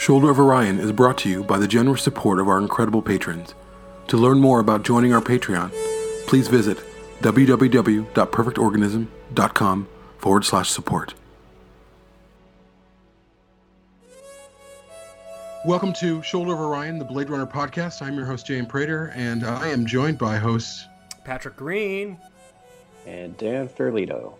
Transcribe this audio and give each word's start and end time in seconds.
Shoulder 0.00 0.30
of 0.30 0.40
Orion 0.40 0.78
is 0.78 0.92
brought 0.92 1.18
to 1.18 1.28
you 1.28 1.44
by 1.44 1.58
the 1.58 1.68
generous 1.68 2.02
support 2.02 2.40
of 2.40 2.48
our 2.48 2.58
incredible 2.58 3.02
patrons. 3.02 3.54
To 4.06 4.16
learn 4.16 4.40
more 4.40 4.58
about 4.58 4.82
joining 4.82 5.12
our 5.12 5.20
Patreon, 5.20 5.70
please 6.26 6.48
visit 6.48 6.78
www.perfectorganism.com 7.20 9.88
forward 10.16 10.44
slash 10.46 10.70
support. 10.70 11.12
Welcome 15.66 15.92
to 15.92 16.22
Shoulder 16.22 16.54
of 16.54 16.60
Orion, 16.60 16.98
the 16.98 17.04
Blade 17.04 17.28
Runner 17.28 17.46
podcast. 17.46 18.00
I'm 18.00 18.14
your 18.14 18.24
host, 18.24 18.46
Jamie 18.46 18.66
Prater, 18.66 19.12
and 19.14 19.44
I 19.44 19.68
am 19.68 19.84
joined 19.84 20.16
by 20.16 20.38
hosts 20.38 20.86
Patrick 21.24 21.56
Green 21.56 22.16
and 23.04 23.36
Dan 23.36 23.68
Fairlito. 23.68 24.32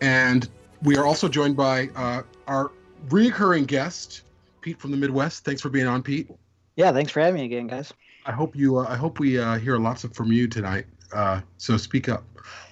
And 0.00 0.48
we 0.82 0.96
are 0.96 1.06
also 1.06 1.28
joined 1.28 1.56
by 1.56 1.88
uh, 1.94 2.22
our 2.48 2.72
recurring 3.10 3.64
guest, 3.64 4.22
Pete 4.68 4.78
from 4.78 4.90
the 4.90 4.98
Midwest. 4.98 5.46
Thanks 5.46 5.62
for 5.62 5.70
being 5.70 5.86
on, 5.86 6.02
Pete. 6.02 6.28
Yeah, 6.76 6.92
thanks 6.92 7.10
for 7.10 7.20
having 7.20 7.36
me 7.36 7.46
again, 7.46 7.68
guys. 7.68 7.90
I 8.26 8.32
hope 8.32 8.54
you. 8.54 8.76
Uh, 8.76 8.86
I 8.86 8.96
hope 8.96 9.18
we 9.18 9.38
uh, 9.38 9.56
hear 9.56 9.78
lots 9.78 10.04
of 10.04 10.14
from 10.14 10.30
you 10.30 10.46
tonight. 10.46 10.84
Uh, 11.10 11.40
so 11.56 11.78
speak 11.78 12.10
up. 12.10 12.24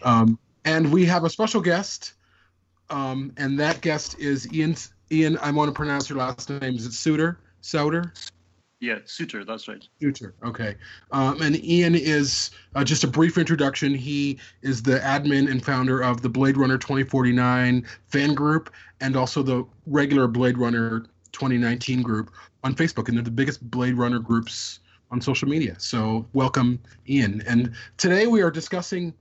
Um, 0.03 0.39
and 0.67 0.93
we 0.93 1.07
have 1.07 1.25
a 1.25 1.31
special 1.31 1.63
guest, 1.63 2.13
um, 2.91 3.33
and 3.39 3.59
that 3.59 3.81
guest 3.81 4.19
is 4.19 4.53
Ian. 4.53 4.77
Ian, 5.11 5.39
I 5.39 5.51
want 5.53 5.71
to 5.71 5.73
pronounce 5.73 6.11
your 6.11 6.19
last 6.19 6.51
name. 6.51 6.75
Is 6.75 6.85
it 6.85 6.93
Suter? 6.93 7.41
Souter? 7.63 8.13
Yeah, 8.81 8.99
Suter, 9.07 9.43
that's 9.43 9.67
right. 9.67 9.83
Suter, 9.99 10.35
okay. 10.45 10.75
Um, 11.13 11.41
and 11.41 11.65
Ian 11.65 11.95
is 11.95 12.51
uh, 12.75 12.85
just 12.85 13.05
a 13.05 13.09
brief 13.09 13.39
introduction. 13.39 13.95
He 13.95 14.39
is 14.61 14.83
the 14.83 14.99
admin 14.99 15.51
and 15.51 15.65
founder 15.65 16.03
of 16.03 16.21
the 16.21 16.29
Blade 16.29 16.59
Runner 16.59 16.77
2049 16.77 17.87
fan 18.09 18.35
group 18.35 18.71
and 19.01 19.17
also 19.17 19.43
the 19.43 19.65
regular 19.87 20.29
Blade 20.29 20.59
Runner 20.59 21.07
2019 21.37 22.01
group 22.01 22.33
on 22.65 22.75
Facebook. 22.75 23.09
And 23.09 23.17
they're 23.17 23.25
the 23.25 23.31
biggest 23.31 23.71
Blade 23.71 23.95
Runner 23.95 24.19
groups 24.19 24.81
on 25.11 25.21
social 25.21 25.49
media. 25.49 25.77
So 25.79 26.27
welcome, 26.33 26.81
Ian. 27.09 27.43
And 27.47 27.73
today 27.99 28.27
we 28.27 28.41
are 28.41 28.51
discussing 28.51 29.13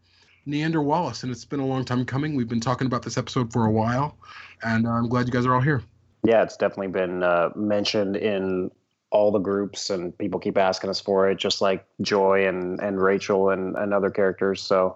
Niander 0.47 0.83
Wallace, 0.83 1.23
and 1.23 1.31
it's 1.31 1.43
been 1.43 1.59
a 1.59 1.65
long 1.65 1.83
time 1.83 2.05
coming. 2.05 2.35
We've 2.35 2.47
been 2.47 2.61
talking 2.61 2.87
about 2.87 3.03
this 3.03 3.17
episode 3.17 3.51
for 3.51 3.65
a 3.65 3.71
while, 3.71 4.17
and 4.63 4.87
I'm 4.87 5.09
glad 5.09 5.27
you 5.27 5.33
guys 5.33 5.45
are 5.45 5.53
all 5.53 5.61
here. 5.61 5.83
Yeah, 6.23 6.41
it's 6.41 6.55
definitely 6.55 6.87
been 6.87 7.21
uh, 7.21 7.49
mentioned 7.55 8.15
in 8.15 8.71
all 9.11 9.31
the 9.31 9.39
groups, 9.39 9.89
and 9.89 10.17
people 10.17 10.39
keep 10.39 10.57
asking 10.57 10.89
us 10.89 11.01
for 11.01 11.29
it, 11.29 11.37
just 11.37 11.61
like 11.61 11.85
Joi 12.01 12.47
and 12.47 12.79
and 12.79 13.01
Rachael 13.01 13.49
and, 13.49 13.75
and 13.75 13.93
other 13.93 14.09
characters. 14.09 14.61
So 14.61 14.95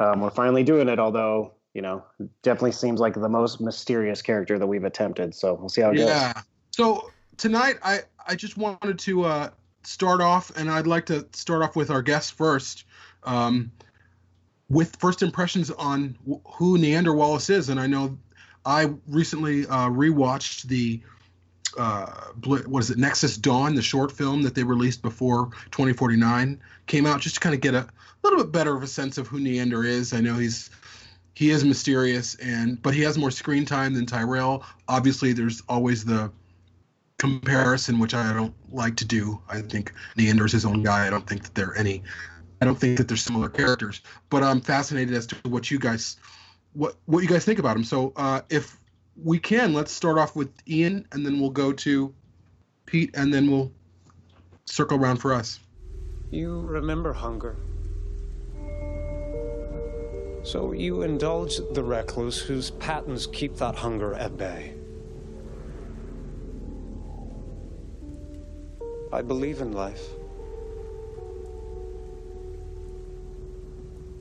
um, 0.00 0.20
we're 0.20 0.30
finally 0.30 0.64
doing 0.64 0.88
it. 0.88 0.98
Although 0.98 1.54
you 1.74 1.82
know, 1.82 2.04
definitely 2.42 2.72
seems 2.72 2.98
like 2.98 3.14
the 3.14 3.28
most 3.28 3.60
mysterious 3.60 4.20
character 4.20 4.58
that 4.58 4.66
we've 4.66 4.84
attempted. 4.84 5.34
So 5.34 5.54
we'll 5.54 5.68
see 5.68 5.82
how 5.82 5.90
it 5.90 5.98
yeah. 5.98 6.32
goes. 6.32 6.42
So 6.78 7.10
tonight, 7.36 7.74
I 7.82 8.02
I 8.24 8.36
just 8.36 8.56
wanted 8.56 9.00
to 9.00 9.24
uh, 9.24 9.50
start 9.82 10.20
off, 10.20 10.56
and 10.56 10.70
I'd 10.70 10.86
like 10.86 11.06
to 11.06 11.26
start 11.32 11.60
off 11.60 11.74
with 11.74 11.90
our 11.90 12.02
guests 12.02 12.30
first. 12.30 12.84
Um, 13.24 13.72
with 14.70 14.94
first 15.00 15.22
impressions 15.22 15.72
on 15.72 16.16
who 16.44 16.78
Niander 16.78 17.16
Wallace 17.16 17.50
is, 17.50 17.68
and 17.68 17.80
I 17.80 17.88
know 17.88 18.16
I 18.64 18.92
recently 19.08 19.66
uh, 19.66 19.88
rewatched 19.88 20.68
the 20.68 21.02
uh, 21.76 22.12
what 22.44 22.78
is 22.78 22.90
it, 22.90 22.98
Nexus 22.98 23.36
Dawn, 23.36 23.74
the 23.74 23.82
short 23.82 24.12
film 24.12 24.42
that 24.42 24.54
they 24.54 24.62
released 24.62 25.02
before 25.02 25.46
2049 25.72 26.60
came 26.86 27.06
out, 27.06 27.20
just 27.20 27.34
to 27.34 27.40
kind 27.40 27.56
of 27.56 27.60
get 27.60 27.74
a 27.74 27.88
little 28.22 28.38
bit 28.38 28.52
better 28.52 28.76
of 28.76 28.84
a 28.84 28.86
sense 28.86 29.18
of 29.18 29.26
who 29.26 29.40
Niander 29.40 29.84
is. 29.84 30.12
I 30.12 30.20
know 30.20 30.36
he's 30.36 30.70
he 31.34 31.50
is 31.50 31.64
mysterious, 31.64 32.36
and 32.36 32.80
but 32.80 32.94
he 32.94 33.02
has 33.02 33.18
more 33.18 33.32
screen 33.32 33.64
time 33.64 33.94
than 33.94 34.06
Tyrell. 34.06 34.64
Obviously, 34.86 35.32
there's 35.32 35.60
always 35.68 36.04
the 36.04 36.30
comparison, 37.18 37.98
which 37.98 38.14
I 38.14 38.32
don't 38.32 38.54
like 38.72 38.96
to 38.96 39.04
do. 39.04 39.40
I 39.48 39.60
think 39.60 39.92
Niander 40.16 40.46
is 40.46 40.52
his 40.52 40.64
own 40.64 40.82
guy. 40.82 41.06
I 41.06 41.10
don't 41.10 41.26
think 41.26 41.42
that 41.42 41.54
they're 41.54 41.76
any. 41.76 42.02
I 42.60 42.64
don't 42.64 42.78
think 42.78 42.98
that 42.98 43.06
they're 43.06 43.16
similar 43.16 43.48
characters, 43.48 44.00
but 44.30 44.42
I'm 44.42 44.60
fascinated 44.60 45.14
as 45.14 45.26
to 45.28 45.36
what 45.48 45.70
you 45.70 45.78
guys 45.78 46.16
what 46.72 46.96
what 47.06 47.22
you 47.22 47.28
guys 47.28 47.44
think 47.44 47.58
about 47.58 47.76
him. 47.76 47.84
So 47.84 48.12
uh, 48.16 48.40
if 48.50 48.76
we 49.22 49.38
can, 49.38 49.74
let's 49.74 49.92
start 49.92 50.18
off 50.18 50.36
with 50.36 50.50
Ian, 50.68 51.06
and 51.12 51.24
then 51.26 51.40
we'll 51.40 51.50
go 51.50 51.72
to 51.72 52.14
Pete, 52.86 53.10
and 53.14 53.32
then 53.32 53.50
we'll 53.50 53.72
circle 54.64 54.98
around 54.98 55.16
for 55.16 55.32
us. 55.32 55.60
You 56.30 56.60
remember 56.60 57.12
hunger. 57.12 57.56
So 60.44 60.72
you 60.72 61.02
indulge 61.02 61.56
the 61.72 61.82
recluse 61.82 62.38
whose 62.38 62.70
patents 62.70 63.26
keep 63.26 63.56
that 63.56 63.74
hunger 63.74 64.14
at 64.14 64.36
bay. 64.36 64.77
I 69.12 69.22
believe 69.22 69.60
in 69.60 69.72
life. 69.72 70.04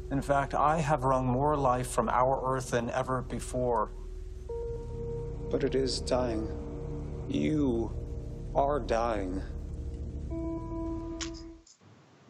In 0.09 0.21
fact, 0.21 0.53
I 0.53 0.79
have 0.79 1.03
wrung 1.03 1.25
more 1.25 1.57
life 1.57 1.87
from 1.87 2.07
our 2.07 2.41
Earth 2.45 2.71
than 2.71 2.89
ever 2.91 3.21
before. 3.21 3.91
But 5.49 5.63
it 5.63 5.75
is 5.75 5.99
dying. 5.99 6.47
You 7.27 7.91
are 8.55 8.79
dying. 8.79 9.41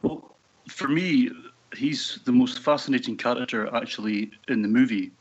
Well, 0.01 0.35
for 0.69 0.88
me, 0.88 1.29
he's 1.75 2.19
the 2.25 2.31
most 2.31 2.59
fascinating 2.59 3.17
character 3.17 3.73
actually 3.75 4.31
in 4.47 4.63
the 4.63 4.67
movie. 4.67 5.12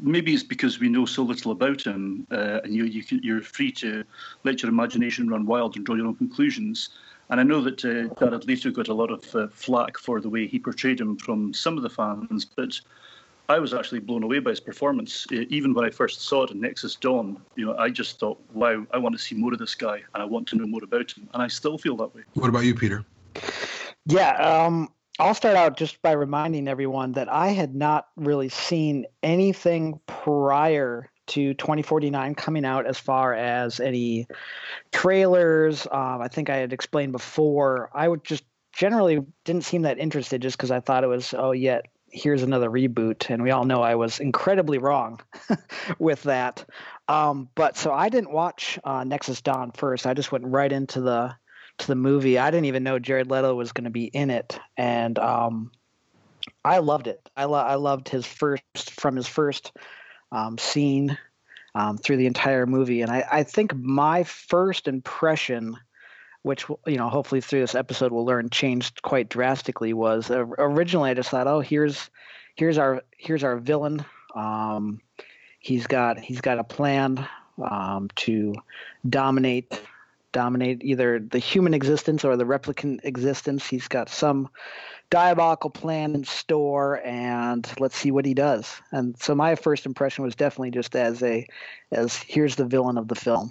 Maybe 0.00 0.34
it's 0.34 0.42
because 0.42 0.78
we 0.78 0.88
know 0.88 1.06
so 1.06 1.22
little 1.22 1.52
about 1.52 1.82
him, 1.82 2.26
uh, 2.30 2.60
and 2.64 2.74
you, 2.74 2.84
you 2.84 3.02
you're 3.22 3.42
free 3.42 3.72
to 3.72 4.04
let 4.44 4.62
your 4.62 4.70
imagination 4.70 5.28
run 5.28 5.46
wild 5.46 5.76
and 5.76 5.84
draw 5.84 5.94
your 5.94 6.06
own 6.06 6.16
conclusions. 6.16 6.90
And 7.30 7.40
I 7.40 7.44
know 7.44 7.60
that 7.62 7.84
uh, 7.84 8.14
Jared 8.18 8.44
Leto 8.44 8.70
got 8.70 8.88
a 8.88 8.94
lot 8.94 9.10
of 9.10 9.34
uh, 9.34 9.48
flack 9.48 9.96
for 9.96 10.20
the 10.20 10.28
way 10.28 10.46
he 10.46 10.58
portrayed 10.58 11.00
him 11.00 11.16
from 11.16 11.54
some 11.54 11.76
of 11.76 11.82
the 11.82 11.88
fans, 11.88 12.44
but 12.44 12.78
I 13.48 13.58
was 13.58 13.72
actually 13.74 14.00
blown 14.00 14.22
away 14.22 14.38
by 14.38 14.50
his 14.50 14.60
performance. 14.60 15.26
Uh, 15.32 15.44
even 15.48 15.74
when 15.74 15.84
I 15.84 15.90
first 15.90 16.22
saw 16.22 16.44
it 16.44 16.50
in 16.50 16.60
Nexus 16.60 16.94
Dawn, 16.96 17.40
you 17.56 17.66
know, 17.66 17.76
I 17.76 17.90
just 17.90 18.18
thought, 18.18 18.40
"Wow, 18.52 18.86
I 18.92 18.98
want 18.98 19.14
to 19.14 19.18
see 19.18 19.34
more 19.34 19.52
of 19.52 19.58
this 19.58 19.74
guy, 19.74 19.96
and 19.96 20.22
I 20.22 20.24
want 20.24 20.48
to 20.48 20.56
know 20.56 20.66
more 20.66 20.84
about 20.84 21.12
him." 21.12 21.28
And 21.32 21.42
I 21.42 21.48
still 21.48 21.78
feel 21.78 21.96
that 21.96 22.14
way. 22.14 22.22
What 22.34 22.48
about 22.48 22.64
you, 22.64 22.74
Peter? 22.74 23.04
Yeah, 24.06 24.32
um, 24.36 24.88
I'll 25.22 25.34
start 25.34 25.54
out 25.54 25.76
just 25.76 26.02
by 26.02 26.12
reminding 26.12 26.66
everyone 26.66 27.12
that 27.12 27.32
I 27.32 27.50
had 27.50 27.76
not 27.76 28.08
really 28.16 28.48
seen 28.48 29.06
anything 29.22 30.00
prior 30.08 31.12
to 31.28 31.54
2049 31.54 32.34
coming 32.34 32.64
out 32.64 32.86
as 32.86 32.98
far 32.98 33.32
as 33.32 33.78
any 33.78 34.26
trailers. 34.90 35.86
Um, 35.86 36.20
I 36.20 36.26
think 36.26 36.50
I 36.50 36.56
had 36.56 36.72
explained 36.72 37.12
before. 37.12 37.88
I 37.94 38.08
would 38.08 38.24
just 38.24 38.42
generally 38.72 39.20
didn't 39.44 39.62
seem 39.62 39.82
that 39.82 40.00
interested 40.00 40.42
just 40.42 40.56
because 40.56 40.72
I 40.72 40.80
thought 40.80 41.04
it 41.04 41.06
was, 41.06 41.32
oh, 41.38 41.52
yet 41.52 41.86
here's 42.10 42.42
another 42.42 42.68
reboot. 42.68 43.30
And 43.30 43.44
we 43.44 43.52
all 43.52 43.64
know 43.64 43.80
I 43.80 43.94
was 43.94 44.18
incredibly 44.18 44.78
wrong 44.78 45.20
with 46.00 46.24
that. 46.24 46.68
Um, 47.06 47.48
but 47.54 47.76
so 47.76 47.92
I 47.92 48.08
didn't 48.08 48.32
watch 48.32 48.76
uh, 48.82 49.04
Nexus 49.04 49.40
Dawn 49.40 49.70
first. 49.70 50.04
I 50.04 50.14
just 50.14 50.32
went 50.32 50.46
right 50.46 50.72
into 50.72 51.00
the 51.00 51.36
the 51.86 51.94
movie. 51.94 52.38
I 52.38 52.50
didn't 52.50 52.66
even 52.66 52.82
know 52.82 52.98
Jared 52.98 53.30
Leto 53.30 53.54
was 53.54 53.72
going 53.72 53.84
to 53.84 53.90
be 53.90 54.04
in 54.04 54.30
it, 54.30 54.58
and 54.76 55.18
um, 55.18 55.70
I 56.64 56.78
loved 56.78 57.06
it. 57.06 57.28
I, 57.36 57.44
lo- 57.44 57.58
I 57.58 57.74
loved 57.76 58.08
his 58.08 58.26
first 58.26 58.90
from 58.90 59.16
his 59.16 59.26
first 59.26 59.72
um, 60.30 60.58
scene 60.58 61.18
um, 61.74 61.98
through 61.98 62.16
the 62.16 62.26
entire 62.26 62.66
movie. 62.66 63.02
And 63.02 63.10
I, 63.10 63.24
I 63.30 63.42
think 63.42 63.74
my 63.74 64.24
first 64.24 64.88
impression, 64.88 65.76
which 66.42 66.68
you 66.86 66.96
know, 66.96 67.08
hopefully 67.08 67.40
through 67.40 67.60
this 67.60 67.74
episode 67.74 68.12
we'll 68.12 68.24
learn 68.24 68.50
changed 68.50 69.02
quite 69.02 69.28
drastically, 69.28 69.92
was 69.92 70.30
uh, 70.30 70.46
originally 70.58 71.10
I 71.10 71.14
just 71.14 71.30
thought, 71.30 71.46
oh, 71.46 71.60
here's 71.60 72.10
here's 72.56 72.78
our 72.78 73.02
here's 73.16 73.44
our 73.44 73.56
villain. 73.56 74.04
Um, 74.34 75.00
he's 75.58 75.86
got 75.86 76.18
he's 76.18 76.40
got 76.40 76.58
a 76.58 76.64
plan 76.64 77.26
um, 77.62 78.08
to 78.16 78.54
dominate 79.08 79.80
dominate 80.32 80.82
either 80.82 81.18
the 81.18 81.38
human 81.38 81.74
existence 81.74 82.24
or 82.24 82.36
the 82.36 82.44
replicant 82.44 83.00
existence. 83.04 83.66
He's 83.66 83.88
got 83.88 84.08
some 84.08 84.48
diabolical 85.10 85.68
plan 85.68 86.14
in 86.14 86.24
store 86.24 87.02
and 87.04 87.70
let's 87.78 87.94
see 87.94 88.10
what 88.10 88.24
he 88.24 88.32
does 88.32 88.80
and 88.92 89.14
so 89.18 89.34
my 89.34 89.54
first 89.54 89.84
impression 89.84 90.24
was 90.24 90.34
definitely 90.34 90.70
just 90.70 90.96
as 90.96 91.22
a 91.22 91.46
as 91.90 92.16
here's 92.16 92.56
the 92.56 92.64
villain 92.64 92.96
of 92.96 93.08
the 93.08 93.14
film 93.14 93.50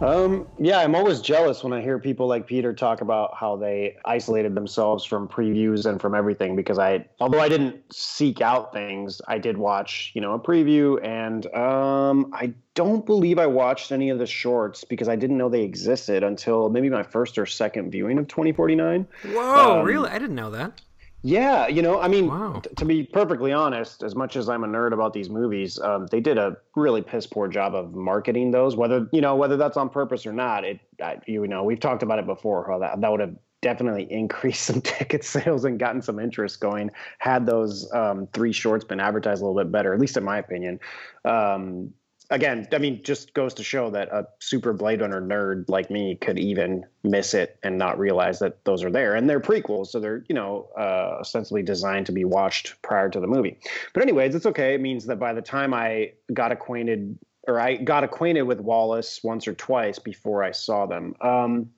Um, 0.00 0.46
yeah, 0.58 0.78
I'm 0.78 0.94
always 0.94 1.20
jealous 1.20 1.62
when 1.62 1.74
I 1.74 1.82
hear 1.82 1.98
people 1.98 2.26
like 2.26 2.46
Peter 2.46 2.72
talk 2.72 3.02
about 3.02 3.34
how 3.36 3.56
they 3.56 3.96
isolated 4.04 4.54
themselves 4.54 5.04
from 5.04 5.28
previews 5.28 5.84
and 5.84 6.00
from 6.00 6.14
everything 6.14 6.56
because 6.56 6.78
I, 6.78 7.06
although 7.20 7.40
I 7.40 7.50
didn't 7.50 7.92
seek 7.92 8.40
out 8.40 8.72
things, 8.72 9.20
I 9.28 9.36
did 9.38 9.58
watch, 9.58 10.12
you 10.14 10.22
know, 10.22 10.32
a 10.32 10.38
preview 10.38 11.04
and 11.04 11.46
um, 11.54 12.30
I 12.32 12.54
don't 12.74 13.04
believe 13.04 13.38
I 13.38 13.46
watched 13.46 13.92
any 13.92 14.08
of 14.08 14.18
the 14.18 14.26
shorts 14.26 14.84
because 14.84 15.08
I 15.08 15.16
didn't 15.16 15.36
know 15.36 15.50
they 15.50 15.64
existed 15.64 16.22
until 16.22 16.70
maybe 16.70 16.88
my 16.88 17.02
first 17.02 17.36
or 17.36 17.44
second 17.44 17.90
viewing 17.90 18.18
of 18.18 18.26
2049. 18.26 19.06
Whoa, 19.24 19.80
um, 19.80 19.84
really? 19.84 20.08
I 20.08 20.18
didn't 20.18 20.36
know 20.36 20.50
that. 20.50 20.80
Yeah, 21.22 21.66
you 21.66 21.82
know, 21.82 22.00
I 22.00 22.08
mean, 22.08 22.28
Wow. 22.28 22.60
t- 22.62 22.74
to 22.74 22.84
be 22.86 23.04
perfectly 23.04 23.52
honest, 23.52 24.02
as 24.02 24.14
much 24.14 24.36
as 24.36 24.48
I'm 24.48 24.64
a 24.64 24.66
nerd 24.66 24.92
about 24.92 25.12
these 25.12 25.28
movies, 25.28 25.78
um, 25.80 26.06
they 26.06 26.20
did 26.20 26.38
a 26.38 26.56
really 26.74 27.02
piss 27.02 27.26
poor 27.26 27.46
job 27.46 27.74
of 27.74 27.94
marketing 27.94 28.52
those. 28.52 28.74
Whether 28.74 29.06
you 29.12 29.20
know 29.20 29.36
whether 29.36 29.56
that's 29.58 29.76
on 29.76 29.90
purpose 29.90 30.24
or 30.24 30.32
not, 30.32 30.64
it 30.64 30.80
I, 31.02 31.18
you 31.26 31.46
know 31.46 31.62
we've 31.64 31.80
talked 31.80 32.02
about 32.02 32.18
it 32.18 32.26
before. 32.26 32.66
How 32.66 32.78
that 32.78 33.00
that 33.02 33.10
would 33.10 33.20
have 33.20 33.36
definitely 33.60 34.10
increased 34.10 34.62
some 34.66 34.80
ticket 34.80 35.22
sales 35.22 35.64
and 35.66 35.78
gotten 35.78 36.00
some 36.00 36.18
interest 36.18 36.60
going 36.60 36.90
had 37.18 37.44
those 37.44 37.92
um, 37.92 38.26
three 38.32 38.52
shorts 38.52 38.84
been 38.84 39.00
advertised 39.00 39.42
a 39.42 39.46
little 39.46 39.62
bit 39.62 39.70
better, 39.70 39.92
at 39.92 40.00
least 40.00 40.16
in 40.16 40.24
my 40.24 40.38
opinion. 40.38 40.80
Um, 41.26 41.92
again, 42.30 42.66
I 42.72 42.78
mean, 42.78 43.02
just 43.02 43.34
goes 43.34 43.52
to 43.54 43.64
show 43.64 43.90
that 43.90 44.08
a 44.08 44.26
super 44.38 44.72
Blade 44.72 45.00
Runner 45.00 45.20
nerd 45.20 45.68
like 45.68 45.90
me 45.90 46.16
could 46.16 46.38
even 46.38 46.86
miss 47.02 47.34
it 47.34 47.58
and 47.62 47.76
not 47.76 47.98
realize 47.98 48.38
that 48.38 48.64
those 48.64 48.82
are 48.84 48.90
there. 48.90 49.14
And 49.14 49.28
they're 49.28 49.40
prequels, 49.40 49.88
so 49.88 50.00
they're 50.00 50.24
you 50.28 50.34
know 50.34 50.68
uh, 50.78 51.18
ostensibly 51.20 51.62
designed 51.62 52.06
to 52.06 52.12
be 52.12 52.24
watched 52.24 52.80
prior 52.82 53.08
to 53.10 53.20
the 53.20 53.26
movie. 53.26 53.58
But 53.92 54.02
anyways, 54.02 54.34
it's 54.34 54.46
okay. 54.46 54.74
It 54.74 54.80
means 54.80 55.06
that 55.06 55.16
by 55.16 55.32
the 55.32 55.42
time 55.42 55.74
I 55.74 56.12
got 56.32 56.52
acquainted, 56.52 57.18
or 57.46 57.60
I 57.60 57.76
got 57.76 58.04
acquainted 58.04 58.42
with 58.42 58.60
Wallace 58.60 59.20
once 59.22 59.46
or 59.48 59.54
twice 59.54 59.98
before 59.98 60.42
I 60.42 60.52
saw 60.52 60.86
them. 60.86 61.14
Um, 61.20 61.70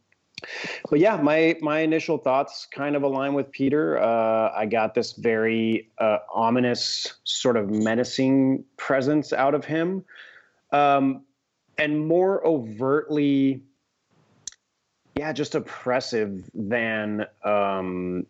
but 0.90 0.98
yeah, 0.98 1.16
my 1.16 1.56
my 1.60 1.80
initial 1.80 2.18
thoughts 2.18 2.66
kind 2.66 2.96
of 2.96 3.02
align 3.02 3.34
with 3.34 3.50
Peter. 3.52 3.98
Uh, 3.98 4.52
I 4.54 4.66
got 4.66 4.94
this 4.94 5.12
very 5.12 5.90
uh, 5.98 6.18
ominous, 6.32 7.14
sort 7.24 7.56
of 7.56 7.70
menacing 7.70 8.64
presence 8.76 9.32
out 9.32 9.54
of 9.54 9.64
him, 9.64 10.04
um, 10.72 11.24
and 11.78 12.06
more 12.06 12.46
overtly, 12.46 13.62
yeah, 15.16 15.32
just 15.32 15.54
oppressive 15.54 16.50
than 16.54 17.26
um, 17.44 18.26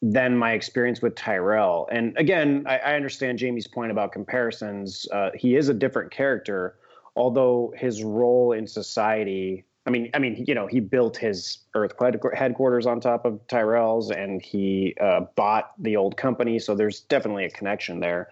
than 0.00 0.36
my 0.36 0.52
experience 0.52 1.02
with 1.02 1.14
Tyrell. 1.14 1.88
And 1.90 2.16
again, 2.16 2.64
I, 2.66 2.78
I 2.78 2.94
understand 2.94 3.38
Jamie's 3.38 3.66
point 3.66 3.90
about 3.90 4.12
comparisons. 4.12 5.06
Uh, 5.12 5.30
he 5.34 5.56
is 5.56 5.68
a 5.68 5.74
different 5.74 6.10
character, 6.10 6.76
although 7.16 7.74
his 7.76 8.02
role 8.04 8.52
in 8.52 8.66
society. 8.66 9.64
I 9.86 9.90
mean, 9.90 10.10
I 10.14 10.18
mean, 10.18 10.44
you 10.46 10.54
know, 10.54 10.66
he 10.66 10.80
built 10.80 11.16
his 11.16 11.58
Earth 11.74 11.92
head- 11.98 12.20
headquarters 12.34 12.86
on 12.86 13.00
top 13.00 13.24
of 13.24 13.40
Tyrell's, 13.48 14.10
and 14.10 14.40
he 14.40 14.94
uh, 15.00 15.22
bought 15.34 15.72
the 15.78 15.96
old 15.96 16.16
company. 16.16 16.58
So 16.58 16.74
there's 16.74 17.00
definitely 17.00 17.44
a 17.46 17.50
connection 17.50 18.00
there. 18.00 18.28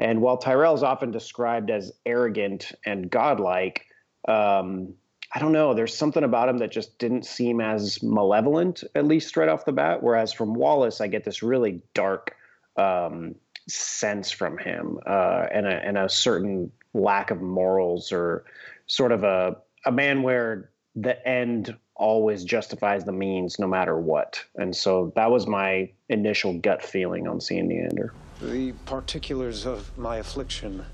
And 0.00 0.22
while 0.22 0.38
Tyrell 0.38 0.74
is 0.74 0.82
often 0.82 1.10
described 1.10 1.70
as 1.70 1.92
arrogant 2.06 2.72
and 2.86 3.10
godlike, 3.10 3.84
um, 4.26 4.94
I 5.34 5.38
don't 5.38 5.52
know. 5.52 5.74
There's 5.74 5.94
something 5.94 6.24
about 6.24 6.48
him 6.48 6.58
that 6.58 6.72
just 6.72 6.98
didn't 6.98 7.26
seem 7.26 7.60
as 7.60 8.02
malevolent, 8.02 8.82
at 8.94 9.04
least 9.04 9.36
right 9.36 9.48
off 9.48 9.66
the 9.66 9.72
bat. 9.72 10.02
Whereas 10.02 10.32
from 10.32 10.54
Wallace, 10.54 11.02
I 11.02 11.06
get 11.06 11.24
this 11.24 11.42
really 11.42 11.82
dark 11.92 12.34
um, 12.76 13.34
sense 13.68 14.30
from 14.30 14.56
him, 14.56 14.98
uh, 15.06 15.46
and 15.52 15.66
a 15.66 15.86
and 15.86 15.98
a 15.98 16.08
certain 16.08 16.72
lack 16.94 17.30
of 17.30 17.42
morals, 17.42 18.10
or 18.10 18.44
sort 18.86 19.12
of 19.12 19.22
a 19.22 19.58
a 19.84 19.92
man 19.92 20.22
where 20.22 20.70
the 20.96 21.28
end 21.28 21.76
always 21.94 22.42
justifies 22.42 23.04
the 23.04 23.12
means, 23.12 23.58
no 23.58 23.68
matter 23.68 24.00
what. 24.00 24.42
And 24.56 24.74
so 24.74 25.12
that 25.14 25.30
was 25.30 25.46
my 25.46 25.90
initial 26.08 26.58
gut 26.58 26.82
feeling 26.82 27.28
on 27.28 27.40
seeing 27.40 27.68
Niander. 27.68 28.10
The 28.42 28.72
particulars 28.86 29.66
of 29.66 29.96
my 29.98 30.16
affliction 30.16 30.84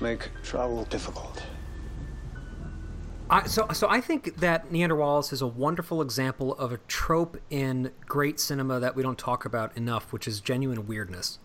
make 0.00 0.28
travel 0.42 0.84
difficult. 0.84 1.42
I, 3.28 3.46
so, 3.46 3.66
so 3.72 3.88
I 3.88 4.00
think 4.00 4.36
that 4.36 4.70
Niander 4.70 4.96
Wallace 4.96 5.32
is 5.32 5.42
a 5.42 5.46
wonderful 5.46 6.00
example 6.00 6.54
of 6.56 6.70
a 6.70 6.78
trope 6.86 7.40
in 7.50 7.90
great 8.06 8.38
cinema 8.38 8.78
that 8.78 8.94
we 8.94 9.02
don't 9.02 9.18
talk 9.18 9.44
about 9.44 9.76
enough, 9.76 10.12
which 10.12 10.28
is 10.28 10.40
genuine 10.40 10.86
weirdness. 10.86 11.38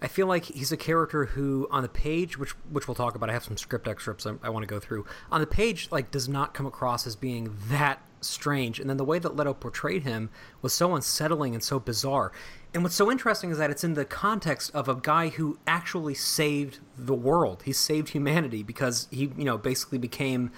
I 0.00 0.08
feel 0.08 0.26
like 0.26 0.44
he's 0.44 0.72
a 0.72 0.76
character 0.76 1.24
who, 1.24 1.66
on 1.70 1.82
the 1.82 1.88
page, 1.88 2.38
which 2.38 2.50
which 2.70 2.86
we'll 2.86 2.94
talk 2.94 3.14
about, 3.14 3.28
I 3.28 3.32
have 3.32 3.44
some 3.44 3.56
script 3.56 3.88
excerpts 3.88 4.26
I, 4.26 4.34
I 4.42 4.50
want 4.50 4.62
to 4.62 4.66
go 4.66 4.78
through. 4.78 5.04
On 5.32 5.40
the 5.40 5.46
page, 5.46 5.88
like, 5.90 6.10
does 6.10 6.28
not 6.28 6.54
come 6.54 6.66
across 6.66 7.06
as 7.06 7.16
being 7.16 7.54
that 7.68 8.00
strange, 8.20 8.78
and 8.78 8.88
then 8.88 8.96
the 8.96 9.04
way 9.04 9.18
that 9.18 9.36
Leto 9.36 9.54
portrayed 9.54 10.02
him 10.02 10.30
was 10.62 10.72
so 10.72 10.94
unsettling 10.94 11.54
and 11.54 11.62
so 11.62 11.78
bizarre. 11.78 12.32
And 12.76 12.82
what's 12.82 12.94
so 12.94 13.10
interesting 13.10 13.50
is 13.50 13.56
that 13.56 13.70
it's 13.70 13.84
in 13.84 13.94
the 13.94 14.04
context 14.04 14.70
of 14.74 14.86
a 14.86 14.94
guy 14.94 15.30
who 15.30 15.58
actually 15.66 16.12
saved 16.12 16.80
the 16.98 17.14
world. 17.14 17.62
He 17.64 17.72
saved 17.72 18.10
humanity 18.10 18.62
because 18.62 19.08
he, 19.10 19.32
you 19.34 19.46
know, 19.46 19.56
basically 19.56 19.96
became 19.96 20.50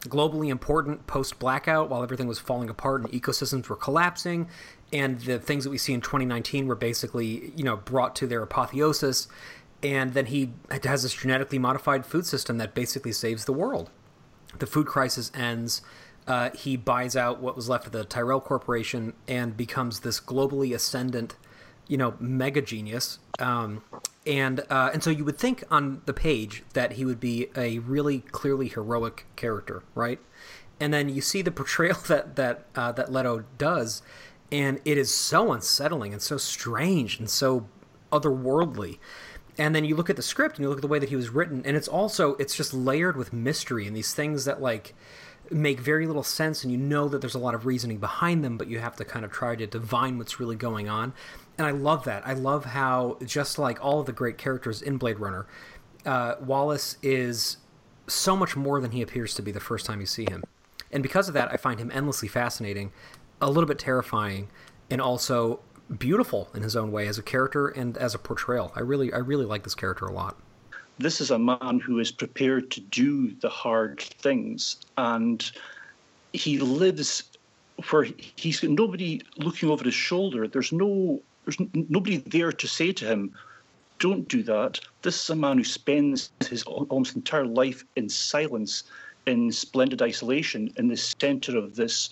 globally 0.00 0.48
important 0.48 1.06
post 1.06 1.38
blackout 1.38 1.90
while 1.90 2.02
everything 2.02 2.28
was 2.28 2.38
falling 2.38 2.70
apart 2.70 3.02
and 3.02 3.12
ecosystems 3.12 3.68
were 3.68 3.76
collapsing. 3.76 4.48
And 4.90 5.20
the 5.20 5.38
things 5.38 5.64
that 5.64 5.70
we 5.70 5.76
see 5.76 5.92
in 5.92 6.00
2019 6.00 6.66
were 6.66 6.74
basically 6.74 7.52
you 7.54 7.64
know 7.64 7.76
brought 7.76 8.16
to 8.16 8.26
their 8.26 8.40
apotheosis. 8.40 9.28
And 9.82 10.14
then 10.14 10.24
he 10.24 10.54
has 10.82 11.02
this 11.02 11.12
genetically 11.12 11.58
modified 11.58 12.06
food 12.06 12.24
system 12.24 12.56
that 12.56 12.74
basically 12.74 13.12
saves 13.12 13.44
the 13.44 13.52
world. 13.52 13.90
The 14.58 14.66
food 14.66 14.86
crisis 14.86 15.30
ends. 15.34 15.82
Uh, 16.26 16.48
he 16.54 16.78
buys 16.78 17.16
out 17.16 17.42
what 17.42 17.54
was 17.54 17.68
left 17.68 17.84
of 17.84 17.92
the 17.92 18.06
tyrell 18.06 18.40
corporation 18.40 19.12
and 19.28 19.58
becomes 19.58 20.00
this 20.00 20.18
globally 20.20 20.74
ascendant 20.74 21.36
you 21.88 21.96
know 21.96 22.14
mega 22.18 22.60
genius 22.60 23.18
um, 23.38 23.82
and 24.26 24.60
uh, 24.70 24.90
and 24.92 25.02
so 25.02 25.10
you 25.10 25.24
would 25.24 25.38
think 25.38 25.62
on 25.70 26.02
the 26.06 26.12
page 26.12 26.64
that 26.72 26.92
he 26.92 27.04
would 27.04 27.20
be 27.20 27.48
a 27.56 27.78
really 27.80 28.20
clearly 28.20 28.68
heroic 28.68 29.26
character, 29.36 29.82
right? 29.94 30.18
And 30.80 30.92
then 30.92 31.08
you 31.08 31.20
see 31.20 31.42
the 31.42 31.52
portrayal 31.52 31.96
that 32.08 32.36
that 32.36 32.66
uh, 32.74 32.92
that 32.92 33.12
Leto 33.12 33.44
does, 33.56 34.02
and 34.50 34.80
it 34.84 34.98
is 34.98 35.14
so 35.14 35.52
unsettling 35.52 36.12
and 36.12 36.20
so 36.20 36.36
strange 36.36 37.18
and 37.18 37.30
so 37.30 37.68
otherworldly. 38.10 38.98
And 39.58 39.74
then 39.74 39.86
you 39.86 39.96
look 39.96 40.10
at 40.10 40.16
the 40.16 40.22
script 40.22 40.56
and 40.56 40.64
you 40.64 40.68
look 40.68 40.78
at 40.78 40.82
the 40.82 40.88
way 40.88 40.98
that 40.98 41.08
he 41.08 41.16
was 41.16 41.30
written, 41.30 41.62
and 41.64 41.76
it's 41.76 41.88
also 41.88 42.34
it's 42.34 42.54
just 42.54 42.74
layered 42.74 43.16
with 43.16 43.32
mystery 43.32 43.86
and 43.86 43.96
these 43.96 44.12
things 44.12 44.44
that 44.44 44.60
like 44.60 44.94
make 45.50 45.78
very 45.78 46.08
little 46.08 46.24
sense 46.24 46.64
and 46.64 46.72
you 46.72 46.78
know 46.78 47.08
that 47.08 47.20
there's 47.20 47.36
a 47.36 47.38
lot 47.38 47.54
of 47.54 47.66
reasoning 47.66 47.98
behind 47.98 48.42
them 48.42 48.58
but 48.58 48.66
you 48.66 48.80
have 48.80 48.96
to 48.96 49.04
kind 49.04 49.24
of 49.24 49.30
try 49.30 49.54
to 49.54 49.64
divine 49.64 50.18
what's 50.18 50.40
really 50.40 50.56
going 50.56 50.88
on 50.88 51.12
and 51.58 51.66
i 51.66 51.70
love 51.70 52.04
that. 52.04 52.26
I 52.26 52.34
love 52.34 52.64
how 52.64 53.18
just 53.24 53.58
like 53.58 53.82
all 53.84 54.00
of 54.00 54.06
the 54.06 54.12
great 54.12 54.38
characters 54.38 54.82
in 54.82 54.96
blade 54.96 55.18
runner 55.18 55.46
uh, 56.04 56.36
wallace 56.40 56.98
is 57.02 57.58
so 58.06 58.36
much 58.36 58.54
more 58.54 58.80
than 58.80 58.92
he 58.92 59.02
appears 59.02 59.34
to 59.34 59.42
be 59.42 59.50
the 59.50 59.60
first 59.60 59.86
time 59.86 60.00
you 60.00 60.06
see 60.06 60.24
him. 60.24 60.44
And 60.92 61.02
because 61.02 61.28
of 61.28 61.34
that 61.34 61.50
i 61.52 61.56
find 61.56 61.80
him 61.80 61.90
endlessly 61.92 62.28
fascinating 62.28 62.92
a 63.40 63.48
little 63.50 63.66
bit 63.66 63.78
terrifying 63.78 64.48
and 64.90 65.00
also 65.00 65.60
beautiful 65.98 66.48
in 66.54 66.62
his 66.62 66.74
own 66.74 66.90
way 66.90 67.06
as 67.06 67.18
a 67.18 67.22
character 67.22 67.68
and 67.68 67.96
as 67.96 68.14
a 68.14 68.18
portrayal. 68.18 68.72
I 68.74 68.80
really 68.80 69.12
i 69.12 69.18
really 69.18 69.44
like 69.44 69.64
this 69.64 69.74
character 69.74 70.06
a 70.06 70.12
lot. 70.12 70.36
This 70.98 71.20
is 71.20 71.30
a 71.30 71.38
man 71.38 71.80
who 71.84 71.98
is 71.98 72.10
prepared 72.10 72.70
to 72.72 72.80
do 72.80 73.32
the 73.32 73.50
hard 73.50 74.00
things 74.00 74.76
and 74.96 75.50
he 76.32 76.58
lives 76.58 77.24
where 77.90 78.06
he's 78.36 78.60
got 78.60 78.70
nobody 78.70 79.20
looking 79.36 79.68
over 79.68 79.84
his 79.84 79.94
shoulder. 79.94 80.48
There's 80.48 80.72
no 80.72 81.20
there's 81.46 81.60
n- 81.60 81.86
nobody 81.88 82.18
there 82.18 82.52
to 82.52 82.68
say 82.68 82.92
to 82.92 83.06
him 83.06 83.32
don't 83.98 84.28
do 84.28 84.42
that 84.42 84.80
this 85.02 85.22
is 85.22 85.30
a 85.30 85.36
man 85.36 85.56
who 85.58 85.64
spends 85.64 86.30
his 86.50 86.62
almost 86.64 87.16
entire 87.16 87.46
life 87.46 87.84
in 87.96 88.08
silence 88.08 88.84
in 89.26 89.50
splendid 89.50 90.02
isolation 90.02 90.70
in 90.76 90.88
the 90.88 90.96
center 90.96 91.56
of 91.56 91.76
this 91.76 92.10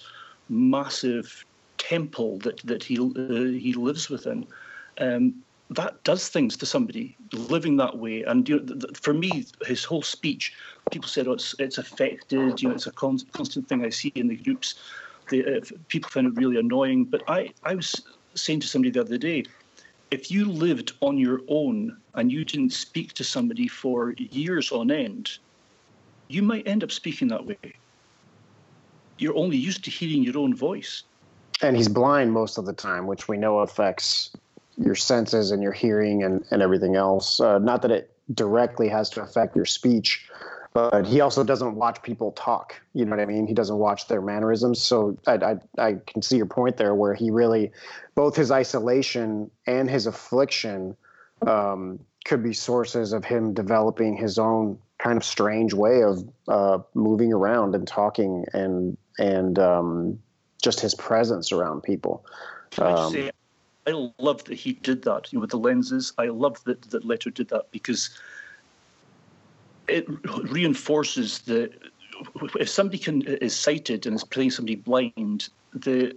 massive 0.49 1.45
temple 1.79 2.39
that 2.39 2.61
that 2.65 2.83
he 2.83 2.99
uh, 2.99 3.45
he 3.45 3.75
lives 3.75 4.09
within 4.09 4.47
um, 5.01 5.35
that 5.71 6.03
does 6.05 6.29
things 6.29 6.57
to 6.59 6.67
somebody 6.67 7.17
living 7.33 7.77
that 7.79 7.99
way. 7.99 8.23
And 8.23 8.49
you 8.49 8.59
know, 8.59 8.67
th- 8.67 8.81
th- 8.81 8.97
for 8.99 9.15
me, 9.15 9.45
his 9.67 9.85
whole 9.85 10.03
speech, 10.03 10.55
people 10.91 11.09
said, 11.09 11.27
"Oh, 11.27 11.33
it's 11.33 11.55
it's 11.59 11.79
affected." 11.79 12.63
You 12.63 12.69
know, 12.69 12.75
it's 12.75 12.87
a 12.87 12.93
con- 12.93 13.19
constant 13.33 13.69
thing 13.69 13.85
I 13.85 13.89
see 13.89 14.13
in 14.15 14.29
the 14.29 14.37
groups. 14.37 14.75
The, 15.31 15.57
uh, 15.57 15.61
people 15.89 16.11
find 16.11 16.27
it 16.27 16.35
really 16.37 16.59
annoying. 16.59 17.07
But 17.07 17.23
I, 17.29 17.51
I 17.65 17.75
was 17.75 18.03
saying 18.35 18.61
to 18.61 18.67
somebody 18.67 18.91
the 18.91 19.01
other 19.01 19.19
day, 19.19 19.45
if 20.11 20.31
you 20.31 20.45
lived 20.45 20.93
on 21.01 21.19
your 21.19 21.41
own 21.49 21.97
and 22.15 22.31
you 22.31 22.45
didn't 22.45 22.73
speak 22.73 23.13
to 23.15 23.25
somebody 23.25 23.69
for 23.69 24.13
years 24.13 24.71
on 24.71 24.91
end, 24.91 25.39
you 26.29 26.43
might 26.43 26.67
end 26.67 26.85
up 26.85 26.93
speaking 26.93 27.29
that 27.29 27.45
way. 27.45 27.59
You're 29.19 29.37
only 29.37 29.57
used 29.57 29.85
to 29.85 29.91
hearing 29.91 30.23
your 30.23 30.39
own 30.39 30.55
voice. 30.55 31.03
And 31.63 31.77
he's 31.77 31.89
blind 31.89 32.33
most 32.33 32.59
of 32.59 32.67
the 32.67 32.73
time, 32.73 33.07
which 33.07 33.29
we 33.29 33.37
know 33.37 33.61
affects 33.61 34.31
your 34.77 34.95
senses 34.95 35.51
and 35.51 35.63
your 35.63 35.73
hearing 35.73 36.25
and, 36.25 36.45
and 36.51 36.63
everything 36.63 36.97
else. 36.97 37.41
Uh, 37.41 37.59
not 37.59 37.83
that 37.83 37.91
it 37.91 38.11
directly 38.35 38.89
has 38.89 39.09
to 39.11 39.23
affect 39.23 39.55
your 39.55 39.65
speech, 39.65 40.29
but 40.75 41.07
he 41.07 41.21
also 41.21 41.45
doesn't 41.45 41.77
watch 41.77 42.03
people 42.03 42.33
talk. 42.33 42.75
You 42.93 43.05
know 43.05 43.11
what 43.11 43.21
I 43.21 43.27
mean? 43.27 43.47
He 43.47 43.55
doesn't 43.55 43.79
watch 43.79 44.09
their 44.09 44.21
mannerisms. 44.21 44.83
So 44.83 45.17
I, 45.27 45.35
I, 45.35 45.57
I 45.79 45.97
can 46.07 46.21
see 46.21 46.37
your 46.37 46.47
point 46.47 46.77
there, 46.77 46.95
where 46.95 47.15
he 47.15 47.31
really, 47.31 47.71
both 48.17 48.35
his 48.35 48.51
isolation 48.51 49.51
and 49.67 49.89
his 49.89 50.07
affliction, 50.07 50.97
um, 51.47 52.01
could 52.25 52.43
be 52.43 52.53
sources 52.53 53.13
of 53.13 53.25
him 53.25 53.55
developing 53.55 54.17
his 54.17 54.39
own 54.39 54.79
kind 54.99 55.17
of 55.17 55.25
strange 55.25 55.75
way 55.75 56.03
of 56.03 56.29
uh, 56.49 56.79
moving 56.95 57.33
around 57.33 57.75
and 57.75 57.87
talking 57.87 58.45
and 58.53 58.97
and 59.19 59.59
um, 59.59 60.19
just 60.61 60.81
his 60.81 60.95
presence 60.95 61.53
around 61.53 61.83
people. 61.83 62.25
I 62.79 63.11
say, 63.11 63.31
I 63.87 64.11
love 64.19 64.43
that 64.45 64.55
he 64.55 64.73
did 64.73 65.03
that 65.03 65.33
you 65.33 65.39
know, 65.39 65.43
with 65.43 65.51
the 65.51 65.59
lenses. 65.59 66.13
I 66.19 66.27
love 66.27 66.65
that 66.65 66.83
that 66.91 67.05
Leto 67.05 67.31
did 67.31 67.49
that 67.51 67.71
because 67.71 68.19
it 69.89 70.07
reinforces 70.51 71.41
the 71.41 71.71
if 72.61 72.69
somebody 72.69 72.99
can 72.99 73.23
is 73.23 73.55
sighted 73.55 74.07
and 74.07 74.15
is 74.15 74.25
playing 74.25 74.51
somebody 74.51 74.77
blind, 74.77 75.49
the 75.73 76.17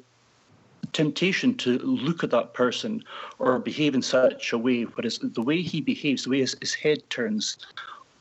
temptation 0.94 1.56
to 1.56 1.80
look 1.80 2.24
at 2.24 2.32
that 2.32 2.54
person 2.54 3.04
or 3.40 3.60
behave 3.60 3.96
in 3.96 4.02
such 4.02 4.54
a 4.54 4.58
way, 4.58 4.84
whereas 4.84 5.20
the 5.20 5.42
way 5.42 5.62
he 5.62 5.82
behaves, 5.82 6.24
the 6.24 6.30
way 6.30 6.40
his, 6.40 6.56
his 6.62 6.74
head 6.74 7.08
turns, 7.10 7.58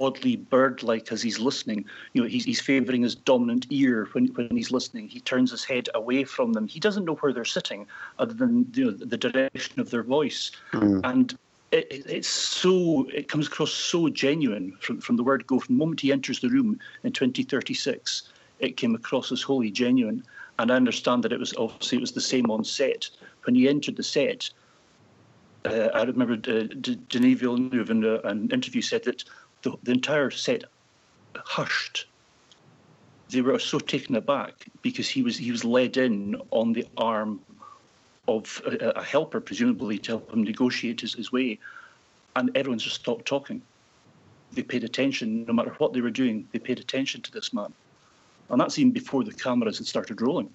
oddly 0.01 0.37
bird-like 0.37 1.13
as 1.13 1.23
he's 1.23 1.39
listening. 1.39 1.85
You 2.13 2.23
know, 2.23 2.29
he's, 2.29 2.45
he's 2.45 2.61
favouring 2.61 3.03
his 3.03 3.15
dominant 3.15 3.67
ear 3.71 4.09
when, 4.13 4.27
when 4.29 4.51
he's 4.51 4.71
listening. 4.71 5.09
He 5.09 5.21
turns 5.21 5.51
his 5.51 5.65
head 5.65 5.89
away 5.95 6.25
from 6.25 6.53
them. 6.53 6.67
He 6.67 6.81
doesn't 6.81 7.05
know 7.05 7.15
where 7.15 7.33
they're 7.33 7.45
sitting, 7.45 7.87
other 8.19 8.35
than 8.35 8.71
you 8.75 8.87
know, 8.87 8.91
the 8.91 9.17
direction 9.17 9.81
of 9.81 9.91
their 9.91 10.03
voice. 10.03 10.51
Mm. 10.73 11.01
And 11.05 11.39
it, 11.73 11.87
it, 11.91 12.07
it's 12.07 12.29
so 12.29 13.07
it 13.13 13.29
comes 13.29 13.47
across 13.47 13.73
so 13.73 14.09
genuine 14.09 14.77
from, 14.81 15.01
from 15.01 15.17
the 15.17 15.25
word 15.25 15.47
go. 15.47 15.59
From 15.59 15.77
the 15.77 15.79
moment 15.79 16.01
he 16.01 16.13
enters 16.13 16.41
the 16.41 16.49
room 16.49 16.79
in 17.03 17.13
2036, 17.13 18.31
it 18.61 18.77
came 18.77 18.95
across 18.95 19.33
as 19.33 19.43
wholly 19.43 19.71
genuine. 19.71 20.25
And 20.59 20.73
I 20.73 20.77
understand 20.77 21.23
that 21.25 21.33
it 21.33 21.39
was 21.39 21.55
obviously 21.57 21.99
it 21.99 22.01
was 22.01 22.13
the 22.13 22.21
same 22.21 22.51
on 22.51 22.65
set. 22.65 23.11
When 23.45 23.55
he 23.55 23.69
entered 23.69 23.97
the 23.97 24.03
set, 24.03 24.49
uh, 25.65 25.91
I 25.93 26.05
remember 26.05 26.35
uh, 26.35 26.65
Denis 27.09 27.41
Villeneuve 27.41 27.91
in 27.91 28.05
an 28.05 28.51
interview 28.51 28.81
said 28.81 29.05
that 29.05 29.25
the, 29.63 29.77
the 29.83 29.93
entire 29.93 30.31
set 30.31 30.65
hushed. 31.37 32.07
They 33.29 33.41
were 33.41 33.59
so 33.59 33.79
taken 33.81 34.15
aback 34.15 34.67
because 34.83 35.09
he 35.09 35.23
was 35.23 35.37
he 35.37 35.51
was 35.51 35.65
led 35.65 35.97
in 35.97 36.37
on 36.53 36.73
the 36.73 36.87
arm 36.97 37.41
of 38.29 38.63
a, 38.67 38.91
a 38.91 39.03
helper, 39.03 39.41
presumably 39.41 39.99
to 39.99 40.13
help 40.13 40.33
him 40.33 40.43
negotiate 40.43 41.01
his, 41.01 41.15
his 41.15 41.33
way, 41.33 41.59
and 42.35 42.51
everyone 42.57 42.79
just 42.79 42.97
stopped 42.97 43.27
talking. 43.27 43.63
They 44.53 44.63
paid 44.63 44.85
attention, 44.85 45.45
no 45.47 45.53
matter 45.53 45.75
what 45.79 45.93
they 45.93 46.01
were 46.01 46.11
doing. 46.11 46.49
They 46.53 46.59
paid 46.59 46.79
attention 46.79 47.23
to 47.23 47.33
this 47.33 47.53
man, 47.53 47.73
and 48.51 48.61
that's 48.61 48.79
even 48.79 48.93
before 48.93 49.25
the 49.25 49.33
cameras 49.33 49.79
had 49.79 49.87
started 49.87 50.21
rolling. 50.21 50.51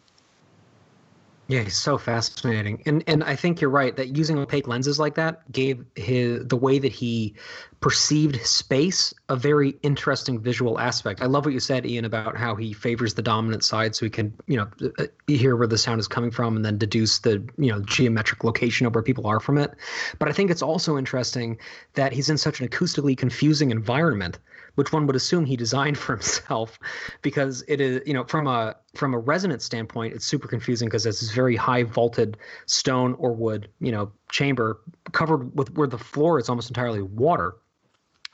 Yeah, 1.51 1.63
he's 1.63 1.77
so 1.77 1.98
fascinating, 1.98 2.81
and 2.86 3.03
and 3.08 3.25
I 3.25 3.36
think 3.36 3.60
you're 3.60 3.70
right 3.70 3.93
that 3.98 4.15
using 4.15 4.39
opaque 4.39 4.70
lenses 4.70 5.00
like 5.00 5.15
that 5.15 5.51
gave 5.51 5.84
his 5.96 6.48
the 6.48 6.55
way 6.55 6.79
that 6.79 6.93
he 6.93 7.36
perceived 7.81 8.39
space 8.46 9.13
a 9.27 9.36
very 9.36 9.77
interesting 9.84 10.39
visual 10.39 10.79
aspect. 10.79 11.22
I 11.22 11.25
love 11.25 11.43
what 11.43 11.53
you 11.53 11.60
said, 11.60 11.86
Ian, 11.86 12.05
about 12.05 12.38
how 12.38 12.55
he 12.55 12.72
favors 12.72 13.15
the 13.15 13.22
dominant 13.22 13.65
side, 13.65 13.98
so 13.98 14.05
he 14.05 14.10
can 14.10 14.34
you 14.48 14.55
know 14.55 14.70
uh, 14.98 15.08
hear 15.27 15.58
where 15.58 15.67
the 15.67 15.77
sound 15.77 16.00
is 16.00 16.08
coming 16.08 16.31
from, 16.31 16.55
and 16.55 16.63
then 16.63 16.77
deduce 16.77 17.20
the 17.20 17.46
you 17.58 17.70
know 17.70 17.81
geometric 17.81 18.46
location 18.46 18.88
of 18.88 18.96
where 18.96 19.03
people 19.03 19.27
are 19.27 19.41
from 19.41 19.58
it. 19.58 19.74
But 20.20 20.29
I 20.29 20.31
think 20.31 20.51
it's 20.51 20.62
also 20.62 20.98
interesting 20.98 21.58
that 21.96 22.13
he's 22.13 22.29
in 22.29 22.38
such 22.38 22.62
an 22.62 22.70
acoustically 22.70 23.17
confusing 23.17 23.72
environment 23.72 24.39
which 24.75 24.92
one 24.94 25.06
would 25.08 25.16
assume 25.16 25.46
he 25.46 25.56
designed 25.56 25.98
for 25.98 26.13
himself 26.16 26.80
because 27.22 27.63
it 27.68 27.82
is 27.82 28.01
you 28.06 28.13
know 28.13 28.24
from 28.25 28.48
a 28.48 28.75
from 28.96 29.13
a 29.13 29.20
resonance 29.20 29.66
standpoint 29.66 30.13
it's 30.13 30.25
super 30.25 30.48
confusing 30.48 30.88
because 30.88 31.06
it's 31.06 31.20
this 31.22 31.32
very 31.32 31.56
high 31.56 31.84
vaulted 31.84 32.38
stone 32.66 33.16
or 33.16 33.34
wood 33.34 33.70
you 33.80 33.92
know 33.92 34.12
chamber 34.32 34.82
covered 35.12 35.56
with 35.58 35.74
where 35.75 35.88
the 35.88 35.98
floor 35.98 36.40
is 36.40 36.50
almost 36.50 36.70
entirely 36.70 37.01
water 37.01 37.56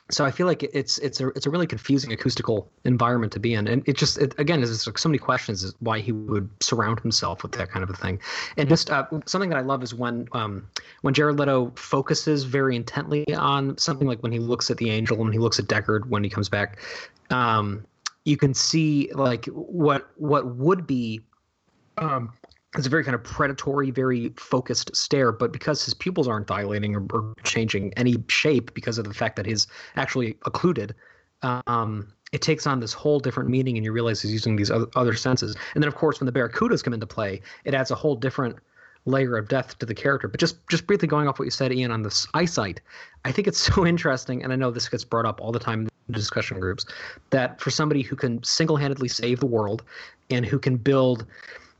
so 0.09 0.23
I 0.23 0.31
feel 0.31 0.47
like 0.47 0.63
it's 0.63 0.97
it's 0.99 1.19
a 1.19 1.27
it's 1.29 1.45
a 1.45 1.49
really 1.49 1.67
confusing 1.67 2.13
acoustical 2.13 2.69
environment 2.85 3.33
to 3.33 3.39
be 3.39 3.53
in, 3.53 3.67
and 3.67 3.87
it 3.87 3.97
just 3.97 4.17
it, 4.17 4.33
again 4.37 4.63
is 4.63 4.87
like 4.87 4.97
so 4.97 5.09
many 5.09 5.17
questions 5.17 5.63
is 5.63 5.75
why 5.79 5.99
he 5.99 6.13
would 6.13 6.49
surround 6.61 6.99
himself 7.01 7.43
with 7.43 7.51
that 7.53 7.69
kind 7.69 7.83
of 7.83 7.89
a 7.89 7.93
thing, 7.93 8.19
and 8.55 8.69
just 8.69 8.89
uh, 8.89 9.05
something 9.25 9.49
that 9.49 9.57
I 9.57 9.61
love 9.61 9.83
is 9.83 9.93
when 9.93 10.29
um, 10.31 10.67
when 11.01 11.13
Jared 11.13 11.37
Leto 11.37 11.73
focuses 11.75 12.45
very 12.45 12.75
intently 12.75 13.25
on 13.35 13.77
something 13.77 14.07
like 14.07 14.23
when 14.23 14.31
he 14.31 14.39
looks 14.39 14.71
at 14.71 14.77
the 14.77 14.89
angel 14.89 15.17
when 15.17 15.33
he 15.33 15.39
looks 15.39 15.59
at 15.59 15.65
Deckard 15.65 16.07
when 16.07 16.23
he 16.23 16.29
comes 16.29 16.47
back, 16.47 16.79
um, 17.29 17.85
you 18.23 18.37
can 18.37 18.53
see 18.53 19.11
like 19.13 19.45
what 19.47 20.09
what 20.15 20.55
would 20.55 20.87
be 20.87 21.21
um, 21.97 22.31
it's 22.75 22.88
a 22.88 22.89
very 22.89 23.03
kind 23.03 23.15
of 23.15 23.24
predatory, 23.24 23.91
very 23.91 24.33
focused 24.38 24.95
stare. 24.95 25.31
But 25.31 25.51
because 25.51 25.83
his 25.83 25.93
pupils 25.93 26.27
aren't 26.27 26.47
dilating 26.47 26.95
or, 26.95 27.05
or 27.13 27.33
changing 27.43 27.93
any 27.95 28.17
shape 28.27 28.74
because 28.74 28.97
of 28.97 29.05
the 29.05 29.13
fact 29.13 29.36
that 29.38 29.45
he's 29.45 29.67
actually 29.95 30.38
occluded, 30.45 30.93
um, 31.41 32.12
it 32.31 32.41
takes 32.41 32.67
on 32.67 32.79
this 32.79 32.93
whole 32.93 33.19
different 33.19 33.50
meaning, 33.50 33.77
and 33.77 33.86
you 33.86 33.91
realize 33.91 34.21
he's 34.21 34.33
using 34.33 34.57
these 34.57 34.69
other, 34.69 34.88
other 34.95 35.13
senses. 35.13 35.55
And 35.74 35.83
then, 35.83 35.88
of 35.88 35.95
course, 35.95 36.19
when 36.19 36.25
the 36.25 36.31
barracudas 36.31 36.83
come 36.83 36.93
into 36.93 37.07
play, 37.07 37.41
it 37.63 37.74
adds 37.74 37.91
a 37.91 37.95
whole 37.95 38.15
different 38.15 38.57
layer 39.05 39.38
of 39.38 39.47
depth 39.47 39.79
to 39.79 39.86
the 39.86 39.95
character. 39.95 40.27
But 40.27 40.39
just 40.39 40.67
just 40.67 40.86
briefly 40.86 41.07
going 41.07 41.27
off 41.27 41.39
what 41.39 41.45
you 41.45 41.51
said, 41.51 41.71
Ian, 41.71 41.91
on 41.91 42.01
this 42.01 42.27
eyesight, 42.33 42.81
I 43.24 43.31
think 43.31 43.47
it's 43.47 43.59
so 43.74 43.86
interesting, 43.86 44.43
and 44.43 44.51
I 44.51 44.57
know 44.57 44.71
this 44.71 44.89
gets 44.89 45.05
brought 45.05 45.25
up 45.25 45.39
all 45.39 45.51
the 45.51 45.59
time 45.59 45.88
in 46.07 46.13
discussion 46.13 46.59
groups, 46.59 46.86
that 47.29 47.62
for 47.62 47.71
somebody 47.71 48.01
who 48.01 48.15
can 48.15 48.43
single-handedly 48.43 49.07
save 49.07 49.39
the 49.39 49.45
world 49.45 49.83
and 50.29 50.45
who 50.45 50.59
can 50.59 50.77
build 50.77 51.25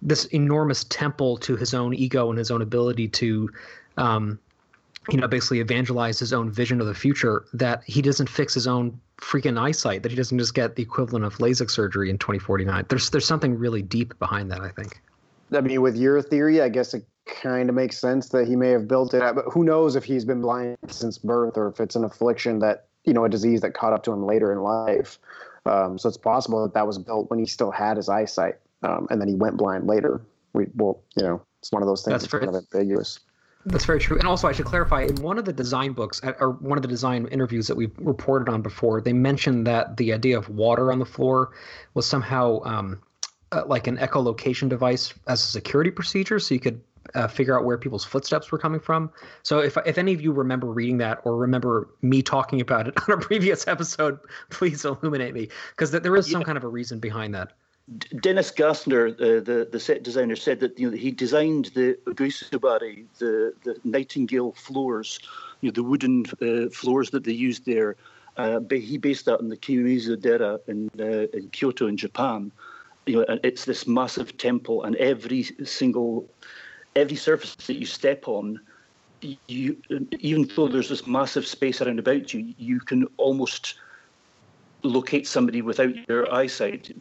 this 0.01 0.25
enormous 0.25 0.84
temple 0.86 1.38
to 1.38 1.56
his 1.56 1.74
own 1.74 1.94
ego 1.94 2.30
and 2.30 2.38
his 2.38 2.51
own 2.51 2.62
ability 2.62 3.08
to 3.08 3.50
um, 3.98 4.39
you 5.10 5.18
know 5.18 5.27
basically 5.27 5.60
evangelize 5.60 6.20
his 6.20 6.34
own 6.34 6.51
vision 6.51 6.80
of 6.82 6.88
the 6.88 6.94
future 6.94 7.46
that 7.54 7.84
he 7.86 8.01
doesn't 8.01 8.30
fix 8.30 8.54
his 8.54 8.68
own 8.68 9.00
freaking 9.18 9.60
eyesight 9.60 10.04
that 10.04 10.12
he 10.12 10.16
doesn't 10.16 10.38
just 10.38 10.54
get 10.54 10.75
the 10.75 10.84
equivalent 10.84 11.25
of 11.25 11.36
LASIK 11.38 11.72
surgery 11.72 12.10
in 12.10 12.18
2049 12.18 12.86
there's 12.89 13.10
there's 13.10 13.25
something 13.25 13.58
really 13.58 13.82
deep 13.82 14.18
behind 14.20 14.51
that 14.51 14.62
i 14.62 14.70
think. 14.70 15.01
I 15.51 15.62
mean 15.62 15.82
with 15.82 15.96
your 15.96 16.22
theory 16.22 16.62
i 16.62 16.70
guess 16.70 16.94
it 16.94 17.06
kind 17.25 17.68
of 17.68 17.75
makes 17.75 17.98
sense 17.98 18.30
that 18.30 18.48
he 18.48 18.56
may 18.56 18.70
have 18.70 18.88
built 18.88 19.13
it 19.13 19.24
but 19.34 19.46
who 19.51 19.63
knows 19.63 19.96
if 19.96 20.04
he's 20.04 20.25
been 20.25 20.42
blind 20.42 20.77
since 20.88 21.18
birth 21.18 21.58
or 21.58 21.70
if 21.70 21.80
it's 21.80 21.96
an 21.96 22.04
affliction 22.04 22.60
that 22.60 22.88
you 23.08 23.13
know 23.13 23.25
a 23.25 23.30
disease 23.30 23.62
that 23.62 23.74
caught 23.74 23.94
up 23.94 24.04
to 24.04 24.12
him 24.12 24.25
later 24.25 24.51
in 24.51 24.60
life. 24.60 25.18
Um, 25.66 25.98
so 25.98 26.08
it's 26.08 26.18
possible 26.18 26.62
that 26.63 26.74
that 26.75 26.86
was 26.86 26.98
built 26.98 27.30
when 27.30 27.39
he 27.39 27.46
still 27.46 27.72
had 27.72 27.98
his 27.98 28.10
eyesight 28.10 28.56
um, 28.84 29.07
and 29.10 29.19
then 29.19 29.27
he 29.27 29.36
went 29.36 29.57
blind 29.57 29.88
later. 29.88 30.22
We 30.53 30.67
well, 30.75 31.01
you 31.15 31.24
know, 31.24 31.41
it's 31.60 31.72
one 31.72 31.81
of 31.81 31.88
those 31.88 32.03
things 32.03 32.22
that's, 32.22 32.31
that's 32.31 32.46
kind 32.46 32.55
of 32.55 32.65
ambiguous. 32.74 33.19
That's 33.65 33.86
very 33.86 34.00
true. 34.00 34.17
And 34.17 34.27
also, 34.27 34.48
I 34.48 34.53
should 34.53 34.65
clarify 34.65 35.03
in 35.03 35.15
one 35.15 35.38
of 35.38 35.43
the 35.43 35.51
design 35.51 35.91
books 35.91 36.24
uh, 36.24 36.34
or 36.39 36.51
one 36.51 36.77
of 36.77 36.84
the 36.84 36.88
design 36.88 37.27
interviews 37.27 37.67
that 37.67 37.75
we've 37.75 37.91
reported 37.98 38.50
on 38.50 38.62
before, 38.62 39.01
they 39.01 39.13
mentioned 39.13 39.67
that 39.67 39.98
the 39.98 40.13
idea 40.13 40.38
of 40.38 40.48
water 40.48 40.91
on 40.91 41.00
the 41.00 41.05
floor 41.05 41.51
was 41.93 42.05
somehow 42.05 42.62
um, 42.63 43.01
uh, 43.51 43.63
like 43.65 43.88
an 43.88 43.98
echolocation 43.98 44.69
device 44.69 45.13
as 45.27 45.43
a 45.43 45.48
security 45.48 45.91
procedure, 45.91 46.39
so 46.39 46.53
you 46.53 46.62
could 46.62 46.81
uh, 47.15 47.27
figure 47.27 47.57
out 47.57 47.65
where 47.65 47.77
people's 47.77 48.05
footsteps 48.05 48.51
were 48.51 48.57
coming 48.57 48.79
from. 48.79 49.12
So 49.43 49.60
if 49.60 49.77
if 49.86 49.98
any 49.98 50.13
of 50.13 50.22
you 50.22 50.31
remember 50.31 50.67
reading 50.67 50.98
that 51.00 51.19
or 51.24 51.36
remember 51.36 51.89
me 52.01 52.22
talking 52.22 52.62
about 52.62 52.88
it 52.88 52.96
on 53.10 53.17
a 53.17 53.22
previous 53.22 53.67
episode, 53.67 54.19
please 54.50 54.86
illuminate 54.86 55.34
me 55.34 55.50
because 55.72 55.91
there 55.91 56.15
is 56.15 56.29
some 56.29 56.43
kind 56.43 56.57
of 56.57 56.63
a 56.63 56.69
reason 56.69 57.00
behind 57.00 57.34
that. 57.36 57.53
Dennis 58.20 58.51
Gassner, 58.51 59.13
uh, 59.13 59.39
the 59.39 59.67
the 59.72 59.79
set 59.79 60.03
designer, 60.03 60.36
said 60.36 60.60
that 60.60 60.77
you 60.77 60.91
know 60.91 60.98
he 60.98 61.10
designed 61.10 61.65
the 61.74 61.98
uguisubari, 62.06 63.06
the 63.20 63.53
the 63.63 63.79
Nightingale 63.86 64.51
floors, 64.51 65.20
you 65.62 65.70
know 65.70 65.74
the 65.74 65.84
wooden 65.84 66.25
uh, 66.41 66.70
floors 66.70 67.12
that 67.12 67.24
they 67.24 67.32
used 67.32 67.65
there. 67.65 67.96
Uh, 68.36 68.60
he 68.70 68.98
based 68.98 69.25
that 69.25 69.39
on 69.39 69.48
the 69.48 69.58
Kiyomizu-dera 69.58 70.60
in 70.67 70.91
uh, 71.00 71.27
in 71.38 71.50
Kyoto 71.51 71.88
in 71.88 71.96
Japan. 71.96 72.51
You 73.06 73.25
know, 73.25 73.39
it's 73.44 73.63
this 73.63 73.88
massive 73.88 74.38
temple, 74.38 74.84
and 74.84 74.98
every 74.98 75.44
single 75.63 76.29
every 76.98 77.15
surface 77.15 77.56
that 77.56 77.75
you 77.75 77.86
step 77.86 78.27
on, 78.27 78.60
you 79.48 79.77
even 80.20 80.50
though 80.56 80.67
there's 80.67 80.89
this 80.89 81.08
massive 81.08 81.48
space 81.48 81.82
around 81.82 82.00
about 82.00 82.34
you, 82.34 82.53
you 82.58 82.82
can 82.82 83.08
almost 83.15 83.75
locate 84.88 85.27
somebody 85.27 85.62
without 85.62 85.96
your 86.08 86.34
eyesight 86.34 86.91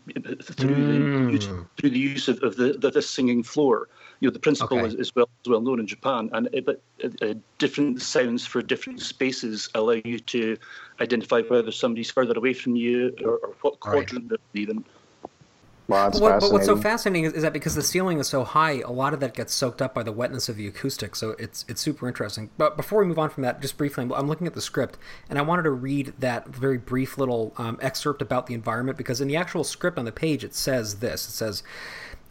through 0.43 0.75
mm. 0.75 1.26
the 1.26 1.33
use, 1.33 1.49
through 1.76 1.90
the 1.90 1.99
use 1.99 2.28
of, 2.28 2.43
of 2.43 2.57
the, 2.57 2.75
the, 2.75 2.90
the 2.90 3.02
singing 3.02 3.43
floor. 3.43 3.88
You 4.21 4.28
know, 4.28 4.33
the 4.33 4.38
principle 4.38 4.78
okay. 4.78 4.87
is, 4.87 4.95
is, 4.95 5.14
well 5.14 5.28
is 5.45 5.50
well 5.50 5.61
known 5.61 5.81
in 5.81 5.87
Japan, 5.87 6.31
and 6.33 6.49
it, 6.52 6.64
but 6.64 6.81
uh, 7.05 7.35
different 7.59 8.00
sounds 8.00 8.47
for 8.47 8.62
different 8.62 9.00
spaces 9.00 9.69
allow 9.75 10.00
you 10.05 10.19
to 10.19 10.57
identify 11.00 11.43
whether 11.43 11.71
somebody's 11.71 12.11
further 12.11 12.35
away 12.35 12.55
from 12.55 12.76
you 12.76 13.14
or, 13.23 13.37
or 13.37 13.55
what 13.61 13.81
quadrant 13.81 14.31
right. 14.31 14.40
they're 14.55 14.62
in. 14.71 14.85
What, 15.87 16.40
but, 16.40 16.52
what's 16.52 16.66
so 16.66 16.76
fascinating 16.76 17.25
is, 17.26 17.33
is, 17.35 17.43
that 17.43 17.52
because 17.52 17.76
the 17.76 17.83
ceiling 17.83 18.19
is 18.19 18.26
so 18.26 18.43
high, 18.43 18.81
a 18.81 18.90
lot 18.90 19.14
of 19.14 19.21
that 19.21 19.35
gets 19.35 19.55
soaked 19.55 19.81
up 19.81 19.95
by 19.95 20.02
the 20.02 20.11
wetness 20.11 20.49
of 20.49 20.57
the 20.57 20.66
acoustic. 20.66 21.14
So 21.14 21.37
it's 21.38 21.64
it's 21.69 21.81
super 21.81 22.09
interesting. 22.09 22.50
But 22.59 22.76
before 22.76 23.00
we 23.00 23.07
move 23.07 23.21
on 23.21 23.31
from 23.31 23.45
that, 23.45 23.61
just 23.61 23.76
briefly, 23.76 24.02
I'm, 24.02 24.12
I'm 24.12 24.26
looking 24.26 24.49
at 24.49 24.55
the 24.55 24.61
script, 24.61 24.99
and 25.31 25.38
I 25.38 25.43
wanted 25.43 25.62
to 25.62 25.71
read 25.71 26.14
that 26.19 26.49
very 26.49 26.78
brief 26.78 27.19
little 27.19 27.52
um, 27.57 27.78
excerpt 27.81 28.21
about 28.21 28.49
the 28.49 28.55
environment 28.55 28.99
because 28.99 29.21
in 29.21 29.28
the 29.28 29.37
actual 29.37 29.62
script 29.62 29.97
on 29.97 30.05
the 30.05 30.12
page 30.12 30.43
it 30.43 30.55
says 30.55 30.97
this. 30.97 31.28
It 31.28 31.33
says, 31.33 31.62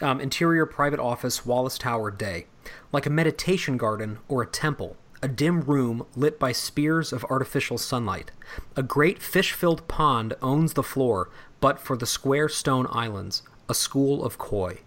um, 0.02 0.20
"Interior 0.20 0.66
private 0.66 1.00
office, 1.00 1.46
Wallace 1.46 1.78
Tower, 1.78 2.12
day, 2.12 2.48
like 2.92 3.06
a 3.06 3.10
meditation 3.10 3.78
garden 3.78 4.20
or 4.28 4.42
a 4.42 4.48
temple." 4.48 4.98
a 5.22 5.28
dim 5.28 5.62
room 5.62 6.06
lit 6.16 6.38
by 6.38 6.52
spears 6.52 7.12
of 7.12 7.26
artificial 7.32 7.80
sunlight. 7.80 8.30
A 8.76 8.84
great 8.84 9.20
fish 9.20 9.54
filled 9.54 9.88
pond 9.88 10.36
owns 10.40 10.74
the 10.74 10.84
floor, 10.84 11.32
but 11.60 11.80
for 11.80 11.98
the 11.98 12.06
square 12.06 12.50
stone 12.50 12.88
islands, 12.90 13.44
a 13.70 13.74
school 13.74 14.24
of 14.24 14.38
koi. 14.38 14.80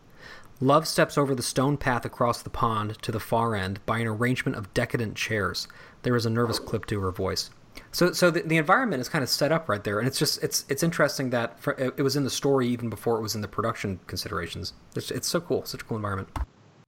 Luv 0.60 0.88
steps 0.88 1.16
over 1.16 1.34
the 1.34 1.42
stone 1.42 1.76
path 1.76 2.04
across 2.04 2.42
the 2.42 2.50
pond 2.50 3.00
to 3.02 3.12
the 3.12 3.20
far 3.20 3.54
end 3.54 3.84
by 3.86 3.98
an 3.98 4.06
arrangement 4.06 4.56
of 4.56 4.74
decadent 4.74 5.14
chairs. 5.14 5.68
There 6.02 6.16
is 6.16 6.26
a 6.26 6.30
nervous 6.30 6.58
clip 6.58 6.86
to 6.86 7.00
her 7.00 7.12
voice. 7.12 7.50
So, 7.92 8.12
so 8.12 8.30
the, 8.30 8.42
the 8.42 8.56
environment 8.56 9.00
is 9.00 9.08
kind 9.08 9.22
of 9.22 9.28
set 9.28 9.52
up 9.52 9.68
right 9.68 9.82
there, 9.82 9.98
and 10.00 10.08
it's 10.08 10.18
just 10.18 10.42
it's 10.42 10.64
it's 10.68 10.82
interesting 10.82 11.30
that 11.30 11.60
for, 11.60 11.74
it 11.78 12.02
was 12.02 12.16
in 12.16 12.24
the 12.24 12.30
story 12.30 12.66
even 12.68 12.90
before 12.90 13.18
it 13.18 13.22
was 13.22 13.36
in 13.36 13.40
the 13.40 13.48
production 13.48 14.00
considerations. 14.08 14.72
It's, 14.96 15.12
it's 15.12 15.28
so 15.28 15.40
cool, 15.40 15.64
such 15.64 15.82
a 15.82 15.84
cool 15.84 15.96
environment. 15.96 16.28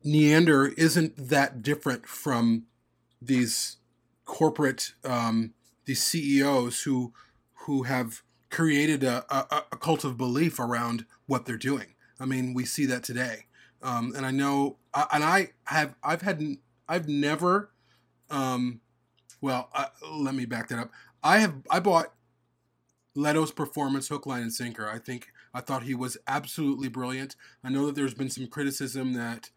Niander 0.04 0.76
isn't 0.76 1.28
that 1.28 1.62
different 1.62 2.06
from 2.06 2.64
these 3.22 3.76
corporate 4.24 4.94
um, 5.04 5.54
these 5.84 6.02
CEOs 6.02 6.82
who 6.82 7.12
who 7.66 7.84
have 7.84 8.22
created 8.50 9.04
a, 9.04 9.24
a, 9.34 9.64
a, 9.72 9.76
cult 9.76 10.04
of 10.04 10.18
belief 10.18 10.58
around 10.58 11.06
what 11.26 11.46
they're 11.46 11.56
doing. 11.56 11.94
I 12.18 12.26
mean, 12.26 12.52
we 12.52 12.64
see 12.64 12.84
that 12.86 13.02
today, 13.02 13.46
um, 13.82 14.12
and 14.16 14.26
I 14.26 14.30
know, 14.30 14.76
and 15.12 15.24
I 15.24 15.52
have 15.64 15.94
I've 16.02 16.22
had 16.22 16.42
I've 16.88 17.08
never, 17.08 17.70
um, 18.28 18.80
well, 19.40 19.70
uh, 19.74 19.86
let 20.10 20.34
me 20.34 20.44
back 20.44 20.68
that 20.68 20.78
up. 20.78 20.90
I 21.22 21.38
have 21.38 21.54
I 21.70 21.80
bought 21.80 22.12
Leto's 23.14 23.52
performance 23.52 24.08
hook, 24.08 24.26
line, 24.26 24.42
and 24.42 24.52
sinker. 24.52 24.88
I 24.88 24.98
think 24.98 25.28
I 25.54 25.60
thought 25.60 25.84
he 25.84 25.94
was 25.94 26.18
absolutely 26.26 26.88
brilliant. 26.88 27.36
I 27.64 27.70
know 27.70 27.86
that 27.86 27.94
there's 27.94 28.14
been 28.14 28.30
some 28.30 28.46
criticism 28.48 29.14
that 29.14 29.50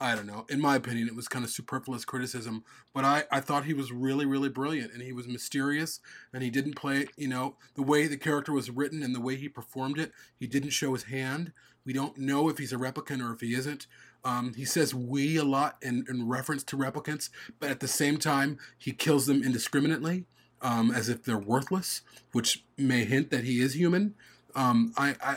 I 0.00 0.14
don't 0.14 0.26
know. 0.26 0.44
In 0.48 0.60
my 0.60 0.76
opinion, 0.76 1.06
it 1.06 1.14
was 1.14 1.28
kind 1.28 1.44
of 1.44 1.50
superfluous 1.50 2.04
criticism, 2.04 2.64
but 2.92 3.04
I, 3.04 3.24
I 3.30 3.40
thought 3.40 3.64
he 3.64 3.74
was 3.74 3.92
really, 3.92 4.26
really 4.26 4.48
brilliant 4.48 4.92
and 4.92 5.00
he 5.00 5.12
was 5.12 5.28
mysterious 5.28 6.00
and 6.32 6.42
he 6.42 6.50
didn't 6.50 6.74
play, 6.74 7.06
you 7.16 7.28
know, 7.28 7.56
the 7.74 7.82
way 7.82 8.06
the 8.06 8.16
character 8.16 8.52
was 8.52 8.70
written 8.70 9.02
and 9.02 9.14
the 9.14 9.20
way 9.20 9.36
he 9.36 9.48
performed 9.48 9.98
it. 9.98 10.12
He 10.38 10.46
didn't 10.46 10.70
show 10.70 10.92
his 10.92 11.04
hand. 11.04 11.52
We 11.86 11.92
don't 11.92 12.18
know 12.18 12.48
if 12.48 12.58
he's 12.58 12.72
a 12.72 12.76
replicant 12.76 13.26
or 13.26 13.32
if 13.32 13.40
he 13.40 13.54
isn't. 13.54 13.86
Um, 14.24 14.54
he 14.54 14.64
says 14.64 14.94
we 14.94 15.36
a 15.36 15.44
lot 15.44 15.76
in, 15.80 16.04
in 16.08 16.28
reference 16.28 16.64
to 16.64 16.76
replicants, 16.76 17.28
but 17.60 17.70
at 17.70 17.80
the 17.80 17.88
same 17.88 18.16
time, 18.16 18.58
he 18.76 18.92
kills 18.92 19.26
them 19.26 19.42
indiscriminately 19.42 20.24
um, 20.62 20.90
as 20.90 21.08
if 21.08 21.22
they're 21.22 21.38
worthless, 21.38 22.00
which 22.32 22.64
may 22.76 23.04
hint 23.04 23.30
that 23.30 23.44
he 23.44 23.60
is 23.60 23.74
human. 23.74 24.14
Um, 24.56 24.92
I, 24.96 25.14
I, 25.22 25.36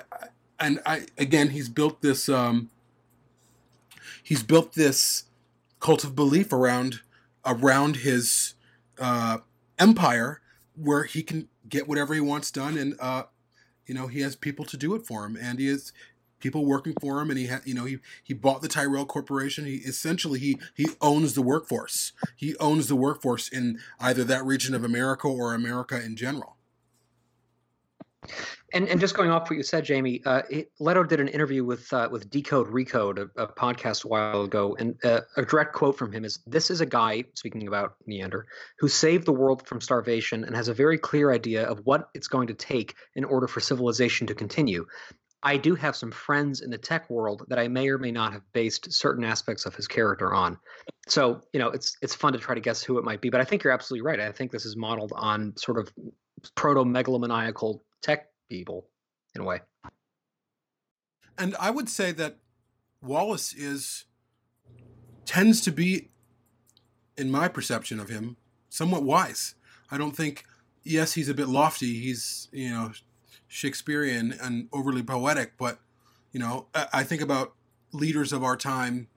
and 0.59 0.79
I, 0.85 1.05
again, 1.17 1.49
he's 1.49 1.69
built 1.69 2.01
this, 2.01 2.29
um, 2.29 2.69
he's 4.27 4.43
built 4.43 4.73
this 4.73 5.23
cult 5.79 6.03
of 6.03 6.13
belief 6.13 6.51
around 6.51 6.99
around 7.45 7.97
his 7.97 8.55
uh, 8.99 9.37
empire 9.79 10.41
where 10.75 11.05
he 11.05 11.23
can 11.23 11.47
get 11.69 11.87
whatever 11.87 12.13
he 12.13 12.19
wants 12.19 12.51
done 12.51 12.77
and 12.77 12.95
uh, 12.99 13.23
you 13.85 13.95
know 13.95 14.07
he 14.07 14.19
has 14.19 14.35
people 14.35 14.65
to 14.65 14.75
do 14.75 14.93
it 14.95 15.05
for 15.05 15.25
him 15.25 15.37
and 15.39 15.59
he 15.59 15.67
has 15.67 15.93
people 16.41 16.65
working 16.65 16.93
for 16.99 17.21
him 17.21 17.29
and 17.29 17.39
he 17.39 17.49
you 17.63 17.73
know 17.73 17.85
he 17.85 17.99
he 18.21 18.33
bought 18.33 18.61
the 18.61 18.67
Tyrell 18.67 19.05
corporation. 19.05 19.65
He 19.65 19.75
essentially 19.77 20.39
he 20.39 20.59
he 20.75 20.87
owns 20.99 21.33
the 21.33 21.41
workforce. 21.41 22.11
He 22.35 22.57
owns 22.57 22.87
the 22.87 22.97
workforce 22.97 23.47
in 23.47 23.79
either 23.97 24.25
that 24.25 24.43
region 24.43 24.75
of 24.75 24.83
America 24.83 25.29
or 25.29 25.53
America 25.53 26.03
in 26.03 26.17
general 26.17 26.56
and 28.73 28.87
and 28.89 28.99
just 28.99 29.15
going 29.15 29.29
off 29.29 29.49
what 29.49 29.57
you 29.57 29.63
said, 29.63 29.85
Jamie, 29.85 30.21
uh, 30.25 30.41
Leto 30.79 31.03
did 31.03 31.19
an 31.19 31.27
interview 31.27 31.63
with 31.63 31.91
uh, 31.93 32.09
with 32.11 32.29
Decode 32.29 32.67
Recode, 32.67 33.17
a, 33.19 33.43
a, 33.43 33.47
podcast 33.47 34.05
a 34.05 34.07
while 34.07 34.43
ago, 34.43 34.75
and 34.77 34.95
uh, 35.03 35.21
a 35.37 35.43
direct 35.43 35.73
quote 35.73 35.97
from 35.97 36.11
him 36.11 36.25
is: 36.25 36.39
"This 36.45 36.69
is 36.69 36.81
a 36.81 36.85
guy 36.85 37.23
speaking 37.35 37.67
about 37.67 37.95
Niander 38.09 38.43
who 38.79 38.87
saved 38.87 39.25
the 39.25 39.33
world 39.33 39.67
from 39.67 39.81
starvation 39.81 40.43
and 40.43 40.55
has 40.55 40.67
a 40.67 40.73
very 40.73 40.97
clear 40.97 41.31
idea 41.31 41.63
of 41.63 41.79
what 41.85 42.09
it's 42.13 42.27
going 42.27 42.47
to 42.47 42.53
take 42.53 42.95
in 43.15 43.23
order 43.23 43.47
for 43.47 43.59
civilization 43.59 44.27
to 44.27 44.35
continue." 44.35 44.85
I 45.43 45.57
do 45.57 45.75
have 45.75 45.95
some 45.95 46.11
friends 46.11 46.61
in 46.61 46.71
the 46.71 46.79
tech 46.79 47.09
world 47.11 47.45
that 47.49 47.59
I 47.59 47.67
may 47.67 47.89
or 47.89 47.99
may 47.99 48.11
not 48.11 48.33
have 48.33 48.41
based 48.53 48.91
certain 48.91 49.23
aspects 49.23 49.67
of 49.67 49.75
his 49.75 49.87
character 49.87 50.33
on. 50.33 50.57
So, 51.07 51.41
you 51.53 51.59
know, 51.59 51.69
it's 51.69 51.95
it's 52.01 52.15
fun 52.15 52.33
to 52.33 52.39
try 52.39 52.55
to 52.55 52.61
guess 52.61 52.83
who 52.83 52.97
it 52.97 53.05
might 53.05 53.21
be, 53.21 53.29
but 53.29 53.39
I 53.39 53.43
think 53.43 53.63
you're 53.63 53.71
absolutely 53.71 54.05
right. 54.05 54.19
I 54.19 54.31
think 54.31 54.51
this 54.51 54.65
is 54.65 54.75
modeled 54.75 55.13
on 55.15 55.55
sort 55.55 55.77
of 55.77 55.93
proto 56.55 56.83
megalomaniacal 56.83 57.81
tech 58.01 58.29
people 58.49 58.87
in 59.35 59.41
a 59.41 59.43
way. 59.43 59.61
And 61.37 61.55
I 61.59 61.69
would 61.69 61.89
say 61.89 62.11
that 62.13 62.37
Wallace 63.01 63.53
is 63.53 64.05
tends 65.25 65.61
to 65.61 65.71
be, 65.71 66.09
in 67.17 67.29
my 67.29 67.47
perception 67.47 67.99
of 67.99 68.09
him, 68.09 68.37
somewhat 68.69 69.03
wise. 69.03 69.55
I 69.91 69.97
don't 69.97 70.15
think. 70.15 70.43
Yes, 70.83 71.13
he's 71.13 71.27
a 71.27 71.33
bit 71.33 71.49
lofty. 71.49 71.99
He's 71.99 72.47
you 72.51 72.69
know 72.69 72.91
Shakespearean 73.47 74.33
and 74.41 74.69
overly 74.71 75.03
poetic, 75.03 75.57
but 75.57 75.79
you 76.31 76.39
know 76.39 76.67
I 76.73 77.03
think 77.03 77.21
about 77.21 77.53
leaders 77.91 78.31
of 78.33 78.43
our 78.43 78.55
time, 78.55 79.07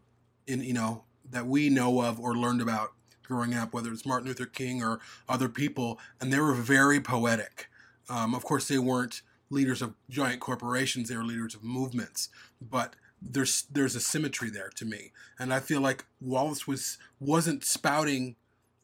in 0.46 0.62
you 0.62 0.74
know 0.74 1.04
that 1.30 1.46
we 1.46 1.70
know 1.70 2.02
of 2.02 2.18
or 2.20 2.36
learned 2.36 2.60
about 2.60 2.92
growing 3.22 3.54
up, 3.54 3.72
whether 3.72 3.92
it's 3.92 4.04
Martin 4.04 4.26
Luther 4.26 4.46
King 4.46 4.82
or 4.82 4.98
other 5.28 5.48
people, 5.48 6.00
and 6.20 6.32
they 6.32 6.40
were 6.40 6.54
very 6.54 7.00
poetic. 7.00 7.69
Um, 8.10 8.34
of 8.34 8.44
course, 8.44 8.68
they 8.68 8.78
weren't 8.78 9.22
leaders 9.48 9.80
of 9.80 9.94
giant 10.10 10.40
corporations; 10.40 11.08
they 11.08 11.16
were 11.16 11.24
leaders 11.24 11.54
of 11.54 11.62
movements. 11.62 12.28
But 12.60 12.96
there's 13.22 13.64
there's 13.70 13.94
a 13.94 14.00
symmetry 14.00 14.50
there 14.50 14.70
to 14.76 14.84
me, 14.84 15.12
and 15.38 15.54
I 15.54 15.60
feel 15.60 15.80
like 15.80 16.04
Wallace 16.20 16.66
was 16.66 16.98
wasn't 17.20 17.64
spouting 17.64 18.36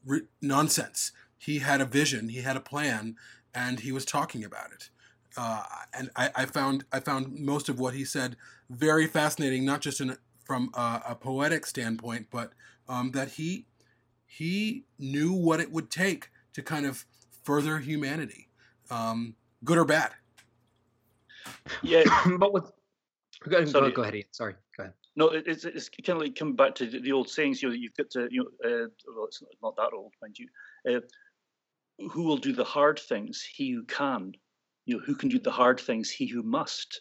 re- 0.04 0.22
nonsense. 0.40 1.12
He 1.36 1.58
had 1.58 1.80
a 1.80 1.84
vision, 1.84 2.28
he 2.28 2.42
had 2.42 2.56
a 2.56 2.60
plan, 2.60 3.16
and 3.54 3.80
he 3.80 3.92
was 3.92 4.04
talking 4.04 4.44
about 4.44 4.72
it. 4.72 4.88
Uh, 5.36 5.64
and 5.92 6.08
I, 6.16 6.30
I, 6.34 6.46
found 6.46 6.84
I 6.90 7.00
found 7.00 7.38
most 7.38 7.68
of 7.68 7.78
what 7.78 7.92
he 7.92 8.06
said 8.06 8.36
very 8.70 9.06
fascinating, 9.06 9.66
not 9.66 9.82
just 9.82 10.00
in, 10.00 10.16
from 10.44 10.70
a, 10.74 11.02
a 11.10 11.14
poetic 11.14 11.66
standpoint, 11.66 12.28
but 12.30 12.52
um, 12.88 13.10
that 13.10 13.32
he 13.32 13.66
he 14.24 14.84
knew 14.98 15.32
what 15.32 15.60
it 15.60 15.72
would 15.72 15.90
take 15.90 16.30
to 16.54 16.62
kind 16.62 16.86
of 16.86 17.04
further 17.44 17.78
humanity 17.78 18.48
um, 18.90 19.34
good 19.64 19.78
or 19.78 19.84
bad. 19.84 20.12
Yeah, 21.82 22.04
but 22.38 22.52
with 22.52 22.70
go, 23.48 23.64
Sorry. 23.64 23.90
go, 23.90 23.96
go 23.96 24.02
ahead, 24.02 24.14
Ian. 24.14 24.26
Sorry, 24.30 24.54
go 24.76 24.84
ahead. 24.84 24.94
No, 25.16 25.28
it's 25.28 25.64
it's 25.64 25.88
kind 25.88 26.16
of 26.20 26.22
like 26.22 26.36
coming 26.36 26.56
back 26.56 26.74
to 26.76 26.86
the, 26.86 27.00
the 27.00 27.12
old 27.12 27.28
sayings. 27.28 27.62
You 27.62 27.70
know, 27.70 27.74
you've 27.74 27.96
got 27.96 28.10
to 28.10 28.28
you 28.30 28.44
know, 28.62 28.68
uh, 28.68 28.88
well, 29.14 29.26
it's 29.26 29.42
not 29.62 29.76
that 29.76 29.90
old, 29.94 30.12
mind 30.20 30.38
you. 30.38 30.48
Uh, 30.88 31.00
who 32.10 32.22
will 32.24 32.36
do 32.36 32.52
the 32.52 32.64
hard 32.64 32.98
things? 32.98 33.42
He 33.42 33.72
who 33.72 33.84
can. 33.84 34.32
You 34.84 34.96
know, 34.96 35.02
who 35.04 35.14
can 35.14 35.28
do 35.28 35.38
the 35.38 35.50
hard 35.50 35.80
things? 35.80 36.10
He 36.10 36.26
who 36.26 36.42
must. 36.42 37.00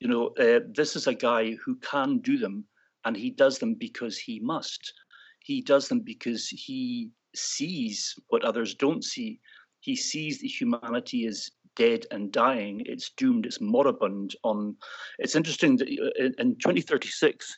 You 0.00 0.08
know, 0.08 0.26
uh, 0.38 0.60
this 0.72 0.96
is 0.96 1.06
a 1.06 1.14
guy 1.14 1.52
who 1.64 1.76
can 1.76 2.18
do 2.18 2.36
them, 2.36 2.64
and 3.04 3.16
he 3.16 3.30
does 3.30 3.58
them 3.58 3.74
because 3.74 4.18
he 4.18 4.40
must. 4.40 4.92
He 5.40 5.62
does 5.62 5.88
them 5.88 6.00
because 6.00 6.48
he 6.48 7.10
sees 7.34 8.14
what 8.28 8.44
others 8.44 8.74
don't 8.74 9.02
see. 9.02 9.40
He 9.84 9.96
sees 9.96 10.38
that 10.38 10.46
humanity 10.46 11.26
is 11.26 11.50
dead 11.76 12.06
and 12.10 12.32
dying. 12.32 12.82
It's 12.86 13.10
doomed. 13.10 13.44
It's 13.44 13.60
moribund. 13.60 14.34
On 14.42 14.76
it's 15.18 15.36
interesting 15.36 15.76
that 15.76 15.88
uh, 15.88 16.30
in 16.42 16.56
2036 16.56 17.54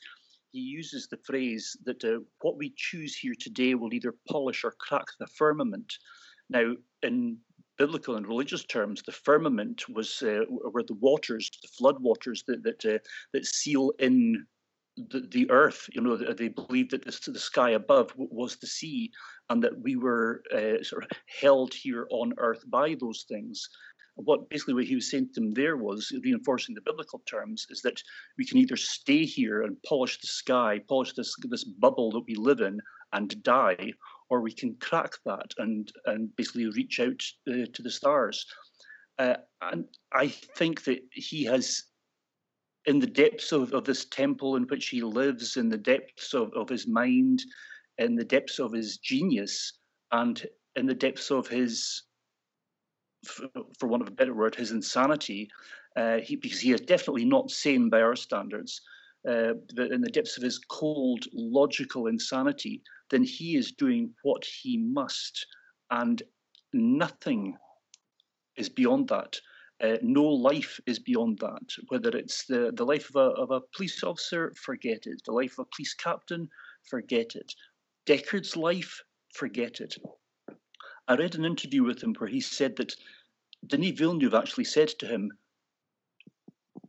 he 0.51 0.59
uses 0.59 1.07
the 1.07 1.19
phrase 1.25 1.77
that 1.85 2.03
uh, 2.03 2.19
what 2.41 2.57
we 2.57 2.73
choose 2.75 3.15
here 3.15 3.35
today 3.39 3.75
will 3.75 3.93
either 3.93 4.13
polish 4.29 4.65
or 4.65 4.73
crack 4.77 5.05
the 5.19 5.27
firmament. 5.27 5.93
Now, 6.49 6.73
in 7.01 7.37
biblical 7.77 8.17
and 8.17 8.27
religious 8.27 8.65
terms, 8.65 9.01
the 9.05 9.13
firmament 9.13 9.87
was 9.87 10.21
uh, 10.21 10.41
were 10.49 10.83
the 10.83 10.95
waters, 10.95 11.49
the 11.61 11.69
flood 11.77 12.01
waters 12.01 12.43
that 12.47 12.61
that 12.63 12.85
uh, 12.85 12.99
that 13.31 13.45
seal 13.45 13.93
in 13.99 14.45
the, 14.97 15.21
the 15.31 15.49
earth. 15.49 15.87
You 15.93 16.01
know, 16.01 16.17
they 16.17 16.49
believed 16.49 16.91
that 16.91 17.05
the, 17.05 17.31
the 17.31 17.39
sky 17.39 17.71
above 17.71 18.11
was 18.17 18.57
the 18.57 18.67
sea, 18.67 19.11
and 19.49 19.63
that 19.63 19.79
we 19.81 19.95
were 19.95 20.43
uh, 20.53 20.83
sort 20.83 21.03
of 21.03 21.09
held 21.41 21.73
here 21.73 22.07
on 22.11 22.33
earth 22.37 22.63
by 22.69 22.95
those 22.99 23.25
things 23.27 23.69
what 24.17 24.49
basically 24.49 24.73
what 24.73 24.85
he 24.85 24.95
was 24.95 25.09
saying 25.09 25.29
to 25.33 25.39
them 25.39 25.53
there 25.53 25.77
was 25.77 26.11
reinforcing 26.23 26.73
the 26.73 26.81
biblical 26.81 27.21
terms 27.25 27.67
is 27.69 27.81
that 27.81 28.01
we 28.37 28.45
can 28.45 28.57
either 28.57 28.75
stay 28.75 29.23
here 29.25 29.61
and 29.61 29.81
polish 29.83 30.19
the 30.19 30.27
sky, 30.27 30.79
polish 30.89 31.13
this 31.13 31.35
this 31.49 31.63
bubble 31.63 32.11
that 32.11 32.25
we 32.27 32.35
live 32.35 32.61
in 32.61 32.79
and 33.13 33.41
die, 33.43 33.93
or 34.29 34.41
we 34.41 34.51
can 34.51 34.75
crack 34.75 35.13
that 35.25 35.53
and 35.59 35.91
and 36.05 36.35
basically 36.35 36.67
reach 36.69 36.99
out 36.99 37.21
uh, 37.49 37.65
to 37.73 37.81
the 37.81 37.91
stars. 37.91 38.45
Uh, 39.19 39.37
and 39.61 39.85
I 40.11 40.27
think 40.27 40.83
that 40.83 40.99
he 41.11 41.43
has, 41.45 41.83
in 42.85 42.99
the 42.99 43.07
depths 43.07 43.51
of, 43.51 43.73
of 43.73 43.83
this 43.83 44.05
temple 44.05 44.55
in 44.57 44.63
which 44.63 44.89
he 44.89 45.01
lives, 45.01 45.57
in 45.57 45.69
the 45.69 45.77
depths 45.77 46.35
of, 46.35 46.53
of 46.53 46.69
his 46.69 46.87
mind, 46.87 47.43
in 47.97 48.15
the 48.15 48.25
depths 48.25 48.59
of 48.59 48.71
his 48.71 48.97
genius, 48.97 49.73
and 50.11 50.45
in 50.75 50.85
the 50.85 50.93
depths 50.93 51.31
of 51.31 51.47
his 51.47 52.03
for 53.79 53.87
want 53.87 54.01
of 54.01 54.07
a 54.07 54.11
better 54.11 54.33
word, 54.33 54.55
his 54.55 54.71
insanity, 54.71 55.49
uh, 55.95 56.17
he, 56.17 56.35
because 56.35 56.59
he 56.59 56.71
is 56.71 56.81
definitely 56.81 57.25
not 57.25 57.51
sane 57.51 57.89
by 57.89 58.01
our 58.01 58.15
standards, 58.15 58.81
uh, 59.27 59.53
in 59.77 60.01
the 60.01 60.11
depths 60.11 60.37
of 60.37 60.43
his 60.43 60.59
cold, 60.69 61.25
logical 61.33 62.07
insanity, 62.07 62.81
then 63.09 63.23
he 63.23 63.57
is 63.57 63.71
doing 63.71 64.13
what 64.23 64.43
he 64.45 64.77
must, 64.77 65.45
and 65.91 66.21
nothing 66.73 67.57
is 68.55 68.69
beyond 68.69 69.07
that. 69.09 69.39
Uh, 69.83 69.97
no 70.01 70.23
life 70.23 70.79
is 70.87 70.97
beyond 70.97 71.37
that. 71.39 71.61
Whether 71.89 72.09
it's 72.09 72.45
the, 72.45 72.71
the 72.73 72.85
life 72.85 73.09
of 73.09 73.15
a, 73.15 73.41
of 73.41 73.51
a 73.51 73.61
police 73.75 74.03
officer, 74.03 74.53
forget 74.55 75.05
it. 75.05 75.21
The 75.25 75.33
life 75.33 75.53
of 75.53 75.65
a 75.65 75.75
police 75.75 75.93
captain, 75.93 76.49
forget 76.89 77.35
it. 77.35 77.53
Deckard's 78.07 78.55
life, 78.55 79.03
forget 79.33 79.81
it. 79.81 79.95
I 81.09 81.15
read 81.15 81.35
an 81.35 81.43
interview 81.43 81.83
with 81.83 82.01
him 82.01 82.15
where 82.17 82.29
he 82.29 82.39
said 82.39 82.77
that 82.77 82.95
Denis 83.65 83.97
Villeneuve 83.97 84.33
actually 84.33 84.63
said 84.63 84.89
to 84.99 85.07
him, 85.07 85.31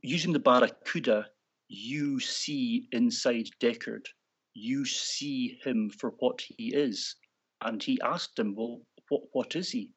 using 0.02 0.32
the 0.32 0.38
Barracuda, 0.38 1.26
you 1.68 2.20
see 2.20 2.88
inside 2.92 3.48
Deckard. 3.60 4.06
You 4.54 4.84
see 4.84 5.58
him 5.64 5.90
for 5.90 6.14
what 6.20 6.40
he 6.40 6.74
is. 6.74 7.16
And 7.60 7.82
he 7.82 8.00
asked 8.00 8.38
him, 8.38 8.54
Well, 8.56 8.80
what, 9.08 9.22
what 9.32 9.56
is 9.56 9.70
he? 9.70 9.90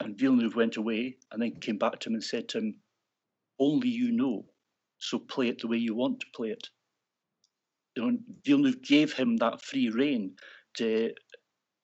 And 0.00 0.18
Villeneuve 0.18 0.56
went 0.56 0.76
away 0.76 1.18
and 1.30 1.42
then 1.42 1.60
came 1.60 1.78
back 1.78 2.00
to 2.00 2.08
him 2.08 2.14
and 2.14 2.24
said 2.24 2.48
to 2.50 2.58
him, 2.58 2.80
Only 3.58 3.88
you 3.88 4.10
know. 4.10 4.46
So 4.98 5.18
play 5.18 5.48
it 5.48 5.60
the 5.60 5.68
way 5.68 5.76
you 5.76 5.94
want 5.94 6.20
to 6.20 6.26
play 6.34 6.48
it. 6.48 6.68
Know, 7.96 8.16
Villeneuve 8.44 8.82
gave 8.82 9.12
him 9.12 9.36
that 9.36 9.60
free 9.60 9.90
rein 9.90 10.34
to, 10.76 11.12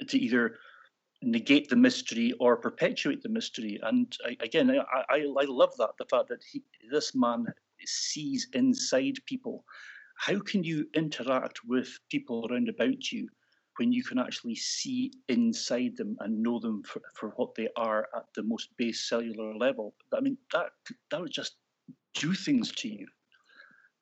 to 0.06 0.18
either 0.18 0.56
negate 1.22 1.68
the 1.68 1.76
mystery 1.76 2.32
or 2.38 2.56
perpetuate 2.56 3.22
the 3.22 3.28
mystery. 3.28 3.78
And 3.82 4.16
I, 4.24 4.36
again, 4.40 4.70
I, 4.70 5.02
I, 5.10 5.16
I 5.40 5.44
love 5.46 5.72
that 5.78 5.90
the 5.98 6.06
fact 6.06 6.28
that 6.28 6.42
he, 6.50 6.62
this 6.90 7.14
man 7.14 7.46
sees 7.84 8.48
inside 8.52 9.16
people. 9.26 9.64
How 10.16 10.38
can 10.40 10.64
you 10.64 10.86
interact 10.94 11.60
with 11.66 11.88
people 12.10 12.46
around 12.50 12.68
about 12.68 13.12
you 13.12 13.28
when 13.76 13.92
you 13.92 14.02
can 14.02 14.18
actually 14.18 14.56
see 14.56 15.12
inside 15.28 15.96
them 15.96 16.16
and 16.20 16.42
know 16.42 16.58
them 16.58 16.82
for, 16.82 17.00
for 17.14 17.30
what 17.36 17.54
they 17.54 17.68
are 17.76 18.08
at 18.16 18.24
the 18.34 18.42
most 18.42 18.70
base 18.76 19.08
cellular 19.08 19.54
level? 19.56 19.94
I 20.12 20.20
mean, 20.20 20.36
that 20.52 20.70
that 21.10 21.20
would 21.20 21.32
just 21.32 21.56
do 22.14 22.34
things 22.34 22.72
to 22.72 22.88
you. 22.88 23.06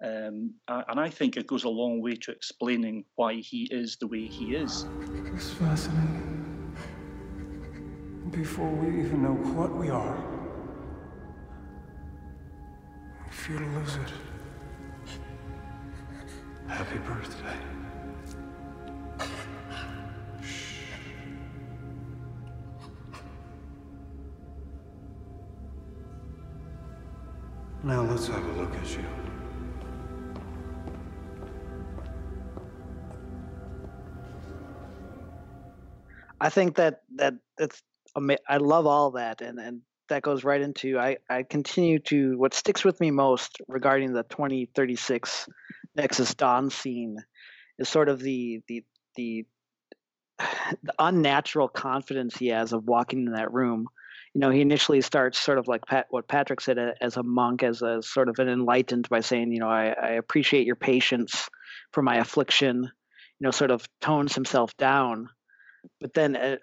Um, 0.02 0.54
and 0.68 1.00
I 1.00 1.08
think 1.08 1.36
it 1.36 1.46
goes 1.46 1.64
a 1.64 1.68
long 1.68 2.02
way 2.02 2.16
to 2.16 2.30
explaining 2.30 3.04
why 3.14 3.34
he 3.34 3.64
is 3.70 3.96
the 3.96 4.06
way 4.06 4.26
he 4.26 4.54
is. 4.54 4.86
It's 5.34 5.50
fascinating. 5.50 6.74
Before 8.30 8.68
we 8.68 9.00
even 9.00 9.22
know 9.22 9.34
what 9.54 9.74
we 9.74 9.88
are, 9.88 10.22
we 13.24 13.32
fear 13.32 13.58
to 13.58 13.64
lose 13.64 13.96
it. 13.96 14.12
Happy 16.68 16.98
birthday. 16.98 17.56
Now 27.82 28.02
let's 28.02 28.26
have 28.26 28.44
a 28.44 28.52
look 28.60 28.74
at 28.74 28.90
you. 28.90 29.25
I 36.46 36.48
think 36.48 36.76
that 36.76 37.00
that 37.16 37.34
it's 37.58 37.82
I 38.48 38.58
love 38.58 38.86
all 38.86 39.10
that, 39.12 39.40
and 39.40 39.58
and 39.58 39.80
that 40.08 40.22
goes 40.22 40.44
right 40.44 40.60
into 40.60 40.96
I 40.96 41.16
I 41.28 41.42
continue 41.42 41.98
to 42.10 42.38
what 42.38 42.54
sticks 42.54 42.84
with 42.84 43.00
me 43.00 43.10
most 43.10 43.58
regarding 43.66 44.12
the 44.12 44.22
2036 44.22 45.48
Nexus 45.96 46.34
Dawn 46.36 46.70
scene 46.70 47.16
is 47.80 47.88
sort 47.88 48.08
of 48.08 48.20
the 48.20 48.62
the 48.68 48.84
the 49.16 49.44
the 50.38 50.94
unnatural 51.00 51.66
confidence 51.66 52.36
he 52.36 52.48
has 52.48 52.72
of 52.72 52.84
walking 52.84 53.26
in 53.26 53.32
that 53.32 53.52
room. 53.52 53.88
You 54.32 54.40
know, 54.40 54.50
he 54.50 54.60
initially 54.60 55.00
starts 55.00 55.40
sort 55.40 55.58
of 55.58 55.66
like 55.66 55.84
Pat, 55.84 56.06
what 56.10 56.28
Patrick 56.28 56.60
said 56.60 56.78
as 57.00 57.16
a 57.16 57.24
monk, 57.24 57.64
as 57.64 57.82
a 57.82 58.02
sort 58.02 58.28
of 58.28 58.38
an 58.38 58.48
enlightened 58.48 59.08
by 59.08 59.20
saying, 59.20 59.50
you 59.50 59.58
know, 59.58 59.68
I, 59.68 59.88
I 59.88 60.10
appreciate 60.10 60.64
your 60.64 60.76
patience 60.76 61.48
for 61.90 62.02
my 62.02 62.18
affliction. 62.18 62.84
You 62.84 63.44
know, 63.44 63.50
sort 63.50 63.72
of 63.72 63.88
tones 64.00 64.34
himself 64.34 64.76
down, 64.76 65.28
but 66.00 66.14
then 66.14 66.36
uh, 66.36 66.56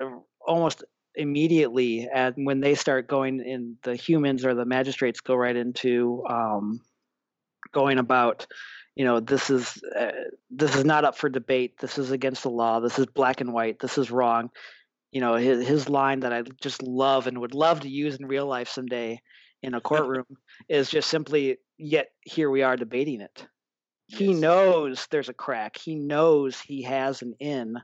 almost 0.45 0.83
immediately 1.15 2.07
and 2.13 2.33
when 2.37 2.59
they 2.59 2.75
start 2.75 3.07
going 3.07 3.39
in 3.39 3.77
the 3.83 3.95
humans 3.95 4.45
or 4.45 4.55
the 4.55 4.65
magistrates 4.65 5.21
go 5.21 5.35
right 5.35 5.55
into 5.55 6.23
um, 6.29 6.79
going 7.71 7.99
about 7.99 8.47
you 8.95 9.05
know 9.05 9.19
this 9.19 9.49
is 9.49 9.81
uh, 9.97 10.11
this 10.49 10.75
is 10.75 10.85
not 10.85 11.05
up 11.05 11.17
for 11.17 11.29
debate 11.29 11.77
this 11.79 11.97
is 11.97 12.11
against 12.11 12.43
the 12.43 12.49
law 12.49 12.79
this 12.79 12.97
is 12.97 13.05
black 13.05 13.41
and 13.41 13.53
white 13.53 13.79
this 13.79 13.97
is 13.97 14.11
wrong. 14.11 14.49
You 15.11 15.21
know 15.21 15.35
his, 15.35 15.67
his 15.67 15.89
line 15.89 16.21
that 16.21 16.33
i 16.33 16.41
just 16.59 16.81
love 16.81 17.27
and 17.27 17.37
would 17.39 17.53
love 17.53 17.81
to 17.81 17.89
use 17.89 18.15
in 18.15 18.25
real 18.25 18.47
life 18.47 18.67
someday 18.67 19.21
in 19.61 19.75
a 19.75 19.81
courtroom 19.81 20.25
is 20.67 20.89
just 20.89 21.09
simply 21.09 21.57
yet 21.77 22.09
here 22.21 22.49
we 22.49 22.63
are 22.63 22.75
debating 22.75 23.21
it. 23.21 23.45
Yes. 24.09 24.19
he 24.19 24.33
knows 24.33 25.07
there's 25.09 25.29
a 25.29 25.33
crack. 25.33 25.77
He 25.77 25.95
knows 25.95 26.59
he 26.59 26.83
has 26.83 27.21
an 27.21 27.35
in 27.39 27.77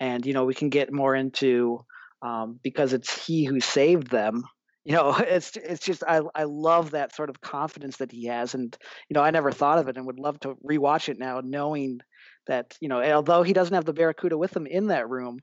and 0.00 0.24
you 0.26 0.32
know 0.32 0.44
we 0.44 0.54
can 0.54 0.68
get 0.68 0.92
more 0.92 1.14
into 1.14 1.84
um, 2.22 2.58
because 2.62 2.92
it's 2.92 3.26
he 3.26 3.44
who 3.44 3.60
saved 3.60 4.10
them. 4.10 4.44
You 4.84 4.94
know, 4.94 5.16
it's 5.18 5.56
it's 5.56 5.84
just 5.84 6.02
I 6.06 6.20
I 6.34 6.44
love 6.44 6.92
that 6.92 7.14
sort 7.14 7.30
of 7.30 7.40
confidence 7.40 7.98
that 7.98 8.12
he 8.12 8.26
has, 8.26 8.54
and 8.54 8.76
you 9.08 9.14
know 9.14 9.22
I 9.22 9.30
never 9.30 9.52
thought 9.52 9.78
of 9.78 9.88
it, 9.88 9.96
and 9.96 10.06
would 10.06 10.18
love 10.18 10.40
to 10.40 10.54
rewatch 10.68 11.08
it 11.08 11.18
now, 11.18 11.40
knowing 11.44 12.00
that 12.46 12.76
you 12.80 12.88
know 12.88 13.02
although 13.02 13.42
he 13.42 13.52
doesn't 13.52 13.74
have 13.74 13.84
the 13.84 13.92
Barracuda 13.92 14.36
with 14.36 14.56
him 14.56 14.66
in 14.66 14.88
that 14.88 15.08
room, 15.08 15.38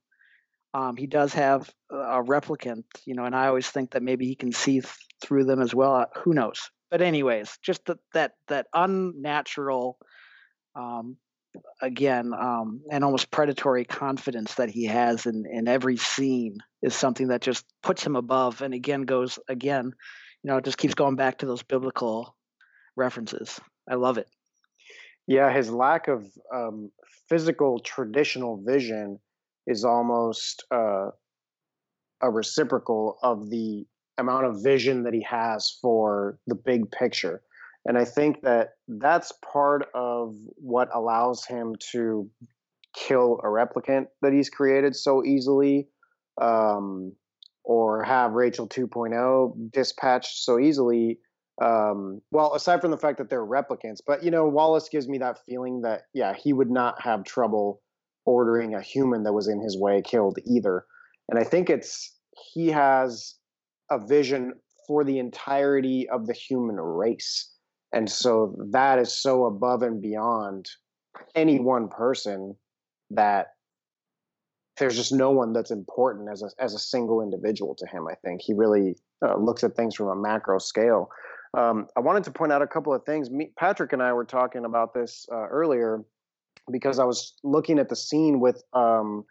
um, 0.73 0.95
he 0.95 1.07
does 1.07 1.33
have 1.33 1.69
a 1.89 2.21
replicant. 2.23 2.83
You 3.05 3.15
know, 3.15 3.25
and 3.25 3.35
I 3.35 3.47
always 3.47 3.69
think 3.69 3.91
that 3.91 4.03
maybe 4.03 4.27
he 4.27 4.35
can 4.35 4.51
see 4.51 4.81
th- 4.81 4.93
through 5.21 5.45
them 5.45 5.61
as 5.61 5.73
well. 5.73 6.05
Who 6.23 6.33
knows? 6.33 6.69
But 6.91 7.01
anyways, 7.01 7.57
just 7.63 7.85
the, 7.85 7.97
that 8.13 8.33
that 8.49 8.67
unnatural 8.73 9.97
um, 10.75 11.17
again 11.81 12.33
um, 12.33 12.81
an 12.89 13.03
almost 13.03 13.31
predatory 13.31 13.85
confidence 13.85 14.55
that 14.55 14.69
he 14.69 14.85
has 14.85 15.25
in, 15.25 15.45
in 15.51 15.67
every 15.67 15.97
scene 15.97 16.57
is 16.81 16.95
something 16.95 17.27
that 17.27 17.41
just 17.41 17.65
puts 17.81 18.05
him 18.05 18.15
above 18.15 18.61
and 18.61 18.73
again 18.73 19.03
goes 19.03 19.37
again 19.47 19.85
you 20.43 20.49
know 20.49 20.57
it 20.57 20.65
just 20.65 20.77
keeps 20.77 20.93
going 20.93 21.15
back 21.15 21.39
to 21.39 21.45
those 21.45 21.63
biblical 21.63 22.35
references. 22.95 23.59
I 23.89 23.95
love 23.95 24.17
it. 24.17 24.27
Yeah 25.27 25.51
his 25.51 25.69
lack 25.69 26.07
of 26.07 26.25
um, 26.53 26.91
physical 27.29 27.79
traditional 27.79 28.61
vision 28.63 29.19
is 29.65 29.85
almost 29.85 30.65
uh, 30.71 31.09
a 32.21 32.29
reciprocal 32.29 33.17
of 33.23 33.49
the 33.49 33.85
amount 34.17 34.45
of 34.45 34.63
vision 34.63 35.03
that 35.03 35.13
he 35.13 35.23
has 35.23 35.77
for 35.81 36.37
the 36.47 36.55
big 36.55 36.91
picture 36.91 37.41
and 37.86 37.98
I 37.98 38.06
think 38.06 38.41
that 38.41 38.72
that's 38.88 39.34
part 39.54 39.88
of 39.93 40.36
what 40.56 40.89
allows 40.93 41.46
him 41.46 41.76
to 41.91 42.30
kill 42.96 43.41
a 43.43 43.48
replicant 43.48 44.06
that 44.22 44.34
he's 44.34 44.50
created 44.50 44.96
so 44.96 45.24
easily, 45.24 45.89
um, 46.41 47.13
or 47.63 48.04
have 48.04 48.34
Rachael 48.34 48.69
2.0 48.69 49.72
dispatched 49.72 50.43
so 50.43 50.60
easily. 50.60 51.19
Um, 51.62 52.22
well, 52.32 52.56
aside 52.56 52.82
from 52.82 52.91
the 52.91 52.98
fact 52.98 53.17
that 53.17 53.30
they're 53.30 53.46
replicants, 53.46 54.00
but 54.06 54.24
you 54.24 54.32
know, 54.32 54.48
Wallace 54.48 54.89
gives 54.89 55.08
me 55.08 55.17
that 55.19 55.39
feeling 55.46 55.82
that 55.82 56.04
yeah, 56.13 56.34
he 56.34 56.54
would 56.54 56.72
not 56.72 57.02
have 57.02 57.26
trouble 57.26 57.82
ordering 58.26 58.74
a 58.74 58.82
human 58.82 59.24
that 59.24 59.34
was 59.34 59.50
in 59.50 59.62
his 59.62 59.78
way 59.78 60.02
killed 60.02 60.38
either. 60.46 60.86
And 61.30 61.38
I 61.38 61.43
think 61.43 61.69
it's 61.69 62.17
he 62.54 62.69
has 62.69 63.36
a 63.91 64.00
vision 64.00 64.54
for 64.88 65.04
the 65.04 65.19
entirety 65.19 66.08
of 66.10 66.28
the 66.28 66.34
human 66.34 66.78
race 66.78 67.52
and 67.93 68.10
so 68.10 68.56
that 68.71 68.99
is 68.99 69.13
so 69.13 69.45
above 69.45 69.84
and 69.84 70.01
beyond 70.01 70.69
any 71.36 71.60
one 71.60 71.88
person 71.88 72.56
that 73.12 73.53
there's 74.77 74.95
just 74.95 75.13
no 75.13 75.29
one 75.29 75.53
that's 75.53 75.69
important 75.69 76.29
as 76.29 76.41
a 76.41 76.49
as 76.60 76.73
a 76.73 76.79
single 76.79 77.21
individual 77.21 77.75
to 77.75 77.86
him. 77.86 78.08
I 78.08 78.15
think 78.15 78.41
he 78.41 78.53
really 78.53 78.95
uh, 79.23 79.38
looks 79.38 79.63
at 79.63 79.75
things 79.75 79.95
from 79.95 80.08
a 80.08 80.15
macro 80.15 80.58
scale. 80.58 81.10
Um, 81.56 81.88
I 81.95 81.99
wanted 81.99 82.23
to 82.23 82.32
point 82.32 82.51
out 82.51 82.63
a 82.63 82.67
couple 82.67 82.93
of 82.93 83.06
things. 83.06 83.29
Me, 83.29 83.51
Patrick 83.58 83.93
and 83.93 84.01
I 84.01 84.12
were 84.13 84.25
talking 84.25 84.65
about 84.65 84.95
this 84.95 85.27
uh, 85.32 85.47
earlier 85.47 86.03
because 86.71 86.97
I 86.97 87.03
was 87.03 87.36
looking 87.43 87.77
at 87.77 87.89
the 87.89 87.95
scene 87.95 88.39
with 88.39 88.63
um, 88.73 89.25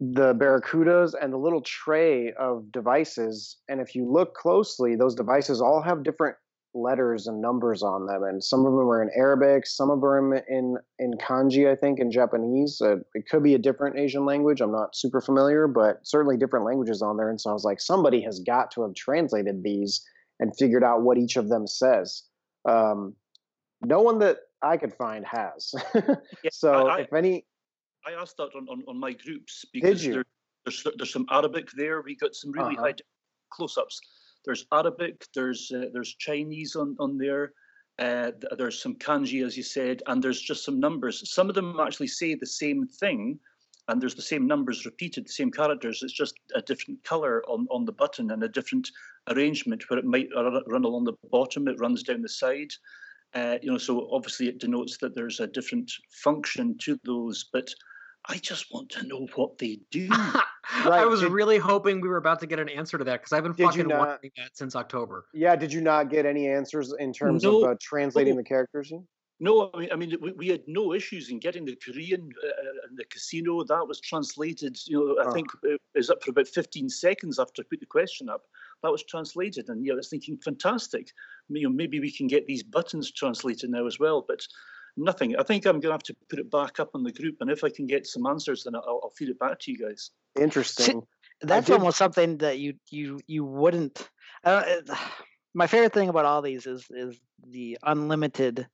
the 0.00 0.34
barracudas 0.34 1.14
and 1.20 1.32
the 1.32 1.36
little 1.36 1.60
tray 1.60 2.32
of 2.32 2.72
devices. 2.72 3.58
And 3.68 3.80
if 3.80 3.94
you 3.94 4.10
look 4.10 4.34
closely, 4.34 4.96
those 4.96 5.14
devices 5.14 5.60
all 5.60 5.80
have 5.80 6.02
different 6.02 6.36
letters 6.74 7.26
and 7.26 7.40
numbers 7.40 7.82
on 7.82 8.06
them, 8.06 8.22
and 8.24 8.42
some 8.42 8.60
of 8.60 8.72
them 8.72 8.88
are 8.88 9.02
in 9.02 9.10
Arabic, 9.16 9.66
some 9.66 9.90
of 9.90 10.00
them 10.00 10.08
are 10.08 10.36
in 10.48 10.76
in 10.98 11.12
kanji, 11.14 11.70
I 11.70 11.76
think, 11.76 11.98
in 11.98 12.10
Japanese. 12.10 12.80
Uh, 12.80 12.96
it 13.14 13.28
could 13.28 13.42
be 13.42 13.54
a 13.54 13.58
different 13.58 13.98
Asian 13.98 14.24
language. 14.24 14.60
I'm 14.60 14.72
not 14.72 14.96
super 14.96 15.20
familiar, 15.20 15.66
but 15.66 16.00
certainly 16.02 16.36
different 16.36 16.64
languages 16.64 17.02
on 17.02 17.16
there. 17.16 17.30
And 17.30 17.40
so 17.40 17.50
I 17.50 17.52
was 17.52 17.64
like, 17.64 17.80
somebody 17.80 18.22
has 18.22 18.40
got 18.40 18.70
to 18.72 18.82
have 18.82 18.94
translated 18.94 19.62
these 19.62 20.02
and 20.40 20.56
figured 20.56 20.84
out 20.84 21.02
what 21.02 21.18
each 21.18 21.36
of 21.36 21.48
them 21.48 21.66
says. 21.66 22.22
Um, 22.68 23.14
no 23.84 24.00
one 24.00 24.18
that 24.20 24.38
I 24.62 24.76
could 24.76 24.94
find 24.94 25.24
has. 25.26 25.74
yeah, 25.94 26.14
so 26.52 26.88
I, 26.88 27.00
if 27.00 27.12
any, 27.12 27.44
I 28.06 28.12
asked 28.12 28.36
that 28.38 28.50
on, 28.56 28.66
on, 28.68 28.82
on 28.88 28.98
my 28.98 29.12
groups 29.12 29.64
because 29.72 30.02
there, 30.02 30.24
there's 30.64 30.86
there's 30.96 31.12
some 31.12 31.26
Arabic 31.30 31.68
there. 31.76 32.02
We 32.02 32.16
got 32.16 32.34
some 32.34 32.52
really 32.52 32.76
uh-huh. 32.76 32.86
high 32.86 32.94
close-ups 33.50 34.00
there's 34.44 34.66
Arabic, 34.72 35.26
there's 35.34 35.70
uh, 35.72 35.86
there's 35.92 36.14
Chinese 36.14 36.76
on 36.76 36.96
on 36.98 37.18
there. 37.18 37.52
Uh, 37.98 38.32
there's 38.56 38.82
some 38.82 38.94
kanji, 38.94 39.44
as 39.46 39.56
you 39.56 39.62
said, 39.62 40.02
and 40.06 40.22
there's 40.22 40.40
just 40.40 40.64
some 40.64 40.80
numbers. 40.80 41.30
Some 41.30 41.48
of 41.48 41.54
them 41.54 41.78
actually 41.78 42.08
say 42.08 42.34
the 42.34 42.46
same 42.46 42.86
thing, 42.86 43.38
and 43.88 44.00
there's 44.00 44.14
the 44.14 44.22
same 44.22 44.46
numbers 44.46 44.86
repeated, 44.86 45.26
the 45.26 45.32
same 45.32 45.50
characters. 45.50 46.02
It's 46.02 46.12
just 46.12 46.34
a 46.54 46.62
different 46.62 47.04
color 47.04 47.42
on, 47.48 47.66
on 47.70 47.84
the 47.84 47.92
button 47.92 48.30
and 48.30 48.42
a 48.42 48.48
different 48.48 48.90
arrangement 49.28 49.88
where 49.88 49.98
it 49.98 50.04
might 50.04 50.28
run 50.34 50.84
along 50.84 51.04
the 51.04 51.16
bottom, 51.30 51.68
it 51.68 51.78
runs 51.80 52.02
down 52.02 52.22
the 52.22 52.28
side. 52.28 52.72
Uh, 53.34 53.58
you 53.62 53.70
know, 53.70 53.78
so 53.78 54.08
obviously 54.12 54.48
it 54.48 54.58
denotes 54.58 54.98
that 54.98 55.14
there's 55.14 55.40
a 55.40 55.46
different 55.46 55.90
function 56.10 56.76
to 56.78 56.98
those, 57.04 57.46
but 57.52 57.68
I 58.26 58.36
just 58.36 58.72
want 58.72 58.90
to 58.90 59.06
know 59.06 59.26
what 59.34 59.58
they 59.58 59.80
do. 59.90 60.08
I 60.84 61.04
was 61.04 61.20
did, 61.20 61.32
really 61.32 61.58
hoping 61.58 62.00
we 62.00 62.08
were 62.08 62.18
about 62.18 62.40
to 62.40 62.46
get 62.46 62.60
an 62.60 62.68
answer 62.68 62.96
to 62.98 63.04
that 63.04 63.20
because 63.20 63.32
I've 63.32 63.42
been 63.42 63.54
fucking 63.54 63.88
not, 63.88 63.98
wanting 63.98 64.30
that 64.36 64.56
since 64.56 64.76
October. 64.76 65.26
Yeah, 65.34 65.56
did 65.56 65.72
you 65.72 65.80
not 65.80 66.08
get 66.08 66.24
any 66.24 66.48
answers 66.48 66.94
in 66.98 67.12
terms 67.12 67.42
no, 67.42 67.64
of 67.64 67.70
uh, 67.70 67.74
translating 67.80 68.34
no. 68.34 68.42
the 68.42 68.44
characters? 68.44 68.92
No, 69.40 69.70
I 69.74 69.78
mean, 69.78 69.88
I 69.92 69.96
mean, 69.96 70.14
we, 70.20 70.32
we 70.32 70.48
had 70.48 70.62
no 70.68 70.92
issues 70.92 71.30
in 71.30 71.40
getting 71.40 71.64
the 71.64 71.74
Korean 71.74 72.30
uh, 72.44 72.48
uh 72.48 72.88
the 72.94 73.04
casino. 73.06 73.64
That 73.64 73.88
was 73.88 74.00
translated. 74.00 74.78
You 74.86 74.98
know, 74.98 75.22
I 75.22 75.26
oh. 75.26 75.32
think 75.32 75.48
it 75.64 75.80
was 75.96 76.10
up 76.10 76.22
for 76.22 76.30
about 76.30 76.46
15 76.46 76.88
seconds 76.88 77.40
after 77.40 77.62
I 77.62 77.64
put 77.68 77.80
the 77.80 77.86
question 77.86 78.28
up. 78.28 78.42
That 78.84 78.92
was 78.92 79.02
translated, 79.02 79.68
and 79.68 79.84
yeah, 79.84 79.94
I 79.94 79.96
was 79.96 80.10
thinking, 80.10 80.38
fantastic. 80.38 81.10
You 81.48 81.64
know, 81.64 81.74
maybe 81.74 81.98
we 81.98 82.12
can 82.12 82.28
get 82.28 82.46
these 82.46 82.62
buttons 82.62 83.10
translated 83.10 83.70
now 83.70 83.86
as 83.86 83.98
well. 83.98 84.24
But 84.26 84.46
nothing. 84.96 85.36
I 85.36 85.42
think 85.42 85.66
I'm 85.66 85.80
going 85.80 85.82
to 85.82 85.92
have 85.92 86.02
to 86.04 86.16
put 86.28 86.38
it 86.38 86.50
back 86.50 86.80
up 86.80 86.90
on 86.94 87.02
the 87.02 87.12
group, 87.12 87.36
and 87.40 87.50
if 87.50 87.64
I 87.64 87.70
can 87.70 87.86
get 87.86 88.06
some 88.06 88.26
answers, 88.26 88.64
then 88.64 88.74
I'll, 88.74 89.00
I'll 89.02 89.12
feed 89.16 89.28
it 89.28 89.38
back 89.38 89.58
to 89.60 89.72
you 89.72 89.78
guys. 89.78 90.10
Interesting. 90.38 91.02
That's 91.40 91.70
almost 91.70 91.98
something 91.98 92.38
that 92.38 92.58
you 92.58 92.74
you 92.90 93.20
you 93.26 93.44
wouldn't. 93.44 94.08
Uh, 94.44 94.62
my 95.54 95.66
favorite 95.66 95.92
thing 95.92 96.08
about 96.08 96.24
all 96.24 96.42
these 96.42 96.66
is 96.66 96.86
is 96.90 97.20
the 97.48 97.78
unlimited 97.82 98.66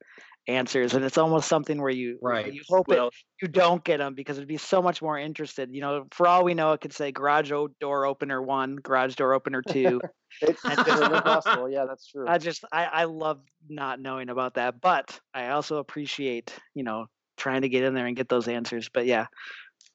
answers 0.48 0.94
and 0.94 1.04
it's 1.04 1.18
almost 1.18 1.46
something 1.46 1.80
where 1.80 1.90
you 1.90 2.18
right. 2.22 2.52
you 2.52 2.62
hope 2.66 2.88
well, 2.88 3.08
it, 3.08 3.14
you 3.42 3.48
don't 3.48 3.84
get 3.84 3.98
them 3.98 4.14
because 4.14 4.38
it'd 4.38 4.48
be 4.48 4.56
so 4.56 4.80
much 4.80 5.02
more 5.02 5.18
interested 5.18 5.68
you 5.70 5.82
know 5.82 6.06
for 6.10 6.26
all 6.26 6.42
we 6.42 6.54
know 6.54 6.72
it 6.72 6.80
could 6.80 6.92
say 6.92 7.12
garage 7.12 7.52
door 7.80 8.06
opener 8.06 8.40
one 8.40 8.76
garage 8.76 9.14
door 9.14 9.34
opener 9.34 9.62
two. 9.62 10.00
It's 10.42 10.60
possible 10.62 11.70
yeah 11.70 11.86
that's 11.86 12.06
true. 12.06 12.28
I 12.28 12.36
just 12.36 12.62
I, 12.70 12.84
I 12.84 13.04
love 13.04 13.40
not 13.66 13.98
knowing 13.98 14.28
about 14.28 14.54
that 14.54 14.78
but 14.78 15.18
i 15.32 15.48
also 15.48 15.78
appreciate 15.78 16.52
you 16.74 16.82
know 16.82 17.06
trying 17.38 17.62
to 17.62 17.68
get 17.70 17.82
in 17.82 17.94
there 17.94 18.06
and 18.06 18.14
get 18.14 18.28
those 18.28 18.46
answers 18.46 18.90
but 18.92 19.06
yeah. 19.06 19.26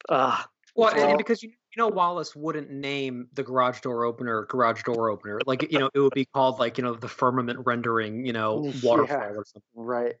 Uh 0.08 0.42
well, 0.76 0.92
and 0.92 1.18
because 1.18 1.40
you, 1.42 1.50
you 1.50 1.80
know 1.80 1.86
Wallace 1.88 2.34
wouldn't 2.34 2.68
name 2.70 3.28
the 3.32 3.44
garage 3.44 3.80
door 3.80 4.04
opener 4.04 4.46
garage 4.46 4.82
door 4.82 5.08
opener 5.08 5.40
like 5.46 5.70
you 5.70 5.78
know 5.78 5.88
it 5.94 6.00
would 6.00 6.14
be 6.14 6.24
called 6.24 6.58
like 6.58 6.78
you 6.78 6.84
know 6.84 6.94
the 6.94 7.08
firmament 7.08 7.60
rendering 7.64 8.26
you 8.26 8.32
know 8.32 8.72
waterfall 8.82 9.18
yeah, 9.18 9.28
or 9.28 9.44
something. 9.44 9.62
right 9.74 10.14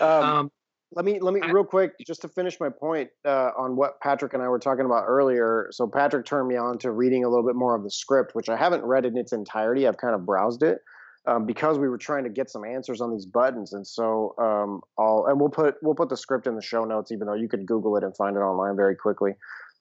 um, 0.00 0.08
um, 0.08 0.50
let 0.94 1.04
me 1.04 1.18
let 1.20 1.34
me 1.34 1.40
real 1.50 1.64
quick 1.64 1.92
just 2.06 2.22
to 2.22 2.28
finish 2.28 2.58
my 2.60 2.68
point 2.68 3.10
uh, 3.24 3.50
on 3.58 3.76
what 3.76 4.00
Patrick 4.00 4.34
and 4.34 4.42
I 4.42 4.48
were 4.48 4.58
talking 4.58 4.84
about 4.84 5.04
earlier. 5.06 5.68
So 5.72 5.86
Patrick 5.86 6.24
turned 6.24 6.48
me 6.48 6.56
on 6.56 6.78
to 6.78 6.92
reading 6.92 7.24
a 7.24 7.28
little 7.28 7.44
bit 7.44 7.56
more 7.56 7.74
of 7.74 7.82
the 7.82 7.90
script, 7.90 8.34
which 8.34 8.48
I 8.48 8.56
haven't 8.56 8.84
read 8.84 9.04
in 9.04 9.16
its 9.16 9.32
entirety. 9.32 9.88
I've 9.88 9.96
kind 9.96 10.14
of 10.14 10.24
browsed 10.24 10.62
it 10.62 10.78
um, 11.26 11.46
because 11.46 11.78
we 11.78 11.88
were 11.88 11.98
trying 11.98 12.24
to 12.24 12.30
get 12.30 12.50
some 12.50 12.64
answers 12.64 13.00
on 13.00 13.10
these 13.10 13.26
buttons, 13.26 13.72
and 13.72 13.86
so 13.86 14.34
um, 14.38 14.80
I'll 14.98 15.26
and 15.28 15.40
we'll 15.40 15.50
put 15.50 15.76
we'll 15.82 15.94
put 15.94 16.08
the 16.08 16.16
script 16.16 16.46
in 16.46 16.54
the 16.54 16.62
show 16.62 16.84
notes, 16.84 17.10
even 17.10 17.26
though 17.26 17.34
you 17.34 17.48
could 17.48 17.66
Google 17.66 17.96
it 17.96 18.04
and 18.04 18.16
find 18.16 18.36
it 18.36 18.40
online 18.40 18.76
very 18.76 18.94
quickly. 18.94 19.32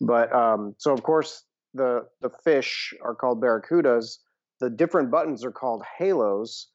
But 0.02 0.34
um, 0.34 0.76
so 0.78 0.94
of 0.94 1.04
course 1.04 1.44
the 1.74 2.06
the 2.22 2.30
fish 2.44 2.94
are 3.04 3.16
called 3.16 3.42
barracudas. 3.42 4.18
The 4.60 4.70
different 4.70 5.12
buttons 5.12 5.44
are 5.44 5.52
called 5.52 5.84
halos. 5.98 6.68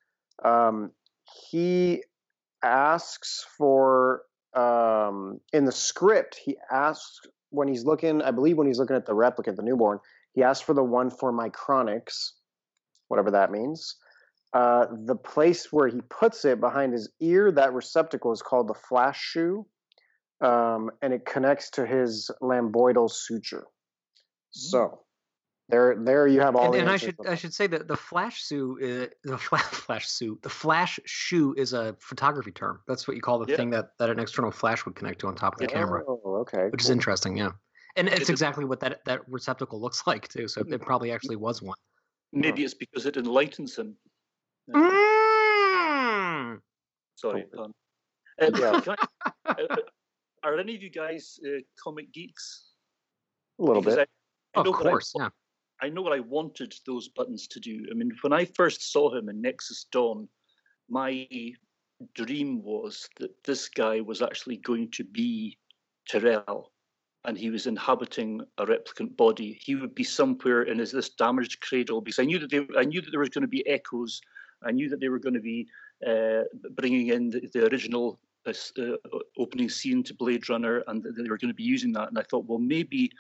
Um, 0.45 0.93
he 1.51 2.03
asks 2.63 3.45
for 3.57 4.23
um, 4.55 5.41
in 5.53 5.65
the 5.65 5.73
script. 5.73 6.39
He 6.43 6.57
asks 6.71 7.21
when 7.51 7.69
he's 7.69 7.85
looking. 7.85 8.23
I 8.23 8.31
believe 8.31 8.57
when 8.57 8.67
he's 8.67 8.79
looking 8.79 8.97
at 8.97 9.07
the 9.07 9.15
replicant, 9.15 9.57
the 9.57 9.63
newborn, 9.63 9.99
he 10.35 10.43
asks 10.43 10.65
for 10.65 10.75
the 10.75 10.83
one 10.83 11.11
for 11.11 11.33
Micronics, 11.33 12.33
whatever 13.09 13.33
that 13.33 13.51
means. 13.51 13.97
Uh, 14.55 14.87
the 15.05 15.17
place 15.17 15.71
where 15.71 15.89
he 15.89 16.01
puts 16.09 16.45
it 16.45 16.61
behind 16.61 16.93
his 16.93 17.11
ear, 17.21 17.53
that 17.53 17.75
receptacle 17.75 18.33
is 18.33 18.41
called 18.41 18.69
the 18.69 18.75
flash 18.75 19.21
shoe, 19.21 19.67
um, 20.41 20.91
and 21.03 21.13
it 21.13 21.27
connects 21.27 21.71
to 21.71 21.85
his 21.85 22.31
lambdoidal 22.41 23.11
suture. 23.11 23.67
So 24.51 25.01
there, 25.69 25.97
there 25.99 26.27
you 26.27 26.41
have 26.41 26.57
all. 26.57 26.67
And, 26.67 26.75
the 26.75 26.79
and 26.79 26.91
I 26.91 26.97
should, 26.97 27.17
I 27.29 27.35
should 27.35 27.53
say 27.53 27.67
that 27.67 27.89
the 27.89 27.97
flash 27.97 28.47
shoe, 28.47 28.79
is, 28.81 29.09
the 29.23 29.37
flash 29.39 30.11
shoe, 30.11 30.39
the 30.43 30.49
flash 30.49 30.99
shoe 31.05 31.55
is 31.59 31.75
a 31.75 31.95
photography 32.01 32.53
term. 32.53 32.81
That's 32.89 33.07
what 33.07 33.17
you 33.17 33.23
call 33.23 33.39
the 33.39 33.51
yeah. 33.51 33.57
thing 33.57 33.71
that 33.71 33.91
that 33.99 34.09
an 34.09 34.19
external 34.19 34.51
flash 34.51 34.87
would 34.87 34.95
connect 34.97 35.21
to 35.21 35.27
on 35.27 35.35
top 35.35 35.55
of 35.55 35.59
the 35.59 35.67
oh, 35.67 35.75
camera. 35.75 36.03
Oh, 36.09 36.37
okay. 36.41 36.65
Which 36.71 36.81
cool. 36.81 36.87
is 36.87 36.91
interesting, 36.91 37.37
yeah. 37.37 37.51
And 37.97 38.09
it's, 38.09 38.31
exactly 38.31 38.65
what 38.65 38.81
that 38.81 39.05
that 39.05 39.29
receptacle 39.29 39.81
looks 39.81 40.03
like 40.07 40.29
too. 40.29 40.49
So 40.49 40.63
it 40.67 40.81
probably 40.81 41.13
actually 41.13 41.37
was 41.37 41.61
one. 41.61 41.77
Maybe 42.33 42.65
it's 42.65 42.75
because 42.75 43.05
it 43.05 43.17
enlightens 43.17 43.77
him. 43.77 43.95
Mm. 44.71 46.59
Sorry, 47.17 47.45
pun. 47.55 47.73
Uh, 48.41 48.51
yeah. 48.59 48.95
I, 49.45 49.63
uh, 49.71 49.77
are 50.45 50.59
any 50.59 50.77
of 50.77 50.83
you 50.83 50.91
guys 50.91 51.39
uh, 51.45 51.61
comic 51.83 52.13
geeks? 52.13 52.67
A 53.59 53.63
little 53.65 53.83
because 53.83 53.97
bit. 53.97 54.09
I, 54.55 54.61
I 54.61 54.63
of 54.63 54.73
course, 54.75 55.13
yeah. 55.19 55.29
I 55.81 55.89
know 55.89 56.03
what 56.03 56.13
I 56.13 56.21
wanted 56.21 56.75
those 56.87 57.09
buttons 57.09 57.47
to 57.49 57.61
do. 57.61 57.87
I 57.91 57.95
mean, 57.95 58.13
when 58.23 58.33
I 58.33 58.45
first 58.45 58.93
saw 58.93 59.15
him 59.15 59.29
in 59.29 59.41
Nexus 59.41 59.87
Dawn, 59.93 60.29
my 60.89 61.27
dream 62.15 62.63
was 62.63 63.09
that 63.19 63.31
this 63.45 63.69
guy 63.69 64.01
was 64.01 64.23
actually 64.23 64.57
going 64.59 64.91
to 64.93 65.05
be 65.05 65.59
Tyrell 66.09 66.73
and 67.25 67.37
he 67.37 67.51
was 67.51 67.67
inhabiting 67.67 68.41
a 68.59 68.67
replicant 68.67 69.17
body. 69.17 69.59
He 69.63 69.75
would 69.75 69.95
be 69.95 70.05
somewhere 70.05 70.63
in 70.63 70.79
his, 70.79 70.93
this 70.93 71.11
damaged 71.11 71.61
cradle 71.61 72.01
because 72.01 72.19
I 72.19 72.25
knew 72.25 72.39
that 72.39 72.51
they, 72.51 72.67
I 72.77 72.85
knew 72.85 73.01
that 73.01 73.11
there 73.11 73.21
was 73.21 73.29
going 73.29 73.43
to 73.43 73.49
be 73.49 73.67
echoes. 73.67 74.21
I 74.65 74.71
knew 74.71 74.89
that 74.89 75.01
they 75.01 75.09
were 75.09 75.19
going 75.19 75.35
to 75.35 75.41
be 75.41 75.67
uh, 76.07 76.43
bringing 76.75 77.09
in 77.09 77.31
the, 77.31 77.49
the 77.53 77.67
original 77.67 78.21
uh, 78.47 78.53
uh 78.79 79.19
opening 79.37 79.69
scene 79.69 80.03
to 80.05 80.15
Blade 80.15 80.49
Runner, 80.49 80.83
and 80.87 81.05
they 81.05 81.29
were 81.29 81.39
going 81.39 81.51
to 81.51 81.55
be 81.55 81.65
using 81.65 81.93
that. 81.93 82.09
And 82.09 82.19
I 82.19 82.23
thought, 82.23 82.47
well, 82.47 82.59
maybe 82.59 83.11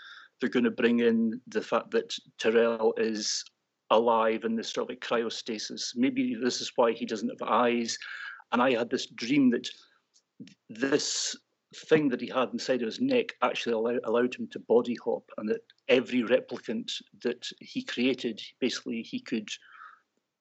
they're 0.40 0.50
going 0.50 0.64
to 0.64 0.70
bring 0.70 1.00
in 1.00 1.40
the 1.48 1.62
fact 1.62 1.90
that 1.92 2.14
Tyrell 2.38 2.94
is 2.96 3.44
alive 3.90 4.44
in 4.44 4.54
this 4.54 4.72
sort 4.72 4.84
of 4.84 4.90
like 4.90 5.00
cryostasis. 5.00 5.96
Maybe 5.96 6.36
this 6.40 6.60
is 6.60 6.72
why 6.76 6.92
he 6.92 7.06
doesn't 7.06 7.30
have 7.30 7.48
eyes. 7.48 7.98
And 8.52 8.62
I 8.62 8.72
had 8.72 8.90
this 8.90 9.06
dream 9.06 9.50
that 9.50 9.68
this 10.68 11.36
thing 11.74 12.08
that 12.08 12.20
he 12.20 12.28
had 12.28 12.50
inside 12.52 12.82
of 12.82 12.86
his 12.86 13.00
neck 13.00 13.34
actually 13.42 13.74
allow, 13.74 13.98
allowed 14.04 14.34
him 14.34 14.48
to 14.52 14.58
body 14.60 14.96
hop, 15.04 15.24
and 15.36 15.48
that 15.48 15.60
every 15.88 16.22
replicant 16.22 16.90
that 17.22 17.46
he 17.60 17.82
created, 17.82 18.40
basically, 18.60 19.02
he 19.02 19.20
could 19.20 19.48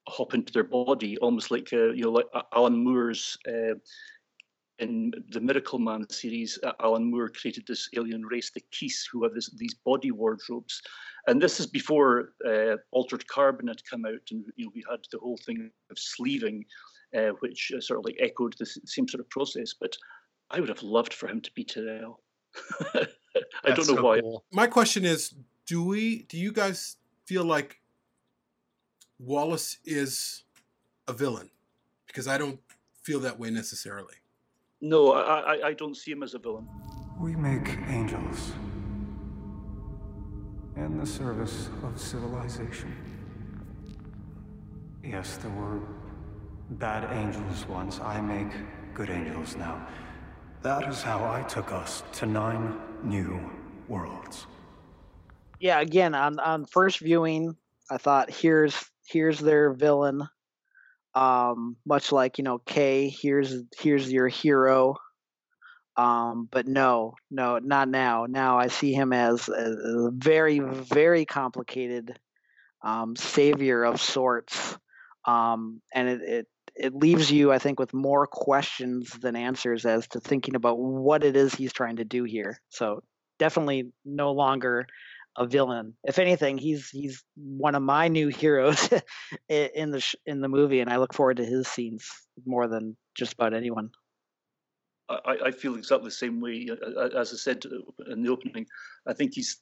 hop 0.08 0.34
into 0.34 0.54
their 0.54 0.64
body, 0.64 1.18
almost 1.18 1.52
like 1.52 1.70
uh, 1.74 1.92
you 1.92 2.04
know, 2.04 2.12
like 2.12 2.28
Alan 2.54 2.82
Moore's 2.82 3.38
uh, 3.48 3.76
in 4.80 5.12
the 5.30 5.40
Miracleman 5.40 6.12
series, 6.12 6.60
uh, 6.64 6.74
Alan 6.82 7.10
Moore 7.10 7.30
created 7.30 7.66
this 7.68 7.90
alien 7.96 8.24
race, 8.26 8.52
the 8.52 8.62
Qys, 8.72 9.04
who 9.12 9.24
have 9.24 9.34
this, 9.34 9.50
these 9.58 9.74
body 9.74 10.12
wardrobes. 10.12 10.82
And 11.28 11.42
this 11.42 11.60
is 11.60 11.66
before 11.66 12.34
uh, 12.48 12.78
Altered 12.92 13.28
Carbon 13.28 13.68
had 13.68 13.84
come 13.90 14.06
out, 14.06 14.22
and 14.32 14.46
you 14.56 14.66
know 14.66 14.72
we 14.74 14.84
had 14.90 15.00
the 15.12 15.20
whole 15.20 15.38
thing 15.46 15.72
of 15.92 15.98
sleeving, 15.98 16.64
uh, 17.18 17.32
which 17.40 17.72
uh, 17.76 17.82
sort 17.82 18.00
of 18.00 18.06
like 18.06 18.18
echoed 18.20 18.56
the 18.60 18.66
same 18.66 19.08
sort 19.08 19.20
of 19.20 19.30
process. 19.30 19.74
But 19.80 19.98
I 20.52 20.60
would 20.60 20.70
have 20.70 20.84
loved 20.84 21.14
for 21.14 21.28
him 21.28 21.42
to 21.42 21.52
be 21.54 21.64
Tyrell. 21.64 22.22
I 22.94 23.08
don't 23.66 23.78
know 23.80 23.96
so 23.96 24.02
why. 24.02 24.22
Cool. 24.22 24.46
My 24.52 24.68
question 24.68 25.04
is: 25.04 25.34
Do 25.66 25.84
we? 25.84 26.24
Do 26.24 26.38
you 26.38 26.54
guys 26.54 26.98
feel 27.26 27.44
like 27.44 27.82
Wallace 29.20 29.80
is 29.84 30.44
a 31.08 31.14
villain? 31.14 31.50
Because 32.06 32.28
I 32.28 32.38
don't 32.38 32.60
feel 33.02 33.20
that 33.22 33.38
way 33.38 33.50
necessarily. 33.50 34.16
No, 34.82 35.14
I, 35.14 35.56
I, 35.56 35.68
I 35.68 35.74
don't 35.74 35.96
see 35.96 36.12
him 36.12 36.24
as 36.24 36.34
a 36.34 36.40
villain. 36.40 36.68
We 37.20 37.36
make 37.36 37.68
angels 37.88 38.52
in 40.76 41.00
the 41.00 41.06
service 41.06 41.70
of 41.84 42.00
civilization. 42.00 42.96
Yes, 45.04 45.38
there 45.38 45.52
were 45.52 45.80
bad 46.72 47.12
angels 47.18 47.66
once. 47.68 48.00
I 48.00 48.22
make 48.22 48.52
good 48.94 49.10
angels 49.10 49.56
now. 49.56 49.88
That 50.62 50.88
is 50.88 51.02
how 51.02 51.26
I 51.26 51.42
took 51.44 51.72
us 51.72 52.04
to 52.14 52.26
nine 52.26 52.78
new 53.04 53.40
worlds. 53.88 54.48
Yeah, 55.60 55.80
again, 55.80 56.14
on, 56.14 56.40
on 56.40 56.66
first 56.66 57.00
viewing, 57.00 57.56
I 57.90 57.98
thought 57.98 58.30
here's 58.30 58.76
here's 59.08 59.40
their 59.40 59.72
villain 59.74 60.28
um, 61.18 61.78
much 61.84 62.12
like 62.12 62.38
you 62.38 62.44
know 62.44 62.60
Kay, 62.60 63.10
here's 63.10 63.64
here's 63.80 64.12
your 64.12 64.28
hero. 64.28 64.96
Um, 65.96 66.48
but 66.52 66.68
no, 66.68 67.16
no, 67.32 67.58
not 67.58 67.90
now. 67.90 68.28
Now 68.30 68.60
I 68.60 68.68
see 68.68 68.94
him 68.94 69.14
as 69.14 69.50
a, 69.50 69.54
a 69.54 70.12
very, 70.12 70.60
very 70.60 71.26
complicated 71.26 72.20
um, 72.84 73.16
savior 73.16 73.84
of 73.84 74.00
sorts, 74.00 74.78
um, 75.26 75.82
and 75.92 76.08
it, 76.08 76.22
it 76.22 76.48
it 76.76 76.94
leaves 76.94 77.32
you, 77.32 77.52
I 77.52 77.58
think, 77.58 77.80
with 77.80 77.96
more 77.96 78.28
questions 78.28 79.10
than 79.10 79.36
answers 79.36 79.88
as 79.88 80.08
to 80.10 80.20
thinking 80.20 80.56
about 80.56 80.78
what 80.78 81.24
it 81.24 81.36
is 81.36 81.56
he's 81.56 81.74
trying 81.74 81.96
to 81.96 82.06
do 82.06 82.26
here. 82.26 82.62
So 82.70 83.02
definitely 83.40 83.92
no 84.06 84.34
longer 84.34 84.86
a 85.38 85.46
villain. 85.46 85.96
If 86.04 86.20
anything, 86.20 86.58
he's 86.58 86.90
he's 86.90 87.24
one 87.36 87.76
of 87.76 87.84
my 87.84 88.08
new 88.08 88.28
heroes 88.28 88.90
in 89.50 89.92
the 89.92 90.16
in 90.26 90.42
the 90.42 90.50
movie, 90.50 90.80
and 90.80 90.90
I 90.90 90.98
look 90.98 91.14
forward 91.14 91.38
to 91.38 91.46
his 91.46 91.68
scenes 91.68 92.10
more 92.46 92.68
than 92.68 92.98
just 93.16 93.34
about 93.34 93.54
anyone. 93.54 93.92
I, 95.10 95.38
I 95.46 95.52
feel 95.52 95.76
exactly 95.76 96.08
the 96.08 96.12
same 96.12 96.42
way. 96.42 96.68
Uh, 96.70 96.76
uh, 96.86 97.06
uh, 97.06 97.20
as 97.20 97.32
I 97.32 97.38
said 97.38 97.64
in 98.12 98.24
the 98.24 98.30
opening, 98.30 98.66
I 99.08 99.14
think 99.14 99.34
he's 99.34 99.62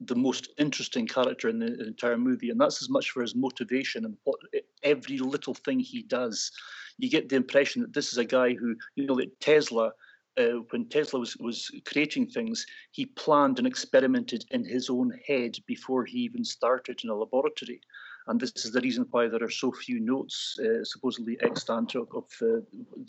the 0.00 0.14
most 0.14 0.48
interesting 0.58 1.06
character 1.06 1.48
in 1.48 1.58
the 1.58 1.86
entire 1.86 2.16
movie, 2.16 2.50
and 2.50 2.60
that's 2.60 2.82
as 2.82 2.88
much 2.88 3.10
for 3.10 3.20
his 3.20 3.34
motivation 3.34 4.04
and 4.04 4.16
what 4.24 4.38
every 4.82 5.18
little 5.18 5.54
thing 5.54 5.80
he 5.80 6.02
does. 6.02 6.50
You 6.98 7.10
get 7.10 7.28
the 7.28 7.36
impression 7.36 7.82
that 7.82 7.92
this 7.92 8.12
is 8.12 8.18
a 8.18 8.24
guy 8.24 8.54
who, 8.54 8.74
you 8.94 9.06
know, 9.06 9.14
like 9.14 9.32
Tesla. 9.40 9.92
Uh, 10.38 10.60
when 10.70 10.86
Tesla 10.88 11.20
was, 11.20 11.36
was 11.38 11.70
creating 11.86 12.26
things, 12.26 12.66
he 12.90 13.06
planned 13.06 13.58
and 13.58 13.66
experimented 13.66 14.44
in 14.50 14.64
his 14.64 14.90
own 14.90 15.10
head 15.26 15.56
before 15.66 16.04
he 16.04 16.18
even 16.18 16.44
started 16.44 17.00
in 17.02 17.10
a 17.10 17.14
laboratory 17.14 17.80
and 18.28 18.40
this 18.40 18.52
is 18.64 18.72
the 18.72 18.80
reason 18.80 19.06
why 19.10 19.28
there 19.28 19.42
are 19.42 19.50
so 19.50 19.70
few 19.70 20.00
notes, 20.00 20.58
uh, 20.58 20.84
supposedly 20.84 21.38
extant, 21.42 21.94
of, 21.94 22.08
of 22.14 22.24
uh, 22.42 22.60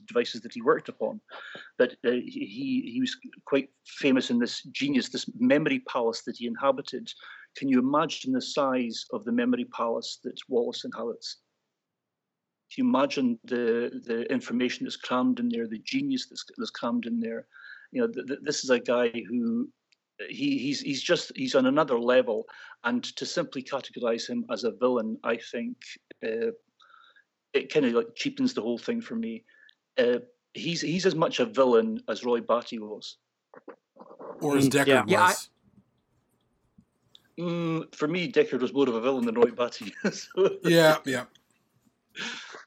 devices 0.05 0.41
that 0.41 0.53
he 0.53 0.61
worked 0.61 0.89
upon. 0.89 1.19
But 1.77 1.93
uh, 2.05 2.11
he 2.11 2.91
he 2.93 2.99
was 2.99 3.17
quite 3.45 3.69
famous 3.85 4.29
in 4.29 4.37
this 4.37 4.61
genius, 4.63 5.09
this 5.09 5.29
memory 5.39 5.79
palace 5.91 6.21
that 6.23 6.37
he 6.37 6.45
inhabited. 6.45 7.11
Can 7.55 7.67
you 7.67 7.79
imagine 7.79 8.31
the 8.31 8.41
size 8.41 9.05
of 9.11 9.25
the 9.25 9.31
memory 9.31 9.65
palace 9.65 10.19
that 10.23 10.37
Wallace 10.49 10.85
inhabits? 10.85 11.37
Can 12.73 12.83
you 12.83 12.89
imagine 12.89 13.39
the 13.45 14.01
the 14.05 14.31
information 14.31 14.85
that's 14.85 14.97
crammed 14.97 15.39
in 15.39 15.49
there, 15.49 15.67
the 15.67 15.79
genius 15.79 16.27
that's, 16.27 16.45
that's 16.57 16.69
crammed 16.69 17.05
in 17.05 17.19
there? 17.19 17.47
You 17.91 18.01
know, 18.01 18.07
th- 18.07 18.27
th- 18.27 18.39
this 18.43 18.63
is 18.63 18.69
a 18.69 18.79
guy 18.79 19.09
who 19.29 19.69
he, 20.29 20.57
he's 20.57 20.81
he's 20.81 21.01
just 21.01 21.31
he's 21.35 21.55
on 21.55 21.65
another 21.65 21.99
level, 21.99 22.45
and 22.83 23.03
to 23.03 23.25
simply 23.25 23.63
categorize 23.63 24.27
him 24.27 24.45
as 24.51 24.63
a 24.63 24.71
villain, 24.71 25.17
I 25.23 25.37
think 25.37 25.77
uh, 26.25 26.51
it 27.53 27.71
kind 27.71 27.85
of 27.85 27.93
like 27.93 28.15
cheapens 28.15 28.53
the 28.53 28.61
whole 28.61 28.77
thing 28.77 29.01
for 29.01 29.15
me. 29.15 29.43
Uh, 29.97 30.19
he's 30.53 30.81
he's 30.81 31.05
as 31.05 31.15
much 31.15 31.39
a 31.39 31.45
villain 31.45 32.01
as 32.09 32.23
Roy 32.23 32.41
Batty 32.41 32.79
was, 32.79 33.17
or 34.41 34.57
as 34.57 34.69
Deckard 34.69 34.87
yeah. 34.87 35.27
was. 35.27 35.49
Yeah, 37.37 37.45
I, 37.45 37.47
mm, 37.47 37.95
for 37.95 38.07
me, 38.07 38.31
Deckard 38.31 38.61
was 38.61 38.73
more 38.73 38.87
of 38.89 38.95
a 38.95 39.01
villain 39.01 39.25
than 39.25 39.35
Roy 39.35 39.51
Batty. 39.51 39.93
so. 40.11 40.57
Yeah, 40.63 40.97
yeah. 41.05 41.25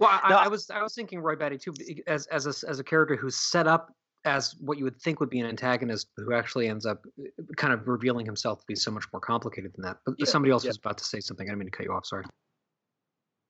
Well, 0.00 0.08
I, 0.10 0.30
no, 0.30 0.36
I, 0.36 0.48
was 0.48 0.70
I 0.70 0.82
was 0.82 0.94
thinking 0.94 1.20
Roy 1.20 1.36
Batty 1.36 1.58
too, 1.58 1.74
as 2.06 2.26
as 2.28 2.46
a, 2.46 2.68
as 2.68 2.80
a 2.80 2.84
character 2.84 3.16
who's 3.16 3.36
set 3.36 3.66
up 3.66 3.94
as 4.24 4.54
what 4.58 4.78
you 4.78 4.84
would 4.84 5.00
think 5.00 5.20
would 5.20 5.30
be 5.30 5.40
an 5.40 5.46
antagonist 5.46 6.08
who 6.16 6.34
actually 6.34 6.68
ends 6.68 6.86
up 6.86 7.04
uh, 7.18 7.42
kind 7.56 7.72
of 7.72 7.86
revealing 7.86 8.26
himself 8.26 8.60
to 8.60 8.66
be 8.66 8.74
so 8.74 8.90
much 8.90 9.04
more 9.12 9.20
complicated 9.20 9.72
than 9.74 9.82
that. 9.82 9.98
But 10.04 10.14
yeah, 10.18 10.24
somebody 10.24 10.52
else 10.52 10.64
yeah. 10.64 10.70
was 10.70 10.78
about 10.78 10.98
to 10.98 11.04
say 11.04 11.20
something. 11.20 11.46
I 11.46 11.50
didn't 11.50 11.60
mean 11.60 11.70
to 11.70 11.76
cut 11.76 11.84
you 11.84 11.92
off. 11.92 12.06
Sorry. 12.06 12.24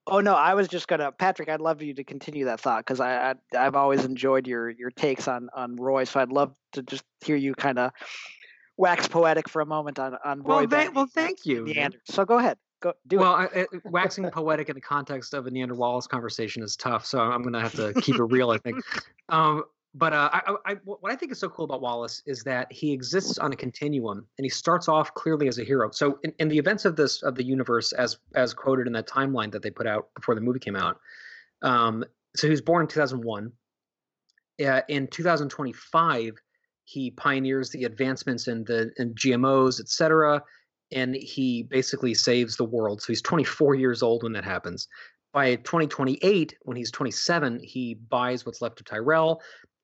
Oh 0.08 0.20
no, 0.20 0.34
I 0.34 0.54
was 0.54 0.66
just 0.66 0.88
gonna, 0.88 1.12
Patrick. 1.12 1.48
I'd 1.48 1.60
love 1.60 1.82
you 1.82 1.94
to 1.94 2.02
continue 2.02 2.46
that 2.46 2.60
thought 2.60 2.84
because 2.84 2.98
I, 2.98 3.30
I 3.30 3.34
have 3.52 3.76
always 3.76 4.04
enjoyed 4.04 4.48
your 4.48 4.70
your 4.70 4.90
takes 4.90 5.28
on 5.28 5.50
on 5.54 5.76
Roy. 5.76 6.02
So 6.02 6.18
I'd 6.18 6.32
love 6.32 6.52
to 6.72 6.82
just 6.82 7.04
hear 7.24 7.36
you 7.36 7.54
kind 7.54 7.78
of 7.78 7.92
wax 8.76 9.06
poetic 9.06 9.48
for 9.48 9.60
a 9.62 9.66
moment 9.66 10.00
on 10.00 10.16
on 10.24 10.42
Roy. 10.42 10.66
Well, 10.66 10.92
well 10.92 11.06
thank 11.06 11.46
you. 11.46 11.64
Niander. 11.64 11.98
So 12.06 12.24
go 12.24 12.38
ahead. 12.38 12.58
Go 12.80 12.94
do 13.06 13.18
well, 13.18 13.48
it. 13.54 13.68
Waxing 13.84 14.30
poetic 14.30 14.68
in 14.68 14.74
the 14.74 14.80
context 14.80 15.34
of 15.34 15.46
a 15.46 15.50
Niander 15.50 15.76
Wallace 15.76 16.06
conversation 16.06 16.62
is 16.62 16.76
tough. 16.76 17.04
So 17.04 17.20
I'm 17.20 17.42
gonna 17.42 17.60
have 17.60 17.74
to 17.74 17.92
keep 18.00 18.16
it 18.16 18.24
real. 18.24 18.50
I 18.50 18.58
think. 18.58 18.82
Um, 19.28 19.62
but 19.94 20.12
uh, 20.12 20.28
I, 20.32 20.54
I, 20.66 20.74
what 20.84 21.12
I 21.12 21.16
think 21.16 21.30
is 21.30 21.38
so 21.38 21.48
cool 21.48 21.64
about 21.64 21.80
Wallace 21.80 22.22
is 22.26 22.42
that 22.44 22.70
he 22.72 22.92
exists 22.92 23.38
on 23.38 23.52
a 23.52 23.56
continuum, 23.56 24.26
and 24.38 24.44
he 24.44 24.48
starts 24.48 24.88
off 24.88 25.14
clearly 25.14 25.48
as 25.48 25.58
a 25.58 25.64
hero. 25.64 25.90
So, 25.92 26.18
in, 26.22 26.32
in, 26.38 26.48
the 26.48 26.58
events 26.58 26.84
of 26.84 26.94
this 26.94 27.22
of 27.22 27.34
the 27.34 27.44
universe, 27.44 27.92
as 27.92 28.18
as 28.34 28.54
quoted 28.54 28.86
in 28.86 28.92
that 28.94 29.08
timeline 29.08 29.50
that 29.52 29.62
they 29.62 29.70
put 29.70 29.86
out 29.86 30.08
before 30.14 30.34
the 30.34 30.40
movie 30.40 30.60
came 30.60 30.76
out, 30.76 30.98
um, 31.62 32.04
so 32.36 32.46
he 32.46 32.50
was 32.50 32.60
born 32.60 32.82
in 32.82 32.88
2001. 32.88 33.52
Uh, 34.64 34.82
in 34.88 35.06
2025, 35.08 36.34
he 36.84 37.10
pioneers 37.10 37.70
the 37.70 37.84
advancements 37.84 38.46
in 38.46 38.64
the 38.64 38.92
in 38.96 39.14
GMOs, 39.14 39.80
et 39.80 39.88
cetera, 39.88 40.42
and 40.92 41.14
he 41.14 41.62
basically 41.62 42.14
saves 42.14 42.57
the 42.57 42.64
world. 42.64 43.03
So 43.03 43.09
he's 43.09 43.22
24 43.22 43.74
years 43.74 44.03
old 44.03 44.22
when 44.22 44.33
that 44.33 44.44
happens. 44.44 44.88
By 45.33 45.57
2028, 45.57 46.57
when 46.62 46.76
he's 46.76 46.90
27, 46.90 47.61
he 47.62 47.94
buys 47.94 48.44
what's 48.44 48.61
left 48.61 48.81
of 48.81 48.87
Tyrell 48.87 49.40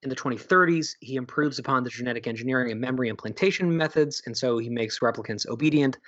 in 0.07 0.11
the 0.11 0.17
2030s, 0.17 0.95
he 1.01 1.17
improves 1.17 1.59
upon 1.59 1.83
the 1.83 1.91
genetic 1.91 2.27
engineering 2.27 2.71
and 2.71 2.81
memory 2.81 3.09
implantation 3.09 3.77
methods, 3.77 4.23
and 4.27 4.37
so 4.37 4.59
he 4.59 4.69
makes 4.69 5.01
replicants 5.01 5.49
obedient. 5.49 5.99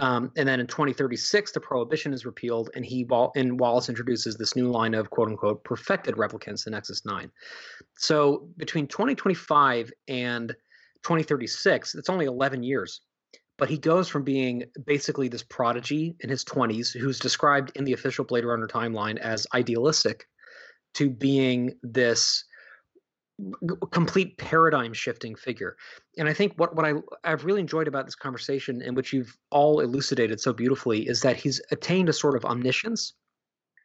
Um, 0.00 0.30
and 0.36 0.46
then 0.46 0.60
in 0.60 0.66
2036, 0.66 1.52
the 1.52 1.60
prohibition 1.60 2.12
is 2.12 2.26
repealed, 2.26 2.70
and 2.74 2.84
he 2.84 3.06
and 3.34 3.58
Wallace 3.58 3.88
introduces 3.88 4.36
this 4.36 4.54
new 4.54 4.70
line 4.70 4.94
of 4.94 5.10
quote 5.10 5.28
unquote 5.28 5.64
perfected 5.64 6.16
replicants, 6.16 6.64
the 6.64 6.70
Nexus 6.70 7.04
Nine. 7.04 7.30
So 7.96 8.48
between 8.58 8.86
2025 8.86 9.90
and 10.08 10.50
2036, 11.02 11.94
it's 11.94 12.10
only 12.10 12.26
11 12.26 12.62
years. 12.62 13.00
But 13.58 13.68
he 13.68 13.76
goes 13.76 14.08
from 14.08 14.22
being 14.22 14.64
basically 14.86 15.28
this 15.28 15.42
prodigy 15.42 16.16
in 16.20 16.30
his 16.30 16.44
20s, 16.44 16.96
who's 16.96 17.18
described 17.18 17.72
in 17.74 17.84
the 17.84 17.92
official 17.92 18.24
Blade 18.24 18.44
Runner 18.44 18.68
timeline 18.68 19.18
as 19.18 19.46
idealistic, 19.52 20.26
to 20.94 21.10
being 21.10 21.74
this 21.82 22.44
complete 23.92 24.36
paradigm 24.36 24.92
shifting 24.92 25.36
figure. 25.36 25.76
And 26.18 26.28
i 26.28 26.32
think 26.32 26.54
what, 26.56 26.74
what 26.74 26.84
I, 26.84 26.94
i've 27.24 27.44
really 27.44 27.60
enjoyed 27.60 27.86
about 27.86 28.04
this 28.04 28.16
conversation 28.16 28.82
and 28.82 28.96
which 28.96 29.12
you've 29.12 29.36
all 29.50 29.80
elucidated 29.80 30.40
so 30.40 30.52
beautifully 30.52 31.08
is 31.08 31.20
that 31.22 31.36
he's 31.36 31.60
attained 31.70 32.08
a 32.08 32.12
sort 32.12 32.36
of 32.36 32.44
omniscience. 32.44 33.14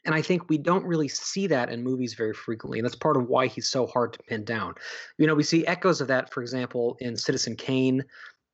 And 0.06 0.16
i 0.16 0.24
think 0.24 0.50
we 0.50 0.58
don't 0.58 0.86
really 0.86 1.08
see 1.08 1.46
that 1.48 1.72
in 1.72 1.84
movies 1.84 2.16
very 2.16 2.34
frequently 2.34 2.80
and 2.80 2.86
that's 2.86 2.96
part 2.96 3.16
of 3.16 3.28
why 3.28 3.46
he's 3.46 3.70
so 3.70 3.86
hard 3.86 4.14
to 4.14 4.20
pin 4.28 4.44
down. 4.44 4.74
You 5.20 5.28
know 5.28 5.36
we 5.36 5.44
see 5.44 5.68
echoes 5.68 6.02
of 6.02 6.08
that 6.08 6.34
for 6.34 6.42
example 6.42 6.98
in 7.00 7.16
citizen 7.16 7.56
kane 7.56 8.04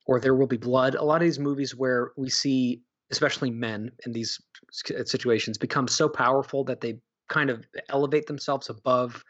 or 0.05 0.19
there 0.19 0.35
will 0.35 0.47
be 0.47 0.57
blood 0.57 0.95
a 0.95 1.03
lot 1.03 1.21
of 1.21 1.25
these 1.25 1.39
movies 1.39 1.75
where 1.75 2.12
we 2.17 2.29
see 2.29 2.81
especially 3.12 3.49
men 3.49 3.91
in 4.05 4.12
these 4.12 4.39
situations 5.05 5.57
become 5.57 5.88
so 5.88 6.07
powerful 6.07 6.63
that 6.63 6.81
they 6.81 6.99
kind 7.27 7.49
of 7.49 7.65
elevate 7.89 8.27
themselves 8.27 8.69
above 8.69 9.23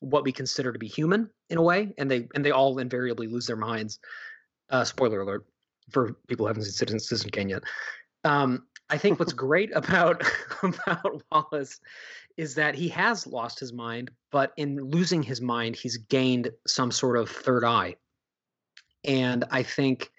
what 0.00 0.24
we 0.24 0.32
consider 0.32 0.72
to 0.72 0.78
be 0.78 0.88
human 0.88 1.30
in 1.50 1.58
a 1.58 1.62
way, 1.62 1.92
and 1.98 2.10
they 2.10 2.28
and 2.34 2.44
they 2.44 2.50
all 2.50 2.78
invariably 2.78 3.26
lose 3.26 3.46
their 3.46 3.56
minds. 3.56 3.98
Uh, 4.70 4.84
spoiler 4.84 5.20
alert 5.20 5.46
for 5.90 6.14
people 6.28 6.44
who 6.44 6.48
haven't 6.48 6.62
seen 6.62 6.72
Citizen, 6.72 7.00
Citizen 7.00 7.30
Kane 7.30 7.48
yet. 7.50 7.62
Um, 8.24 8.66
I 8.90 8.98
think 8.98 9.18
what's 9.18 9.32
great 9.46 9.70
about 9.74 10.22
about 10.62 11.22
Wallace 11.30 11.80
is 12.36 12.54
that 12.56 12.74
he 12.74 12.88
has 12.88 13.26
lost 13.26 13.60
his 13.60 13.72
mind, 13.72 14.10
but 14.32 14.52
in 14.56 14.80
losing 14.80 15.22
his 15.22 15.40
mind, 15.40 15.76
he's 15.76 15.96
gained 15.96 16.50
some 16.66 16.90
sort 16.90 17.16
of 17.16 17.30
third 17.30 17.64
eye. 17.64 17.94
And 19.04 19.44
I 19.50 19.62
think, 19.62 20.10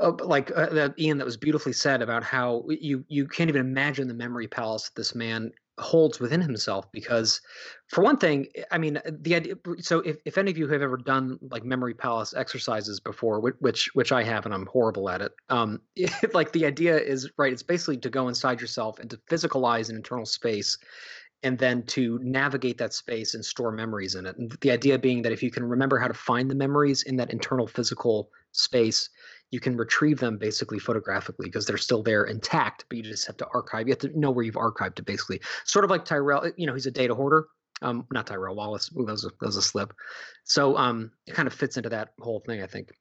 uh, 0.00 0.12
like 0.20 0.50
uh, 0.54 0.70
that 0.70 0.98
Ian, 0.98 1.18
that 1.18 1.24
was 1.24 1.36
beautifully 1.36 1.72
said 1.72 2.02
about 2.02 2.22
how 2.22 2.64
you 2.68 3.04
you 3.08 3.26
can't 3.26 3.48
even 3.48 3.60
imagine 3.60 4.08
the 4.08 4.14
memory 4.14 4.48
palace 4.48 4.90
this 4.96 5.14
man 5.14 5.52
holds 5.78 6.20
within 6.20 6.40
himself 6.40 6.90
because 6.92 7.40
for 7.88 8.04
one 8.04 8.18
thing 8.18 8.46
i 8.70 8.76
mean 8.76 9.00
the 9.06 9.34
idea 9.34 9.54
so 9.78 10.00
if, 10.00 10.18
if 10.26 10.36
any 10.36 10.50
of 10.50 10.58
you 10.58 10.68
have 10.68 10.82
ever 10.82 10.98
done 10.98 11.38
like 11.50 11.64
memory 11.64 11.94
palace 11.94 12.34
exercises 12.34 13.00
before 13.00 13.40
which 13.40 13.88
which 13.94 14.12
i 14.12 14.22
have 14.22 14.44
and 14.44 14.52
i'm 14.52 14.66
horrible 14.66 15.08
at 15.08 15.22
it 15.22 15.32
um 15.48 15.80
it, 15.96 16.34
like 16.34 16.52
the 16.52 16.66
idea 16.66 16.98
is 16.98 17.30
right 17.38 17.52
it's 17.54 17.62
basically 17.62 17.96
to 17.96 18.10
go 18.10 18.28
inside 18.28 18.60
yourself 18.60 18.98
and 18.98 19.08
to 19.08 19.16
physicalize 19.30 19.88
an 19.88 19.96
internal 19.96 20.26
space 20.26 20.76
and 21.42 21.58
then 21.58 21.82
to 21.84 22.18
navigate 22.22 22.78
that 22.78 22.94
space 22.94 23.34
and 23.34 23.44
store 23.44 23.72
memories 23.72 24.14
in 24.14 24.26
it 24.26 24.36
and 24.38 24.56
the 24.60 24.70
idea 24.70 24.98
being 24.98 25.22
that 25.22 25.32
if 25.32 25.42
you 25.42 25.50
can 25.50 25.64
remember 25.64 25.98
how 25.98 26.08
to 26.08 26.14
find 26.14 26.50
the 26.50 26.54
memories 26.54 27.02
in 27.02 27.16
that 27.16 27.32
internal 27.32 27.66
physical 27.66 28.30
space 28.52 29.08
you 29.52 29.60
can 29.60 29.76
retrieve 29.76 30.18
them 30.18 30.38
basically 30.38 30.78
photographically 30.78 31.46
because 31.46 31.66
they're 31.66 31.76
still 31.76 32.02
there 32.02 32.24
intact, 32.24 32.86
but 32.88 32.96
you 32.96 33.04
just 33.04 33.26
have 33.26 33.36
to 33.36 33.46
archive. 33.54 33.86
You 33.86 33.92
have 33.92 33.98
to 34.00 34.18
know 34.18 34.30
where 34.30 34.44
you've 34.44 34.54
archived 34.54 34.98
it 34.98 35.04
basically. 35.04 35.40
Sort 35.64 35.84
of 35.84 35.90
like 35.90 36.06
Tyrell, 36.06 36.50
you 36.56 36.66
know, 36.66 36.72
he's 36.72 36.86
a 36.86 36.90
data 36.90 37.14
hoarder. 37.14 37.46
Um, 37.82 38.06
not 38.10 38.26
Tyrell 38.26 38.56
Wallace. 38.56 38.90
Ooh, 38.98 39.04
that 39.04 39.12
was 39.12 39.24
a, 39.24 39.28
that 39.28 39.46
was 39.46 39.56
a 39.56 39.62
slip. 39.62 39.92
So 40.44 40.76
um, 40.78 41.12
it 41.26 41.34
kind 41.34 41.46
of 41.46 41.52
fits 41.52 41.76
into 41.76 41.90
that 41.90 42.14
whole 42.20 42.40
thing, 42.40 42.62
I 42.62 42.66
think. 42.66 42.92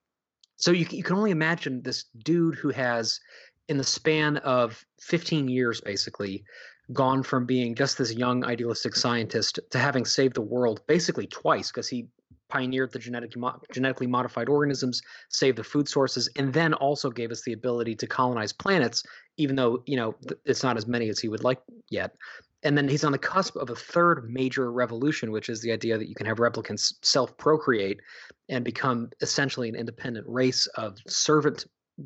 So 0.58 0.72
you 0.72 0.86
you 0.90 1.04
can 1.04 1.16
only 1.16 1.32
imagine 1.32 1.82
this 1.82 2.06
dude 2.24 2.56
who 2.56 2.70
has, 2.70 3.20
in 3.70 3.78
the 3.78 3.84
span 3.84 4.38
of 4.38 4.84
15 5.00 5.48
years, 5.48 5.80
basically, 5.80 6.44
gone 6.94 7.24
from 7.24 7.46
being 7.46 7.76
just 7.76 7.98
this 7.98 8.14
young 8.14 8.44
idealistic 8.44 8.96
scientist 8.96 9.60
to 9.70 9.80
having 9.80 10.06
saved 10.06 10.36
the 10.36 10.42
world 10.42 10.82
basically 10.88 11.28
twice 11.28 11.70
because 11.72 11.88
he 11.88 12.08
pioneered 12.50 12.92
the 12.92 13.00
genetic, 13.00 13.32
genetically 13.72 14.08
modified 14.08 14.50
organisms, 14.50 15.02
saved 15.30 15.58
the 15.58 15.64
food 15.64 15.88
sources, 15.88 16.30
and 16.36 16.54
then 16.54 16.74
also 16.74 17.10
gave 17.10 17.32
us 17.32 17.44
the 17.44 17.54
ability 17.54 17.96
to 17.96 18.06
colonize 18.06 18.52
planets, 18.52 19.04
even 19.38 19.56
though 19.56 19.82
you 19.86 19.96
know 19.96 20.14
it's 20.46 20.64
not 20.64 20.78
as 20.78 20.86
many 20.86 21.08
as 21.10 21.20
he 21.20 21.30
would 21.30 21.44
like 21.44 21.62
yet. 21.90 22.14
And 22.64 22.78
then 22.78 22.88
he's 22.88 23.04
on 23.04 23.12
the 23.12 23.18
cusp 23.18 23.56
of 23.56 23.70
a 23.70 23.76
third 23.76 24.30
major 24.30 24.72
revolution, 24.72 25.32
which 25.32 25.50
is 25.50 25.62
the 25.62 25.72
idea 25.72 25.98
that 25.98 26.10
you 26.10 26.14
can 26.14 26.28
have 26.28 26.38
replicants 26.38 26.94
self-procreate 27.02 28.02
and 28.50 28.64
become 28.64 29.10
essentially 29.22 29.68
an 29.68 29.76
independent 29.76 30.28
race 30.28 30.68
of 30.76 31.00
servant 31.08 31.66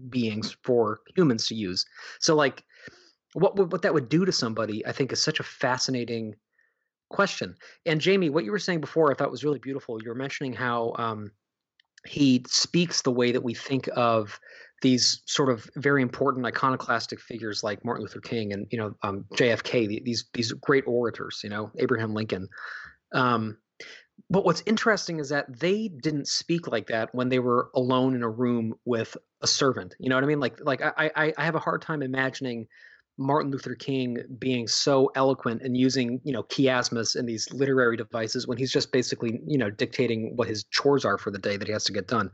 beings 0.10 0.56
for 0.64 1.02
humans 1.16 1.48
to 1.48 1.56
use. 1.56 1.86
So, 2.20 2.36
like, 2.36 2.64
what 3.36 3.58
what 3.58 3.82
that 3.82 3.94
would 3.94 4.08
do 4.08 4.24
to 4.24 4.32
somebody, 4.32 4.86
I 4.86 4.94
think, 4.94 5.12
is 5.12 5.22
such 5.22 5.42
a 5.42 5.44
fascinating 5.44 6.36
question. 7.10 7.56
And 7.86 8.00
Jamie, 8.00 8.30
what 8.30 8.46
you 8.46 8.52
were 8.52 8.60
saying 8.60 8.80
before, 8.80 9.12
I 9.12 9.14
thought 9.14 9.30
was 9.30 9.44
really 9.44 9.60
beautiful. 9.60 10.02
You 10.02 10.10
were 10.10 10.16
mentioning 10.16 10.54
how 10.54 10.94
um, 10.98 11.32
he 12.08 12.46
speaks 12.48 13.02
the 13.02 13.12
way 13.12 13.34
that 13.34 13.44
we 13.44 13.54
think 13.54 13.90
of 13.94 14.40
these 14.82 15.22
sort 15.26 15.50
of 15.50 15.70
very 15.76 16.02
important 16.02 16.46
iconoclastic 16.46 17.20
figures 17.20 17.62
like 17.62 17.84
Martin 17.84 18.04
Luther 18.04 18.22
King 18.22 18.54
and 18.54 18.68
you 18.72 18.78
know 18.78 18.96
um, 19.04 19.26
JFK, 19.34 20.04
these 20.06 20.26
these 20.34 20.54
great 20.54 20.86
orators, 20.88 21.42
you 21.44 21.50
know 21.50 21.72
Abraham 21.78 22.14
Lincoln. 22.14 22.48
Um, 23.14 23.58
but 24.30 24.46
what's 24.46 24.64
interesting 24.66 25.20
is 25.20 25.28
that 25.28 25.60
they 25.60 25.90
didn't 25.90 26.30
speak 26.30 26.70
like 26.70 26.88
that 26.88 27.14
when 27.14 27.28
they 27.28 27.40
were 27.40 27.70
alone 27.76 28.16
in 28.16 28.24
a 28.24 28.30
room 28.30 28.76
with 28.86 29.18
a 29.42 29.48
servant. 29.48 29.94
You 30.00 30.10
know 30.10 30.16
what 30.16 30.24
I 30.24 30.28
mean? 30.28 30.40
Like 30.40 30.58
like 30.62 30.82
I 30.82 31.12
I, 31.14 31.34
I 31.38 31.44
have 31.44 31.56
a 31.56 31.60
hard 31.60 31.82
time 31.82 32.02
imagining 32.02 32.68
Martin 33.18 33.52
Luther 33.52 33.76
King 33.76 34.18
being 34.40 34.68
so 34.68 35.12
eloquent 35.16 35.62
and 35.62 35.78
using, 35.78 36.20
you 36.24 36.34
know, 36.34 36.44
chiasmus 36.44 37.16
and 37.16 37.28
these 37.28 37.52
literary 37.52 37.96
devices 37.96 38.48
when 38.48 38.58
he's 38.58 38.72
just 38.72 38.92
basically, 38.92 39.40
you 39.48 39.58
know, 39.58 39.70
dictating 39.70 40.36
what 40.36 40.48
his 40.48 40.66
chores 40.66 41.06
are 41.06 41.18
for 41.18 41.32
the 41.32 41.40
day 41.40 41.56
that 41.56 41.68
he 41.68 41.72
has 41.72 41.86
to 41.86 41.94
get 41.94 42.08
done. 42.08 42.30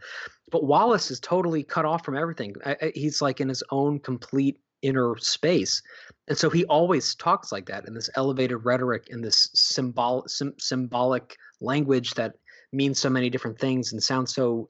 But 0.49 0.63
Wallace 0.63 1.11
is 1.11 1.19
totally 1.19 1.63
cut 1.63 1.85
off 1.85 2.03
from 2.03 2.17
everything. 2.17 2.55
he's 2.95 3.21
like 3.21 3.39
in 3.39 3.49
his 3.49 3.63
own 3.71 3.99
complete 3.99 4.59
inner 4.81 5.15
space. 5.17 5.81
And 6.27 6.37
so 6.37 6.49
he 6.49 6.65
always 6.65 7.15
talks 7.15 7.51
like 7.51 7.67
that 7.67 7.87
in 7.87 7.93
this 7.93 8.09
elevated 8.15 8.65
rhetoric 8.65 9.07
in 9.09 9.21
this 9.21 9.49
symbol, 9.53 10.23
sim- 10.27 10.55
symbolic 10.57 11.37
language 11.59 12.15
that 12.15 12.33
means 12.73 12.99
so 12.99 13.09
many 13.09 13.29
different 13.29 13.59
things 13.59 13.91
and 13.91 14.01
sounds 14.01 14.33
so 14.33 14.67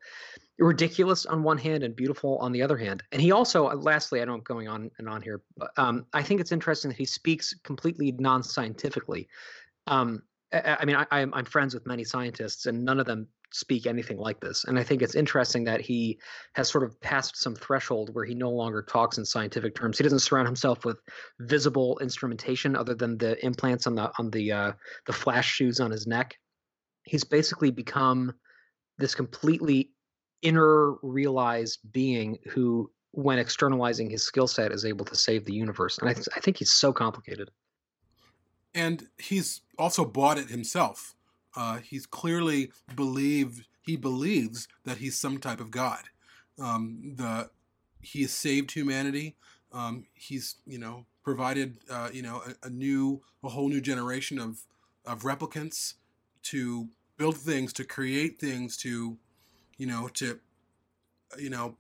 ridiculous 0.62 1.26
on 1.26 1.42
one 1.42 1.58
hand 1.58 1.84
and 1.84 1.96
beautiful 1.96 2.38
on 2.38 2.52
the 2.52 2.62
other 2.62 2.78
hand. 2.78 3.04
And 3.12 3.22
he 3.22 3.32
also, 3.32 3.68
uh, 3.68 3.76
lastly, 3.76 4.22
I 4.22 4.24
I'm 4.24 4.42
going 4.42 4.68
on 4.68 4.92
and 5.00 5.10
on 5.10 5.22
here, 5.22 5.42
but 5.58 5.72
um, 5.78 6.06
I 6.14 6.22
think 6.22 6.40
it's 6.40 6.52
interesting 6.52 6.90
that 6.90 6.98
he 6.98 7.06
speaks 7.06 7.54
completely 7.64 8.12
non-scientifically. 8.14 9.28
Um, 9.88 10.22
I, 10.54 10.78
I, 10.80 10.86
mean, 10.86 10.96
I, 10.96 11.06
I'm 11.12 11.46
friends 11.46 11.74
with 11.74 11.88
many 11.88 12.04
scientists, 12.04 12.68
and 12.68 12.86
none 12.86 13.00
of 13.00 13.08
them 13.08 13.28
speak 13.54 13.88
anything 13.88 14.18
like 14.18 14.40
this. 14.40 14.64
And 14.66 14.78
I 14.78 14.84
think 14.84 15.02
it's 15.02 15.16
interesting 15.16 15.64
that 15.64 15.82
he 15.82 16.20
has 16.54 16.70
sort 16.70 16.84
of 16.84 17.00
passed 17.02 17.38
some 17.38 17.56
threshold 17.56 18.14
where 18.14 18.24
he 18.24 18.36
no 18.36 18.52
longer 18.52 18.84
talks 18.84 19.18
in 19.18 19.26
scientific 19.26 19.76
terms. 19.76 19.98
He 19.98 20.04
doesn't 20.04 20.20
surround 20.20 20.48
himself 20.48 20.86
with 20.86 21.02
visible 21.40 21.98
instrumentation 22.02 22.76
other 22.76 22.94
than 22.94 23.18
the 23.18 23.44
implants 23.44 23.88
on 23.88 23.96
the 23.96 24.12
on 24.20 24.30
the 24.30 24.52
uh, 24.52 24.72
the 25.08 25.14
flash 25.14 25.52
shoes 25.52 25.80
on 25.80 25.92
his 25.92 26.06
neck. 26.06 26.38
He's 27.04 27.24
basically 27.24 27.72
become 27.72 28.34
this 29.00 29.16
completely 29.16 29.92
inner 30.42 30.94
realized 31.02 31.80
being 31.92 32.38
who 32.50 32.90
when 33.12 33.38
externalizing 33.38 34.10
his 34.10 34.24
skill 34.24 34.48
set 34.48 34.72
is 34.72 34.86
able 34.86 35.06
to 35.06 35.16
save 35.16 35.46
the 35.46 35.54
universe 35.54 35.98
and 35.98 36.10
I, 36.10 36.14
th- 36.14 36.30
I 36.36 36.40
think 36.40 36.58
he's 36.58 36.72
so 36.72 36.94
complicated. 36.94 37.52
And 38.74 39.08
he's 39.18 39.62
also 39.78 40.06
bought 40.06 40.38
it 40.38 40.50
himself. 40.50 41.14
Uh, 41.56 41.80
he's 41.80 42.06
clearly 42.06 42.72
believed 42.96 43.66
he 43.82 43.98
believes 43.98 44.68
that 44.86 44.98
he's 44.98 45.20
some 45.20 45.40
type 45.40 45.60
of 45.60 45.72
god. 45.72 46.04
Um, 46.60 47.14
the 47.16 47.50
he 48.00 48.22
has 48.22 48.32
saved 48.32 48.72
humanity. 48.72 49.36
Um, 49.74 50.06
he's 50.14 50.56
you 50.66 50.80
know 50.80 51.06
provided 51.24 51.78
uh, 51.90 52.10
you 52.14 52.22
know 52.22 52.44
a, 52.46 52.68
a, 52.68 52.70
new 52.70 53.22
a 53.44 53.50
whole 53.50 53.70
new 53.70 53.82
generation 53.82 54.40
of 54.40 54.62
of 55.06 55.24
replicants 55.24 55.96
to 56.44 56.90
build 57.18 57.38
things 57.38 57.74
to 57.74 57.84
create 57.84 58.40
things 58.40 58.78
to 58.78 59.18
you 59.82 59.88
know, 59.88 60.08
to, 60.14 60.40
you 61.40 61.50
know, 61.50 61.76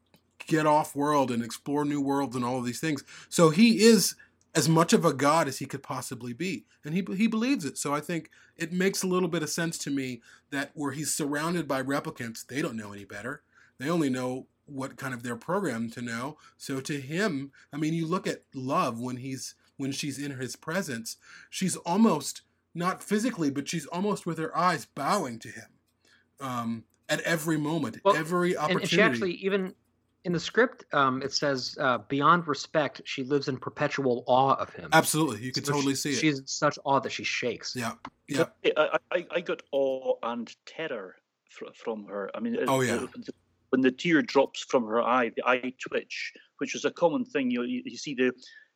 get 0.47 0.65
off 0.65 0.95
world 0.95 1.29
and 1.29 1.43
explore 1.43 1.85
new 1.85 2.01
worlds 2.01 2.35
and 2.35 2.43
all 2.43 2.57
of 2.57 2.65
these 2.65 2.79
things. 2.79 3.03
So 3.29 3.51
he 3.51 3.83
is 3.83 4.15
as 4.55 4.67
much 4.67 4.91
of 4.91 5.05
a 5.05 5.13
god 5.13 5.47
as 5.47 5.59
he 5.59 5.67
could 5.67 5.83
possibly 5.83 6.33
be, 6.33 6.65
and 6.83 6.95
he 6.95 7.05
he 7.15 7.27
believes 7.27 7.63
it. 7.63 7.77
So 7.77 7.93
I 7.93 8.01
think 8.01 8.31
it 8.57 8.73
makes 8.73 9.03
a 9.03 9.07
little 9.07 9.29
bit 9.29 9.43
of 9.43 9.51
sense 9.51 9.77
to 9.79 9.91
me 9.91 10.23
that 10.49 10.71
where 10.73 10.93
he's 10.93 11.13
surrounded 11.13 11.67
by 11.67 11.83
replicants, 11.83 12.43
they 12.43 12.59
don't 12.59 12.75
know 12.75 12.91
any 12.91 13.05
better. 13.05 13.43
They 13.77 13.87
only 13.87 14.09
know 14.09 14.47
what 14.65 14.97
kind 14.97 15.13
of 15.13 15.21
they're 15.21 15.35
programmed 15.35 15.93
to 15.93 16.01
know. 16.01 16.39
So 16.57 16.79
to 16.79 16.99
him, 16.99 17.51
I 17.71 17.77
mean, 17.77 17.93
you 17.93 18.07
look 18.07 18.25
at 18.25 18.45
Luv 18.55 18.99
when 18.99 19.17
he's 19.17 19.53
when 19.77 19.91
she's 19.91 20.17
in 20.17 20.31
his 20.31 20.55
presence, 20.55 21.17
she's 21.51 21.75
almost 21.75 22.41
not 22.73 23.03
physically, 23.03 23.51
but 23.51 23.69
she's 23.69 23.85
almost 23.85 24.25
with 24.25 24.39
her 24.39 24.57
eyes 24.57 24.87
bowing 24.87 25.37
to 25.37 25.49
him. 25.49 25.67
Um, 26.39 26.83
at 27.11 27.19
every 27.21 27.57
moment, 27.57 27.99
well, 28.03 28.15
every 28.15 28.57
opportunity. 28.57 28.73
And, 28.73 28.81
and 28.81 28.89
she 28.89 29.01
actually 29.01 29.33
even 29.33 29.75
in 30.23 30.33
the 30.33 30.39
script, 30.39 30.85
um, 30.93 31.21
it 31.21 31.33
says 31.33 31.75
uh, 31.79 31.99
beyond 32.07 32.47
respect, 32.47 33.01
she 33.05 33.23
lives 33.23 33.47
in 33.47 33.57
perpetual 33.57 34.23
awe 34.27 34.53
of 34.55 34.71
him. 34.73 34.89
Absolutely, 34.93 35.41
you 35.41 35.51
can 35.51 35.63
so 35.63 35.73
totally 35.73 35.93
she, 35.93 35.97
see 35.97 36.09
it. 36.11 36.15
She's 36.15 36.39
in 36.39 36.47
such 36.47 36.79
awe 36.85 36.99
that 36.99 37.11
she 37.11 37.23
shakes. 37.23 37.75
Yeah, 37.75 37.93
yeah. 38.27 38.45
I, 38.77 38.97
I, 39.11 39.27
I 39.31 39.41
got 39.41 39.61
awe 39.71 40.15
and 40.23 40.53
terror 40.65 41.15
from 41.75 42.05
her. 42.05 42.31
I 42.33 42.39
mean, 42.39 42.57
oh 42.67 42.81
yeah. 42.81 43.05
When 43.69 43.81
the 43.81 43.91
tear 43.91 44.21
drops 44.21 44.65
from 44.67 44.85
her 44.85 45.01
eye, 45.01 45.31
the 45.35 45.43
eye 45.47 45.73
twitch, 45.79 46.33
which 46.57 46.75
is 46.75 46.85
a 46.85 46.91
common 46.91 47.25
thing. 47.25 47.51
You 47.51 47.63
you, 47.63 47.81
you 47.85 47.97
see 47.97 48.13
the 48.13 48.31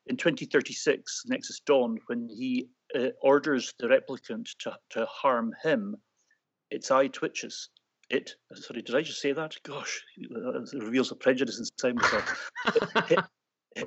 in 0.08 0.18
2036 0.18 1.24
Nexus 1.28 1.60
Dawn 1.62 1.98
when 2.08 2.30
he 2.30 2.70
uh, 2.96 3.10
orders 3.22 3.74
the 3.80 3.88
replicant 3.88 4.48
to 4.60 4.78
to 4.92 5.06
harm 5.06 5.54
him, 5.64 5.96
its 6.72 6.92
eye 6.92 7.08
twitches 7.08 7.70
it. 8.10 8.32
Sorry, 8.54 8.82
did 8.82 8.96
I 8.96 9.02
just 9.02 9.22
say 9.22 9.34
that? 9.34 9.56
Gosh, 9.64 10.04
it 10.18 10.84
reveals 10.84 11.12
a 11.12 11.16
prejudice 11.16 11.60
inside 11.60 11.96
myself. 11.96 12.52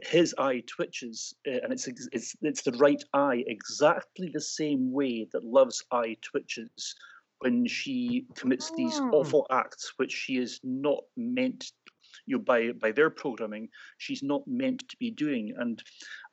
his 0.03 0.35
eye 0.39 0.63
twitches, 0.67 1.35
uh, 1.47 1.59
and 1.63 1.73
it's 1.73 1.89
it's 2.13 2.35
it's 2.43 2.63
the 2.63 2.73
right 2.73 3.03
eye, 3.15 3.43
exactly 3.47 4.31
the 4.33 4.41
same 4.41 4.93
way 4.93 5.27
that 5.33 5.45
Luv's 5.45 5.83
eye 5.91 6.17
twitches 6.23 6.95
when 7.39 7.67
she 7.67 8.27
commits 8.37 8.71
these 8.77 8.99
oh. 9.01 9.11
awful 9.13 9.47
acts, 9.51 9.93
which 9.97 10.13
she 10.13 10.37
is 10.37 10.61
not 10.63 11.05
meant. 11.17 11.73
You 12.27 12.37
know, 12.37 12.43
by 12.43 12.73
by 12.73 12.93
their 12.93 13.11
programming, 13.11 13.69
she's 13.97 14.23
not 14.23 14.43
meant 14.47 14.87
to 14.89 14.97
be 14.99 15.11
doing, 15.11 15.55
and 15.57 15.83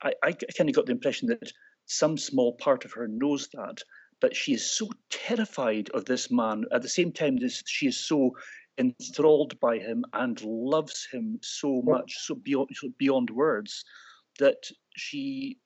I, 0.02 0.12
I 0.22 0.32
kind 0.32 0.68
of 0.68 0.76
got 0.76 0.86
the 0.86 0.92
impression 0.92 1.28
that 1.28 1.52
some 1.86 2.18
small 2.18 2.56
part 2.56 2.84
of 2.84 2.92
her 2.92 3.08
knows 3.08 3.48
that, 3.54 3.78
but 4.26 4.34
she 4.34 4.54
is 4.54 4.68
so 4.68 4.90
terrified 5.08 5.88
of 5.90 6.04
this 6.04 6.32
man. 6.32 6.64
At 6.72 6.82
the 6.82 6.88
same 6.88 7.12
time 7.12 7.36
that 7.36 7.62
she 7.64 7.86
is 7.86 7.96
so 7.96 8.32
enthralled 8.76 9.60
by 9.60 9.78
him 9.78 10.04
and 10.14 10.42
loves 10.42 11.06
him 11.12 11.38
so 11.42 11.80
much 11.84 12.16
so 12.18 12.34
beyond 12.34 12.70
so 12.74 12.88
beyond 12.98 13.30
words 13.30 13.84
that 14.40 14.68
she 14.96 15.60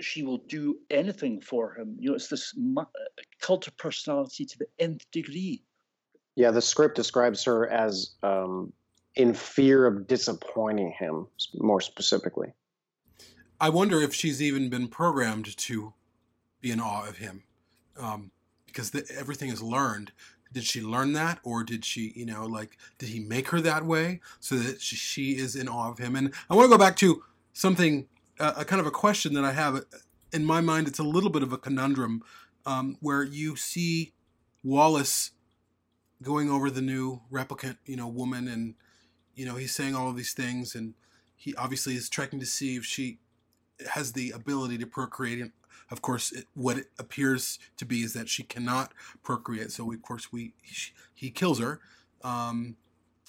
she 0.00 0.22
will 0.22 0.38
do 0.48 0.78
anything 0.88 1.42
for 1.42 1.74
him. 1.74 1.98
You 2.00 2.08
know 2.08 2.14
it's 2.14 2.28
this 2.28 2.54
cult 3.42 3.66
of 3.66 3.76
personality 3.76 4.46
to 4.46 4.58
the 4.58 4.68
nth 4.78 5.04
degree. 5.10 5.62
Yeah 6.36 6.52
the 6.52 6.62
script 6.62 6.96
describes 6.96 7.44
her 7.44 7.68
as 7.68 8.14
um, 8.22 8.72
in 9.14 9.34
fear 9.34 9.84
of 9.84 10.06
disappointing 10.06 10.90
him 10.98 11.26
more 11.52 11.82
specifically. 11.82 12.54
I 13.60 13.68
wonder 13.68 14.00
if 14.00 14.14
she's 14.14 14.40
even 14.40 14.70
been 14.70 14.88
programmed 14.88 15.54
to 15.58 15.92
be 16.66 16.72
in 16.72 16.80
awe 16.80 17.06
of 17.06 17.18
him 17.18 17.44
um, 17.98 18.30
because 18.66 18.90
the, 18.90 19.06
everything 19.16 19.50
is 19.50 19.62
learned. 19.62 20.10
Did 20.52 20.64
she 20.64 20.80
learn 20.80 21.12
that, 21.12 21.38
or 21.44 21.62
did 21.62 21.84
she, 21.84 22.12
you 22.16 22.26
know, 22.26 22.46
like, 22.46 22.76
did 22.98 23.08
he 23.10 23.20
make 23.20 23.48
her 23.48 23.60
that 23.60 23.84
way 23.84 24.20
so 24.40 24.56
that 24.56 24.80
she, 24.80 24.96
she 24.96 25.36
is 25.36 25.54
in 25.54 25.68
awe 25.68 25.90
of 25.90 25.98
him? 25.98 26.16
And 26.16 26.32
I 26.50 26.54
want 26.54 26.66
to 26.66 26.76
go 26.76 26.78
back 26.78 26.96
to 26.96 27.22
something, 27.52 28.06
uh, 28.40 28.54
a 28.56 28.64
kind 28.64 28.80
of 28.80 28.86
a 28.86 28.90
question 28.90 29.34
that 29.34 29.44
I 29.44 29.52
have 29.52 29.84
in 30.32 30.44
my 30.44 30.60
mind. 30.60 30.88
It's 30.88 30.98
a 30.98 31.04
little 31.04 31.30
bit 31.30 31.42
of 31.42 31.52
a 31.52 31.58
conundrum 31.58 32.22
um, 32.64 32.96
where 33.00 33.22
you 33.22 33.54
see 33.54 34.12
Wallace 34.64 35.32
going 36.22 36.50
over 36.50 36.70
the 36.70 36.82
new 36.82 37.20
replicant, 37.30 37.76
you 37.84 37.96
know, 37.96 38.08
woman, 38.08 38.48
and 38.48 38.74
you 39.34 39.44
know 39.46 39.56
he's 39.56 39.74
saying 39.74 39.94
all 39.94 40.08
of 40.08 40.16
these 40.16 40.32
things, 40.32 40.74
and 40.74 40.94
he 41.36 41.54
obviously 41.54 41.94
is 41.94 42.08
checking 42.08 42.40
to 42.40 42.46
see 42.46 42.76
if 42.76 42.84
she 42.84 43.18
has 43.90 44.12
the 44.12 44.30
ability 44.30 44.78
to 44.78 44.86
procreate 44.86 45.50
of 45.90 46.02
course, 46.02 46.32
it, 46.32 46.46
what 46.54 46.78
it 46.78 46.90
appears 46.98 47.58
to 47.76 47.84
be 47.84 48.02
is 48.02 48.12
that 48.14 48.28
she 48.28 48.42
cannot 48.42 48.92
procreate. 49.22 49.72
So, 49.72 49.92
of 49.92 50.02
course, 50.02 50.32
we 50.32 50.52
he, 50.62 50.92
he 51.14 51.30
kills 51.30 51.60
her 51.60 51.80
um, 52.22 52.76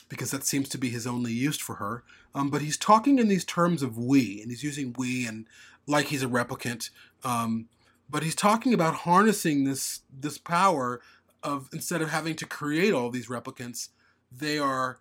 because 0.10 0.32
that 0.32 0.46
seems 0.46 0.70
to 0.70 0.78
be 0.78 0.90
his 0.90 1.06
only 1.06 1.32
use 1.32 1.60
for 1.60 1.76
her. 1.76 2.04
Um, 2.34 2.50
but 2.50 2.62
he's 2.62 2.78
talking 2.78 3.20
in 3.20 3.28
these 3.28 3.46
terms 3.46 3.82
of 3.82 3.98
we, 3.98 4.42
and 4.42 4.52
he's 4.52 4.64
using 4.64 4.96
we 4.98 5.28
and 5.28 5.46
like 5.86 6.08
he's 6.08 6.24
a 6.24 6.28
replicant. 6.28 6.90
Um, 7.24 7.68
but 8.10 8.24
he's 8.24 8.36
talking 8.36 8.74
about 8.74 8.96
harnessing 8.96 9.64
this 9.64 10.02
this 10.12 10.38
power 10.38 11.02
of 11.44 11.70
instead 11.72 12.02
of 12.02 12.10
having 12.10 12.36
to 12.36 12.46
create 12.46 12.94
all 12.94 13.10
these 13.10 13.28
replicants, 13.28 13.90
they 14.32 14.58
are 14.58 15.00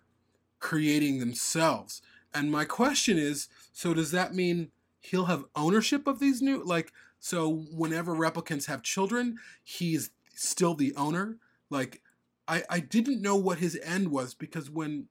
creating 0.59 1.19
themselves. 1.19 2.01
And 2.33 2.51
my 2.51 2.65
question 2.65 3.17
is, 3.17 3.47
so 3.73 3.93
does 3.93 4.11
that 4.11 4.33
mean 4.33 4.71
he'll 4.99 5.25
have 5.25 5.45
ownership 5.55 6.07
of 6.07 6.19
these 6.19 6.41
new 6.41 6.63
like 6.63 6.91
so 7.19 7.65
whenever 7.71 8.13
replicants 8.13 8.65
have 8.65 8.83
children, 8.83 9.37
he's 9.63 10.11
still 10.35 10.75
the 10.75 10.93
owner? 10.95 11.37
Like 11.69 12.01
I 12.47 12.63
I 12.69 12.79
didn't 12.79 13.21
know 13.21 13.35
what 13.35 13.59
his 13.59 13.79
end 13.83 14.09
was 14.09 14.33
because 14.33 14.69
when 14.69 15.07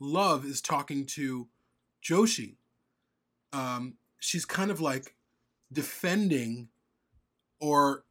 Luv 0.00 0.44
is 0.44 0.60
talking 0.60 1.06
to 1.06 1.48
Joshi, 2.02 2.56
um, 3.52 3.94
she's 4.18 4.44
kind 4.44 4.70
of 4.70 4.80
like 4.80 5.14
defending 5.72 6.68
or 7.60 8.04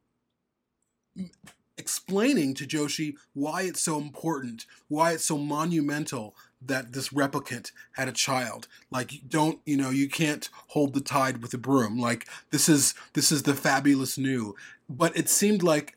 explaining 1.76 2.54
to 2.54 2.66
Joshi 2.66 3.14
why 3.32 3.62
it's 3.62 3.80
so 3.80 3.98
important, 3.98 4.66
why 4.88 5.12
it's 5.12 5.24
so 5.24 5.38
monumental 5.38 6.34
that 6.66 6.92
this 6.92 7.10
replicant 7.10 7.72
had 7.92 8.08
a 8.08 8.12
child. 8.12 8.68
Like 8.90 9.22
don't, 9.28 9.60
you 9.64 9.76
know, 9.76 9.90
you 9.90 10.08
can't 10.08 10.48
hold 10.68 10.94
the 10.94 11.00
tide 11.00 11.42
with 11.42 11.54
a 11.54 11.58
broom. 11.58 11.98
Like 11.98 12.26
this 12.50 12.68
is 12.68 12.94
this 13.14 13.30
is 13.30 13.42
the 13.42 13.54
fabulous 13.54 14.18
new. 14.18 14.54
But 14.88 15.16
it 15.16 15.28
seemed 15.28 15.62
like 15.62 15.96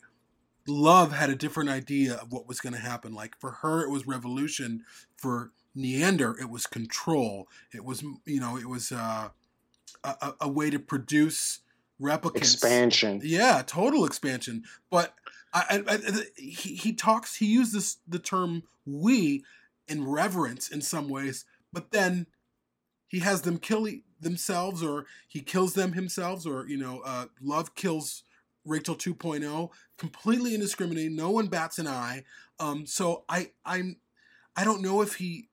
Luv 0.67 1.13
had 1.13 1.29
a 1.29 1.35
different 1.35 1.69
idea 1.69 2.15
of 2.15 2.31
what 2.31 2.47
was 2.47 2.59
going 2.59 2.73
to 2.73 2.79
happen. 2.79 3.13
Like 3.13 3.39
for 3.39 3.51
her 3.51 3.83
it 3.83 3.89
was 3.89 4.07
revolution, 4.07 4.83
for 5.15 5.51
Niander 5.75 6.39
it 6.39 6.49
was 6.49 6.67
control. 6.67 7.47
It 7.73 7.83
was, 7.83 8.03
you 8.25 8.39
know, 8.39 8.57
it 8.57 8.67
was 8.67 8.91
uh, 8.91 9.29
a, 10.03 10.33
a 10.41 10.49
way 10.49 10.69
to 10.69 10.79
produce 10.79 11.59
replicants. 12.01 12.53
Expansion. 12.53 13.21
Yeah, 13.23 13.63
total 13.65 14.05
expansion. 14.05 14.63
But 14.89 15.13
I, 15.53 15.83
I, 15.87 15.93
I, 15.93 16.23
he 16.35 16.75
he 16.75 16.93
talks. 16.93 17.35
He 17.35 17.45
uses 17.45 17.97
the 18.07 18.19
term 18.19 18.63
"we" 18.85 19.43
in 19.87 20.07
reverence 20.07 20.69
in 20.69 20.81
some 20.81 21.09
ways, 21.09 21.45
but 21.71 21.91
then 21.91 22.27
he 23.07 23.19
has 23.19 23.41
them 23.41 23.57
kill 23.57 23.87
themselves, 24.19 24.83
or 24.83 25.05
he 25.27 25.41
kills 25.41 25.73
them 25.73 25.93
himself, 25.93 26.45
or 26.45 26.67
you 26.67 26.77
know, 26.77 27.01
uh, 27.05 27.25
Luv 27.41 27.75
kills 27.75 28.23
Rachael 28.65 28.95
2.0 28.95 29.69
completely 29.97 30.53
indiscriminate. 30.53 31.11
No 31.11 31.31
one 31.31 31.47
bats 31.47 31.79
an 31.79 31.87
eye. 31.87 32.23
Um, 32.59 32.85
so 32.85 33.23
I 33.29 33.51
I'm 33.65 33.97
I 34.55 34.63
don't 34.63 34.81
know 34.81 35.01
if 35.01 35.15
he 35.15 35.49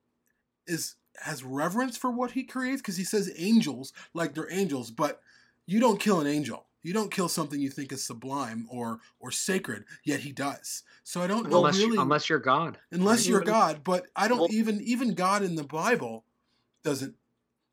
is 0.67 0.95
has 1.23 1.43
reverence 1.43 1.95
for 1.97 2.11
what 2.11 2.31
he 2.31 2.43
creates 2.43 2.81
because 2.81 2.97
he 2.97 3.03
says 3.03 3.31
angels 3.37 3.93
like 4.13 4.33
they're 4.33 4.51
angels, 4.51 4.91
but 4.91 5.21
you 5.65 5.79
don't 5.79 5.99
kill 5.99 6.19
an 6.19 6.27
angel. 6.27 6.65
You 6.85 6.93
don't 6.93 7.09
kill 7.09 7.27
something 7.27 7.59
you 7.59 7.71
think 7.71 7.91
is 7.91 8.05
sublime 8.05 8.67
or 8.69 8.99
or 9.19 9.31
sacred, 9.31 9.85
yet 10.03 10.19
he 10.19 10.31
does. 10.31 10.83
So 11.03 11.19
I 11.19 11.25
don't 11.25 11.49
know 11.49 11.57
unless, 11.57 11.79
really 11.79 11.97
unless 11.97 12.29
you're 12.29 12.37
God. 12.37 12.77
Unless 12.91 13.27
you're 13.27 13.41
God, 13.41 13.83
but 13.83 14.05
I 14.15 14.27
don't 14.27 14.41
Well- 14.41 14.53
even 14.53 14.79
even 14.81 15.15
God 15.15 15.41
in 15.41 15.55
the 15.55 15.63
Bible 15.63 16.25
doesn't 16.83 17.15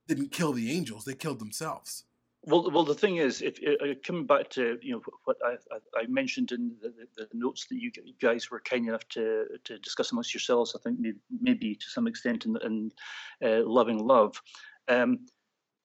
didn't 0.08 0.32
kill 0.32 0.54
the 0.54 0.72
angels. 0.72 1.04
They 1.04 1.14
killed 1.14 1.40
themselves. 1.40 2.04
Well, 2.44 2.70
well, 2.70 2.84
the 2.84 2.94
thing 2.94 3.16
is, 3.18 3.42
if 3.42 3.58
uh, 3.62 3.94
coming 4.02 4.24
back 4.26 4.48
to 4.50 4.78
you 4.80 4.94
know 4.94 5.02
what 5.24 5.36
I, 5.44 5.52
I, 5.74 6.00
I 6.00 6.06
mentioned 6.06 6.50
in 6.50 6.74
the, 6.80 6.88
the, 6.88 7.26
the 7.26 7.28
notes 7.34 7.66
that 7.66 7.76
you 7.76 7.92
guys 8.18 8.50
were 8.50 8.60
kind 8.60 8.88
enough 8.88 9.06
to 9.10 9.44
to 9.64 9.78
discuss 9.78 10.10
amongst 10.10 10.32
yourselves, 10.32 10.74
I 10.74 10.80
think 10.82 10.98
maybe, 10.98 11.18
maybe 11.38 11.74
to 11.74 11.86
some 11.90 12.06
extent 12.06 12.46
in, 12.46 12.56
in 12.64 12.92
uh, 13.44 13.62
loving 13.68 13.98
love, 13.98 14.40
um, 14.88 15.26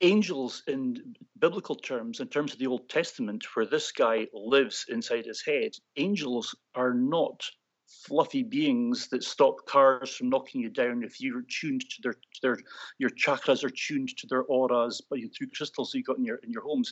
angels 0.01 0.63
in 0.67 1.15
biblical 1.39 1.75
terms, 1.75 2.19
in 2.19 2.27
terms 2.27 2.53
of 2.53 2.59
the 2.59 2.67
Old 2.67 2.89
Testament, 2.89 3.43
where 3.55 3.65
this 3.65 3.91
guy 3.91 4.27
lives 4.33 4.85
inside 4.89 5.25
his 5.25 5.43
head, 5.43 5.71
angels 5.95 6.55
are 6.75 6.93
not 6.93 7.43
fluffy 7.87 8.43
beings 8.43 9.07
that 9.09 9.23
stop 9.23 9.65
cars 9.65 10.13
from 10.15 10.29
knocking 10.29 10.61
you 10.61 10.69
down 10.69 11.03
if 11.03 11.21
you're 11.21 11.43
tuned 11.49 11.81
to 11.81 12.01
their 12.03 12.13
to 12.13 12.39
their 12.41 12.57
your 12.99 13.09
chakras 13.11 13.63
are 13.63 13.69
tuned 13.69 14.09
to 14.17 14.27
their 14.27 14.43
auras 14.43 15.01
but 15.09 15.19
you 15.19 15.29
through 15.29 15.47
crystals 15.55 15.93
you 15.93 16.03
got 16.03 16.17
in 16.17 16.25
your 16.25 16.37
in 16.37 16.51
your 16.51 16.63
homes. 16.63 16.91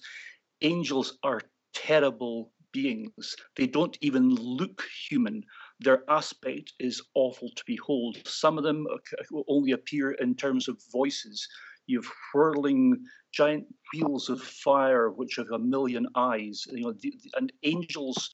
Angels 0.62 1.18
are 1.24 1.42
terrible 1.74 2.54
beings. 2.72 3.36
They 3.56 3.68
don't 3.68 3.98
even 4.02 4.36
look 4.36 4.86
human. 5.10 5.44
Their 5.80 6.04
aspect 6.10 6.74
is 6.80 7.02
awful 7.14 7.50
to 7.50 7.64
behold. 7.66 8.18
Some 8.26 8.58
of 8.58 8.64
them 8.64 8.86
uh, 8.94 9.42
only 9.48 9.72
appear 9.72 10.12
in 10.12 10.36
terms 10.36 10.68
of 10.68 10.82
voices 10.92 11.48
you 11.88 12.02
have 12.02 12.12
whirling 12.34 12.96
giant 13.34 13.66
wheels 13.94 14.30
of 14.30 14.42
fire 14.42 15.10
which 15.10 15.36
have 15.38 15.52
a 15.52 15.60
million 15.60 16.08
eyes 16.16 16.64
you 16.72 16.84
know 16.84 16.94
the, 16.94 17.14
the- 17.24 17.32
and 17.38 17.52
angels 17.64 18.30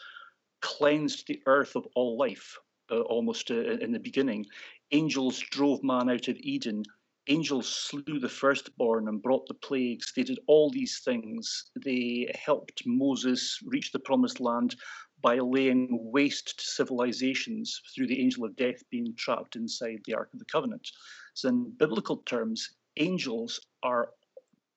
cleansed 0.62 1.28
the 1.28 1.42
earth 1.46 1.76
of 1.76 1.86
all 1.96 2.18
life 2.18 2.58
uh, 2.92 3.02
almost 3.02 3.52
uh, 3.52 3.56
in 3.56 3.92
the 3.92 4.00
beginning. 4.00 4.46
Angels 4.92 5.40
drove 5.40 5.84
man 5.84 6.10
out 6.10 6.28
of 6.28 6.38
Eden. 6.40 6.84
Angels 7.28 7.68
slew 7.68 8.20
the 8.20 8.30
firstborn 8.30 9.08
and 9.08 9.22
brought 9.22 9.48
the 9.48 9.54
plagues. 9.54 10.12
They 10.16 10.24
did 10.24 10.40
all 10.48 10.70
these 10.70 11.02
things. 11.06 11.72
They 11.84 12.32
helped 12.36 12.84
Moses 12.86 13.60
reach 13.66 13.92
the 13.92 14.00
promised 14.00 14.40
land 14.40 14.76
by 15.22 15.38
laying 15.38 15.88
waste 15.92 16.58
to 16.60 16.66
civilizations 16.66 17.80
through 17.94 18.08
the 18.08 18.20
angel 18.20 18.44
of 18.46 18.56
death 18.56 18.82
being 18.90 19.14
trapped 19.18 19.56
inside 19.56 20.00
the 20.06 20.16
Ark 20.16 20.30
of 20.34 20.40
the 20.40 20.46
Covenant. 20.46 20.88
So, 21.36 21.50
in 21.50 21.72
biblical 21.78 22.18
terms, 22.26 22.68
angels 22.98 23.60
are 23.84 24.10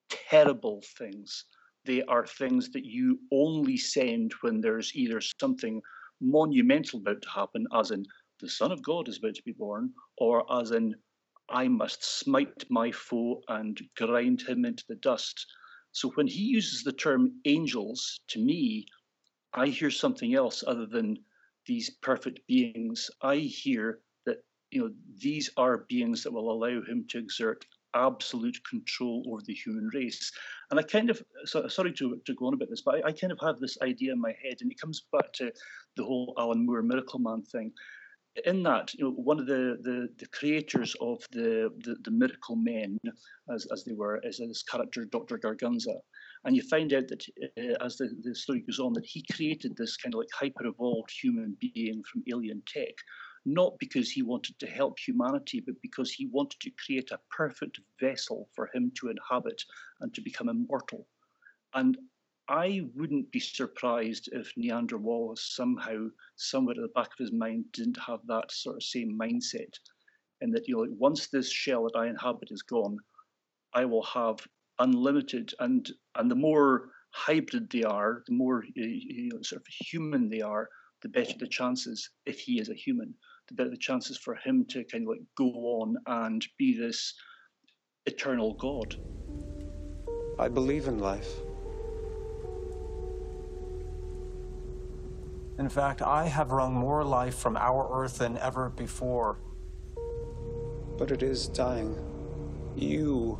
terrible 0.09 0.81
things 0.97 1.45
they 1.85 2.01
are 2.03 2.25
things 2.25 2.71
that 2.71 2.83
you 2.83 3.19
only 3.31 3.77
send 3.77 4.33
when 4.41 4.59
there's 4.59 4.95
either 4.95 5.21
something 5.21 5.83
monumental 6.19 6.99
about 6.99 7.21
to 7.21 7.29
happen, 7.29 7.67
as 7.73 7.91
in 7.91 8.03
the 8.39 8.49
Son 8.49 8.71
of 8.71 8.81
God 8.81 9.07
is 9.07 9.19
about 9.19 9.35
to 9.35 9.43
be 9.43 9.51
born, 9.51 9.93
or 10.17 10.51
as 10.51 10.71
in 10.71 10.95
I 11.47 11.67
must 11.67 12.03
smite 12.03 12.65
my 12.71 12.91
foe 12.91 13.43
and 13.47 13.79
grind 13.95 14.41
him 14.41 14.65
into 14.65 14.83
the 14.87 14.95
dust. 14.95 15.45
So 15.91 16.09
when 16.11 16.25
he 16.25 16.41
uses 16.41 16.81
the 16.81 16.91
term 16.91 17.39
angels, 17.45 18.19
to 18.29 18.39
me, 18.39 18.87
I 19.53 19.67
hear 19.67 19.91
something 19.91 20.33
else 20.33 20.63
other 20.65 20.87
than 20.87 21.23
these 21.67 21.91
perfect 22.01 22.47
beings. 22.47 23.11
I 23.21 23.37
hear 23.37 24.01
that 24.25 24.43
you 24.71 24.81
know 24.81 24.93
these 25.21 25.51
are 25.55 25.85
beings 25.87 26.23
that 26.23 26.33
will 26.33 26.51
allow 26.51 26.81
him 26.81 27.05
to 27.09 27.19
exert 27.19 27.63
absolute 27.95 28.57
control 28.69 29.23
over 29.27 29.41
the 29.45 29.53
human 29.53 29.89
race. 29.93 30.31
And 30.69 30.79
I 30.79 30.83
kind 30.83 31.09
of, 31.09 31.21
so, 31.45 31.67
sorry 31.67 31.93
to, 31.93 32.19
to 32.25 32.33
go 32.35 32.47
on 32.47 32.53
about 32.53 32.69
this, 32.69 32.81
but 32.81 32.95
I, 32.95 33.09
I 33.09 33.11
kind 33.11 33.31
of 33.31 33.39
have 33.41 33.59
this 33.59 33.77
idea 33.81 34.13
in 34.13 34.21
my 34.21 34.33
head, 34.43 34.57
and 34.61 34.71
it 34.71 34.79
comes 34.79 35.05
back 35.11 35.31
to 35.33 35.51
the 35.95 36.03
whole 36.03 36.33
Alan 36.37 36.65
Moore 36.65 36.83
Miracleman 36.83 37.47
thing. 37.47 37.71
In 38.45 38.63
that, 38.63 38.93
you 38.93 39.05
know, 39.05 39.11
one 39.11 39.39
of 39.39 39.47
the, 39.47 39.77
the, 39.81 40.09
the 40.17 40.27
creators 40.27 40.93
of 40.99 41.23
the, 41.31 41.69
the, 41.85 41.95
the 42.03 42.11
Miracle 42.11 42.57
Men, 42.57 42.99
as, 43.53 43.65
as 43.71 43.85
they 43.85 43.93
were, 43.93 44.19
is 44.25 44.39
this 44.39 44.61
character, 44.63 45.05
Dr. 45.05 45.37
Gargunza. 45.37 45.95
And 46.43 46.53
you 46.53 46.61
find 46.63 46.93
out 46.93 47.07
that 47.07 47.25
uh, 47.57 47.85
as 47.85 47.95
the, 47.95 48.09
the 48.23 48.35
story 48.35 48.59
goes 48.67 48.79
on, 48.79 48.91
that 48.93 49.05
he 49.05 49.25
created 49.31 49.77
this 49.77 49.95
kind 49.95 50.13
of 50.13 50.19
like 50.19 50.27
hyper 50.33 50.65
evolved 50.65 51.11
human 51.11 51.55
being 51.61 52.03
from 52.11 52.23
alien 52.29 52.61
tech 52.67 52.93
not 53.45 53.77
because 53.79 54.11
he 54.11 54.23
wanted 54.23 54.57
to 54.59 54.67
help 54.67 54.97
humanity, 54.99 55.61
but 55.65 55.75
because 55.81 56.11
he 56.11 56.27
wanted 56.27 56.59
to 56.61 56.71
create 56.83 57.11
a 57.11 57.19
perfect 57.29 57.79
vessel 57.99 58.49
for 58.55 58.69
him 58.73 58.91
to 58.95 59.09
inhabit 59.09 59.61
and 60.01 60.13
to 60.13 60.21
become 60.21 60.49
immortal. 60.49 61.07
And 61.73 61.97
I 62.47 62.81
wouldn't 62.95 63.31
be 63.31 63.39
surprised 63.39 64.29
if 64.31 64.53
Niander 64.55 64.99
Wallace 64.99 65.55
somehow, 65.55 66.07
somewhere 66.35 66.75
at 66.75 66.81
the 66.81 66.87
back 66.89 67.07
of 67.07 67.17
his 67.17 67.31
mind, 67.31 67.71
didn't 67.71 67.99
have 67.99 68.19
that 68.27 68.51
sort 68.51 68.77
of 68.77 68.83
same 68.83 69.17
mindset. 69.17 69.73
And 70.41 70.53
that, 70.53 70.67
you 70.67 70.75
know, 70.75 70.87
once 70.97 71.27
this 71.27 71.51
shell 71.51 71.85
that 71.85 71.97
I 71.97 72.07
inhabit 72.07 72.51
is 72.51 72.61
gone, 72.61 72.97
I 73.73 73.85
will 73.85 74.03
have 74.03 74.39
unlimited 74.79 75.53
and 75.59 75.89
and 76.15 76.29
the 76.29 76.35
more 76.35 76.91
hybrid 77.11 77.69
they 77.69 77.83
are, 77.83 78.23
the 78.27 78.33
more 78.33 78.63
eh, 78.77 78.85
you 78.85 79.29
know, 79.29 79.41
sort 79.41 79.61
of 79.61 79.67
human 79.67 80.29
they 80.29 80.41
are, 80.41 80.69
the 81.01 81.09
better 81.09 81.37
the 81.39 81.47
chances 81.47 82.09
if 82.25 82.39
he 82.39 82.59
is 82.59 82.69
a 82.69 82.73
human 82.73 83.13
the 83.47 83.53
better 83.53 83.69
the 83.69 83.77
chances 83.77 84.17
for 84.17 84.35
him 84.35 84.65
to 84.69 84.83
kind 84.85 85.03
of 85.03 85.09
like 85.09 85.21
go 85.37 85.51
on 85.81 85.95
and 86.07 86.45
be 86.57 86.77
this 86.77 87.13
eternal 88.05 88.53
God. 88.55 88.95
I 90.37 90.47
believe 90.47 90.87
in 90.87 90.99
life. 90.99 91.29
In 95.57 95.69
fact, 95.69 96.01
I 96.01 96.27
have 96.27 96.51
wrung 96.51 96.73
more 96.73 97.03
life 97.03 97.35
from 97.35 97.55
our 97.55 97.87
Earth 97.91 98.17
than 98.17 98.37
ever 98.39 98.69
before. 98.69 99.39
But 100.97 101.11
it 101.11 101.23
is 101.23 101.47
dying. 101.47 101.97
You 102.75 103.39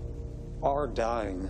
are 0.64 0.88
dying. 0.88 1.50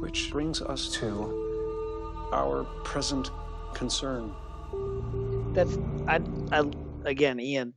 Which 0.00 0.30
brings 0.32 0.60
us 0.60 0.88
to 0.94 2.28
our 2.32 2.64
present 2.82 3.30
concern. 3.74 4.34
That's 5.52 5.76
I 6.08 6.20
I 6.50 6.64
again, 7.04 7.40
Ian. 7.40 7.74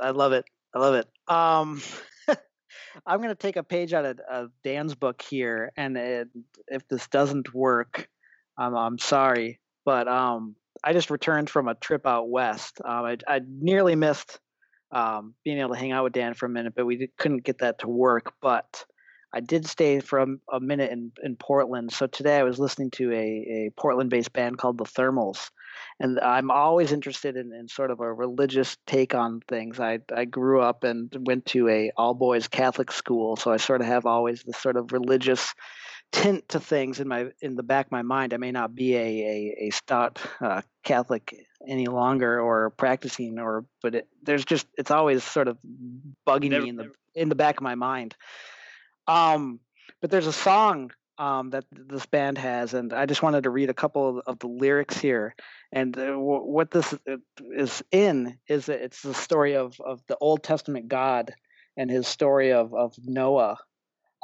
I 0.00 0.10
love 0.10 0.32
it. 0.32 0.44
I 0.74 0.78
love 0.78 0.94
it. 0.94 1.08
Um, 1.28 1.82
I'm 3.06 3.20
gonna 3.20 3.34
take 3.34 3.56
a 3.56 3.62
page 3.62 3.92
out 3.92 4.04
of, 4.04 4.20
of 4.30 4.50
Dan's 4.64 4.94
book 4.94 5.22
here, 5.22 5.72
and 5.76 5.96
it, 5.96 6.28
if 6.68 6.86
this 6.88 7.08
doesn't 7.08 7.52
work, 7.54 8.08
I'm 8.56 8.98
sorry, 8.98 9.60
but 9.84 10.08
um, 10.08 10.54
I 10.84 10.92
just 10.92 11.10
returned 11.10 11.50
from 11.50 11.68
a 11.68 11.74
trip 11.74 12.06
out 12.06 12.28
west. 12.28 12.80
Um, 12.84 13.04
I, 13.04 13.16
I 13.28 13.40
nearly 13.46 13.94
missed 13.94 14.38
um, 14.90 15.34
being 15.44 15.58
able 15.58 15.74
to 15.74 15.78
hang 15.78 15.92
out 15.92 16.04
with 16.04 16.12
Dan 16.12 16.34
for 16.34 16.46
a 16.46 16.50
minute, 16.50 16.74
but 16.76 16.86
we 16.86 16.96
did, 16.96 17.10
couldn't 17.16 17.44
get 17.44 17.58
that 17.58 17.80
to 17.80 17.88
work. 17.88 18.34
But 18.40 18.84
I 19.32 19.40
did 19.40 19.66
stay 19.66 20.00
for 20.00 20.18
a, 20.20 20.26
a, 20.52 20.60
minute 20.60 20.90
in, 20.90 21.12
in 21.22 21.36
Portland. 21.36 21.92
So 21.92 22.06
today 22.06 22.38
I 22.38 22.42
was 22.42 22.58
listening 22.58 22.90
to 22.92 23.12
a, 23.12 23.16
a 23.16 23.70
Portland 23.76 24.10
based 24.10 24.32
band 24.32 24.58
called 24.58 24.78
the 24.78 24.84
Thermals. 24.84 25.50
And 26.00 26.18
I'm 26.20 26.50
always 26.50 26.92
interested 26.92 27.36
in, 27.36 27.52
in 27.52 27.68
sort 27.68 27.90
of 27.90 28.00
a 28.00 28.12
religious 28.12 28.76
take 28.86 29.14
on 29.14 29.40
things. 29.48 29.78
I, 29.80 30.00
I 30.14 30.24
grew 30.24 30.60
up 30.60 30.84
and 30.84 31.14
went 31.20 31.46
to 31.46 31.68
a 31.68 31.92
all 31.96 32.14
boys 32.14 32.48
Catholic 32.48 32.90
school, 32.90 33.36
so 33.36 33.52
I 33.52 33.56
sort 33.56 33.80
of 33.80 33.86
have 33.86 34.06
always 34.06 34.42
this 34.42 34.58
sort 34.58 34.76
of 34.76 34.92
religious 34.92 35.54
tint 36.12 36.50
to 36.50 36.60
things 36.60 37.00
in 37.00 37.08
my 37.08 37.28
in 37.40 37.56
the 37.56 37.62
back 37.62 37.86
of 37.86 37.92
my 37.92 38.02
mind. 38.02 38.34
I 38.34 38.36
may 38.36 38.52
not 38.52 38.74
be 38.74 38.94
a 38.96 39.00
a, 39.00 39.56
a 39.66 39.70
stout 39.70 40.20
uh, 40.40 40.62
Catholic 40.84 41.34
any 41.66 41.86
longer 41.86 42.40
or 42.40 42.70
practicing, 42.70 43.38
or 43.38 43.64
but 43.82 43.94
it, 43.94 44.08
there's 44.22 44.44
just 44.44 44.66
it's 44.76 44.90
always 44.90 45.24
sort 45.24 45.48
of 45.48 45.58
bugging 46.26 46.50
never, 46.50 46.62
me 46.64 46.68
in 46.70 46.76
the 46.76 46.82
never. 46.84 46.94
in 47.14 47.28
the 47.28 47.34
back 47.34 47.58
of 47.58 47.62
my 47.62 47.74
mind. 47.74 48.14
Um, 49.06 49.60
but 50.00 50.10
there's 50.10 50.26
a 50.26 50.32
song 50.32 50.92
um, 51.18 51.50
that 51.50 51.64
this 51.70 52.06
band 52.06 52.38
has, 52.38 52.74
and 52.74 52.92
I 52.92 53.06
just 53.06 53.22
wanted 53.22 53.44
to 53.44 53.50
read 53.50 53.70
a 53.70 53.74
couple 53.74 54.08
of, 54.18 54.22
of 54.26 54.38
the 54.38 54.48
lyrics 54.48 54.98
here. 54.98 55.34
And 55.70 55.96
uh, 55.96 56.06
w- 56.06 56.44
what 56.44 56.70
this 56.70 56.92
uh, 56.92 57.16
is 57.54 57.82
in 57.90 58.38
is 58.48 58.66
that 58.66 58.82
it's 58.82 59.02
the 59.02 59.14
story 59.14 59.56
of 59.56 59.80
of 59.80 60.00
the 60.08 60.16
Old 60.20 60.42
Testament 60.42 60.88
God 60.88 61.32
and 61.76 61.90
his 61.90 62.08
story 62.08 62.52
of 62.52 62.74
of 62.74 62.94
Noah. 63.02 63.58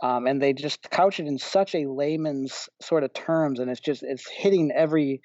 Um, 0.00 0.26
and 0.28 0.40
they 0.40 0.52
just 0.52 0.88
couch 0.90 1.18
it 1.18 1.26
in 1.26 1.38
such 1.38 1.74
a 1.74 1.86
layman's 1.86 2.68
sort 2.80 3.04
of 3.04 3.12
terms, 3.12 3.58
and 3.58 3.70
it's 3.70 3.80
just 3.80 4.02
it's 4.02 4.28
hitting 4.28 4.70
every 4.70 5.20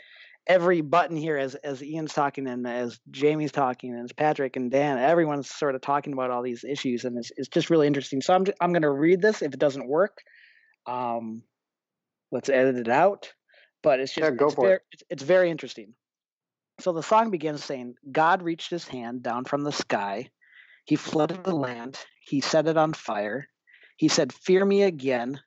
every 0.47 0.81
button 0.81 1.15
here 1.15 1.37
as 1.37 1.55
as 1.55 1.81
Ian's 1.81 2.13
talking 2.13 2.47
and 2.47 2.67
as 2.67 2.99
Jamie's 3.11 3.51
talking 3.51 3.93
and 3.93 4.03
as 4.03 4.11
Patrick 4.11 4.55
and 4.55 4.71
Dan, 4.71 4.97
everyone's 4.97 5.49
sort 5.49 5.75
of 5.75 5.81
talking 5.81 6.13
about 6.13 6.31
all 6.31 6.41
these 6.41 6.63
issues, 6.63 7.05
and 7.05 7.17
it's 7.17 7.31
it's 7.37 7.47
just 7.47 7.69
really 7.69 7.87
interesting. 7.87 8.21
So 8.21 8.33
I'm 8.33 8.45
I'm 8.59 8.73
going 8.73 8.81
to 8.81 8.91
read 8.91 9.21
this. 9.21 9.41
If 9.41 9.53
it 9.53 9.59
doesn't 9.59 9.87
work, 9.87 10.17
um, 10.85 11.43
let's 12.33 12.49
edit 12.49 12.75
it 12.75 12.89
out. 12.89 13.31
But 13.81 13.99
it's 13.99 14.13
just 14.13 14.31
yeah, 14.31 14.35
go 14.35 14.47
it's, 14.47 14.55
for 14.55 14.65
very, 14.65 14.75
it. 14.75 14.81
It's, 14.91 15.03
it's 15.09 15.23
very 15.23 15.49
interesting. 15.49 15.93
So 16.79 16.91
the 16.91 17.03
song 17.03 17.31
begins 17.31 17.63
saying, 17.63 17.95
"God 18.11 18.41
reached 18.41 18.69
His 18.69 18.87
hand 18.87 19.23
down 19.23 19.45
from 19.45 19.61
the 19.61 19.71
sky. 19.71 20.29
He 20.85 20.95
flooded 20.97 21.43
the 21.43 21.55
land. 21.55 21.97
He 22.19 22.41
set 22.41 22.67
it 22.67 22.77
on 22.77 22.93
fire. 22.93 23.47
He 23.97 24.07
said, 24.07 24.33
"Fear 24.33 24.65
me 24.65 24.83
again. 24.83 25.39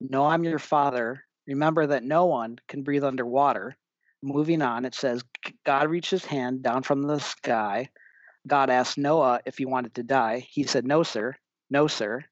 No, 0.00 0.24
I'm 0.26 0.44
your 0.44 0.58
father. 0.58 1.24
Remember 1.46 1.86
that 1.88 2.04
no 2.04 2.26
one 2.26 2.58
can 2.68 2.82
breathe 2.82 3.04
underwater." 3.04 3.76
moving 4.22 4.62
on, 4.62 4.84
it 4.84 4.94
says 4.94 5.24
God 5.64 5.90
reached 5.90 6.10
his 6.10 6.24
hand 6.24 6.62
down 6.62 6.82
from 6.82 7.02
the 7.02 7.18
sky. 7.18 7.88
God 8.46 8.70
asked 8.70 8.98
Noah 8.98 9.40
if 9.44 9.58
he 9.58 9.66
wanted 9.66 9.94
to 9.94 10.02
die. 10.02 10.46
He 10.48 10.64
said, 10.64 10.86
No, 10.86 11.02
sir. 11.02 11.36
No, 11.70 11.86
sir. 11.86 12.24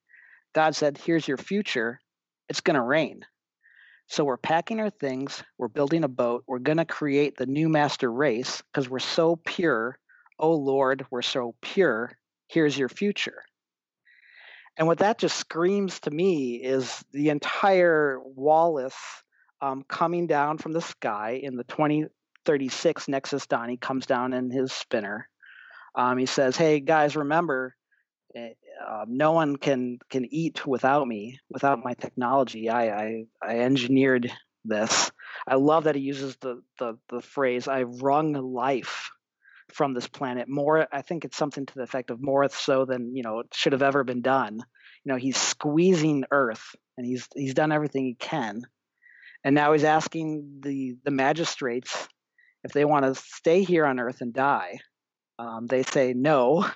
God 0.55 0.75
said, 0.75 0.99
Here's 0.99 1.27
your 1.27 1.37
future. 1.37 2.01
It's 2.49 2.61
going 2.61 2.77
to 2.77 2.83
rain. 2.83 3.25
So 4.11 4.25
we're 4.25 4.39
packing 4.39 4.81
our 4.81 4.91
things. 4.91 5.45
We're 5.57 5.69
building 5.69 6.03
a 6.03 6.09
boat. 6.09 6.43
We're 6.49 6.59
going 6.59 6.79
to 6.79 6.85
create 6.85 7.37
the 7.37 7.47
new 7.47 7.69
master 7.69 8.11
race 8.11 8.61
because 8.61 8.91
we're 8.91 8.99
so 8.99 9.37
pure. 9.37 9.97
Oh, 10.37 10.55
Lord, 10.55 11.07
we're 11.13 11.23
so 11.23 11.55
pure. 11.63 12.11
Here's 12.49 12.77
your 12.77 12.89
future. 12.89 13.45
And 14.77 14.89
what 14.89 14.99
that 14.99 15.19
just 15.19 15.37
screams 15.37 16.01
to 16.01 16.11
me 16.11 16.57
is 16.57 17.05
the 17.13 17.29
entire 17.29 18.19
Wallace 18.25 18.99
um, 19.61 19.85
coming 19.87 20.27
down 20.27 20.59
from 20.59 20.73
the 20.73 20.83
sky 20.83 21.39
in 21.41 21.55
the 21.55 21.65
2036 21.65 23.07
Nexus 23.07 23.47
Dawn 23.47 23.69
he 23.69 23.77
comes 23.77 24.07
down 24.07 24.33
in 24.33 24.51
his 24.51 24.73
spinner. 24.73 25.29
Um, 25.95 26.19
he 26.19 26.27
says, 26.27 26.57
"Hey 26.57 26.81
guys, 26.81 27.15
remember, 27.15 27.77
uh, 28.87 29.05
no 29.09 29.33
one 29.33 29.57
can 29.57 29.99
can 30.11 30.27
eat 30.31 30.67
without 30.67 31.07
me, 31.07 31.39
without 31.51 31.85
my 31.85 31.95
technology. 31.95 32.69
I 32.69 32.89
I, 32.89 33.25
I 33.43 33.59
engineered 33.61 34.33
this. 34.65 35.11
I 35.47 35.57
love 35.57 35.85
that 35.85 35.95
he 35.95 36.03
uses 36.03 36.37
the 36.37 36.63
the 36.79 36.99
the 37.09 37.21
phrase 37.21 37.69
"I 37.69 37.83
wrung 37.83 38.33
life." 38.33 39.11
from 39.73 39.95
this 39.95 40.09
planet 40.09 40.49
more 40.49 40.89
i 40.91 41.01
think 41.01 41.25
it's 41.25 41.37
something 41.37 41.65
to 41.65 41.75
the 41.77 41.85
effect 41.85 42.11
of 42.11 42.21
more 42.21 42.49
so 42.49 42.85
than 42.85 43.15
you 43.15 43.23
know 43.23 43.39
it 43.39 43.47
should 43.55 43.73
have 43.73 43.85
ever 43.85 44.03
been 44.03 44.21
done 44.21 44.57
you 44.57 45.13
know 45.13 45.15
he's 45.15 45.37
squeezing 45.37 46.25
earth 46.33 46.75
and 46.99 47.07
he's 47.07 47.29
he's 47.37 47.55
done 47.55 47.71
everything 47.71 48.05
he 48.05 48.15
can 48.15 48.63
and 49.45 49.55
now 49.55 49.73
he's 49.73 49.85
asking 49.85 50.59
the 50.61 50.97
the 51.05 51.11
magistrates 51.11 52.09
if 52.63 52.73
they 52.73 52.85
want 52.85 53.05
to 53.05 53.15
stay 53.15 53.63
here 53.63 53.87
on 53.87 53.99
Earth 53.99 54.21
and 54.21 54.33
die. 54.33 54.81
Um, 55.39 55.67
they 55.67 55.83
say 55.83 56.13
no, 56.13 56.67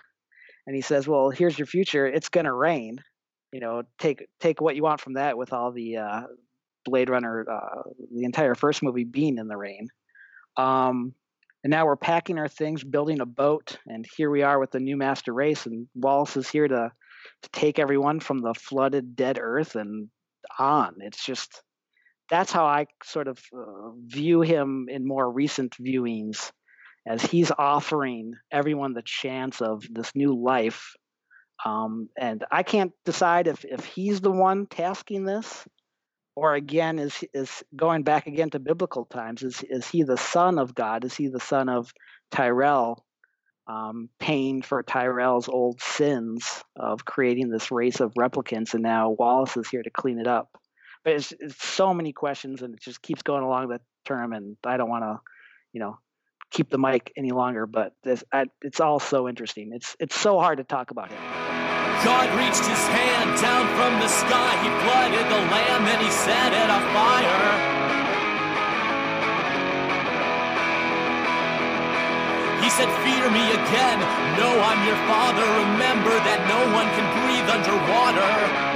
and 0.66 0.74
he 0.74 0.82
says, 0.82 1.06
"Well, 1.06 1.30
here's 1.30 1.58
your 1.58 1.66
future. 1.66 2.06
It's 2.06 2.28
going 2.28 2.46
to 2.46 2.52
rain. 2.52 2.98
You 3.52 3.60
know, 3.60 3.82
take 3.98 4.26
take 4.40 4.60
what 4.60 4.76
you 4.76 4.82
want 4.82 5.00
from 5.00 5.14
that. 5.14 5.38
With 5.38 5.52
all 5.52 5.72
the 5.72 5.98
uh, 5.98 6.22
Blade 6.84 7.10
Runner, 7.10 7.46
uh, 7.50 7.82
the 8.12 8.24
entire 8.24 8.54
first 8.54 8.82
movie 8.82 9.04
being 9.04 9.38
in 9.38 9.48
the 9.48 9.56
rain." 9.56 9.88
Um, 10.56 11.14
and 11.62 11.70
now 11.70 11.86
we're 11.86 11.96
packing 11.96 12.38
our 12.38 12.48
things, 12.48 12.84
building 12.84 13.20
a 13.20 13.26
boat, 13.26 13.78
and 13.86 14.06
here 14.16 14.30
we 14.30 14.42
are 14.42 14.58
with 14.58 14.70
the 14.70 14.80
new 14.80 14.96
master 14.96 15.32
race. 15.32 15.66
And 15.66 15.88
Wallace 15.94 16.36
is 16.36 16.48
here 16.48 16.68
to 16.68 16.92
to 17.42 17.48
take 17.50 17.78
everyone 17.78 18.20
from 18.20 18.40
the 18.40 18.54
flooded, 18.54 19.16
dead 19.16 19.38
Earth 19.40 19.76
and 19.76 20.08
on. 20.58 20.96
It's 21.00 21.24
just 21.24 21.62
that's 22.30 22.52
how 22.52 22.64
I 22.66 22.86
sort 23.02 23.28
of 23.28 23.38
uh, 23.56 23.90
view 24.06 24.40
him 24.40 24.86
in 24.88 25.06
more 25.06 25.30
recent 25.30 25.76
viewings, 25.76 26.52
as 27.06 27.22
he's 27.22 27.50
offering 27.56 28.34
everyone 28.50 28.94
the 28.94 29.02
chance 29.02 29.60
of 29.60 29.84
this 29.90 30.14
new 30.14 30.34
life. 30.34 30.94
Um, 31.64 32.08
and 32.18 32.44
I 32.50 32.62
can't 32.62 32.92
decide 33.04 33.46
if 33.46 33.64
if 33.64 33.84
he's 33.84 34.20
the 34.20 34.30
one 34.30 34.66
tasking 34.66 35.24
this, 35.24 35.66
or 36.34 36.54
again 36.54 36.98
is 36.98 37.24
is 37.32 37.62
going 37.74 38.02
back 38.02 38.26
again 38.26 38.50
to 38.50 38.58
biblical 38.58 39.04
times. 39.04 39.42
Is 39.42 39.62
is 39.62 39.88
he 39.88 40.02
the 40.02 40.16
son 40.16 40.58
of 40.58 40.74
God? 40.74 41.04
Is 41.04 41.14
he 41.14 41.28
the 41.28 41.40
son 41.40 41.68
of 41.68 41.92
Tyrell? 42.30 43.04
Um, 43.66 44.10
paying 44.18 44.60
for 44.60 44.82
Tyrell's 44.82 45.48
old 45.48 45.80
sins 45.80 46.62
of 46.76 47.06
creating 47.06 47.48
this 47.48 47.70
race 47.70 48.00
of 48.00 48.12
replicants, 48.12 48.74
and 48.74 48.82
now 48.82 49.08
Wallace 49.08 49.56
is 49.56 49.70
here 49.70 49.82
to 49.82 49.88
clean 49.88 50.18
it 50.18 50.26
up 50.26 50.58
but 51.04 51.12
it's, 51.12 51.32
it's 51.38 51.62
so 51.62 51.94
many 51.94 52.12
questions 52.12 52.62
and 52.62 52.74
it 52.74 52.80
just 52.80 53.02
keeps 53.02 53.22
going 53.22 53.44
along 53.44 53.68
the 53.68 53.80
term 54.04 54.32
and 54.32 54.56
i 54.64 54.76
don't 54.76 54.88
want 54.88 55.04
to 55.04 55.20
you 55.72 55.80
know 55.80 55.98
keep 56.54 56.70
the 56.70 56.78
mic 56.78 57.12
any 57.16 57.32
longer 57.32 57.66
but 57.66 57.92
this, 58.02 58.24
I, 58.32 58.46
it's 58.62 58.80
all 58.80 59.00
so 59.00 59.28
interesting 59.28 59.72
it's 59.72 59.96
it's 60.00 60.18
so 60.18 60.38
hard 60.38 60.58
to 60.58 60.64
talk 60.64 60.90
about 60.90 61.10
him 61.10 61.20
God 62.04 62.28
reached 62.36 62.66
his 62.68 62.84
hand 62.92 63.40
down 63.40 63.64
from 63.80 63.96
the 63.96 64.08
sky. 64.08 64.52
He 64.60 64.68
flooded 64.84 65.24
the 65.24 65.40
land, 65.48 65.86
then 65.88 66.04
he 66.04 66.10
set 66.10 66.52
it 66.52 66.68
afire. 66.68 67.84
He 72.60 72.68
said, 72.68 72.92
Fear 73.00 73.30
me 73.32 73.44
again. 73.56 73.98
No, 74.36 74.52
I'm 74.52 74.84
your 74.84 75.00
father. 75.08 75.48
Remember 75.64 76.12
that 76.28 76.44
no 76.44 76.60
one 76.76 76.88
can 76.92 77.06
breathe 77.24 77.48
underwater. 77.48 78.73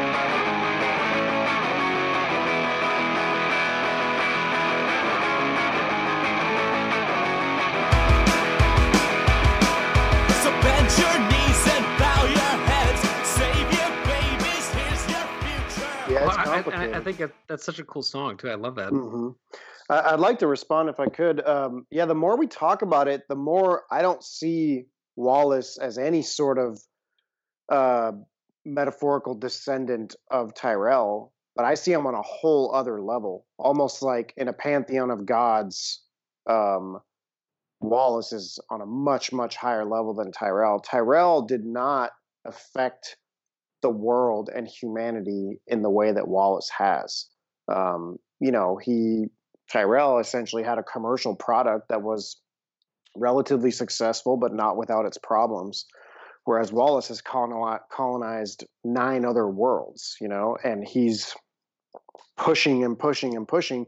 I, 16.67 16.99
I, 16.99 17.01
think 17.01 17.21
that's 17.49 17.65
such 17.65 17.79
a 17.79 17.85
cool 17.85 18.03
song 18.03 18.37
too. 18.37 18.51
I 18.51 18.55
love 18.55 18.77
that. 18.77 18.93
Mm-hmm. 18.93 19.29
I'd 19.91 20.21
like 20.21 20.39
to 20.41 20.47
respond 20.47 20.89
if 20.89 21.01
I 21.01 21.07
could. 21.07 21.47
Um, 21.47 21.87
yeah, 21.91 22.05
the 22.05 22.15
more 22.15 22.37
we 22.37 22.47
talk 22.47 22.83
about 22.83 23.09
it, 23.09 23.23
the 23.29 23.37
more 23.37 23.85
I 23.91 24.03
don't 24.03 24.23
see 24.23 24.87
Wallace 25.17 25.79
as 25.79 25.97
any 25.99 26.23
sort 26.23 26.59
of 26.59 26.79
uh, 27.71 28.13
metaphorical 28.65 29.35
descendant 29.35 30.15
of 30.31 30.55
Tyrell, 30.55 31.33
but 31.57 31.65
I 31.65 31.75
see 31.75 31.93
him 31.93 32.07
on 32.07 32.15
a 32.15 32.23
whole 32.23 32.75
other 32.75 33.01
level, 33.01 33.47
almost 33.59 34.03
like 34.03 34.35
in 34.37 34.49
a 34.49 34.53
pantheon 34.53 35.11
of 35.11 35.25
gods. 35.25 36.03
Um, 36.49 37.01
Wallace 37.81 38.33
is 38.33 38.59
on 38.71 38.81
a 38.81 38.87
much, 38.87 39.33
much 39.33 39.57
higher 39.57 39.85
level 39.85 40.15
than 40.15 40.33
Tyrell. 40.33 40.81
Tyrell 40.81 41.43
did 41.43 41.65
not 41.65 42.11
affect 42.45 43.17
the 43.83 43.91
world 43.91 44.51
and 44.55 44.67
humanity 44.67 45.61
in 45.67 45.83
the 45.83 45.91
way 45.91 46.13
that 46.13 46.29
Wallace 46.29 46.71
has. 46.77 47.27
Um, 47.69 48.19
you 48.41 48.51
know, 48.51 48.77
he 48.77 49.27
Tyrell 49.71 50.19
essentially 50.19 50.63
had 50.63 50.79
a 50.79 50.83
commercial 50.83 51.37
product 51.37 51.89
that 51.91 52.03
was 52.03 52.41
relatively 53.15 53.71
successful, 53.71 54.37
but 54.37 54.55
not 54.55 54.77
without 54.77 55.05
its 55.05 55.19
problems. 55.19 55.85
Whereas 56.45 56.73
Wallace 56.73 57.09
has 57.09 57.21
colonized 57.21 58.65
nine 58.83 59.25
other 59.27 59.47
worlds, 59.47 60.17
you 60.21 60.29
know, 60.29 60.57
and 60.65 60.87
he's 60.87 61.35
pushing 62.39 62.85
and 62.85 62.99
pushing 62.99 63.37
and 63.37 63.47
pushing. 63.47 63.85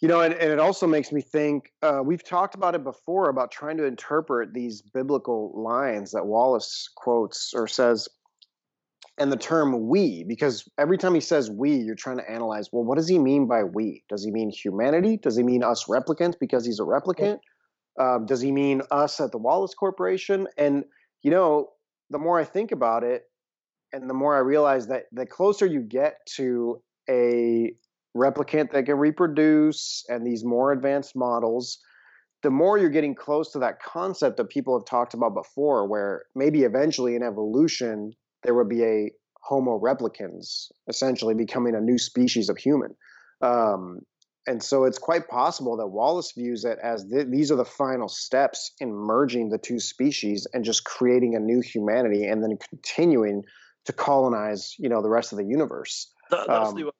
You 0.00 0.08
know, 0.08 0.22
and, 0.22 0.32
and 0.32 0.50
it 0.50 0.58
also 0.58 0.86
makes 0.86 1.12
me 1.12 1.20
think 1.20 1.70
uh, 1.82 2.00
we've 2.02 2.24
talked 2.24 2.54
about 2.54 2.74
it 2.74 2.84
before 2.84 3.28
about 3.28 3.50
trying 3.50 3.76
to 3.76 3.84
interpret 3.84 4.54
these 4.54 4.80
biblical 4.80 5.52
lines 5.54 6.12
that 6.12 6.24
Wallace 6.24 6.88
quotes 6.96 7.52
or 7.54 7.68
says, 7.68 8.08
and 9.20 9.30
the 9.30 9.36
term 9.36 9.88
we, 9.88 10.24
because 10.26 10.66
every 10.78 10.96
time 10.96 11.14
he 11.14 11.20
says 11.20 11.50
we, 11.50 11.76
you're 11.76 11.94
trying 11.94 12.16
to 12.16 12.28
analyze, 12.28 12.70
well, 12.72 12.82
what 12.82 12.96
does 12.96 13.06
he 13.06 13.18
mean 13.18 13.46
by 13.46 13.62
we? 13.62 14.02
Does 14.08 14.24
he 14.24 14.30
mean 14.30 14.50
humanity? 14.50 15.18
Does 15.18 15.36
he 15.36 15.42
mean 15.42 15.62
us 15.62 15.84
replicants 15.84 16.38
because 16.40 16.64
he's 16.64 16.80
a 16.80 16.84
replicant? 16.84 17.38
Um, 18.00 18.24
does 18.24 18.40
he 18.40 18.50
mean 18.50 18.80
us 18.90 19.20
at 19.20 19.30
the 19.30 19.36
Wallace 19.38 19.74
Corporation? 19.74 20.48
And, 20.56 20.84
you 21.22 21.30
know, 21.30 21.68
the 22.08 22.18
more 22.18 22.40
I 22.40 22.44
think 22.44 22.72
about 22.72 23.04
it, 23.04 23.24
and 23.92 24.08
the 24.08 24.14
more 24.14 24.34
I 24.34 24.38
realize 24.38 24.86
that 24.86 25.04
the 25.12 25.26
closer 25.26 25.66
you 25.66 25.80
get 25.80 26.14
to 26.36 26.80
a 27.08 27.72
replicant 28.16 28.72
that 28.72 28.86
can 28.86 28.96
reproduce 28.96 30.04
and 30.08 30.26
these 30.26 30.44
more 30.44 30.72
advanced 30.72 31.14
models, 31.14 31.78
the 32.42 32.50
more 32.50 32.78
you're 32.78 32.88
getting 32.88 33.14
close 33.14 33.52
to 33.52 33.58
that 33.58 33.82
concept 33.82 34.38
that 34.38 34.48
people 34.48 34.78
have 34.78 34.86
talked 34.86 35.12
about 35.12 35.34
before, 35.34 35.86
where 35.86 36.22
maybe 36.34 36.62
eventually 36.62 37.16
in 37.16 37.22
evolution, 37.22 38.14
there 38.42 38.54
would 38.54 38.68
be 38.68 38.84
a 38.84 39.10
Homo 39.42 39.78
replicans, 39.78 40.70
essentially 40.88 41.34
becoming 41.34 41.74
a 41.74 41.80
new 41.80 41.98
species 41.98 42.48
of 42.48 42.58
human. 42.58 42.94
Um, 43.40 44.00
and 44.46 44.62
so 44.62 44.84
it's 44.84 44.98
quite 44.98 45.28
possible 45.28 45.76
that 45.76 45.88
Wallace 45.88 46.32
views 46.32 46.64
it 46.64 46.78
as 46.82 47.04
th- 47.04 47.28
these 47.28 47.50
are 47.52 47.56
the 47.56 47.64
final 47.64 48.08
steps 48.08 48.72
in 48.80 48.92
merging 48.92 49.50
the 49.50 49.58
two 49.58 49.78
species 49.78 50.46
and 50.52 50.64
just 50.64 50.84
creating 50.84 51.36
a 51.36 51.40
new 51.40 51.60
humanity 51.60 52.26
and 52.26 52.42
then 52.42 52.56
continuing 52.68 53.42
to 53.86 53.92
colonize, 53.92 54.74
you 54.78 54.88
know, 54.88 55.02
the 55.02 55.08
rest 55.08 55.32
of 55.32 55.38
the 55.38 55.44
universe. 55.44 56.12
That, 56.30 56.46
that's 56.46 56.70
Um, 56.70 56.76
the 56.76 56.84
way, 56.84 56.90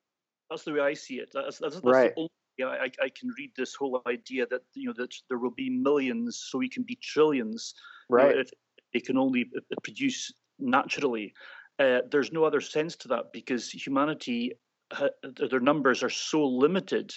that's 0.49 0.65
the 0.65 0.73
way 0.73 0.81
I 0.81 0.95
see 0.95 1.15
it. 1.15 1.31
That's, 1.33 1.59
that's, 1.59 1.77
that's 1.77 1.85
Right. 1.85 2.15
the 2.15 2.21
only 2.21 2.31
way 2.59 2.65
I, 2.65 3.05
I 3.05 3.09
can 3.09 3.31
read 3.39 3.53
this 3.57 3.75
whole 3.75 4.03
idea 4.07 4.47
that 4.47 4.63
you 4.75 4.87
know 4.89 4.95
that 4.97 5.15
there 5.29 5.39
will 5.39 5.55
be 5.55 5.71
millions, 5.71 6.43
so 6.51 6.59
we 6.59 6.69
can 6.69 6.83
be 6.83 6.97
trillions. 7.03 7.75
you 8.11 8.17
know, 8.17 8.25
Right. 8.25 8.37
if 8.39 8.51
it 8.93 9.07
can 9.07 9.17
only 9.17 9.51
produce 9.83 10.33
naturally. 10.61 11.33
Uh, 11.79 12.01
there's 12.11 12.33
no 12.33 12.45
other 12.45 12.61
sense 12.61 12.97
to 12.97 13.09
that 13.09 13.33
because 13.33 13.71
humanity, 13.71 14.53
ha- 14.93 15.09
their 15.51 15.61
numbers 15.61 16.03
are 16.03 16.11
so 16.11 16.47
limited. 16.47 17.13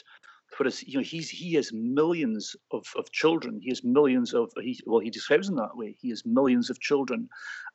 Whereas 0.58 0.84
you 0.84 1.00
know 1.00 1.04
he's 1.04 1.30
he 1.30 1.54
has 1.56 1.74
millions 1.74 2.56
of, 2.72 2.86
of 2.96 3.12
children. 3.12 3.60
He 3.62 3.70
has 3.70 3.84
millions 3.84 4.34
of 4.34 4.52
he, 4.62 4.80
well 4.86 5.00
he 5.00 5.10
describes 5.10 5.48
them 5.48 5.56
that 5.58 5.76
way. 5.76 5.96
He 6.00 6.10
has 6.10 6.26
millions 6.26 6.70
of 6.70 6.80
children, 6.80 7.28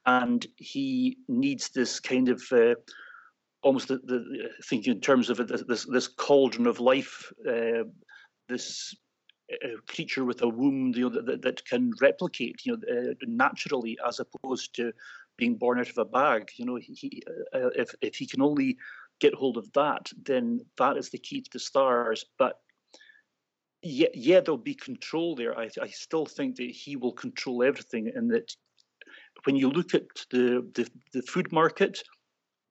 and 0.06 0.46
he 0.56 1.18
needs 1.26 1.70
this 1.70 1.98
kind 1.98 2.28
of 2.28 2.40
uh, 2.52 2.74
almost 3.62 3.88
the, 3.88 3.98
the 4.04 4.50
thinking 4.64 4.94
in 4.94 5.00
terms 5.00 5.30
of 5.30 5.38
this 5.48 5.86
this, 5.86 6.08
cauldron 6.08 6.66
of 6.66 6.80
life, 6.80 7.32
uh, 7.48 7.84
this 8.48 8.94
uh, 9.52 9.68
creature 9.88 10.24
with 10.24 10.42
a 10.42 10.48
womb 10.48 10.92
you 10.94 11.02
know, 11.02 11.08
that, 11.08 11.26
that, 11.26 11.42
that 11.42 11.64
can 11.64 11.92
replicate 12.00 12.56
you 12.64 12.76
know 12.76 13.10
uh, 13.10 13.14
naturally 13.26 13.98
as 14.06 14.20
opposed 14.20 14.74
to 14.74 14.92
being 15.38 15.56
born 15.56 15.80
out 15.80 15.88
of 15.88 15.96
a 15.96 16.04
bag. 16.04 16.50
You 16.56 16.66
know, 16.66 16.76
he, 16.76 16.92
he, 16.92 17.22
uh, 17.54 17.70
if 17.74 17.94
if 18.02 18.16
he 18.16 18.26
can 18.26 18.42
only 18.42 18.76
get 19.20 19.34
hold 19.34 19.56
of 19.56 19.72
that, 19.72 20.10
then 20.22 20.60
that 20.76 20.98
is 20.98 21.08
the 21.08 21.18
key 21.18 21.40
to 21.40 21.50
the 21.50 21.58
stars. 21.58 22.26
But 22.38 22.60
yeah, 23.82 24.08
yeah, 24.12 24.40
there'll 24.40 24.58
be 24.58 24.74
control 24.74 25.34
there. 25.34 25.58
I, 25.58 25.70
I 25.80 25.88
still 25.88 26.26
think 26.26 26.56
that 26.56 26.70
he 26.70 26.96
will 26.96 27.12
control 27.12 27.62
everything, 27.62 28.12
and 28.14 28.30
that 28.32 28.54
when 29.44 29.56
you 29.56 29.70
look 29.70 29.94
at 29.94 30.06
the 30.30 30.68
the, 30.74 30.90
the 31.12 31.22
food 31.22 31.52
market, 31.52 32.02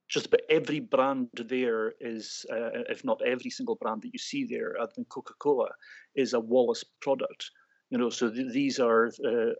just 0.10 0.28
about 0.28 0.42
every 0.50 0.80
brand 0.80 1.30
there 1.34 1.94
is, 2.00 2.46
uh, 2.52 2.84
if 2.90 3.04
not 3.04 3.22
every 3.26 3.50
single 3.50 3.76
brand 3.76 4.02
that 4.02 4.14
you 4.14 4.20
see 4.20 4.46
there, 4.46 4.80
other 4.80 4.92
than 4.96 5.06
Coca 5.06 5.34
Cola, 5.40 5.70
is 6.16 6.34
a 6.34 6.40
Wallace 6.40 6.84
product. 7.02 7.52
You 7.90 7.98
know, 7.98 8.10
so 8.10 8.30
th- 8.30 8.52
these 8.52 8.80
are. 8.80 9.08
Uh, 9.08 9.54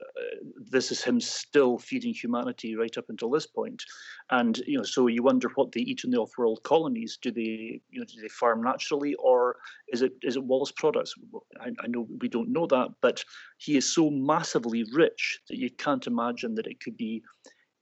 this 0.70 0.92
is 0.92 1.02
him 1.02 1.22
still 1.22 1.78
feeding 1.78 2.14
humanity 2.14 2.76
right 2.76 2.98
up 2.98 3.06
until 3.08 3.30
this 3.30 3.48
point, 3.48 3.84
and 4.32 4.58
you 4.68 4.78
know, 4.78 4.84
so 4.84 5.08
you 5.08 5.24
wonder 5.24 5.50
what 5.56 5.72
they 5.72 5.80
eat 5.80 6.04
in 6.04 6.12
the 6.12 6.18
off-world 6.18 6.62
colonies. 6.64 7.18
Do 7.22 7.32
they, 7.32 7.82
you 7.90 8.00
know, 8.00 8.06
do 8.06 8.22
they 8.22 8.28
farm 8.28 8.62
naturally, 8.62 9.16
or 9.16 9.56
is 9.88 10.02
it 10.02 10.12
is 10.24 10.36
it 10.36 10.44
Wallace 10.44 10.74
products? 10.74 11.14
I, 11.62 11.70
I 11.82 11.88
know 11.88 12.06
we 12.20 12.28
don't 12.28 12.52
know 12.52 12.68
that, 12.68 12.90
but 13.02 13.24
he 13.58 13.78
is 13.78 13.94
so 13.94 14.10
massively 14.10 14.84
rich 14.94 15.40
that 15.48 15.58
you 15.58 15.70
can't 15.70 16.06
imagine 16.06 16.56
that 16.56 16.68
it 16.68 16.82
could 16.82 16.98
be 16.98 17.24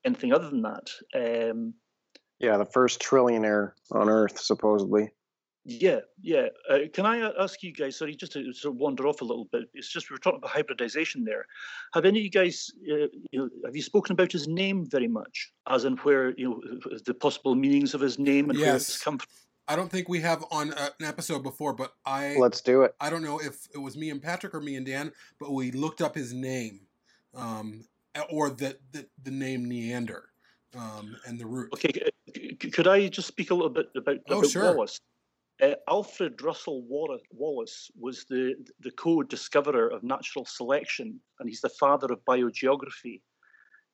anything 0.06 0.32
other 0.32 0.50
than 0.50 0.62
that. 0.62 1.50
Um, 1.52 1.74
Yeah, 2.39 2.58
the 2.58 2.66
first 2.66 3.02
trillionaire 3.02 3.72
on 3.91 4.10
Earth, 4.10 4.39
supposedly. 4.39 5.10
Yeah, 5.68 6.01
yeah. 6.22 6.49
Uh, 6.70 6.80
can 6.93 7.07
I 7.07 7.22
uh, 7.22 7.32
ask 7.39 7.63
you 7.63 7.74
guys? 7.74 7.97
Sorry, 7.97 8.16
just 8.16 8.34
to 8.34 8.53
sort 8.53 8.76
of 8.76 8.80
wander 8.80 9.07
off 9.07 9.22
a 9.22 9.26
little 9.26 9.45
bit. 9.51 9.63
It's 9.74 9.89
just 9.89 10.09
we 10.09 10.13
were 10.13 10.20
talking 10.20 10.38
about 10.38 10.51
hybridization 10.51 11.24
there. 11.26 11.47
Have 11.95 12.05
any 12.05 12.20
of 12.20 12.24
you 12.24 12.30
guys, 12.30 12.70
uh, 12.88 13.07
you 13.32 13.39
know, 13.39 13.49
have 13.66 13.76
you 13.76 13.82
spoken 13.82 14.13
about 14.13 14.32
his 14.32 14.47
name 14.47 14.86
very 14.86 15.07
much, 15.07 15.51
as 15.68 15.84
in 15.84 15.97
where 15.97 16.36
you 16.38 16.49
know 16.49 16.97
the 17.05 17.16
possible 17.16 17.55
meanings 17.55 17.95
of 17.95 18.01
his 18.01 18.20
name 18.20 18.51
and 18.51 18.59
where 18.59 18.76
it's 18.76 19.03
come 19.03 19.18
from? 19.18 19.28
I 19.68 19.76
don't 19.76 19.89
think 19.89 20.07
we 20.07 20.20
have 20.20 20.45
on 20.51 20.72
uh, 20.74 20.89
an 20.99 21.07
episode 21.07 21.41
before, 21.41 21.74
but 21.74 21.93
I 22.05 22.36
Let's 22.38 22.61
do 22.61 22.84
it. 22.84 22.93
I 22.99 23.09
don't 23.09 23.24
know 23.24 23.39
if 23.39 23.68
it 23.74 23.80
was 23.80 23.97
me 23.97 24.11
and 24.11 24.22
Patrick 24.22 24.53
or 24.53 24.61
me 24.61 24.76
and 24.76 24.86
Dan, 24.86 25.11
but 25.39 25.51
we 25.51 25.72
looked 25.72 25.99
up 25.99 26.13
his 26.13 26.32
name, 26.32 26.82
um, 27.34 27.84
or 28.30 28.51
the 28.51 28.78
the, 28.91 29.07
the 29.24 29.32
name 29.32 29.66
Niander, 29.66 30.26
um, 30.78 31.16
and 31.26 31.39
the 31.39 31.47
root. 31.47 31.74
Okay, 31.74 31.91
c- 32.36 32.55
c- 32.61 32.70
could 32.70 32.88
I 32.88 33.07
just 33.07 33.28
speak 33.28 33.49
a 33.49 33.55
little 33.55 33.72
bit 33.72 33.88
about, 33.95 34.18
Oh, 34.30 34.38
about 34.38 34.51
sure. 34.51 34.76
Wallace? 34.76 34.99
Uh, 35.62 35.76
Alfred 35.88 36.41
Russel 36.41 36.84
Wallace 37.32 37.89
was 37.97 38.26
the 38.26 38.56
the 38.82 38.91
co-discoverer 38.91 39.88
of 39.88 40.03
natural 40.03 40.45
selection, 40.45 41.20
and 41.39 41.47
he's 41.47 41.62
the 41.62 41.70
father 41.70 42.12
of 42.12 42.26
biogeography. 42.26 43.22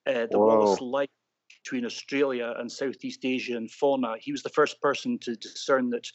Uh, 0.08 0.26
the 0.32 0.40
Wallace 0.40 0.82
Whoa. 0.82 0.86
line 0.86 1.08
between 1.64 1.86
Australia 1.86 2.56
and 2.58 2.72
Southeast 2.72 3.24
Asia 3.24 3.56
and 3.58 3.70
fauna. 3.70 4.16
He 4.20 4.32
was 4.32 4.42
the 4.42 4.50
first 4.50 4.82
person 4.82 5.20
to 5.20 5.36
discern 5.36 5.92
that 5.92 6.08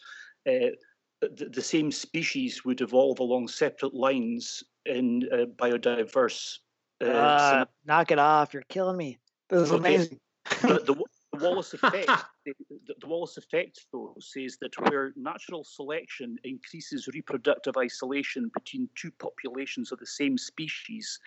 uh, 0.48 0.74
the, 1.20 1.48
the 1.50 1.62
same 1.62 1.92
species 1.92 2.64
would 2.64 2.80
evolve 2.80 3.20
along 3.20 3.46
separate 3.48 3.94
lines 3.94 4.64
in 4.86 5.28
uh, 5.32 5.44
biodiverse. 5.56 6.58
Uh, 7.00 7.06
Uh, 7.08 7.64
knock 7.84 8.10
it 8.10 8.18
off. 8.18 8.52
You're 8.52 8.64
killing 8.68 8.96
me. 8.96 9.18
This 9.48 9.62
is 9.62 9.70
Okay. 9.70 9.94
amazing. 9.94 10.20
the, 10.62 10.80
the, 10.84 11.04
the 11.38 11.44
Wallace 11.44 11.74
effect, 11.74 12.06
the, 12.46 12.54
the, 13.00 13.06
Wallace 13.06 13.36
effect, 13.36 13.86
though, 13.92 14.14
says 14.20 14.58
that 14.60 14.78
where 14.80 15.12
natural 15.16 15.64
selection 15.64 16.36
increases 16.44 17.08
reproductive 17.12 17.76
isolation 17.76 18.50
between 18.54 18.88
two 18.94 19.10
populations 19.18 19.92
of 19.92 19.98
the 19.98 20.06
same 20.06 20.38
species, 20.38 21.18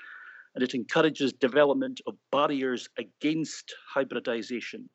and 0.56 0.64
it 0.64 0.74
encourages 0.74 1.34
development 1.34 2.02
of 2.08 2.16
barriers 2.32 2.90
against 2.98 3.74
hybridization. 3.94 4.90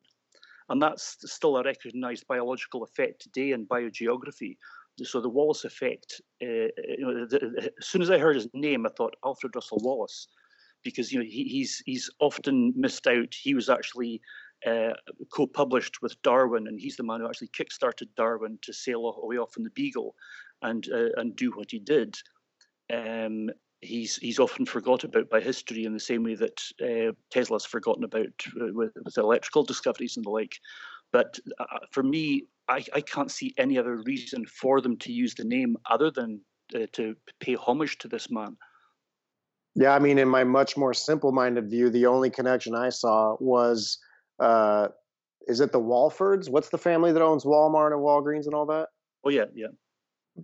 And 0.69 0.81
that's 0.81 1.17
still 1.31 1.57
a 1.57 1.63
recognized 1.63 2.27
biological 2.27 2.83
effect 2.83 3.21
today 3.21 3.51
in 3.51 3.67
biogeography. 3.67 4.57
So 5.03 5.21
the 5.21 5.29
Wallace 5.29 5.65
effect, 5.65 6.21
uh, 6.41 6.45
you 6.45 6.97
know, 6.99 7.25
the, 7.25 7.39
the- 7.39 7.71
as 7.79 7.87
soon 7.87 8.01
as 8.01 8.09
I 8.09 8.17
heard 8.17 8.35
his 8.35 8.47
name, 8.53 8.85
I 8.85 8.89
thought 8.89 9.15
Alfred 9.23 9.55
Russel 9.55 9.79
Wallace, 9.81 10.27
because 10.83 11.11
you 11.11 11.19
know 11.19 11.25
he, 11.25 11.43
he's 11.43 11.83
he's 11.85 12.09
often 12.19 12.73
missed 12.77 13.07
out. 13.07 13.33
He 13.33 13.53
was 13.53 13.69
actually 13.69 14.21
uh, 14.65 14.93
co-published 15.31 16.01
with 16.01 16.21
Darwin, 16.21 16.67
and 16.67 16.79
he's 16.79 16.95
the 16.95 17.03
man 17.03 17.19
who 17.19 17.27
actually 17.27 17.49
kickstarted 17.49 18.07
Darwin 18.15 18.57
to 18.61 18.73
sail 18.73 19.19
away 19.21 19.37
off 19.37 19.57
in 19.57 19.63
the 19.63 19.69
Beagle, 19.71 20.15
and 20.61 20.87
uh, 20.93 21.09
and 21.17 21.35
do 21.35 21.51
what 21.51 21.71
he 21.71 21.79
did. 21.79 22.15
Um, 22.93 23.49
he's 23.81 24.17
he's 24.17 24.39
often 24.39 24.65
forgot 24.65 25.03
about 25.03 25.29
by 25.29 25.39
history 25.39 25.85
in 25.85 25.93
the 25.93 25.99
same 25.99 26.23
way 26.23 26.35
that 26.35 26.61
uh, 26.81 27.13
Tesla's 27.31 27.65
forgotten 27.65 28.03
about 28.03 28.27
uh, 28.61 28.73
with, 28.73 28.93
with 29.03 29.17
electrical 29.17 29.63
discoveries 29.63 30.17
and 30.17 30.25
the 30.25 30.29
like. 30.29 30.55
But 31.11 31.39
uh, 31.59 31.65
for 31.91 32.03
me, 32.03 32.45
I, 32.67 32.83
I 32.93 33.01
can't 33.01 33.31
see 33.31 33.53
any 33.57 33.77
other 33.77 33.97
reason 34.05 34.45
for 34.45 34.81
them 34.81 34.97
to 34.97 35.11
use 35.11 35.35
the 35.35 35.45
name 35.45 35.77
other 35.89 36.11
than 36.11 36.41
uh, 36.75 36.87
to 36.93 37.15
pay 37.39 37.55
homage 37.55 37.97
to 37.99 38.07
this 38.07 38.29
man. 38.29 38.57
Yeah, 39.75 39.93
I 39.93 39.99
mean, 39.99 40.17
in 40.17 40.27
my 40.27 40.43
much 40.43 40.77
more 40.77 40.93
simple-minded 40.93 41.69
view, 41.69 41.89
the 41.89 42.05
only 42.05 42.29
connection 42.29 42.75
I 42.75 42.89
saw 42.89 43.35
was, 43.39 43.97
uh, 44.39 44.89
is 45.47 45.59
it 45.59 45.71
the 45.71 45.79
Walfords? 45.79 46.49
What's 46.49 46.69
the 46.69 46.77
family 46.77 47.11
that 47.11 47.21
owns 47.21 47.43
Walmart 47.45 47.91
and 47.93 48.01
Walgreens 48.01 48.45
and 48.45 48.53
all 48.53 48.65
that? 48.67 48.89
Oh 49.23 49.29
yeah, 49.29 49.45
yeah. 49.53 49.67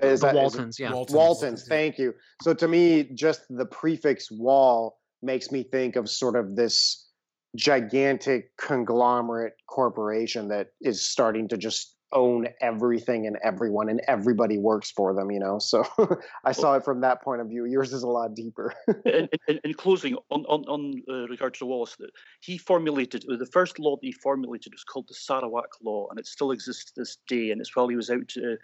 Is 0.02 0.22
the 0.22 0.28
that- 0.28 0.36
is 0.36 0.36
it- 0.36 0.36
Waltons, 0.36 0.80
yeah. 0.80 0.94
Waltons. 0.94 1.16
Waltons, 1.16 1.68
thank 1.68 1.98
you. 1.98 2.14
So 2.42 2.54
to 2.54 2.68
me, 2.68 3.04
just 3.14 3.42
the 3.50 3.66
prefix 3.66 4.32
wall 4.32 5.00
makes 5.22 5.52
me 5.52 5.64
think 5.64 5.96
of 5.96 6.10
sort 6.10 6.36
of 6.36 6.56
this 6.56 7.08
gigantic 7.56 8.56
conglomerate 8.58 9.54
corporation 9.68 10.48
that 10.48 10.68
is 10.82 11.04
starting 11.04 11.48
to 11.50 11.58
just 11.58 11.98
own 12.14 12.48
everything 12.62 13.28
and 13.28 13.38
everyone 13.44 13.90
and 13.90 14.02
everybody 14.08 14.58
works 14.58 14.92
for 14.92 15.14
them, 15.14 15.32
you 15.32 15.40
know. 15.40 15.60
So 15.60 15.86
I 16.46 16.52
saw 16.52 16.76
it 16.76 16.84
from 16.84 17.02
that 17.02 17.22
point 17.22 17.42
of 17.42 17.48
view. 17.48 17.66
Yours 17.66 17.94
is 17.94 18.04
a 18.04 18.08
lot 18.08 18.34
deeper. 18.36 18.74
in, 19.06 19.30
in, 19.48 19.60
in 19.64 19.74
closing, 19.74 20.16
on 20.30 20.46
on, 20.46 20.64
on 20.66 21.04
uh, 21.10 21.28
regard 21.28 21.54
to 21.56 21.66
Wallace, 21.66 21.98
he 22.42 22.58
formulated 22.58 23.26
uh, 23.32 23.38
the 23.38 23.46
first 23.46 23.80
law 23.80 23.96
that 23.96 24.06
he 24.06 24.12
formulated 24.12 24.74
was 24.74 24.84
called 24.84 25.08
the 25.08 25.14
Sarawak 25.14 25.70
Law, 25.84 26.08
and 26.10 26.20
it 26.20 26.28
still 26.28 26.52
exists 26.52 26.86
to 26.86 26.94
this 26.96 27.18
day. 27.28 27.52
And 27.52 27.62
it's 27.62 27.76
while 27.76 27.88
he 27.88 27.96
was 27.96 28.10
out, 28.10 28.32
uh, 28.38 28.56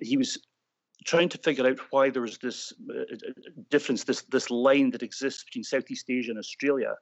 he 0.00 0.16
was 0.16 0.38
trying 1.04 1.28
to 1.28 1.38
figure 1.38 1.66
out 1.66 1.78
why 1.90 2.10
there 2.10 2.22
was 2.22 2.38
this 2.38 2.72
uh, 2.90 3.02
difference, 3.70 4.04
this 4.04 4.22
this 4.22 4.50
line 4.50 4.90
that 4.90 5.02
exists 5.02 5.44
between 5.44 5.64
Southeast 5.64 6.08
Asia 6.08 6.30
and 6.30 6.38
Australia. 6.38 6.94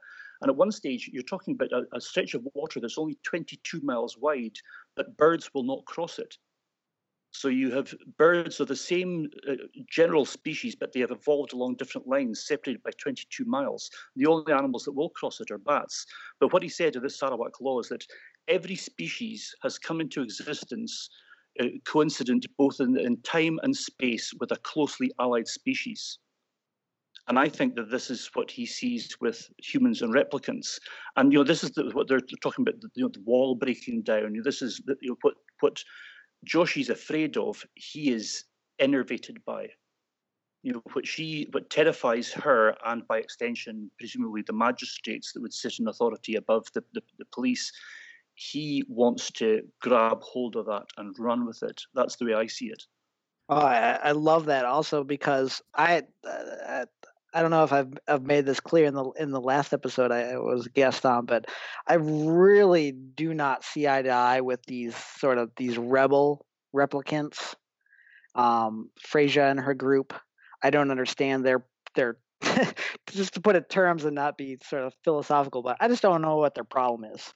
And 0.42 0.50
at 0.50 0.56
one 0.56 0.72
stage, 0.72 1.08
you're 1.12 1.22
talking 1.22 1.54
about 1.54 1.70
a, 1.70 1.96
a 1.96 2.00
stretch 2.00 2.34
of 2.34 2.46
water 2.54 2.80
that's 2.80 2.98
only 2.98 3.16
22 3.22 3.80
miles 3.82 4.18
wide, 4.18 4.56
but 4.96 5.16
birds 5.16 5.50
will 5.54 5.62
not 5.62 5.84
cross 5.84 6.18
it. 6.18 6.36
So 7.34 7.48
you 7.48 7.70
have 7.70 7.94
birds 8.18 8.60
of 8.60 8.68
the 8.68 8.76
same 8.76 9.30
uh, 9.48 9.54
general 9.88 10.26
species, 10.26 10.76
but 10.76 10.92
they 10.92 11.00
have 11.00 11.10
evolved 11.10 11.54
along 11.54 11.76
different 11.76 12.06
lines, 12.06 12.46
separated 12.46 12.82
by 12.82 12.90
22 12.98 13.46
miles. 13.46 13.90
The 14.16 14.26
only 14.26 14.52
animals 14.52 14.84
that 14.84 14.92
will 14.92 15.08
cross 15.08 15.40
it 15.40 15.50
are 15.50 15.58
bats. 15.58 16.04
But 16.40 16.52
what 16.52 16.62
he 16.62 16.68
said 16.68 16.94
in 16.94 17.02
this 17.02 17.18
Sarawak 17.18 17.58
law 17.60 17.80
is 17.80 17.88
that 17.88 18.06
every 18.48 18.76
species 18.76 19.54
has 19.62 19.78
come 19.78 20.00
into 20.02 20.22
existence 20.22 21.08
uh, 21.60 21.66
coincident 21.84 22.46
both 22.58 22.80
in, 22.80 22.98
in 22.98 23.20
time 23.22 23.58
and 23.62 23.74
space 23.74 24.32
with 24.38 24.52
a 24.52 24.56
closely 24.56 25.10
allied 25.18 25.48
species. 25.48 26.18
And 27.28 27.38
I 27.38 27.48
think 27.48 27.76
that 27.76 27.90
this 27.90 28.10
is 28.10 28.28
what 28.34 28.50
he 28.50 28.66
sees 28.66 29.16
with 29.20 29.48
humans 29.58 30.02
and 30.02 30.12
replicants. 30.12 30.78
And 31.16 31.32
you 31.32 31.38
know, 31.38 31.44
this 31.44 31.62
is 31.62 31.70
the, 31.70 31.90
what 31.92 32.08
they're 32.08 32.20
talking 32.42 32.62
about. 32.62 32.82
You 32.94 33.04
know, 33.04 33.10
the 33.12 33.22
wall 33.24 33.54
breaking 33.54 34.02
down. 34.02 34.34
This 34.42 34.60
is 34.60 34.80
you 35.00 35.10
know, 35.10 35.16
what 35.22 35.34
what 35.60 35.82
Joshi's 36.44 36.90
afraid 36.90 37.36
of. 37.36 37.64
He 37.74 38.10
is 38.10 38.44
enervated 38.80 39.44
by. 39.44 39.68
You 40.64 40.74
know, 40.74 40.82
what 40.92 41.06
she, 41.06 41.48
what 41.50 41.70
terrifies 41.70 42.32
her, 42.32 42.76
and 42.86 43.06
by 43.08 43.18
extension, 43.18 43.90
presumably 43.98 44.42
the 44.46 44.52
magistrates 44.52 45.32
that 45.32 45.42
would 45.42 45.52
sit 45.52 45.80
in 45.80 45.88
authority 45.88 46.36
above 46.36 46.66
the, 46.72 46.84
the, 46.94 47.02
the 47.18 47.24
police. 47.32 47.72
He 48.34 48.84
wants 48.88 49.30
to 49.32 49.62
grab 49.80 50.22
hold 50.22 50.56
of 50.56 50.66
that 50.66 50.86
and 50.96 51.14
run 51.18 51.46
with 51.46 51.62
it. 51.64 51.82
That's 51.94 52.16
the 52.16 52.26
way 52.26 52.34
I 52.34 52.46
see 52.46 52.66
it. 52.66 52.82
Oh, 53.48 53.56
I, 53.56 53.98
I 54.02 54.12
love 54.12 54.46
that 54.46 54.64
also 54.64 55.02
because 55.02 55.60
I, 55.74 56.02
uh, 56.24 56.86
I 57.34 57.40
don't 57.40 57.50
know 57.50 57.64
if 57.64 57.72
I've 57.72 57.92
I've 58.06 58.22
made 58.22 58.46
this 58.46 58.60
clear 58.60 58.86
in 58.86 58.94
the 58.94 59.10
in 59.18 59.30
the 59.30 59.40
last 59.40 59.72
episode 59.72 60.12
I 60.12 60.36
was 60.38 60.68
guest 60.68 61.06
on, 61.06 61.26
but 61.26 61.46
I 61.86 61.94
really 61.94 62.92
do 62.92 63.32
not 63.32 63.64
see 63.64 63.88
eye 63.88 64.02
to 64.02 64.10
eye 64.10 64.40
with 64.42 64.62
these 64.64 64.94
sort 65.18 65.38
of 65.38 65.50
these 65.56 65.78
rebel 65.78 66.44
replicants. 66.74 67.54
Um, 68.34 68.90
Freysa 69.06 69.50
and 69.50 69.60
her 69.60 69.74
group, 69.74 70.14
I 70.62 70.70
don't 70.70 70.90
understand 70.90 71.44
their 71.44 71.64
their 71.94 72.18
just 73.10 73.34
to 73.34 73.40
put 73.40 73.56
it 73.56 73.70
terms 73.70 74.04
and 74.04 74.14
not 74.14 74.36
be 74.36 74.58
sort 74.64 74.82
of 74.82 74.94
philosophical, 75.04 75.62
but 75.62 75.76
I 75.80 75.88
just 75.88 76.02
don't 76.02 76.22
know 76.22 76.36
what 76.36 76.54
their 76.54 76.64
problem 76.64 77.10
is. 77.12 77.32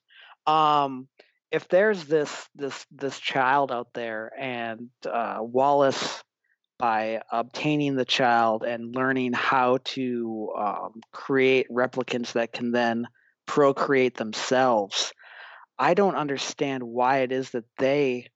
Um, 0.46 1.08
if 1.50 1.68
there's 1.68 2.04
this 2.04 2.48
this 2.54 2.86
this 2.90 3.18
child 3.18 3.72
out 3.72 3.88
there 3.94 4.32
and 4.38 4.90
uh, 5.10 5.38
Wallace 5.40 6.22
by 6.78 7.20
obtaining 7.30 7.96
the 7.96 8.04
child 8.04 8.62
and 8.62 8.94
learning 8.94 9.32
how 9.32 9.78
to 9.84 10.52
um, 10.58 11.00
create 11.12 11.66
replicants 11.70 12.32
that 12.32 12.52
can 12.52 12.72
then 12.72 13.06
procreate 13.46 14.16
themselves. 14.16 15.12
I 15.78 15.94
don't 15.94 16.16
understand 16.16 16.82
why 16.82 17.18
it 17.18 17.32
is 17.32 17.50
that 17.50 17.64
they 17.78 18.28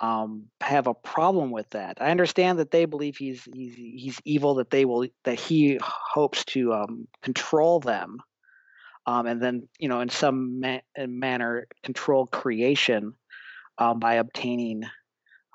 um, 0.00 0.46
have 0.60 0.86
a 0.86 0.94
problem 0.94 1.50
with 1.50 1.68
that. 1.70 1.98
I 2.00 2.10
understand 2.10 2.58
that 2.58 2.70
they 2.70 2.84
believe 2.84 3.16
he's 3.16 3.42
he's 3.52 3.74
he's 3.74 4.20
evil, 4.24 4.56
that 4.56 4.70
they 4.70 4.84
will 4.84 5.06
that 5.24 5.40
he 5.40 5.78
hopes 5.82 6.44
to 6.46 6.72
um, 6.72 7.08
control 7.22 7.80
them, 7.80 8.18
um, 9.06 9.26
and 9.26 9.42
then 9.42 9.68
you 9.78 9.88
know 9.88 10.00
in 10.00 10.08
some 10.08 10.60
ma- 10.60 10.78
manner 10.96 11.66
control 11.82 12.26
creation 12.26 13.14
um, 13.78 13.98
by 13.98 14.14
obtaining 14.14 14.82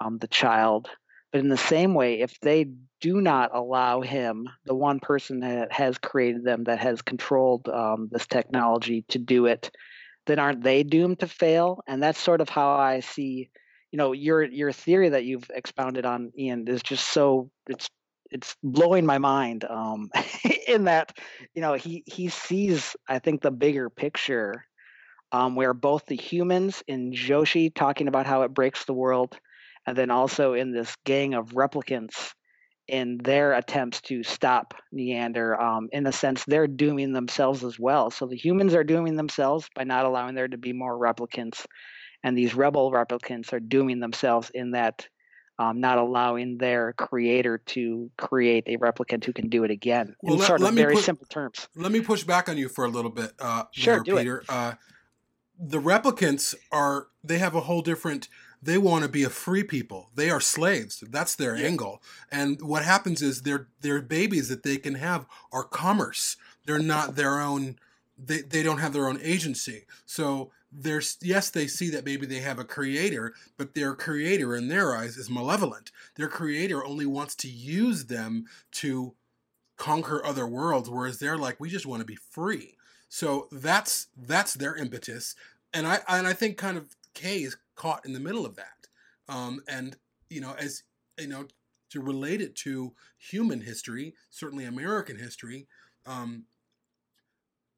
um, 0.03 0.17
the 0.17 0.27
child 0.27 0.89
but 1.33 1.41
in 1.41 1.49
the 1.49 1.57
same 1.57 1.95
way, 1.95 2.21
if 2.21 2.39
they 2.41 2.67
do 3.01 3.21
not 3.21 3.51
allow 3.55 4.01
him, 4.01 4.49
the 4.65 4.75
one 4.75 5.01
person 5.01 5.41
that 5.41 5.73
has 5.73 5.97
created 5.97 6.45
them, 6.45 6.65
that 6.65 6.79
has 6.79 7.01
controlled 7.03 7.69
um, 7.69 8.09
this 8.11 8.27
technology 8.27 9.03
to 9.09 9.19
do 9.19 9.47
it, 9.47 9.71
then 10.27 10.39
aren't 10.39 10.63
they 10.63 10.83
doomed 10.83 11.19
to 11.21 11.27
fail? 11.27 11.83
And 11.87 12.03
that's 12.03 12.19
sort 12.19 12.41
of 12.41 12.49
how 12.49 12.73
I 12.73 13.01
see, 13.01 13.51
you 13.91 13.97
know, 13.97 14.13
your 14.13 14.43
your 14.43 14.71
theory 14.73 15.09
that 15.09 15.25
you've 15.25 15.49
expounded 15.53 16.05
on, 16.05 16.31
Ian, 16.39 16.67
is 16.69 16.83
just 16.83 17.09
so 17.09 17.51
it's 17.67 17.89
it's 18.31 18.55
blowing 18.63 19.05
my 19.05 19.17
mind. 19.17 19.65
Um, 19.65 20.11
in 20.67 20.85
that, 20.85 21.17
you 21.55 21.61
know, 21.63 21.73
he 21.73 22.03
he 22.07 22.29
sees, 22.29 22.95
I 23.09 23.19
think, 23.19 23.41
the 23.41 23.51
bigger 23.51 23.89
picture, 23.89 24.65
um, 25.31 25.55
where 25.55 25.73
both 25.73 26.07
the 26.07 26.17
humans 26.17 26.83
in 26.87 27.11
Joshi 27.13 27.73
talking 27.73 28.07
about 28.07 28.27
how 28.27 28.43
it 28.43 28.53
breaks 28.53 28.85
the 28.85 28.93
world 28.93 29.39
and 29.85 29.97
then 29.97 30.11
also 30.11 30.53
in 30.53 30.71
this 30.71 30.95
gang 31.05 31.33
of 31.33 31.49
replicants 31.49 32.33
in 32.87 33.17
their 33.23 33.53
attempts 33.53 34.01
to 34.01 34.23
stop 34.23 34.73
Niander. 34.93 35.59
Um, 35.59 35.89
in 35.91 36.05
a 36.05 36.11
sense, 36.11 36.43
they're 36.45 36.67
dooming 36.67 37.13
themselves 37.13 37.63
as 37.63 37.79
well. 37.79 38.11
So 38.11 38.25
the 38.25 38.35
humans 38.35 38.73
are 38.73 38.83
dooming 38.83 39.15
themselves 39.15 39.69
by 39.75 39.83
not 39.83 40.05
allowing 40.05 40.35
there 40.35 40.47
to 40.47 40.57
be 40.57 40.73
more 40.73 40.97
replicants, 40.97 41.65
and 42.23 42.37
these 42.37 42.55
rebel 42.55 42.91
replicants 42.91 43.53
are 43.53 43.59
dooming 43.59 43.99
themselves 43.99 44.51
in 44.53 44.71
that 44.71 45.07
um, 45.59 45.79
not 45.79 45.99
allowing 45.99 46.57
their 46.57 46.93
creator 46.93 47.59
to 47.59 48.09
create 48.17 48.63
a 48.67 48.77
replicant 48.77 49.23
who 49.23 49.33
can 49.33 49.49
do 49.49 49.63
it 49.63 49.71
again. 49.71 50.15
Well, 50.21 50.33
in 50.33 50.39
let, 50.39 50.47
sort 50.47 50.61
of 50.61 50.73
very 50.73 50.97
simple 50.97 51.27
terms. 51.27 51.67
Let 51.75 51.91
me 51.91 52.01
push 52.01 52.23
back 52.23 52.49
on 52.49 52.57
you 52.57 52.69
for 52.69 52.85
a 52.85 52.89
little 52.89 53.11
bit. 53.11 53.33
Uh, 53.39 53.65
sure, 53.71 53.99
do 53.99 54.17
Peter. 54.17 54.39
It. 54.39 54.49
Uh, 54.49 54.73
the 55.59 55.79
replicants 55.79 56.55
are 56.71 57.07
they 57.23 57.37
have 57.37 57.55
a 57.55 57.61
whole 57.61 57.81
different 57.81 58.27
they 58.63 58.77
want 58.77 59.03
to 59.03 59.09
be 59.09 59.23
a 59.23 59.29
free 59.29 59.63
people. 59.63 60.09
They 60.15 60.29
are 60.29 60.39
slaves. 60.39 61.03
That's 61.09 61.35
their 61.35 61.57
yeah. 61.57 61.67
angle. 61.67 62.01
And 62.31 62.61
what 62.61 62.83
happens 62.83 63.21
is 63.21 63.41
their 63.41 63.67
their 63.81 64.01
babies 64.01 64.49
that 64.49 64.63
they 64.63 64.77
can 64.77 64.95
have 64.95 65.25
are 65.51 65.63
commerce. 65.63 66.37
They're 66.65 66.79
not 66.79 67.15
their 67.15 67.39
own. 67.39 67.77
They 68.17 68.41
they 68.41 68.63
don't 68.63 68.79
have 68.79 68.93
their 68.93 69.07
own 69.07 69.19
agency. 69.21 69.85
So 70.05 70.51
there's 70.71 71.17
yes 71.21 71.49
they 71.49 71.67
see 71.67 71.89
that 71.89 72.05
maybe 72.05 72.25
they 72.25 72.39
have 72.39 72.59
a 72.59 72.63
creator, 72.63 73.33
but 73.57 73.75
their 73.75 73.95
creator 73.95 74.55
in 74.55 74.69
their 74.69 74.95
eyes 74.95 75.17
is 75.17 75.29
malevolent. 75.29 75.91
Their 76.15 76.29
creator 76.29 76.83
only 76.85 77.05
wants 77.05 77.35
to 77.35 77.49
use 77.49 78.05
them 78.05 78.45
to 78.73 79.13
conquer 79.77 80.25
other 80.25 80.47
worlds, 80.47 80.89
whereas 80.89 81.19
they're 81.19 81.37
like 81.37 81.59
we 81.59 81.69
just 81.69 81.85
want 81.85 81.99
to 81.99 82.05
be 82.05 82.15
free. 82.15 82.77
So 83.09 83.47
that's 83.51 84.07
that's 84.17 84.53
their 84.53 84.75
impetus. 84.75 85.35
And 85.73 85.85
I 85.85 85.99
and 86.07 86.27
I 86.27 86.33
think 86.33 86.57
kind 86.57 86.77
of 86.77 86.95
Kay 87.13 87.43
is 87.43 87.57
caught 87.75 88.05
in 88.05 88.13
the 88.13 88.19
middle 88.19 88.45
of 88.45 88.55
that. 88.55 88.87
Um, 89.27 89.61
and 89.67 89.97
you 90.29 90.41
know, 90.41 90.55
as 90.57 90.83
you 91.19 91.27
know, 91.27 91.47
to 91.91 92.01
relate 92.01 92.41
it 92.41 92.55
to 92.55 92.93
human 93.17 93.61
history, 93.61 94.15
certainly 94.29 94.65
American 94.65 95.17
history, 95.17 95.67
um, 96.05 96.45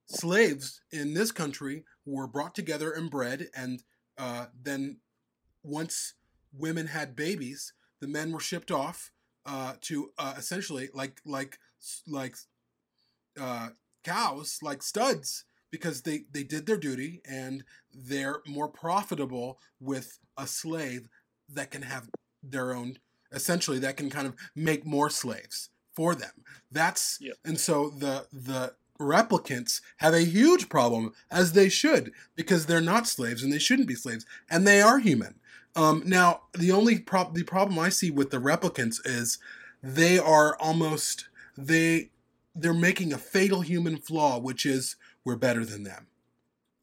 slaves 0.07 0.81
in 0.91 1.13
this 1.13 1.31
country 1.31 1.83
were 2.05 2.27
brought 2.27 2.55
together 2.55 2.91
and 2.91 3.09
bred, 3.09 3.49
and 3.55 3.83
uh, 4.17 4.45
then 4.59 4.97
once 5.63 6.13
women 6.57 6.88
had 6.88 7.15
babies, 7.15 7.73
the 7.99 8.07
men 8.07 8.31
were 8.31 8.39
shipped 8.39 8.71
off 8.71 9.11
uh, 9.45 9.73
to 9.81 10.11
uh, 10.17 10.36
essentially 10.38 10.89
like 10.93 11.21
like 11.25 11.59
like 12.07 12.38
uh, 13.39 13.69
cows, 14.03 14.59
like 14.61 14.81
studs, 14.81 15.45
because 15.76 16.03
they, 16.03 16.23
they 16.32 16.41
did 16.41 16.65
their 16.65 16.78
duty 16.78 17.21
and 17.30 17.65
they're 17.93 18.39
more 18.47 18.69
profitable 18.69 19.59
with 19.82 20.19
a 20.38 20.47
slave 20.47 21.09
that 21.49 21.69
can 21.69 21.82
have 21.82 22.09
their 22.41 22.73
own 22.73 22.97
essentially 23.34 23.78
that 23.78 23.97
can 23.97 24.09
kind 24.09 24.26
of 24.26 24.36
make 24.55 24.86
more 24.86 25.09
slaves 25.09 25.69
for 25.93 26.15
them 26.15 26.32
that's 26.71 27.17
yep. 27.19 27.36
and 27.43 27.59
so 27.59 27.89
the 27.89 28.26
the 28.32 28.73
replicants 29.01 29.82
have 29.97 30.13
a 30.13 30.23
huge 30.23 30.69
problem 30.69 31.13
as 31.30 31.51
they 31.51 31.67
should 31.67 32.13
because 32.38 32.67
they're 32.67 32.80
not 32.80 33.05
slaves 33.05 33.43
and 33.43 33.51
they 33.51 33.59
shouldn't 33.59 33.89
be 33.89 33.95
slaves 33.95 34.26
and 34.49 34.65
they 34.65 34.82
are 34.82 34.99
human 34.99 35.36
um, 35.76 36.01
now 36.05 36.43
the 36.57 36.71
only 36.71 36.99
prob- 36.99 37.36
the 37.36 37.43
problem 37.43 37.78
i 37.78 37.89
see 37.89 38.09
with 38.09 38.30
the 38.30 38.39
replicants 38.39 39.01
is 39.03 39.39
they 39.84 40.17
are 40.17 40.55
almost 40.57 41.28
they 41.57 42.09
they're 42.55 42.73
making 42.73 43.11
a 43.11 43.17
fatal 43.17 43.59
human 43.59 43.97
flaw 43.97 44.39
which 44.39 44.65
is 44.65 44.95
we're 45.26 45.36
better 45.36 45.65
than 45.65 45.84
them. 45.84 46.07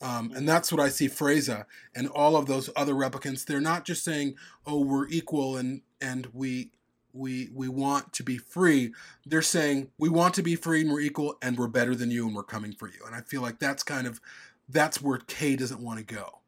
Um, 0.03 0.33
and 0.35 0.49
that's 0.49 0.73
what 0.73 0.81
I 0.81 0.89
see 0.89 1.09
Freysa 1.09 1.65
and 1.95 2.09
all 2.09 2.37
of 2.37 2.47
those 2.47 2.69
other 2.75 2.93
replicants. 2.93 3.47
They're 3.47 3.61
not 3.61 3.85
just 3.85 4.05
saying, 4.05 4.35
"Oh, 4.67 4.81
we're 4.85 5.07
equal 5.09 5.57
and 5.57 5.83
and 6.01 6.27
we 6.33 6.73
we 7.13 7.51
we 7.55 7.69
want 7.69 8.13
to 8.15 8.25
be 8.25 8.37
free." 8.37 8.93
They're 9.25 9.43
saying, 9.43 9.93
"We 9.99 10.09
want 10.09 10.35
to 10.35 10.43
be 10.43 10.57
free 10.57 10.81
and 10.81 10.91
we're 10.91 11.01
equal 11.01 11.37
and 11.41 11.57
we're 11.57 11.69
better 11.69 11.95
than 11.95 12.11
you 12.11 12.27
and 12.27 12.35
we're 12.35 12.43
coming 12.43 12.73
for 12.73 12.89
you." 12.89 12.99
And 13.07 13.15
I 13.15 13.21
feel 13.21 13.43
like 13.43 13.61
that's 13.61 13.85
kind 13.85 14.09
of 14.09 14.21
that's 14.69 15.01
where 15.01 15.19
K 15.19 15.55
doesn't 15.55 15.81
want 15.81 16.01
to 16.01 16.05
go. 16.05 16.41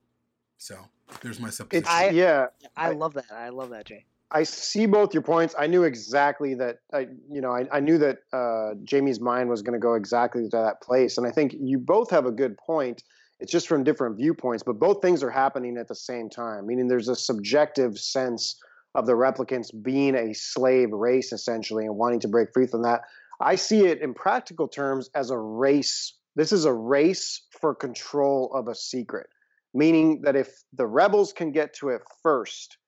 So 0.59 0.77
there's 1.21 1.39
my 1.39 1.51
supposition. 1.51 1.87
I, 1.89 2.09
yeah, 2.09 2.47
I, 2.77 2.89
I 2.89 2.93
love 2.93 3.15
that. 3.15 3.31
I 3.31 3.51
love 3.51 3.71
that, 3.71 3.87
Jay. 3.87 4.05
I 4.35 4.43
see 4.43 4.87
both 4.87 5.15
your 5.15 5.23
points. 5.23 5.55
I 5.57 5.69
knew 5.69 5.85
exactly 5.85 6.55
that. 6.57 6.79
I, 6.93 7.07
you 7.31 7.41
know, 7.41 7.53
I, 7.53 7.67
I 7.73 7.79
knew 7.79 7.99
that 7.99 8.19
uh, 8.33 8.75
Jamie's 8.83 9.21
mind 9.21 9.49
was 9.49 9.63
going 9.63 9.75
to 9.75 9.79
go 9.79 9.95
exactly 9.95 10.43
to 10.43 10.49
that 10.57 10.83
place, 10.83 11.17
and 11.17 11.27
I 11.27 11.31
think 11.31 11.55
you 11.57 11.79
both 11.79 12.11
have 12.11 12.27
a 12.27 12.33
good 12.33 12.59
point. 12.59 13.05
It's 13.39 13.53
just 13.53 13.69
from 13.69 13.85
different 13.85 14.17
viewpoints, 14.17 14.65
but 14.65 14.81
both 14.81 15.01
things 15.03 15.23
are 15.23 15.31
happening 15.31 15.77
at 15.79 15.87
the 15.87 15.95
same 15.95 16.29
time. 16.29 16.67
Meaning, 16.67 16.89
there's 16.89 17.09
a 17.09 17.15
subjective 17.15 17.97
sense 17.97 18.57
of 18.97 19.07
the 19.07 19.13
replicants 19.13 19.71
being 19.83 20.17
a 20.17 20.35
slave 20.35 20.91
race 20.91 21.33
essentially 21.33 21.85
and 21.85 21.97
wanting 21.97 22.21
to 22.21 22.29
break 22.29 22.49
free 22.53 22.67
from 22.67 22.83
that. 22.83 23.03
I 23.41 23.55
see 23.55 23.87
it 23.87 24.01
in 24.01 24.15
practical 24.15 24.67
terms 24.67 25.11
as 25.15 25.31
a 25.31 25.39
race. 25.39 26.15
This 26.35 26.51
is 26.51 26.65
a 26.65 26.73
race 26.73 27.41
for 27.61 27.73
control 27.73 28.53
of 28.53 28.67
a 28.67 28.75
secret, 28.75 29.29
meaning 29.73 30.23
that 30.23 30.35
if 30.35 30.49
the 30.73 30.87
rebels 30.87 31.33
can 31.33 31.53
get 31.53 31.75
to 31.75 31.91
it 31.91 32.03
first, 32.23 32.79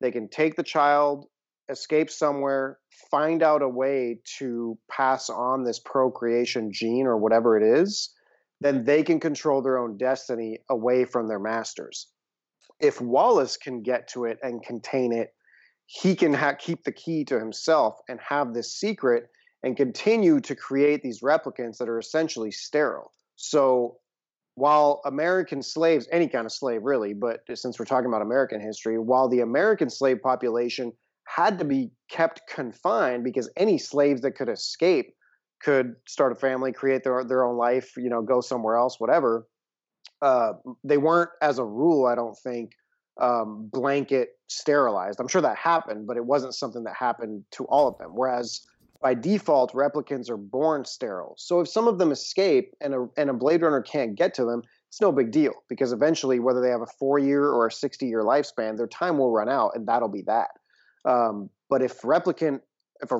they 0.00 0.10
can 0.10 0.28
take 0.28 0.56
the 0.56 0.62
child, 0.62 1.26
escape 1.68 2.10
somewhere, 2.10 2.78
find 3.10 3.42
out 3.42 3.62
a 3.62 3.68
way 3.68 4.18
to 4.38 4.78
pass 4.90 5.30
on 5.30 5.64
this 5.64 5.78
procreation 5.78 6.72
gene 6.72 7.06
or 7.06 7.16
whatever 7.16 7.56
it 7.56 7.80
is, 7.80 8.12
then 8.60 8.84
they 8.84 9.02
can 9.02 9.20
control 9.20 9.62
their 9.62 9.78
own 9.78 9.96
destiny 9.96 10.58
away 10.70 11.04
from 11.04 11.28
their 11.28 11.38
masters. 11.38 12.08
If 12.80 13.00
Wallace 13.00 13.56
can 13.56 13.82
get 13.82 14.08
to 14.08 14.24
it 14.24 14.38
and 14.42 14.62
contain 14.62 15.12
it, 15.12 15.34
he 15.86 16.14
can 16.14 16.32
ha- 16.32 16.54
keep 16.58 16.84
the 16.84 16.92
key 16.92 17.24
to 17.26 17.38
himself 17.38 17.98
and 18.08 18.18
have 18.20 18.54
this 18.54 18.74
secret 18.74 19.28
and 19.62 19.76
continue 19.76 20.40
to 20.40 20.54
create 20.54 21.02
these 21.02 21.20
replicants 21.22 21.78
that 21.78 21.88
are 21.88 21.98
essentially 21.98 22.50
sterile. 22.50 23.12
So 23.36 23.96
while 24.54 25.00
American 25.04 25.62
slaves, 25.62 26.08
any 26.12 26.28
kind 26.28 26.46
of 26.46 26.52
slave 26.52 26.82
really, 26.82 27.12
but 27.12 27.40
since 27.54 27.78
we're 27.78 27.84
talking 27.84 28.06
about 28.06 28.22
American 28.22 28.60
history, 28.60 28.98
while 28.98 29.28
the 29.28 29.40
American 29.40 29.90
slave 29.90 30.22
population 30.22 30.92
had 31.26 31.58
to 31.58 31.64
be 31.64 31.90
kept 32.10 32.42
confined 32.48 33.24
because 33.24 33.50
any 33.56 33.78
slaves 33.78 34.20
that 34.22 34.32
could 34.32 34.48
escape 34.48 35.14
could 35.62 35.94
start 36.06 36.30
a 36.32 36.34
family, 36.34 36.72
create 36.72 37.02
their 37.02 37.24
their 37.24 37.44
own 37.44 37.56
life, 37.56 37.96
you 37.96 38.10
know, 38.10 38.22
go 38.22 38.40
somewhere 38.40 38.76
else, 38.76 39.00
whatever. 39.00 39.46
Uh, 40.22 40.52
they 40.84 40.98
weren't, 40.98 41.30
as 41.42 41.58
a 41.58 41.64
rule, 41.64 42.06
I 42.06 42.14
don't 42.14 42.36
think, 42.38 42.72
um, 43.20 43.68
blanket 43.72 44.30
sterilized. 44.48 45.20
I'm 45.20 45.28
sure 45.28 45.42
that 45.42 45.56
happened, 45.56 46.06
but 46.06 46.16
it 46.16 46.24
wasn't 46.24 46.54
something 46.54 46.84
that 46.84 46.94
happened 46.94 47.44
to 47.52 47.64
all 47.64 47.88
of 47.88 47.98
them. 47.98 48.10
Whereas 48.14 48.60
by 49.04 49.12
default, 49.12 49.74
replicants 49.74 50.30
are 50.30 50.38
born 50.38 50.82
sterile. 50.86 51.34
So 51.36 51.60
if 51.60 51.68
some 51.68 51.86
of 51.86 51.98
them 51.98 52.10
escape 52.10 52.72
and 52.80 52.94
a, 52.94 53.06
and 53.18 53.28
a 53.28 53.34
Blade 53.34 53.60
Runner 53.60 53.82
can't 53.82 54.14
get 54.14 54.32
to 54.34 54.46
them, 54.46 54.62
it's 54.88 54.98
no 54.98 55.12
big 55.12 55.30
deal 55.30 55.52
because 55.68 55.92
eventually, 55.92 56.40
whether 56.40 56.62
they 56.62 56.70
have 56.70 56.80
a 56.80 56.86
four 56.98 57.18
year 57.18 57.50
or 57.50 57.66
a 57.66 57.70
60 57.70 58.06
year 58.06 58.22
lifespan, 58.22 58.78
their 58.78 58.86
time 58.86 59.18
will 59.18 59.30
run 59.30 59.50
out 59.50 59.72
and 59.74 59.86
that'll 59.86 60.08
be 60.08 60.22
that. 60.22 60.48
Um, 61.04 61.50
but 61.68 61.82
if 61.82 62.00
replicant, 62.00 62.60
if 63.02 63.10
a, 63.10 63.16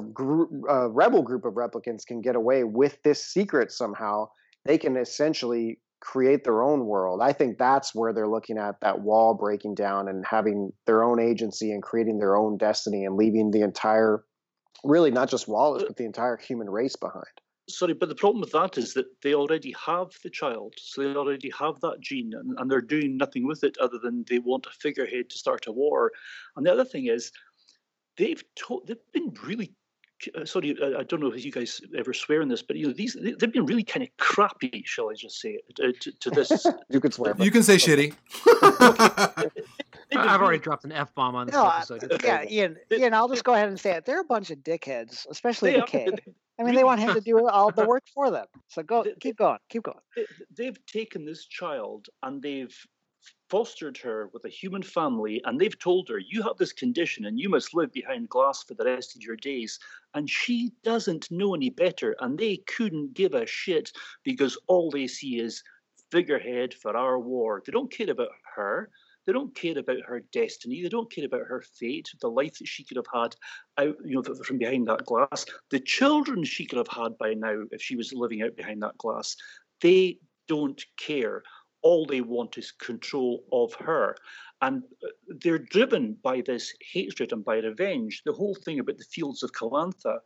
a 0.72 0.88
rebel 0.88 1.20
group 1.20 1.44
of 1.44 1.52
replicants 1.52 2.06
can 2.06 2.22
get 2.22 2.34
away 2.34 2.64
with 2.64 3.02
this 3.02 3.22
secret 3.22 3.70
somehow, 3.70 4.28
they 4.64 4.78
can 4.78 4.96
essentially 4.96 5.80
create 6.00 6.44
their 6.44 6.62
own 6.62 6.86
world. 6.86 7.20
I 7.22 7.32
think 7.32 7.58
that's 7.58 7.94
where 7.94 8.14
they're 8.14 8.28
looking 8.28 8.56
at 8.56 8.80
that 8.80 9.00
wall 9.00 9.34
breaking 9.34 9.74
down 9.74 10.08
and 10.08 10.24
having 10.24 10.72
their 10.86 11.02
own 11.02 11.20
agency 11.20 11.72
and 11.72 11.82
creating 11.82 12.20
their 12.20 12.36
own 12.36 12.56
destiny 12.56 13.04
and 13.04 13.16
leaving 13.16 13.50
the 13.50 13.60
entire, 13.60 14.24
really 14.82 15.10
not 15.10 15.30
just 15.30 15.48
Wallace, 15.48 15.84
but 15.86 15.96
the 15.96 16.04
entire 16.04 16.36
human 16.36 16.68
race 16.68 16.96
behind. 16.96 17.24
Sorry, 17.68 17.94
but 17.94 18.10
the 18.10 18.14
problem 18.14 18.42
with 18.42 18.52
that 18.52 18.76
is 18.76 18.92
that 18.94 19.06
they 19.22 19.34
already 19.34 19.74
have 19.86 20.08
the 20.22 20.28
child, 20.28 20.74
so 20.76 21.02
they 21.02 21.16
already 21.16 21.50
have 21.58 21.80
that 21.80 22.00
gene, 22.00 22.34
and, 22.34 22.58
and 22.58 22.70
they're 22.70 22.82
doing 22.82 23.16
nothing 23.16 23.46
with 23.46 23.64
it 23.64 23.78
other 23.78 23.98
than 24.02 24.24
they 24.28 24.38
want 24.38 24.66
a 24.66 24.70
figurehead 24.70 25.30
to 25.30 25.38
start 25.38 25.66
a 25.66 25.72
war. 25.72 26.12
And 26.56 26.66
the 26.66 26.72
other 26.72 26.84
thing 26.84 27.06
is, 27.06 27.32
they've 28.18 28.44
told, 28.54 28.86
they've 28.86 28.96
been 29.12 29.32
really 29.44 29.72
uh, 30.34 30.44
sorry, 30.44 30.76
I 30.82 31.02
don't 31.02 31.20
know 31.20 31.32
if 31.32 31.44
you 31.44 31.52
guys 31.52 31.80
ever 31.96 32.12
swear 32.12 32.40
in 32.40 32.48
this, 32.48 32.62
but 32.62 32.76
you 32.76 32.86
know 32.86 32.92
these 32.92 33.16
they've 33.20 33.52
been 33.52 33.66
really 33.66 33.82
kind 33.82 34.02
of 34.04 34.16
crappy, 34.16 34.82
shall 34.86 35.10
I 35.10 35.14
just 35.14 35.40
say, 35.40 35.58
to, 35.76 35.92
to 35.92 36.30
this. 36.30 36.66
you 36.88 37.00
can 37.00 37.12
swear. 37.12 37.34
You 37.38 37.50
can 37.50 37.62
say 37.62 37.76
shitty. 37.76 38.14
I've 40.12 40.40
already 40.40 40.58
dropped 40.58 40.84
an 40.84 40.92
f 40.92 41.14
bomb 41.14 41.34
on 41.34 41.46
this 41.46 41.54
No, 41.54 41.68
episode. 41.68 42.02
It's 42.04 42.24
yeah. 42.24 42.44
Ian. 42.48 42.76
Ian, 42.92 43.14
I'll 43.14 43.28
just 43.28 43.44
go 43.44 43.54
ahead 43.54 43.68
and 43.68 43.78
say 43.78 43.92
it. 43.92 44.04
They're 44.04 44.20
a 44.20 44.24
bunch 44.24 44.50
of 44.50 44.58
dickheads, 44.58 45.26
especially 45.30 45.72
They 45.72 45.76
the 45.78 45.82
are. 45.82 45.86
king. 45.86 46.18
I 46.58 46.62
mean, 46.62 46.74
they 46.74 46.84
want 46.84 47.00
him 47.00 47.14
to 47.14 47.20
do 47.20 47.48
all 47.48 47.70
the 47.72 47.84
work 47.86 48.04
for 48.14 48.30
them. 48.30 48.46
So 48.68 48.82
go, 48.82 49.02
They- 49.02 49.14
keep 49.20 49.36
going, 49.36 49.58
keep 49.68 49.82
going. 49.82 49.98
they- 50.16 50.26
they've 50.56 50.86
taken 50.86 51.24
this 51.24 51.46
child 51.46 52.06
and 52.22 52.40
they've 52.42 52.74
fostered 53.48 53.96
her 53.98 54.28
with 54.32 54.44
a 54.44 54.48
human 54.48 54.82
family 54.82 55.40
and 55.44 55.58
they've 55.60 55.78
told 55.78 56.08
her 56.08 56.18
you 56.18 56.42
have 56.42 56.56
this 56.58 56.72
condition 56.72 57.24
and 57.24 57.38
you 57.40 57.48
must 57.48 57.72
live 57.74 57.90
behind 57.92 58.28
glass 58.28 58.62
for 58.62 58.74
the 58.74 58.84
rest 58.84 59.16
of 59.16 59.22
your 59.22 59.36
days 59.36 59.78
and 60.14 60.28
she 60.28 60.72
doesn't 60.82 61.30
know 61.30 61.54
any 61.54 61.70
better 61.70 62.14
and 62.20 62.38
they 62.38 62.58
couldn't 62.58 63.14
give 63.14 63.32
a 63.34 63.46
shit 63.46 63.92
because 64.24 64.58
all 64.66 64.90
they 64.90 65.06
see 65.06 65.38
is 65.40 65.62
figurehead 66.10 66.74
for 66.74 66.94
our 66.96 67.18
war 67.18 67.62
they 67.64 67.72
don't 67.72 67.90
care 67.90 68.10
about 68.10 68.28
her 68.54 68.90
they 69.26 69.32
don't 69.32 69.54
care 69.54 69.78
about 69.78 70.00
her 70.06 70.20
destiny 70.32 70.82
they 70.82 70.88
don't 70.88 71.12
care 71.12 71.24
about 71.24 71.46
her 71.46 71.62
fate 71.78 72.10
the 72.20 72.28
life 72.28 72.58
that 72.58 72.68
she 72.68 72.84
could 72.84 72.96
have 72.96 73.06
had 73.12 73.34
out 73.78 73.96
you 74.04 74.22
know 74.22 74.34
from 74.44 74.58
behind 74.58 74.86
that 74.86 75.04
glass 75.06 75.44
the 75.70 75.80
children 75.80 76.44
she 76.44 76.66
could 76.66 76.78
have 76.78 76.88
had 76.88 77.16
by 77.18 77.34
now 77.34 77.62
if 77.70 77.82
she 77.82 77.96
was 77.96 78.12
living 78.12 78.42
out 78.42 78.56
behind 78.56 78.82
that 78.82 78.96
glass 78.98 79.36
they 79.80 80.18
don't 80.48 80.84
care 80.98 81.42
all 81.84 82.06
they 82.06 82.22
want 82.22 82.58
is 82.58 82.72
control 82.72 83.44
of 83.52 83.72
her. 83.74 84.16
And 84.62 84.82
uh, 85.04 85.08
they're 85.42 85.58
driven 85.58 86.16
by 86.22 86.40
this 86.40 86.74
hatred 86.80 87.32
and 87.32 87.44
by 87.44 87.58
revenge. 87.58 88.22
The 88.24 88.32
whole 88.32 88.56
thing 88.64 88.80
about 88.80 88.96
the 88.96 89.04
fields 89.04 89.42
of 89.42 89.52
Calantha. 89.52 90.18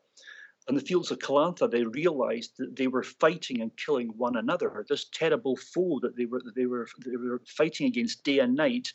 And 0.68 0.76
the 0.76 0.82
fields 0.84 1.10
of 1.10 1.18
Calantha, 1.18 1.70
they 1.70 1.84
realized 1.84 2.52
that 2.58 2.76
they 2.76 2.88
were 2.88 3.02
fighting 3.02 3.62
and 3.62 3.74
killing 3.76 4.08
one 4.18 4.36
another. 4.36 4.84
This 4.88 5.06
terrible 5.12 5.56
foe 5.56 5.98
that 6.02 6.14
they 6.16 6.26
were 6.26 6.42
they 6.54 6.66
were 6.66 6.86
they 7.06 7.16
were 7.16 7.42
fighting 7.46 7.86
against 7.86 8.22
day 8.22 8.38
and 8.40 8.54
night. 8.54 8.92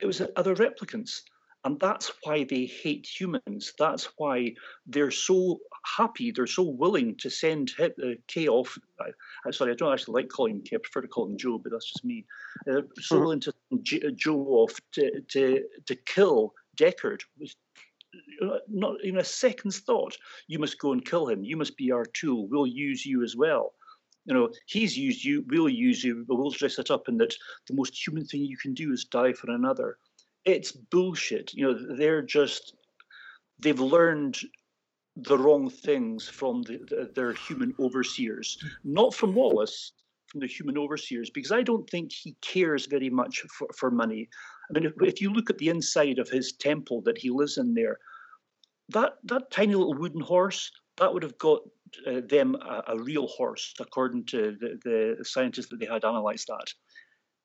It 0.00 0.06
was 0.06 0.20
other 0.34 0.54
replicants. 0.56 1.22
And 1.64 1.80
that's 1.80 2.12
why 2.22 2.44
they 2.44 2.66
hate 2.66 3.06
humans. 3.06 3.72
That's 3.76 4.04
why 4.18 4.54
they're 4.86 5.10
so 5.10 5.58
happy, 5.84 6.30
they're 6.30 6.46
so 6.46 6.62
willing 6.62 7.16
to 7.16 7.28
send 7.28 7.70
him, 7.70 7.92
uh, 8.04 8.10
Kay 8.28 8.46
off. 8.46 8.78
I, 9.00 9.06
I'm 9.44 9.52
sorry, 9.52 9.72
I 9.72 9.74
don't 9.74 9.92
actually 9.92 10.22
like 10.22 10.30
calling 10.30 10.56
him 10.56 10.62
Kay, 10.62 10.76
I 10.76 10.78
prefer 10.78 11.00
to 11.00 11.08
call 11.08 11.26
him 11.26 11.36
Joe, 11.36 11.58
but 11.58 11.72
that's 11.72 11.90
just 11.90 12.04
me. 12.04 12.24
Uh, 12.70 12.82
so 13.00 13.16
Mhm. 13.16 13.20
willing 13.22 13.40
to 13.40 13.52
send 13.68 14.04
uh, 14.04 14.10
Joe 14.14 14.46
off 14.46 14.80
to, 14.92 15.20
to, 15.20 15.64
to 15.86 15.96
kill 15.96 16.54
Deckard. 16.76 17.22
Not 18.68 18.96
even 19.04 19.20
a 19.20 19.24
second's 19.24 19.80
thought. 19.80 20.16
You 20.46 20.58
must 20.58 20.78
go 20.78 20.92
and 20.92 21.04
kill 21.04 21.28
him. 21.28 21.44
You 21.44 21.56
must 21.56 21.76
be 21.76 21.90
our 21.90 22.04
tool. 22.04 22.48
We'll 22.48 22.66
use 22.66 23.04
you 23.04 23.22
as 23.22 23.36
well. 23.36 23.74
You 24.24 24.34
know, 24.34 24.50
he's 24.66 24.98
used 24.98 25.24
you, 25.24 25.44
we'll 25.48 25.68
use 25.68 26.02
you, 26.02 26.24
but 26.26 26.34
we'll 26.34 26.50
dress 26.50 26.80
it 26.80 26.90
up 26.90 27.08
in 27.08 27.16
that 27.18 27.34
the 27.68 27.74
most 27.74 28.06
human 28.06 28.24
thing 28.24 28.40
you 28.42 28.56
can 28.56 28.74
do 28.74 28.92
is 28.92 29.04
die 29.04 29.32
for 29.32 29.50
another 29.50 29.98
it's 30.46 30.72
bullshit. 30.72 31.52
You 31.52 31.66
know, 31.66 31.96
they're 31.96 32.22
just 32.22 32.74
they've 33.58 33.78
learned 33.78 34.38
the 35.16 35.36
wrong 35.36 35.68
things 35.68 36.28
from 36.28 36.62
the, 36.62 36.78
the, 36.88 37.10
their 37.14 37.32
human 37.32 37.74
overseers, 37.80 38.58
not 38.84 39.14
from 39.14 39.34
Wallace, 39.34 39.92
from 40.28 40.40
the 40.40 40.46
human 40.46 40.78
overseers, 40.78 41.30
because 41.30 41.52
I 41.52 41.62
don't 41.62 41.88
think 41.90 42.12
he 42.12 42.36
cares 42.42 42.86
very 42.86 43.10
much 43.10 43.42
for, 43.58 43.68
for 43.76 43.90
money. 43.90 44.28
I 44.70 44.78
mean, 44.78 44.86
if, 44.86 44.92
if 45.02 45.20
you 45.20 45.30
look 45.32 45.50
at 45.50 45.58
the 45.58 45.68
inside 45.68 46.18
of 46.18 46.28
his 46.28 46.52
temple 46.52 47.02
that 47.02 47.18
he 47.18 47.30
lives 47.30 47.58
in 47.58 47.74
there, 47.74 47.98
that 48.90 49.14
that 49.24 49.50
tiny 49.50 49.74
little 49.74 49.94
wooden 49.94 50.20
horse 50.20 50.70
that 50.96 51.12
would 51.12 51.22
have 51.22 51.38
got 51.38 51.60
uh, 52.06 52.20
them 52.28 52.54
a, 52.56 52.82
a 52.88 52.98
real 53.02 53.26
horse, 53.26 53.74
according 53.80 54.24
to 54.26 54.56
the, 54.60 54.78
the 55.18 55.24
scientists 55.24 55.68
that 55.68 55.78
they 55.80 55.86
had 55.86 56.04
analysed 56.04 56.46
that. 56.48 56.72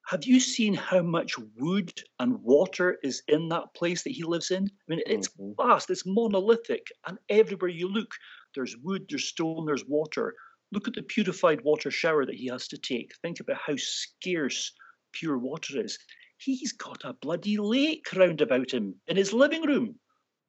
Have 0.07 0.25
you 0.25 0.39
seen 0.39 0.73
how 0.73 1.01
much 1.01 1.37
wood 1.57 1.93
and 2.19 2.41
water 2.43 2.97
is 3.03 3.23
in 3.27 3.49
that 3.49 3.73
place 3.75 4.03
that 4.03 4.11
he 4.11 4.23
lives 4.23 4.51
in? 4.51 4.65
I 4.65 4.83
mean, 4.87 5.01
it's 5.05 5.29
Mhm. 5.29 5.55
vast, 5.57 5.89
it's 5.89 6.05
monolithic, 6.05 6.87
and 7.07 7.17
everywhere 7.29 7.69
you 7.69 7.87
look, 7.87 8.11
there's 8.55 8.75
wood, 8.77 9.05
there's 9.09 9.25
stone, 9.25 9.65
there's 9.65 9.85
water. 9.85 10.35
Look 10.71 10.87
at 10.87 10.95
the 10.95 11.03
purified 11.03 11.61
water 11.61 11.91
shower 11.91 12.25
that 12.25 12.35
he 12.35 12.47
has 12.47 12.67
to 12.69 12.77
take. 12.77 13.15
Think 13.21 13.39
about 13.39 13.57
how 13.57 13.75
scarce 13.77 14.73
pure 15.13 15.37
water 15.37 15.79
is. 15.83 15.97
He's 16.43 16.73
got 16.73 17.03
a 17.03 17.13
bloody 17.13 17.57
lake 17.57 18.07
round 18.15 18.41
about 18.41 18.71
him 18.71 18.95
in 19.07 19.17
his 19.17 19.33
living 19.33 19.61
room. 19.63 19.99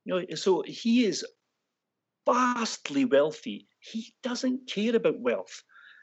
You 0.04 0.20
know, 0.20 0.34
so 0.34 0.62
he 0.66 1.04
is 1.04 1.24
vastly 2.26 3.04
wealthy. 3.04 3.68
He 3.80 4.14
doesn't 4.22 4.68
care 4.68 4.96
about 4.96 5.20
wealth. 5.20 5.62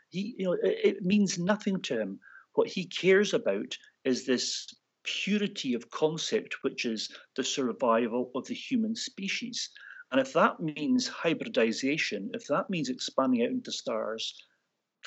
He, 0.10 0.36
you 0.38 0.46
know, 0.46 0.54
it, 0.54 0.78
it 0.84 1.06
means 1.06 1.40
nothing 1.40 1.82
to 1.84 2.00
him. 2.00 2.20
What 2.54 2.68
he 2.68 2.86
cares 2.86 3.34
about 3.34 3.78
is 4.06 4.26
this 4.26 4.68
purity 5.04 5.74
of 5.74 5.90
concept, 5.90 6.58
which 6.62 6.86
is 6.86 7.10
the 7.36 7.44
survival 7.44 8.32
of 8.36 8.46
the 8.46 8.54
human 8.54 8.96
species. 8.96 9.70
And 10.12 10.20
if 10.20 10.34
that 10.34 10.60
means 10.60 11.08
hybridization, 11.08 12.32
if 12.34 12.46
that 12.48 12.70
means 12.70 12.90
expanding 12.90 13.44
out 13.44 13.50
into 13.50 13.72
stars, 13.72 14.34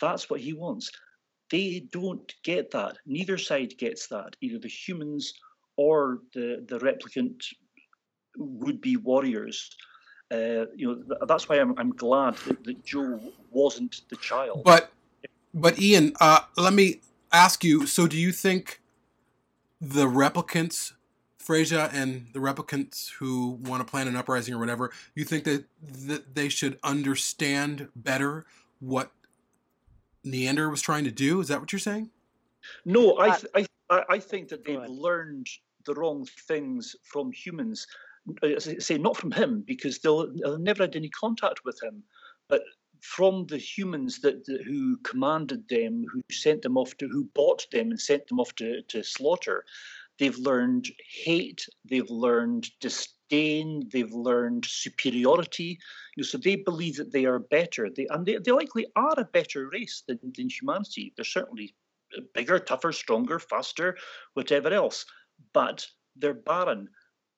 that's 0.00 0.30
what 0.30 0.40
he 0.40 0.52
wants. 0.52 0.90
They 1.52 1.86
don't 1.92 2.34
get 2.42 2.70
that. 2.70 2.96
Neither 3.04 3.36
side 3.36 3.76
gets 3.76 4.06
that. 4.08 4.36
Either 4.40 4.58
the 4.58 4.68
humans 4.68 5.34
or 5.76 6.20
the, 6.32 6.64
the 6.66 6.78
replicant 6.78 7.44
would 8.38 8.80
be 8.80 8.96
warriors. 8.96 9.70
Uh, 10.32 10.64
you 10.74 11.04
know, 11.08 11.26
that's 11.26 11.50
why 11.50 11.56
I'm, 11.56 11.78
I'm 11.78 11.92
glad 11.92 12.36
that, 12.46 12.64
that 12.64 12.82
Joe 12.84 13.20
wasn't 13.50 14.00
the 14.08 14.16
child. 14.16 14.62
But 14.64 14.90
but 15.52 15.78
Ian, 15.78 16.14
uh, 16.18 16.40
let 16.56 16.72
me 16.72 17.02
ask 17.30 17.62
you. 17.62 17.86
So, 17.86 18.06
do 18.06 18.16
you 18.16 18.32
think 18.32 18.80
the 19.78 20.06
replicants 20.06 20.92
Freysa 21.42 21.92
and 21.92 22.28
the 22.32 22.38
replicants 22.38 23.10
who 23.18 23.58
want 23.62 23.84
to 23.84 23.90
plan 23.90 24.08
an 24.08 24.16
uprising 24.16 24.54
or 24.54 24.58
whatever, 24.58 24.90
you 25.14 25.24
think 25.24 25.44
that, 25.44 25.64
that 25.82 26.34
they 26.34 26.48
should 26.48 26.78
understand 26.82 27.88
better 27.96 28.46
what 28.80 29.10
Niander 30.24 30.70
was 30.70 30.82
trying 30.82 31.04
to 31.04 31.10
do? 31.10 31.40
Is 31.40 31.48
that 31.48 31.60
what 31.60 31.72
you're 31.72 31.80
saying? 31.80 32.10
No, 32.84 33.16
I 33.16 33.28
uh, 33.28 33.38
th- 33.38 33.68
I 33.90 34.04
I 34.08 34.18
think 34.18 34.48
that 34.48 34.64
they've 34.64 34.88
learned 34.88 35.46
the 35.84 35.94
wrong 35.94 36.26
things 36.46 36.94
from 37.02 37.32
humans. 37.32 37.86
Uh, 38.42 38.48
I 38.56 38.58
say, 38.58 38.98
not 38.98 39.16
from 39.16 39.32
him 39.32 39.64
because 39.66 39.98
they'll, 39.98 40.32
they'll 40.32 40.58
never 40.58 40.84
had 40.84 40.94
any 40.94 41.08
contact 41.08 41.64
with 41.64 41.82
him, 41.82 42.04
but 42.48 42.62
from 43.00 43.46
the 43.46 43.58
humans 43.58 44.20
that, 44.20 44.44
that, 44.46 44.62
who 44.62 44.96
commanded 44.98 45.68
them, 45.68 46.04
who 46.12 46.22
sent 46.30 46.62
them 46.62 46.78
off 46.78 46.96
to, 46.98 47.08
who 47.08 47.24
bought 47.34 47.66
them 47.72 47.90
and 47.90 48.00
sent 48.00 48.28
them 48.28 48.38
off 48.38 48.54
to, 48.54 48.80
to 48.82 49.02
slaughter. 49.02 49.64
They've 50.22 50.38
learned 50.38 50.86
hate. 51.24 51.66
They've 51.84 52.08
learned 52.08 52.70
disdain. 52.78 53.88
They've 53.92 54.12
learned 54.12 54.64
superiority. 54.64 55.80
You 56.16 56.22
know, 56.22 56.22
so 56.22 56.38
they 56.38 56.54
believe 56.54 56.94
that 56.98 57.10
they 57.10 57.24
are 57.24 57.40
better. 57.40 57.90
They 57.90 58.06
and 58.08 58.24
they, 58.24 58.38
they 58.38 58.52
likely 58.52 58.86
are 58.94 59.18
a 59.18 59.24
better 59.24 59.68
race 59.72 60.04
than, 60.06 60.20
than 60.36 60.48
humanity. 60.48 61.12
They're 61.16 61.24
certainly 61.24 61.74
bigger, 62.34 62.60
tougher, 62.60 62.92
stronger, 62.92 63.40
faster, 63.40 63.96
whatever 64.34 64.72
else. 64.72 65.04
But 65.52 65.84
they're 66.14 66.34
barren, 66.34 66.88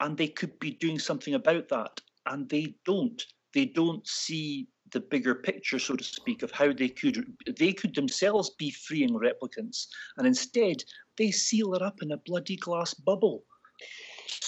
and 0.00 0.18
they 0.18 0.28
could 0.28 0.58
be 0.58 0.72
doing 0.72 0.98
something 0.98 1.32
about 1.32 1.70
that, 1.70 2.02
and 2.26 2.50
they 2.50 2.74
don't. 2.84 3.24
They 3.54 3.64
don't 3.64 4.06
see 4.06 4.68
the 4.94 5.00
bigger 5.00 5.34
picture, 5.34 5.78
so 5.78 5.94
to 5.94 6.02
speak, 6.02 6.42
of 6.42 6.50
how 6.50 6.72
they 6.72 6.88
could 6.88 7.26
they 7.58 7.74
could 7.74 7.94
themselves 7.94 8.50
be 8.50 8.70
freeing 8.70 9.10
replicants, 9.10 9.88
and 10.16 10.26
instead 10.26 10.82
they 11.18 11.30
seal 11.30 11.74
it 11.74 11.82
up 11.82 12.00
in 12.00 12.12
a 12.12 12.16
bloody 12.16 12.56
glass 12.56 12.94
bubble. 12.94 13.44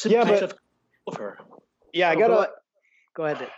yeah, 0.07 0.25
but 0.25 0.59
over. 1.07 1.39
yeah, 1.93 2.09
I 2.09 2.15
gotta 2.15 2.33
go, 2.33 2.47
go 3.15 3.25
ahead. 3.27 3.51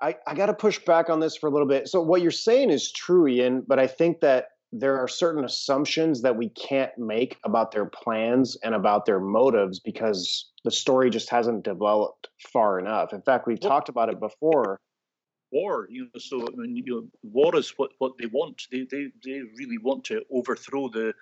I, 0.00 0.16
I 0.26 0.34
gotta 0.34 0.54
push 0.54 0.78
back 0.78 1.10
on 1.10 1.18
this 1.18 1.36
for 1.36 1.48
a 1.48 1.50
little 1.50 1.66
bit. 1.66 1.88
So 1.88 2.00
what 2.00 2.22
you're 2.22 2.30
saying 2.30 2.70
is 2.70 2.92
true, 2.92 3.26
Ian, 3.26 3.64
but 3.66 3.78
I 3.80 3.86
think 3.86 4.20
that 4.20 4.48
there 4.72 4.98
are 4.98 5.06
certain 5.08 5.44
assumptions 5.44 6.22
that 6.22 6.36
we 6.36 6.48
can't 6.50 6.96
make 6.96 7.38
about 7.44 7.72
their 7.72 7.84
plans 7.84 8.56
and 8.64 8.74
about 8.74 9.04
their 9.04 9.20
motives 9.20 9.78
because 9.78 10.50
the 10.64 10.70
story 10.70 11.10
just 11.10 11.28
hasn't 11.28 11.62
developed 11.62 12.28
far 12.52 12.78
enough. 12.78 13.12
In 13.12 13.20
fact, 13.20 13.46
we've 13.46 13.60
talked 13.60 13.90
about 13.90 14.08
it 14.08 14.18
before. 14.18 14.80
War, 15.52 15.86
you 15.90 16.04
know, 16.04 16.18
so 16.18 16.46
I 16.46 16.50
mean, 16.56 16.76
you 16.76 16.84
know, 16.86 17.08
war 17.22 17.54
is 17.56 17.70
what, 17.76 17.90
what 17.98 18.12
they 18.18 18.26
want. 18.26 18.62
They, 18.70 18.86
they 18.90 19.08
they 19.24 19.40
really 19.58 19.78
want 19.82 20.04
to 20.04 20.22
overthrow 20.32 20.88
the 20.88 21.12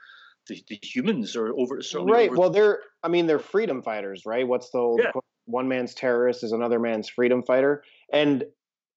the, 0.48 0.62
the 0.68 0.78
humans 0.82 1.36
or 1.36 1.48
over 1.58 1.80
right. 1.94 2.30
over- 2.30 2.38
Well, 2.38 2.50
they're 2.50 2.80
I 3.02 3.08
mean 3.08 3.26
they're 3.26 3.38
freedom 3.38 3.82
fighters, 3.82 4.22
right? 4.24 4.46
What's 4.46 4.70
the 4.70 4.78
old 4.78 5.00
Yeah. 5.02 5.10
one 5.46 5.68
man's 5.68 5.94
terrorist 5.94 6.44
is 6.44 6.52
another 6.52 6.78
man's 6.78 7.08
freedom 7.08 7.42
fighter? 7.42 7.82
And 8.12 8.44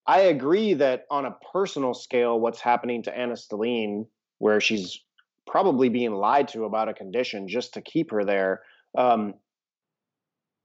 I 0.06 0.22
agree 0.22 0.74
that 0.76 1.06
on 1.10 1.26
a 1.26 1.36
personal 1.52 1.94
scale, 1.94 2.40
what's 2.40 2.60
happening 2.60 3.04
to 3.04 3.18
Anna 3.18 3.34
Stelline, 3.34 4.06
where 4.40 4.60
she's 4.60 5.00
probably 5.48 5.90
being 5.90 6.14
lied 6.14 6.48
to 6.50 6.66
about 6.66 6.90
a 6.90 6.94
condition 6.94 7.48
just 7.48 7.74
to 7.74 7.82
keep 7.82 8.12
her 8.12 8.24
there. 8.24 8.62
Um, 8.98 9.36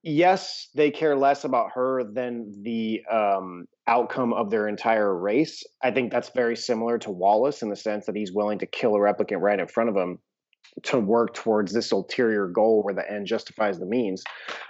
yes, 0.02 0.68
they 0.74 0.90
care 0.90 1.16
less 1.16 1.44
about 1.44 1.72
her 1.74 2.04
than 2.04 2.62
the 2.62 3.02
um, 3.10 3.66
outcome 3.86 4.32
of 4.32 4.50
their 4.50 4.68
entire 4.68 5.14
race. 5.14 5.64
I 5.82 5.90
think 5.90 6.12
that's 6.12 6.30
very 6.30 6.56
similar 6.56 6.98
to 6.98 7.10
Wallace 7.10 7.62
in 7.62 7.68
the 7.68 7.76
sense 7.76 8.06
that 8.06 8.16
he's 8.16 8.32
willing 8.32 8.58
to 8.60 8.66
kill 8.66 8.94
a 8.94 8.98
replicant 8.98 9.40
right 9.40 9.58
in 9.58 9.68
front 9.68 9.90
of 9.90 9.96
him 9.96 10.18
to 10.82 10.98
work 10.98 11.34
towards 11.34 11.72
this 11.72 11.90
ulterior 11.92 12.46
goal 12.46 12.82
where 12.82 12.94
the 12.94 13.10
end 13.10 13.26
justifies 13.26 13.78
the 13.78 13.86
means. 13.86 14.22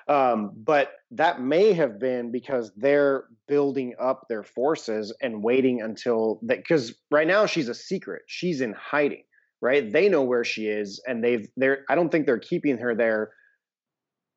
Um, 0.07 0.53
but 0.57 0.93
that 1.13 1.41
may 1.41 1.73
have 1.73 1.99
been 1.99 2.31
because 2.31 2.73
they're 2.77 3.25
building 3.47 3.95
up 4.01 4.27
their 4.29 4.43
forces 4.43 5.15
and 5.21 5.43
waiting 5.43 5.83
until 5.83 6.41
that 6.45 6.59
because 6.59 6.95
right 7.11 7.27
now 7.27 7.47
she's 7.47 7.69
a 7.69 7.75
secret. 7.75 8.23
She's 8.27 8.61
in 8.61 8.73
hiding, 8.73 9.25
right? 9.61 9.91
They 9.91 10.09
know 10.09 10.23
where 10.23 10.45
she 10.45 10.67
is, 10.67 11.03
and 11.07 11.23
they've 11.23 11.49
they're 11.57 11.85
I 11.91 11.95
don't 11.95 12.11
think 12.11 12.27
they're 12.27 12.39
keeping 12.39 12.79
her 12.79 12.95
there 12.95 13.33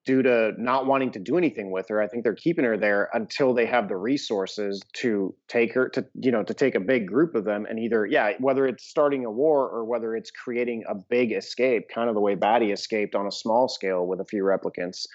due 0.05 0.23
to 0.23 0.51
not 0.57 0.87
wanting 0.87 1.11
to 1.11 1.19
do 1.19 1.37
anything 1.37 1.71
with 1.71 1.87
her. 1.89 2.01
I 2.01 2.07
think 2.07 2.23
they're 2.23 2.33
keeping 2.33 2.65
her 2.65 2.77
there 2.77 3.09
until 3.13 3.53
they 3.53 3.65
have 3.67 3.87
the 3.87 3.97
resources 3.97 4.81
to 4.93 5.35
take 5.47 5.73
her 5.73 5.89
to, 5.89 6.05
you 6.15 6.31
know, 6.31 6.43
to 6.43 6.53
take 6.53 6.75
a 6.75 6.79
big 6.79 7.07
group 7.07 7.35
of 7.35 7.45
them 7.45 7.67
and 7.69 7.79
either, 7.79 8.05
yeah, 8.05 8.31
whether 8.39 8.65
it's 8.65 8.83
starting 8.83 9.25
a 9.25 9.31
war 9.31 9.69
or 9.69 9.85
whether 9.85 10.15
it's 10.15 10.31
creating 10.31 10.83
a 10.89 10.95
big 10.95 11.31
escape, 11.31 11.87
kind 11.93 12.09
of 12.09 12.15
the 12.15 12.21
way 12.21 12.35
Batty 12.35 12.71
escaped 12.71 13.13
on 13.13 13.27
a 13.27 13.31
small 13.31 13.67
scale 13.67 14.07
with 14.07 14.19
a 14.19 14.25
few 14.25 14.43
replicants. 14.43 15.05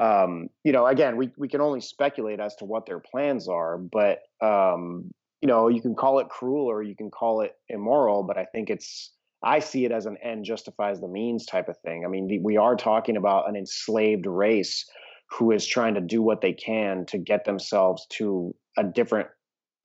Um, 0.00 0.48
you 0.62 0.72
know, 0.72 0.86
again, 0.86 1.16
we, 1.16 1.30
we 1.38 1.48
can 1.48 1.60
only 1.60 1.80
speculate 1.80 2.40
as 2.40 2.54
to 2.56 2.64
what 2.64 2.84
their 2.86 3.00
plans 3.00 3.48
are, 3.48 3.78
but, 3.78 4.18
um, 4.42 5.10
you 5.40 5.48
know, 5.48 5.68
you 5.68 5.80
can 5.80 5.94
call 5.94 6.18
it 6.18 6.28
cruel 6.28 6.66
or 6.66 6.82
you 6.82 6.96
can 6.96 7.10
call 7.10 7.40
it 7.40 7.52
immoral, 7.68 8.22
but 8.22 8.36
I 8.36 8.44
think 8.44 8.70
it's, 8.70 9.12
I 9.44 9.58
see 9.58 9.84
it 9.84 9.92
as 9.92 10.06
an 10.06 10.16
end 10.22 10.44
justifies 10.44 11.00
the 11.00 11.08
means 11.08 11.44
type 11.44 11.68
of 11.68 11.76
thing. 11.78 12.04
I 12.04 12.08
mean, 12.08 12.40
we 12.42 12.56
are 12.56 12.76
talking 12.76 13.16
about 13.16 13.48
an 13.48 13.56
enslaved 13.56 14.26
race 14.26 14.84
who 15.30 15.52
is 15.52 15.66
trying 15.66 15.94
to 15.94 16.00
do 16.00 16.22
what 16.22 16.40
they 16.40 16.52
can 16.52 17.04
to 17.06 17.18
get 17.18 17.44
themselves 17.44 18.06
to 18.10 18.54
a 18.78 18.84
different 18.84 19.28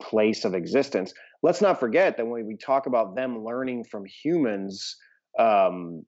place 0.00 0.44
of 0.44 0.54
existence. 0.54 1.12
Let's 1.42 1.60
not 1.60 1.78
forget 1.78 2.16
that 2.16 2.26
when 2.26 2.46
we 2.46 2.56
talk 2.56 2.86
about 2.86 3.16
them 3.16 3.44
learning 3.44 3.84
from 3.84 4.04
humans 4.04 4.96
um, 5.38 6.04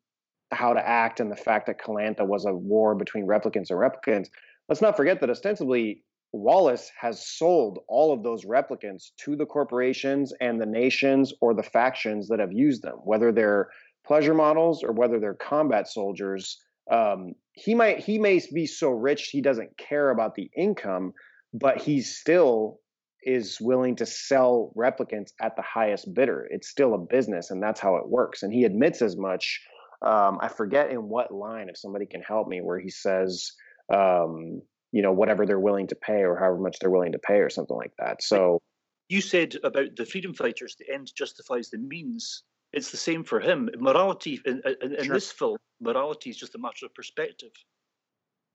how 0.51 0.73
to 0.73 0.87
act 0.87 1.21
and 1.21 1.31
the 1.31 1.37
fact 1.37 1.67
that 1.67 1.81
Calantha 1.81 2.27
was 2.27 2.45
a 2.45 2.53
war 2.53 2.95
between 2.95 3.27
replicants 3.27 3.71
and 3.71 3.79
replicants, 3.79 4.29
let's 4.69 4.83
not 4.83 4.97
forget 4.97 5.21
that 5.21 5.31
ostensibly 5.31 6.03
Wallace 6.33 6.91
has 6.99 7.27
sold 7.27 7.81
all 7.89 8.13
of 8.13 8.23
those 8.23 8.45
replicants 8.45 9.11
to 9.19 9.37
the 9.37 9.47
corporations 9.47 10.33
and 10.41 10.61
the 10.61 10.67
nations 10.67 11.33
or 11.41 11.55
the 11.55 11.63
factions 11.63 12.29
that 12.29 12.41
have 12.41 12.53
used 12.53 12.83
them, 12.83 12.97
whether 13.05 13.33
they're 13.33 13.69
pleasure 14.07 14.35
models 14.35 14.83
or 14.83 14.93
whether 14.93 15.21
they're 15.21 15.35
combat 15.35 15.89
soldiers. 15.89 16.59
Um, 16.91 17.35
he 17.53 17.75
might 17.75 18.01
he 18.01 18.19
may 18.19 18.41
be 18.53 18.67
so 18.67 18.91
rich 18.91 19.29
he 19.31 19.41
doesn't 19.41 19.77
care 19.77 20.11
about 20.11 20.35
the 20.35 20.51
income, 20.57 21.13
but 21.53 21.79
he 21.79 22.01
still 22.01 22.81
is 23.25 23.61
willing 23.61 23.97
to 23.97 24.07
sell 24.07 24.73
replicants 24.77 25.31
at 25.41 25.55
the 25.55 25.63
highest 25.63 26.13
bidder. 26.13 26.49
It's 26.51 26.69
still 26.69 26.95
a 26.95 26.99
business, 26.99 27.51
and 27.51 27.63
that's 27.63 27.79
how 27.79 27.97
it 27.97 28.09
works. 28.09 28.43
And 28.43 28.53
he 28.53 28.65
admits 28.65 29.03
as 29.03 29.17
much. 29.17 29.61
Um, 30.05 30.39
I 30.41 30.49
forget 30.49 30.91
in 30.91 31.09
what 31.09 31.33
line, 31.33 31.69
if 31.69 31.79
somebody 31.79 32.07
can 32.07 32.23
help 32.23 32.49
me, 32.49 32.61
where 32.61 32.81
he 32.81 32.91
says, 32.91 33.53
um, 33.93 34.63
you 34.93 35.03
know, 35.03 35.13
whatever 35.13 35.47
they're 35.47 35.59
willing 35.59 35.89
to 35.89 35.95
pay 35.95 36.23
or 36.23 36.37
however 36.37 36.59
much 36.59 36.79
they're 36.79 36.91
willing 36.91 37.13
to 37.13 37.19
pay 37.19 37.39
or 37.39 37.51
something 37.51 37.77
like 37.77 37.93
that. 37.99 38.23
So 38.23 38.61
you 39.09 39.21
said 39.21 39.57
about 39.65 39.97
the 39.97 40.07
freedom 40.07 40.35
fighters, 40.35 40.77
the 40.79 40.93
end 40.93 41.11
justifies 41.17 41.71
the 41.71 41.79
means. 41.79 42.45
It's 42.73 42.91
the 42.91 42.97
same 42.97 43.25
for 43.25 43.41
him. 43.41 43.69
Morality 43.79 44.41
in, 44.47 44.63
in, 44.65 44.95
in 44.95 45.05
Sure. 45.05 45.15
this 45.15 45.33
film, 45.33 45.57
morality 45.81 46.31
is 46.31 46.37
just 46.37 46.55
a 46.55 46.59
matter 46.59 46.87
of 46.87 46.95
perspective. 46.95 47.53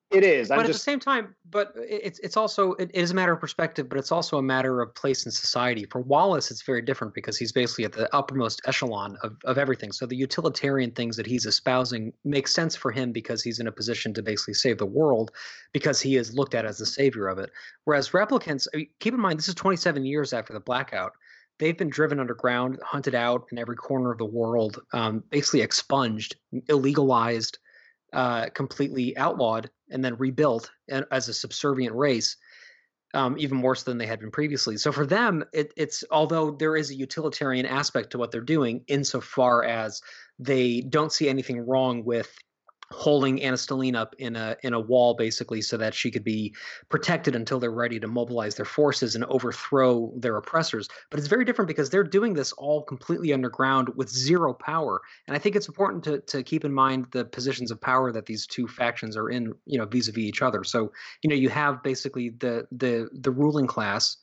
It 0.09 0.23
is. 0.23 0.49
I'm 0.49 0.57
but 0.57 0.63
at 0.63 0.67
just 0.67 0.85
the 0.85 0.91
same 0.91 1.01
time, 1.01 1.35
but 1.49 1.73
it's 1.75 2.19
it's 2.19 2.37
also 2.37 2.73
it 2.73 2.89
is 2.93 3.11
a 3.11 3.13
matter 3.13 3.33
of 3.33 3.41
perspective, 3.41 3.89
but 3.89 3.97
it's 3.97 4.11
also 4.11 4.37
a 4.37 4.41
matter 4.41 4.81
of 4.81 4.95
place 4.95 5.25
in 5.25 5.31
society. 5.31 5.85
For 5.85 5.99
Wallace, 5.99 6.49
it's 6.49 6.61
very 6.61 6.81
different 6.81 7.13
because 7.13 7.37
he's 7.37 7.51
basically 7.51 7.83
at 7.83 7.91
the 7.91 8.13
uppermost 8.15 8.61
echelon 8.65 9.17
of, 9.23 9.35
of 9.43 9.57
everything. 9.57 9.91
So 9.91 10.05
the 10.05 10.15
utilitarian 10.15 10.91
things 10.91 11.17
that 11.17 11.25
he's 11.25 11.45
espousing 11.45 12.13
make 12.23 12.47
sense 12.47 12.73
for 12.73 12.89
him 12.89 13.11
because 13.11 13.43
he's 13.43 13.59
in 13.59 13.67
a 13.67 13.71
position 13.71 14.13
to 14.13 14.21
basically 14.21 14.53
save 14.53 14.77
the 14.77 14.85
world 14.85 15.31
because 15.73 15.99
he 15.99 16.15
is 16.15 16.33
looked 16.33 16.55
at 16.55 16.63
as 16.63 16.77
the 16.77 16.85
savior 16.85 17.27
of 17.27 17.37
it. 17.37 17.51
Whereas 17.83 18.11
replicants, 18.11 18.67
I 18.73 18.77
mean, 18.77 18.89
keep 18.99 19.13
in 19.13 19.19
mind 19.19 19.39
this 19.39 19.49
is 19.49 19.55
27 19.55 20.05
years 20.05 20.31
after 20.31 20.53
the 20.53 20.61
blackout. 20.61 21.13
They've 21.59 21.77
been 21.77 21.89
driven 21.89 22.19
underground, 22.19 22.79
hunted 22.81 23.15
out 23.15 23.47
in 23.51 23.57
every 23.57 23.75
corner 23.75 24.11
of 24.11 24.19
the 24.19 24.25
world, 24.25 24.79
um, 24.93 25.23
basically 25.31 25.61
expunged, 25.61 26.35
illegalized, 26.53 27.57
uh, 28.13 28.49
completely 28.49 29.17
outlawed 29.17 29.69
and 29.89 30.03
then 30.03 30.17
rebuilt 30.17 30.71
as 31.11 31.29
a 31.29 31.33
subservient 31.33 31.95
race, 31.95 32.37
um, 33.13 33.35
even 33.37 33.61
worse 33.61 33.83
than 33.83 33.97
they 33.97 34.05
had 34.05 34.19
been 34.19 34.31
previously. 34.31 34.77
So 34.77 34.91
for 34.91 35.05
them, 35.05 35.43
it, 35.53 35.73
it's 35.77 36.03
although 36.11 36.51
there 36.51 36.75
is 36.75 36.91
a 36.91 36.95
utilitarian 36.95 37.65
aspect 37.65 38.11
to 38.11 38.17
what 38.17 38.31
they're 38.31 38.41
doing, 38.41 38.83
insofar 38.87 39.63
as 39.63 40.01
they 40.39 40.81
don't 40.81 41.11
see 41.11 41.29
anything 41.29 41.65
wrong 41.65 42.03
with 42.03 42.33
holding 42.91 43.41
Anna 43.41 43.57
Stelline 43.57 43.95
up 43.95 44.15
in 44.17 44.35
a 44.35 44.55
in 44.63 44.73
a 44.73 44.79
wall 44.79 45.13
basically 45.13 45.61
so 45.61 45.75
that 45.77 45.93
she 45.93 46.09
could 46.09 46.23
be 46.23 46.55
protected 46.89 47.35
until 47.35 47.59
they're 47.59 47.69
ready 47.69 47.99
to 47.99 48.07
mobilize 48.07 48.55
their 48.55 48.65
forces 48.65 49.13
and 49.15 49.25
overthrow 49.25 50.11
their 50.15 50.37
oppressors. 50.37 50.87
But 51.09 51.19
it's 51.19 51.27
very 51.27 51.43
different 51.43 51.67
because 51.67 51.89
they're 51.89 52.03
doing 52.03 52.33
this 52.33 52.53
all 52.53 52.83
completely 52.83 53.33
underground 53.33 53.89
with 53.95 54.09
zero 54.09 54.53
power. 54.53 55.01
And 55.27 55.35
i 55.35 55.39
think 55.39 55.55
it's 55.55 55.67
important 55.67 56.03
to 56.05 56.19
to 56.21 56.43
keep 56.43 56.63
in 56.63 56.73
mind 56.73 57.07
the 57.11 57.25
positions 57.25 57.71
of 57.71 57.81
power 57.81 58.11
that 58.11 58.25
these 58.25 58.47
two 58.47 58.67
factions 58.67 59.17
are 59.17 59.29
in 59.29 59.53
you 59.65 59.77
know 59.77 59.85
vis-a-vis 59.85 60.23
each 60.23 60.41
other. 60.41 60.63
So 60.63 60.91
you 61.23 61.29
know 61.29 61.35
you 61.35 61.49
have 61.49 61.83
basically 61.83 62.29
the 62.29 62.67
the 62.71 63.09
the 63.11 63.31
ruling 63.31 63.67
class 63.67 64.17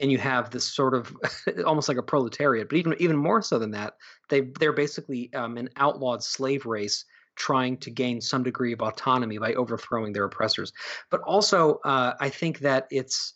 and 0.00 0.12
you 0.12 0.18
have 0.18 0.50
this 0.50 0.64
sort 0.64 0.94
of 0.94 1.14
almost 1.66 1.88
like 1.88 1.98
a 1.98 2.02
proletariat. 2.02 2.70
But 2.70 2.78
even 2.78 2.94
even 2.98 3.16
more 3.16 3.42
so 3.42 3.58
than 3.58 3.72
that 3.72 3.96
they 4.30 4.40
they're 4.58 4.72
basically 4.72 5.32
um, 5.34 5.58
an 5.58 5.68
outlawed 5.76 6.22
slave 6.22 6.64
race 6.64 7.04
trying 7.36 7.76
to 7.78 7.90
gain 7.90 8.20
some 8.20 8.42
degree 8.42 8.72
of 8.72 8.80
autonomy 8.80 9.38
by 9.38 9.54
overthrowing 9.54 10.12
their 10.12 10.24
oppressors. 10.24 10.72
But 11.10 11.20
also, 11.22 11.80
uh, 11.84 12.14
I 12.18 12.28
think 12.28 12.60
that 12.60 12.86
it's 12.90 13.34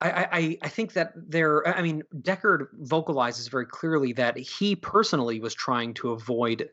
I, 0.00 0.28
I, 0.32 0.58
I 0.62 0.68
think 0.68 0.92
that 0.94 1.12
there, 1.16 1.66
I 1.66 1.80
mean, 1.80 2.02
Deckard 2.20 2.66
vocalizes 2.74 3.48
very 3.48 3.64
clearly 3.64 4.12
that 4.14 4.36
he 4.36 4.76
personally 4.76 5.40
was 5.40 5.54
trying 5.54 5.94
to 5.94 6.10
avoid 6.10 6.68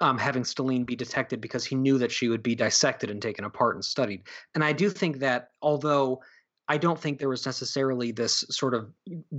um, 0.00 0.18
having 0.18 0.42
Stelline 0.42 0.84
be 0.84 0.96
detected 0.96 1.40
because 1.40 1.64
he 1.64 1.76
knew 1.76 1.98
that 1.98 2.10
she 2.10 2.28
would 2.28 2.42
be 2.42 2.54
dissected 2.54 3.10
and 3.10 3.22
taken 3.22 3.44
apart 3.44 3.76
and 3.76 3.84
studied. 3.84 4.22
And 4.54 4.64
I 4.64 4.72
do 4.72 4.90
think 4.90 5.18
that 5.18 5.50
although 5.62 6.20
I 6.68 6.78
don't 6.78 6.98
think 6.98 7.18
there 7.18 7.28
was 7.28 7.44
necessarily 7.44 8.10
this 8.10 8.44
sort 8.48 8.74
of 8.74 8.90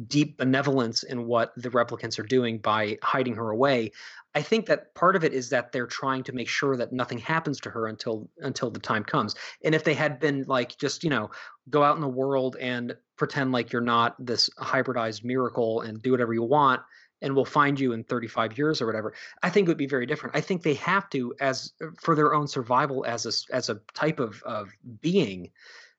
deep 0.08 0.38
benevolence 0.38 1.04
in 1.04 1.26
what 1.26 1.54
the 1.58 1.70
replicants 1.70 2.20
are 2.20 2.24
doing 2.24 2.60
by 2.60 3.00
hiding 3.02 3.36
her 3.36 3.50
away. 3.50 3.92
I 4.36 4.42
think 4.42 4.68
that 4.68 4.94
part 4.94 5.16
of 5.16 5.24
it 5.24 5.34
is 5.34 5.50
that 5.50 5.72
they're 5.72 5.88
trying 5.88 6.24
to 6.24 6.34
make 6.34 6.50
sure 6.50 6.76
that 6.78 6.94
nothing 6.94 7.18
happens 7.18 7.60
to 7.62 7.70
her 7.72 7.88
until 7.88 8.30
until 8.40 8.70
the 8.70 8.80
time 8.80 9.04
comes. 9.04 9.34
And 9.64 9.74
if 9.74 9.84
they 9.84 9.94
had 9.94 10.20
been 10.20 10.44
like 10.48 10.78
just, 10.78 11.04
you 11.04 11.10
know, 11.10 11.32
go 11.70 11.84
out 11.84 11.96
in 11.96 12.02
the 12.02 12.08
world 12.08 12.58
and 12.60 12.96
pretend 13.18 13.52
like 13.52 13.72
you're 13.72 13.82
not 13.82 14.16
this 14.24 14.50
hybridized 14.60 15.24
miracle 15.24 15.82
and 15.82 16.02
do 16.02 16.12
whatever 16.12 16.34
you 16.34 16.44
want 16.44 16.82
and 17.22 17.34
we'll 17.34 17.46
find 17.46 17.80
you 17.80 17.94
in 17.94 18.04
35 18.04 18.58
years 18.58 18.82
or 18.82 18.86
whatever 18.86 19.14
i 19.42 19.50
think 19.50 19.68
it 19.68 19.72
would 19.72 19.78
be 19.78 19.88
very 19.88 20.06
different 20.06 20.36
i 20.36 20.42
think 20.42 20.62
they 20.62 20.74
have 20.74 21.10
to 21.10 21.34
as 21.40 21.72
for 22.02 22.14
their 22.14 22.34
own 22.34 22.46
survival 22.46 23.06
as 23.06 23.26
a 23.26 23.56
as 23.56 23.70
a 23.70 23.80
type 23.94 24.20
of 24.20 24.44
of 24.44 24.70
being 25.00 25.50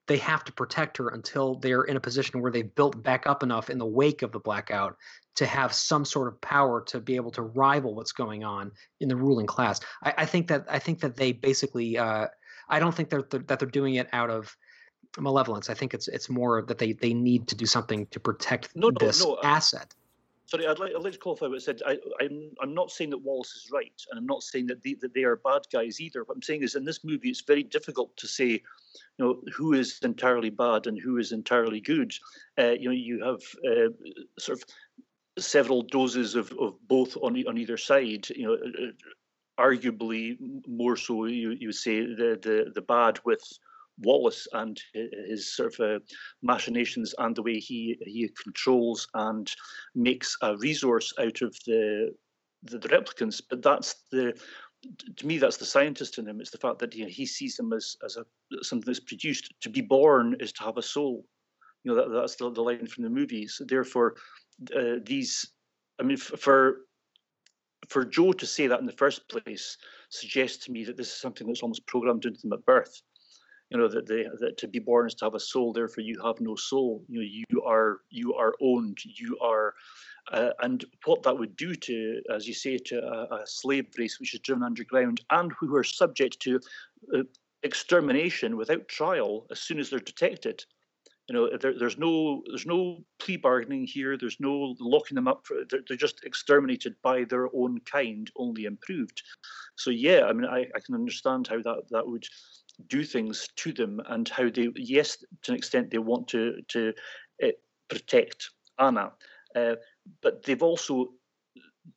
they 0.06 0.18
have 0.18 0.44
to 0.44 0.52
protect 0.52 0.96
her 0.96 1.08
until 1.08 1.56
they're 1.56 1.82
in 1.82 1.96
a 1.96 2.00
position 2.00 2.40
where 2.40 2.52
they've 2.52 2.74
built 2.74 3.02
back 3.02 3.26
up 3.26 3.42
enough 3.42 3.70
in 3.70 3.78
the 3.78 3.86
wake 3.86 4.22
of 4.22 4.32
the 4.32 4.38
blackout 4.38 4.96
to 5.34 5.46
have 5.46 5.72
some 5.72 6.04
sort 6.04 6.28
of 6.28 6.40
power 6.40 6.82
to 6.82 7.00
be 7.00 7.16
able 7.16 7.30
to 7.30 7.42
rival 7.42 7.94
what's 7.94 8.12
going 8.12 8.44
on 8.44 8.70
in 9.00 9.08
the 9.08 9.16
ruling 9.16 9.46
class. 9.46 9.80
I, 10.02 10.14
I 10.18 10.26
think 10.26 10.48
that 10.48 10.64
I 10.68 10.78
think 10.78 11.00
that 11.00 11.16
they 11.16 11.32
basically 11.32 11.98
uh, 11.98 12.26
I 12.68 12.78
don't 12.78 12.94
think 12.94 13.10
they're, 13.10 13.24
they're, 13.30 13.40
that 13.40 13.58
they're 13.58 13.68
doing 13.68 13.96
it 13.96 14.08
out 14.12 14.30
of 14.30 14.56
malevolence. 15.18 15.70
I 15.70 15.74
think 15.74 15.94
it's 15.94 16.08
it's 16.08 16.28
more 16.28 16.62
that 16.62 16.78
they 16.78 16.92
they 16.92 17.14
need 17.14 17.48
to 17.48 17.54
do 17.54 17.66
something 17.66 18.06
to 18.06 18.20
protect 18.20 18.74
no, 18.74 18.88
no, 18.88 18.96
this 18.98 19.24
no. 19.24 19.38
asset. 19.42 19.94
Sorry, 20.46 20.66
I'd 20.66 20.78
like, 20.78 20.92
I'd 20.94 21.02
like 21.02 21.12
to 21.12 21.18
qualify 21.18 21.46
what 21.46 21.56
I 21.56 21.58
said. 21.58 21.82
I, 21.84 21.92
am 21.92 21.98
I'm, 22.20 22.50
I'm 22.62 22.74
not 22.74 22.92
saying 22.92 23.10
that 23.10 23.18
Wallace 23.18 23.54
is 23.56 23.70
right, 23.72 24.00
and 24.10 24.18
I'm 24.18 24.26
not 24.26 24.44
saying 24.44 24.66
that 24.66 24.82
they, 24.82 24.94
that 25.00 25.12
they 25.12 25.24
are 25.24 25.36
bad 25.36 25.62
guys 25.72 26.00
either. 26.00 26.22
What 26.22 26.36
I'm 26.36 26.42
saying 26.42 26.62
is, 26.62 26.76
in 26.76 26.84
this 26.84 27.02
movie, 27.02 27.30
it's 27.30 27.42
very 27.42 27.64
difficult 27.64 28.16
to 28.18 28.28
say, 28.28 28.50
you 28.50 28.60
know, 29.18 29.42
who 29.52 29.72
is 29.72 29.98
entirely 30.02 30.50
bad 30.50 30.86
and 30.86 30.98
who 30.98 31.18
is 31.18 31.32
entirely 31.32 31.80
good. 31.80 32.12
Uh, 32.56 32.70
you 32.78 32.88
know, 32.88 32.94
you 32.94 33.24
have 33.24 33.42
uh, 33.68 33.90
sort 34.38 34.58
of 34.58 34.64
several 35.42 35.82
doses 35.82 36.36
of, 36.36 36.52
of 36.60 36.74
both 36.86 37.16
on 37.22 37.36
on 37.48 37.58
either 37.58 37.76
side. 37.76 38.28
You 38.30 38.46
know, 38.46 38.54
uh, 38.54 38.92
arguably 39.60 40.36
more 40.68 40.96
so, 40.96 41.24
you 41.24 41.56
you 41.58 41.72
say 41.72 42.00
the 42.00 42.38
the 42.40 42.72
the 42.72 42.82
bad 42.82 43.18
with 43.24 43.42
Wallace 43.98 44.46
and 44.52 44.80
his 44.92 45.54
sort 45.54 45.78
of 45.78 45.80
uh, 45.80 46.04
machinations 46.42 47.14
and 47.18 47.34
the 47.34 47.42
way 47.42 47.58
he 47.58 47.98
he 48.02 48.28
controls 48.42 49.08
and 49.14 49.50
makes 49.94 50.36
a 50.42 50.56
resource 50.56 51.14
out 51.18 51.40
of 51.42 51.56
the, 51.66 52.12
the 52.62 52.78
the, 52.78 52.88
replicants. 52.88 53.40
But 53.48 53.62
that's 53.62 53.94
the 54.10 54.38
to 55.16 55.26
me 55.26 55.38
that's 55.38 55.56
the 55.56 55.64
scientist 55.64 56.18
in 56.18 56.28
him. 56.28 56.40
It's 56.40 56.50
the 56.50 56.58
fact 56.58 56.78
that 56.80 56.94
you 56.94 57.04
know, 57.04 57.10
he 57.10 57.26
sees 57.26 57.56
them 57.56 57.72
as 57.72 57.96
as 58.04 58.16
a 58.16 58.24
something 58.62 58.86
that's 58.86 59.00
produced. 59.00 59.54
To 59.62 59.70
be 59.70 59.80
born 59.80 60.36
is 60.40 60.52
to 60.54 60.64
have 60.64 60.76
a 60.76 60.82
soul. 60.82 61.24
You 61.84 61.94
know 61.94 61.96
that, 61.96 62.12
that's 62.12 62.36
the, 62.36 62.50
the 62.50 62.62
line 62.62 62.86
from 62.86 63.04
the 63.04 63.10
movies. 63.10 63.60
Therefore, 63.64 64.16
uh, 64.76 64.96
these 65.04 65.52
I 65.98 66.02
mean 66.02 66.18
for 66.18 66.82
for 67.88 68.04
Joe 68.04 68.32
to 68.32 68.46
say 68.46 68.66
that 68.66 68.80
in 68.80 68.86
the 68.86 68.92
first 68.92 69.28
place 69.28 69.78
suggests 70.10 70.64
to 70.66 70.72
me 70.72 70.84
that 70.84 70.96
this 70.96 71.08
is 71.08 71.20
something 71.20 71.46
that's 71.46 71.62
almost 71.62 71.86
programmed 71.86 72.24
into 72.24 72.40
them 72.42 72.52
at 72.52 72.64
birth 72.66 73.00
you 73.70 73.78
know 73.78 73.88
that 73.88 74.06
they 74.06 74.26
that 74.40 74.56
to 74.58 74.68
be 74.68 74.78
born 74.78 75.06
is 75.06 75.14
to 75.14 75.24
have 75.24 75.34
a 75.34 75.40
soul 75.40 75.72
therefore 75.72 76.04
you 76.04 76.20
have 76.24 76.40
no 76.40 76.54
soul. 76.54 77.04
You 77.08 77.20
know 77.20 77.26
you 77.50 77.62
are 77.62 78.00
you 78.10 78.34
are 78.34 78.54
owned. 78.60 78.98
You 79.04 79.36
are 79.40 79.74
uh, 80.32 80.50
and 80.62 80.84
what 81.04 81.22
that 81.24 81.36
would 81.36 81.56
do 81.56 81.74
to 81.74 82.20
as 82.34 82.46
you 82.46 82.54
say 82.54 82.78
to 82.78 82.98
a, 82.98 83.42
a, 83.42 83.46
slave 83.46 83.86
race 83.98 84.18
which 84.18 84.34
is 84.34 84.40
driven 84.40 84.62
underground 84.62 85.20
and 85.30 85.52
who 85.58 85.74
are 85.76 85.84
subject 85.84 86.40
to 86.40 86.60
uh, 87.14 87.22
extermination 87.62 88.56
without 88.56 88.88
trial 88.88 89.46
as 89.50 89.60
soon 89.60 89.78
as 89.78 89.90
they're 89.90 89.98
detected. 89.98 90.64
You 91.28 91.34
know 91.34 91.56
there, 91.60 91.76
there's 91.76 91.98
no 91.98 92.44
there's 92.46 92.66
no 92.66 93.04
plea 93.18 93.36
bargaining 93.36 93.84
here. 93.84 94.16
There's 94.16 94.38
no 94.38 94.76
locking 94.78 95.16
them 95.16 95.26
up 95.26 95.44
for, 95.44 95.56
they're, 95.68 95.80
they're, 95.88 95.96
just 95.96 96.22
exterminated 96.24 96.94
by 97.02 97.24
their 97.24 97.48
own 97.52 97.80
kind 97.80 98.30
only 98.36 98.64
improved. 98.64 99.24
So 99.74 99.90
yeah 99.90 100.26
i 100.26 100.32
mean 100.32 100.46
i, 100.46 100.66
I 100.72 100.80
can 100.84 100.94
understand 100.94 101.48
how 101.48 101.60
that 101.62 101.82
that 101.90 102.06
would 102.06 102.26
do 102.88 103.04
things 103.04 103.48
to 103.56 103.72
them 103.72 104.00
and 104.08 104.28
how 104.28 104.50
they, 104.50 104.68
yes, 104.76 105.16
to 105.42 105.52
an 105.52 105.56
extent, 105.56 105.90
they 105.90 105.98
want 105.98 106.28
to 106.28 106.60
to 106.68 106.92
uh, 107.42 107.48
protect 107.88 108.50
Anna, 108.78 109.12
uh, 109.54 109.76
but 110.22 110.42
they've 110.42 110.62
also 110.62 111.12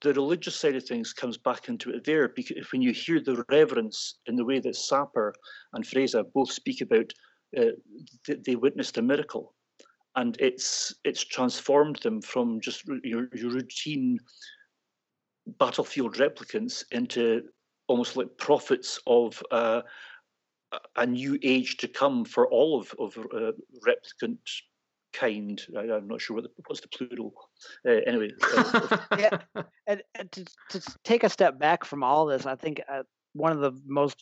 the 0.02 0.14
religious 0.14 0.56
side 0.56 0.76
of 0.76 0.84
things 0.84 1.14
comes 1.14 1.38
back 1.38 1.68
into 1.68 1.90
it 1.92 2.04
there 2.04 2.28
because 2.30 2.72
when 2.72 2.82
you 2.82 2.94
hear 2.94 3.20
the 3.20 3.44
reverence 3.50 4.20
in 4.28 4.36
the 4.36 4.46
way 4.46 4.60
that 4.60 4.76
Sapper 4.76 5.34
and 5.74 5.84
Freysa 5.84 6.24
both 6.34 6.52
speak 6.52 6.82
about, 6.82 7.12
uh, 7.58 7.72
they, 8.28 8.36
they 8.36 8.56
witnessed 8.56 8.98
a 8.98 9.02
miracle, 9.02 9.54
and 10.16 10.38
it's 10.40 10.94
it's 11.04 11.24
transformed 11.24 11.98
them 12.04 12.22
from 12.22 12.62
just 12.62 12.84
your, 13.04 13.28
your 13.34 13.52
routine 13.52 14.20
battlefield 15.58 16.16
replicants 16.16 16.84
into 16.92 17.42
almost 17.88 18.16
like 18.16 18.38
prophets 18.38 19.00
of 19.08 19.42
uh, 19.52 19.82
a 20.96 21.06
new 21.06 21.38
age 21.42 21.78
to 21.78 21.88
come 21.88 22.26
for 22.26 22.48
all 22.48 22.80
of, 22.80 22.94
of 23.00 23.18
uh, 23.18 23.52
replicant 23.88 24.38
kind. 25.14 25.62
I, 25.78 25.84
am 25.84 26.08
not 26.08 26.22
sure 26.22 26.36
what 26.36 26.44
the, 26.44 26.50
what's 26.68 26.82
the 26.82 26.88
plural. 26.88 27.34
Uh, 27.88 28.02
anyway. 28.06 28.32
Uh, 28.56 28.98
yeah, 29.18 29.38
and, 29.88 30.04
and 30.16 30.32
to, 30.32 30.46
to, 30.70 30.82
take 31.04 31.24
a 31.24 31.30
step 31.30 31.60
back 31.60 31.86
from 31.86 32.04
all 32.04 32.26
this, 32.26 32.46
I 32.46 32.56
think 32.56 32.82
uh, 32.92 33.04
one 33.34 33.52
of 33.52 33.60
the 33.60 33.80
most 33.86 34.18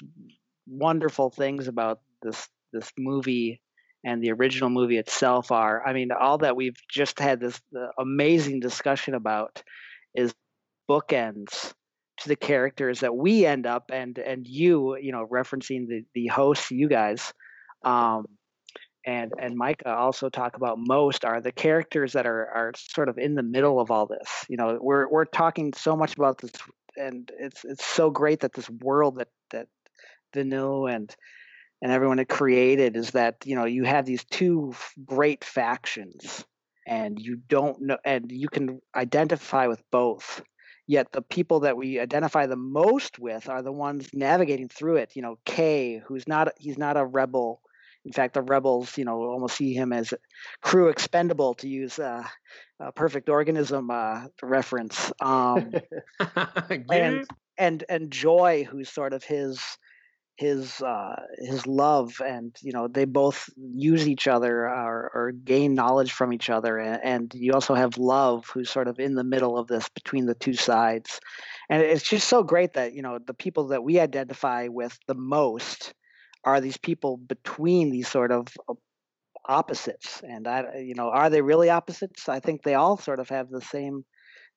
wonderful 0.67 1.29
things 1.29 1.67
about 1.67 2.01
this 2.21 2.47
this 2.73 2.91
movie 2.97 3.61
and 4.03 4.21
the 4.21 4.31
original 4.31 4.69
movie 4.69 4.97
itself 4.97 5.51
are, 5.51 5.85
I 5.85 5.93
mean, 5.93 6.11
all 6.11 6.39
that 6.39 6.55
we've 6.55 6.77
just 6.89 7.19
had 7.19 7.39
this 7.39 7.59
amazing 7.97 8.59
discussion 8.59 9.13
about 9.13 9.63
is 10.13 10.33
bookends 10.89 11.73
to 12.19 12.29
the 12.29 12.35
characters 12.35 13.01
that 13.01 13.15
we 13.15 13.45
end 13.45 13.65
up 13.65 13.91
and 13.93 14.17
and 14.17 14.47
you 14.47 14.97
you 14.97 15.11
know 15.11 15.27
referencing 15.31 15.87
the 15.87 16.03
the 16.13 16.27
hosts 16.27 16.71
you 16.71 16.87
guys 16.87 17.33
um 17.83 18.25
and 19.05 19.31
and 19.39 19.55
Micah 19.55 19.95
also 19.95 20.29
talk 20.29 20.57
about 20.57 20.77
most 20.77 21.23
are 21.23 21.39
the 21.39 21.53
characters 21.53 22.13
that 22.13 22.27
are 22.27 22.45
are 22.49 22.73
sort 22.75 23.07
of 23.07 23.17
in 23.17 23.35
the 23.35 23.43
middle 23.43 23.79
of 23.79 23.89
all 23.89 24.05
this. 24.05 24.45
You 24.49 24.57
know 24.57 24.77
we're 24.81 25.09
we're 25.09 25.25
talking 25.25 25.73
so 25.73 25.95
much 25.95 26.15
about 26.15 26.39
this 26.39 26.51
and 26.97 27.31
it's 27.39 27.63
it's 27.63 27.85
so 27.85 28.09
great 28.09 28.41
that 28.41 28.53
this 28.53 28.69
world 28.69 29.19
that 29.19 29.29
that 29.51 29.67
Villeneuve 30.33 30.89
and 30.89 31.15
and 31.81 31.91
everyone 31.91 32.17
had 32.17 32.27
created 32.27 32.97
is 32.97 33.11
that 33.11 33.35
you 33.45 33.55
know 33.55 33.65
you 33.65 33.85
have 33.85 34.05
these 34.05 34.25
two 34.25 34.73
great 35.05 35.45
factions 35.45 36.43
and 36.85 37.17
you 37.19 37.37
don't 37.47 37.81
know 37.81 37.97
and 38.03 38.29
you 38.29 38.49
can 38.49 38.81
identify 38.93 39.67
with 39.67 39.81
both 39.89 40.41
yet 40.87 41.11
the 41.11 41.21
people 41.21 41.59
that 41.61 41.77
we 41.77 41.99
identify 41.99 42.47
the 42.47 42.55
most 42.55 43.19
with 43.19 43.49
are 43.49 43.61
the 43.61 43.71
ones 43.71 44.09
navigating 44.13 44.69
through 44.69 44.95
it 44.95 45.15
you 45.15 45.21
know 45.21 45.37
Kay 45.45 46.01
who's 46.07 46.27
not 46.27 46.53
he's 46.57 46.77
not 46.77 46.97
a 46.97 47.05
rebel. 47.05 47.61
In 48.05 48.13
fact 48.13 48.33
the 48.33 48.41
rebels 48.41 48.97
you 48.97 49.05
know 49.05 49.21
almost 49.21 49.57
see 49.57 49.73
him 49.73 49.91
as 49.91 50.13
crew 50.61 50.87
expendable 50.87 51.53
to 51.55 51.67
use 51.67 51.99
uh, 51.99 52.23
a 52.79 52.91
perfect 52.91 53.27
organism 53.29 53.91
uh, 53.91 54.27
reference. 54.41 55.11
Um, 55.19 55.73
and 56.89 57.25
and 57.57 57.83
and 57.89 58.11
Joi 58.11 58.63
who's 58.63 58.89
sort 58.89 59.13
of 59.13 59.23
his 59.23 59.59
his 60.37 60.81
uh, 60.83 61.15
his 61.39 61.65
love 61.65 62.21
and 62.23 62.55
you 62.61 62.71
know 62.71 62.87
they 62.87 63.05
both 63.05 63.49
use 63.57 64.07
each 64.07 64.27
other 64.27 64.69
or, 64.69 65.11
or 65.13 65.31
gain 65.31 65.73
knowledge 65.73 66.11
from 66.11 66.31
each 66.31 66.49
other 66.49 66.77
and, 66.77 66.99
and, 67.03 67.33
you 67.33 67.53
also 67.53 67.73
have 67.73 67.97
Luv 67.97 68.47
who's 68.47 68.69
sort 68.69 68.87
of 68.87 68.99
in 68.99 69.15
the 69.15 69.23
middle 69.23 69.57
of 69.57 69.67
this 69.67 69.89
between 69.89 70.27
the 70.27 70.35
two 70.35 70.53
sides. 70.53 71.19
And 71.69 71.81
it's 71.81 72.07
just 72.07 72.27
so 72.27 72.43
great 72.43 72.73
that 72.73 72.93
you 72.93 73.01
know 73.01 73.17
the 73.17 73.33
people 73.33 73.69
that 73.69 73.83
we 73.83 73.99
identify 73.99 74.67
with 74.67 74.97
the 75.07 75.15
most 75.15 75.93
are 76.43 76.61
these 76.61 76.77
people 76.77 77.17
between 77.17 77.89
these 77.89 78.07
sort 78.07 78.31
of 78.31 78.47
opposites. 79.45 80.21
And 80.21 80.47
i 80.47 80.77
you 80.77 80.93
know 80.93 81.09
are 81.09 81.31
they 81.31 81.41
really 81.41 81.71
opposites? 81.71 82.29
I 82.29 82.39
think 82.39 82.61
they 82.61 82.75
all 82.75 82.97
sort 82.97 83.19
of 83.19 83.29
have 83.29 83.49
the 83.49 83.61
same 83.61 84.05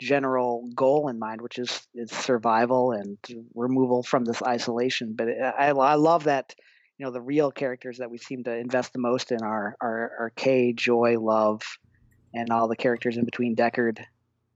general 0.01 0.68
goal 0.74 1.09
in 1.09 1.18
mind, 1.18 1.40
which 1.40 1.59
is, 1.59 1.86
is 1.94 2.10
survival 2.10 2.93
and 2.93 3.18
removal 3.55 4.02
from 4.02 4.24
this 4.24 4.43
isolation. 4.43 5.14
But 5.16 5.28
I, 5.28 5.68
I 5.68 5.94
love 5.94 6.24
that 6.24 6.55
you 6.98 7.06
know 7.06 7.12
the 7.12 7.20
real 7.20 7.51
characters 7.51 7.98
that 7.98 8.10
we 8.10 8.18
seem 8.18 8.44
to 8.44 8.55
invest 8.55 8.93
the 8.93 8.98
most 8.98 9.32
in 9.32 9.43
are 9.43 9.74
are, 9.81 10.12
are 10.18 10.32
Kay, 10.36 10.72
Joi, 10.74 11.18
Luv, 11.18 11.62
and 12.35 12.51
all 12.51 12.68
the 12.68 12.77
characters 12.77 13.16
in 13.16 13.24
between. 13.24 13.56
Deckard. 13.56 14.01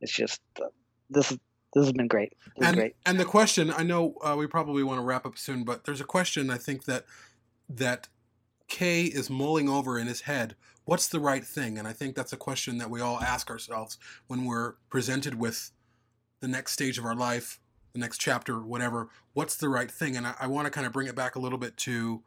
It's 0.00 0.12
just 0.12 0.40
uh, 0.60 0.66
this 1.08 1.30
This 1.74 1.84
has 1.84 1.92
been 1.92 2.06
great. 2.08 2.34
This 2.56 2.68
and, 2.68 2.76
great. 2.76 2.96
And 3.04 3.18
the 3.18 3.24
question, 3.24 3.70
I 3.70 3.82
know 3.82 4.14
uh, 4.22 4.36
we 4.38 4.46
probably 4.46 4.82
want 4.82 4.98
to 5.00 5.04
wrap 5.04 5.26
up 5.26 5.38
soon, 5.38 5.64
but 5.64 5.84
there's 5.84 6.00
a 6.00 6.04
question 6.04 6.50
I 6.50 6.58
think 6.58 6.84
that 6.84 7.04
that 7.68 8.08
Kay 8.68 9.04
is 9.04 9.30
mulling 9.30 9.68
over 9.68 9.98
in 9.98 10.06
his 10.06 10.22
head. 10.22 10.54
What's 10.84 11.08
the 11.08 11.20
right 11.20 11.44
thing? 11.44 11.78
And 11.78 11.88
I 11.88 11.92
think 11.92 12.14
that's 12.14 12.32
a 12.32 12.36
question 12.36 12.78
that 12.78 12.90
we 12.90 13.00
all 13.00 13.20
ask 13.20 13.50
ourselves 13.50 13.98
when 14.26 14.44
we're 14.44 14.74
presented 14.90 15.38
with 15.38 15.70
the 16.40 16.48
next 16.48 16.72
stage 16.72 16.98
of 16.98 17.04
our 17.04 17.14
life, 17.14 17.58
the 17.94 17.98
next 17.98 18.18
chapter, 18.18 18.60
whatever. 18.60 19.08
What's 19.32 19.56
the 19.56 19.68
right 19.68 19.90
thing? 19.90 20.16
And 20.16 20.26
I, 20.26 20.34
I 20.40 20.46
want 20.46 20.66
to 20.66 20.70
kind 20.70 20.86
of 20.86 20.92
bring 20.92 21.06
it 21.06 21.14
back 21.14 21.36
a 21.36 21.38
little 21.38 21.58
bit 21.58 21.76
to 21.78 22.22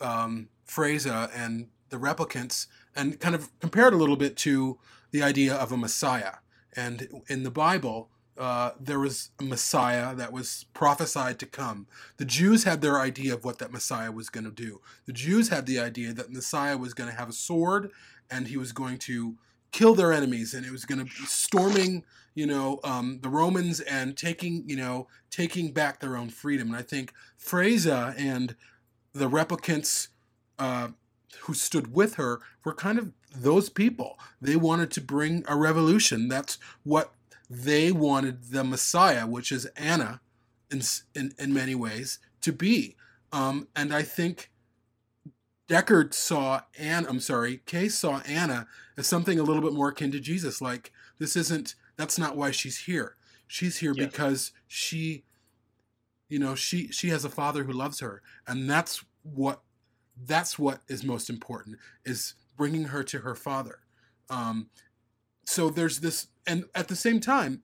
um, 0.00 0.48
Freysa 0.68 1.30
and 1.34 1.68
the 1.88 1.96
replicants 1.96 2.66
and 2.94 3.18
kind 3.18 3.34
of 3.34 3.58
compare 3.60 3.88
it 3.88 3.94
a 3.94 3.96
little 3.96 4.16
bit 4.16 4.36
to 4.38 4.78
the 5.10 5.22
idea 5.22 5.54
of 5.54 5.72
a 5.72 5.76
Messiah. 5.76 6.34
And 6.74 7.22
in 7.28 7.44
the 7.44 7.50
Bible, 7.50 8.10
uh, 8.38 8.72
there 8.78 8.98
was 8.98 9.30
a 9.38 9.44
Messiah 9.44 10.14
that 10.14 10.32
was 10.32 10.66
prophesied 10.74 11.38
to 11.38 11.46
come. 11.46 11.86
The 12.18 12.24
Jews 12.24 12.64
had 12.64 12.80
their 12.80 13.00
idea 13.00 13.34
of 13.34 13.44
what 13.44 13.58
that 13.58 13.72
Messiah 13.72 14.12
was 14.12 14.28
going 14.28 14.44
to 14.44 14.50
do. 14.50 14.80
The 15.06 15.12
Jews 15.12 15.48
had 15.48 15.66
the 15.66 15.78
idea 15.78 16.12
that 16.12 16.32
Messiah 16.32 16.76
was 16.76 16.94
going 16.94 17.10
to 17.10 17.16
have 17.16 17.28
a 17.28 17.34
sword 17.34 17.90
and 18.30 18.48
he 18.48 18.56
was 18.56 18.72
going 18.72 18.98
to 18.98 19.36
kill 19.72 19.94
their 19.94 20.12
enemies 20.12 20.54
and 20.54 20.66
it 20.66 20.72
was 20.72 20.84
going 20.84 20.98
to 20.98 21.04
be 21.04 21.26
storming, 21.26 22.04
you 22.34 22.46
know, 22.46 22.80
um, 22.84 23.20
the 23.22 23.28
Romans 23.28 23.80
and 23.80 24.16
taking, 24.16 24.64
you 24.66 24.76
know, 24.76 25.08
taking 25.30 25.72
back 25.72 26.00
their 26.00 26.16
own 26.16 26.28
freedom. 26.28 26.68
And 26.68 26.76
I 26.76 26.82
think 26.82 27.12
Freysa 27.38 28.14
and 28.18 28.54
the 29.12 29.30
replicants 29.30 30.08
uh, 30.58 30.88
who 31.40 31.54
stood 31.54 31.94
with 31.94 32.14
her 32.14 32.40
were 32.64 32.74
kind 32.74 32.98
of 32.98 33.12
those 33.34 33.68
people. 33.68 34.18
They 34.40 34.56
wanted 34.56 34.90
to 34.92 35.00
bring 35.00 35.44
a 35.48 35.56
revolution. 35.56 36.28
That's 36.28 36.58
what 36.84 37.12
they 37.48 37.92
wanted 37.92 38.50
the 38.50 38.64
Messiah, 38.64 39.26
which 39.26 39.52
is 39.52 39.66
Anna, 39.76 40.20
in 40.70 40.82
in, 41.14 41.34
in 41.38 41.54
many 41.54 41.74
ways, 41.74 42.18
to 42.42 42.52
be. 42.52 42.96
Um, 43.32 43.68
and 43.74 43.94
I 43.94 44.02
think 44.02 44.50
Deckard 45.68 46.14
saw 46.14 46.62
Anna. 46.78 47.08
I'm 47.08 47.20
sorry, 47.20 47.60
Kay 47.66 47.88
saw 47.88 48.20
Anna 48.20 48.66
as 48.96 49.06
something 49.06 49.38
a 49.38 49.42
little 49.42 49.62
bit 49.62 49.72
more 49.72 49.88
akin 49.88 50.12
to 50.12 50.20
Jesus. 50.20 50.60
Like 50.60 50.92
this 51.18 51.36
isn't. 51.36 51.74
That's 51.96 52.18
not 52.18 52.36
why 52.36 52.50
she's 52.50 52.80
here. 52.80 53.16
She's 53.46 53.78
here 53.78 53.94
yes. 53.96 54.06
because 54.06 54.52
she, 54.66 55.24
you 56.28 56.38
know, 56.38 56.54
she 56.54 56.88
she 56.88 57.08
has 57.08 57.24
a 57.24 57.30
father 57.30 57.64
who 57.64 57.72
loves 57.72 58.00
her, 58.00 58.22
and 58.46 58.68
that's 58.68 59.04
what 59.22 59.62
that's 60.24 60.58
what 60.58 60.80
is 60.88 61.04
most 61.04 61.28
important 61.28 61.78
is 62.04 62.34
bringing 62.56 62.84
her 62.84 63.02
to 63.04 63.18
her 63.18 63.34
father. 63.34 63.80
Um, 64.30 64.70
so 65.46 65.70
there's 65.70 66.00
this, 66.00 66.26
and 66.46 66.64
at 66.74 66.88
the 66.88 66.96
same 66.96 67.20
time, 67.20 67.62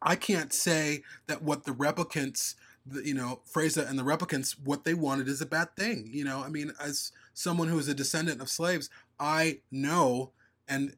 I 0.00 0.14
can't 0.14 0.52
say 0.52 1.02
that 1.26 1.42
what 1.42 1.64
the 1.64 1.72
replicants, 1.72 2.54
the, 2.86 3.06
you 3.06 3.14
know, 3.14 3.40
Freysa 3.50 3.88
and 3.88 3.98
the 3.98 4.02
replicants, 4.02 4.54
what 4.62 4.84
they 4.84 4.94
wanted 4.94 5.26
is 5.26 5.40
a 5.40 5.46
bad 5.46 5.74
thing. 5.74 6.10
You 6.12 6.24
know, 6.24 6.44
I 6.44 6.50
mean, 6.50 6.72
as 6.78 7.10
someone 7.32 7.68
who 7.68 7.78
is 7.78 7.88
a 7.88 7.94
descendant 7.94 8.42
of 8.42 8.50
slaves, 8.50 8.90
I 9.18 9.60
know 9.70 10.32
and 10.68 10.94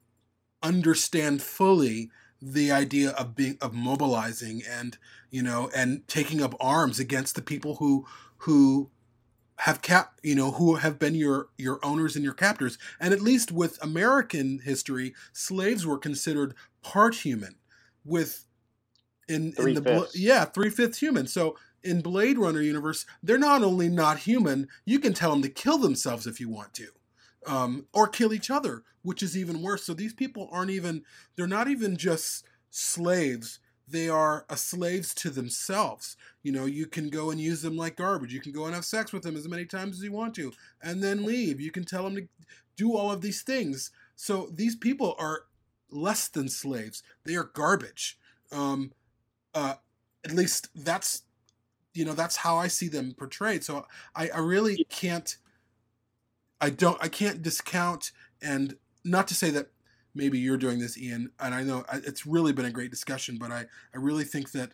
understand 0.62 1.42
fully 1.42 2.10
the 2.42 2.72
idea 2.72 3.10
of 3.10 3.34
being 3.34 3.56
of 3.60 3.72
mobilizing 3.72 4.62
and 4.68 4.98
you 5.30 5.42
know 5.42 5.70
and 5.74 6.06
taking 6.06 6.42
up 6.42 6.54
arms 6.60 6.98
against 6.98 7.34
the 7.34 7.42
people 7.42 7.76
who 7.76 8.06
who 8.38 8.90
have 9.60 9.82
cap 9.82 10.20
you 10.22 10.34
know 10.34 10.52
who 10.52 10.76
have 10.76 10.98
been 10.98 11.14
your 11.14 11.48
your 11.56 11.78
owners 11.82 12.14
and 12.16 12.24
your 12.24 12.34
captors. 12.34 12.78
And 13.00 13.12
at 13.14 13.20
least 13.20 13.52
with 13.52 13.82
american 13.82 14.60
history 14.64 15.14
slaves 15.32 15.86
were 15.86 15.98
considered 15.98 16.54
part 16.82 17.16
human 17.16 17.56
with 18.04 18.46
in 19.28 19.54
in 19.58 19.74
the 19.74 19.82
fifths. 19.82 20.18
yeah 20.18 20.44
three-fifths 20.44 20.98
human. 20.98 21.26
So 21.26 21.56
in 21.82 22.00
blade 22.00 22.38
runner 22.38 22.60
universe 22.60 23.06
they're 23.22 23.38
not 23.38 23.62
only 23.62 23.88
not 23.88 24.20
human 24.20 24.68
you 24.84 24.98
can 24.98 25.14
tell 25.14 25.30
them 25.30 25.42
to 25.42 25.48
kill 25.48 25.78
themselves 25.78 26.26
if 26.26 26.40
you 26.40 26.48
want 26.48 26.74
to 26.74 26.88
um, 27.46 27.86
or 27.92 28.08
kill 28.08 28.32
each 28.32 28.50
other 28.50 28.82
which 29.02 29.22
is 29.22 29.36
even 29.36 29.62
worse. 29.62 29.84
So 29.84 29.94
these 29.94 30.12
people 30.12 30.48
aren't 30.50 30.72
even 30.72 31.04
they're 31.36 31.46
not 31.46 31.68
even 31.68 31.96
just 31.96 32.44
slaves 32.70 33.60
they 33.88 34.08
are 34.08 34.44
a 34.48 34.56
slaves 34.56 35.14
to 35.14 35.30
themselves. 35.30 36.16
You 36.42 36.52
know, 36.52 36.64
you 36.64 36.86
can 36.86 37.08
go 37.08 37.30
and 37.30 37.40
use 37.40 37.62
them 37.62 37.76
like 37.76 37.96
garbage. 37.96 38.32
You 38.32 38.40
can 38.40 38.52
go 38.52 38.64
and 38.64 38.74
have 38.74 38.84
sex 38.84 39.12
with 39.12 39.22
them 39.22 39.36
as 39.36 39.48
many 39.48 39.64
times 39.64 39.98
as 39.98 40.02
you 40.02 40.12
want 40.12 40.34
to 40.36 40.52
and 40.82 41.02
then 41.02 41.24
leave. 41.24 41.60
You 41.60 41.70
can 41.70 41.84
tell 41.84 42.04
them 42.04 42.16
to 42.16 42.28
do 42.76 42.96
all 42.96 43.12
of 43.12 43.20
these 43.20 43.42
things. 43.42 43.90
So 44.16 44.48
these 44.52 44.74
people 44.74 45.14
are 45.18 45.42
less 45.90 46.28
than 46.28 46.48
slaves. 46.48 47.02
They 47.24 47.36
are 47.36 47.44
garbage. 47.54 48.18
Um, 48.50 48.92
uh, 49.54 49.74
at 50.24 50.32
least 50.32 50.68
that's, 50.74 51.22
you 51.94 52.04
know, 52.04 52.12
that's 52.12 52.36
how 52.36 52.56
I 52.56 52.66
see 52.66 52.88
them 52.88 53.14
portrayed. 53.16 53.62
So 53.62 53.86
I, 54.14 54.28
I 54.28 54.38
really 54.40 54.84
can't, 54.88 55.36
I 56.60 56.70
don't, 56.70 56.98
I 57.02 57.08
can't 57.08 57.42
discount 57.42 58.10
and 58.42 58.76
not 59.04 59.28
to 59.28 59.34
say 59.34 59.50
that 59.50 59.70
maybe 60.16 60.38
you're 60.38 60.56
doing 60.56 60.78
this, 60.78 60.98
Ian, 60.98 61.30
and 61.38 61.54
I 61.54 61.62
know 61.62 61.84
it's 61.92 62.26
really 62.26 62.52
been 62.52 62.64
a 62.64 62.70
great 62.70 62.90
discussion, 62.90 63.36
but 63.38 63.52
I, 63.52 63.66
I 63.94 63.98
really 63.98 64.24
think 64.24 64.52
that, 64.52 64.72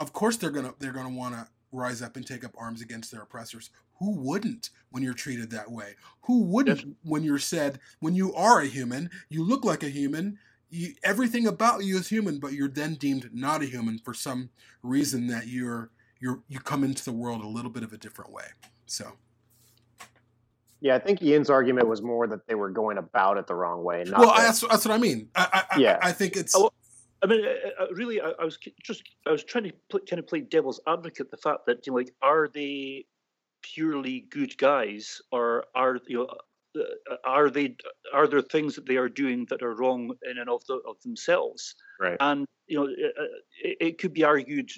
of 0.00 0.12
course, 0.12 0.36
they're 0.36 0.50
gonna 0.50 0.74
they're 0.78 0.92
gonna 0.92 1.10
want 1.10 1.34
to 1.34 1.48
rise 1.72 2.00
up 2.00 2.16
and 2.16 2.26
take 2.26 2.44
up 2.44 2.54
arms 2.56 2.80
against 2.80 3.10
their 3.10 3.22
oppressors. 3.22 3.70
Who 3.98 4.12
wouldn't 4.12 4.70
when 4.90 5.02
you're 5.02 5.14
treated 5.14 5.50
that 5.50 5.70
way? 5.70 5.94
Who 6.22 6.44
wouldn't 6.44 6.80
yes. 6.80 6.94
when 7.02 7.24
you're 7.24 7.38
said 7.38 7.80
when 8.00 8.14
you 8.14 8.32
are 8.34 8.60
a 8.60 8.66
human, 8.66 9.10
you 9.28 9.44
look 9.44 9.64
like 9.64 9.82
a 9.82 9.88
human, 9.88 10.38
you, 10.70 10.94
everything 11.02 11.46
about 11.46 11.84
you 11.84 11.96
is 11.96 12.08
human, 12.08 12.38
but 12.38 12.52
you're 12.52 12.68
then 12.68 12.94
deemed 12.94 13.30
not 13.32 13.62
a 13.62 13.66
human 13.66 13.98
for 13.98 14.14
some 14.14 14.50
reason 14.82 15.26
that 15.26 15.48
you're 15.48 15.90
you're 16.20 16.42
you 16.48 16.60
come 16.60 16.84
into 16.84 17.04
the 17.04 17.12
world 17.12 17.42
a 17.42 17.48
little 17.48 17.70
bit 17.70 17.82
of 17.82 17.92
a 17.92 17.98
different 17.98 18.32
way. 18.32 18.46
So. 18.86 19.12
Yeah, 20.84 20.96
I 20.96 20.98
think 20.98 21.22
Ian's 21.22 21.48
argument 21.48 21.88
was 21.88 22.02
more 22.02 22.26
that 22.26 22.46
they 22.46 22.54
were 22.54 22.68
going 22.68 22.98
about 22.98 23.38
it 23.38 23.46
the 23.46 23.54
wrong 23.54 23.82
way. 23.82 24.04
Not 24.06 24.20
well, 24.20 24.34
that, 24.34 24.42
that's 24.42 24.60
that's 24.60 24.84
what 24.84 24.94
I 24.94 24.98
mean. 24.98 25.30
I, 25.34 25.64
I, 25.70 25.78
yeah, 25.78 25.98
I, 26.02 26.10
I 26.10 26.12
think 26.12 26.36
it's. 26.36 26.54
Oh, 26.54 26.70
I 27.22 27.26
mean, 27.26 27.42
uh, 27.42 27.86
really, 27.92 28.20
I, 28.20 28.32
I, 28.38 28.44
was 28.44 28.58
just 28.82 29.02
I 29.26 29.30
was 29.30 29.42
trying 29.42 29.64
to 29.64 29.72
play, 29.88 30.02
kind 30.06 30.20
of 30.20 30.26
play 30.26 30.40
devil's 30.40 30.80
advocate. 30.86 31.30
The 31.30 31.38
fact 31.38 31.64
that 31.68 31.86
you 31.86 31.92
know, 31.92 31.96
like, 31.96 32.12
are 32.20 32.48
they 32.52 33.06
purely 33.62 34.26
good 34.28 34.58
guys, 34.58 35.22
or 35.32 35.64
are 35.74 36.00
you 36.06 36.18
know, 36.18 36.82
uh, 36.82 37.16
are 37.24 37.48
they 37.48 37.76
are 38.12 38.26
there 38.26 38.42
things 38.42 38.74
that 38.74 38.84
they 38.84 38.98
are 38.98 39.08
doing 39.08 39.46
that 39.48 39.62
are 39.62 39.74
wrong 39.74 40.14
in 40.30 40.36
and 40.36 40.50
of 40.50 40.66
the, 40.66 40.82
of 40.86 41.00
themselves? 41.02 41.76
Right. 41.98 42.18
And 42.20 42.46
you 42.66 42.76
know, 42.76 42.88
it, 43.62 43.76
it 43.80 43.98
could 43.98 44.12
be 44.12 44.24
argued 44.24 44.70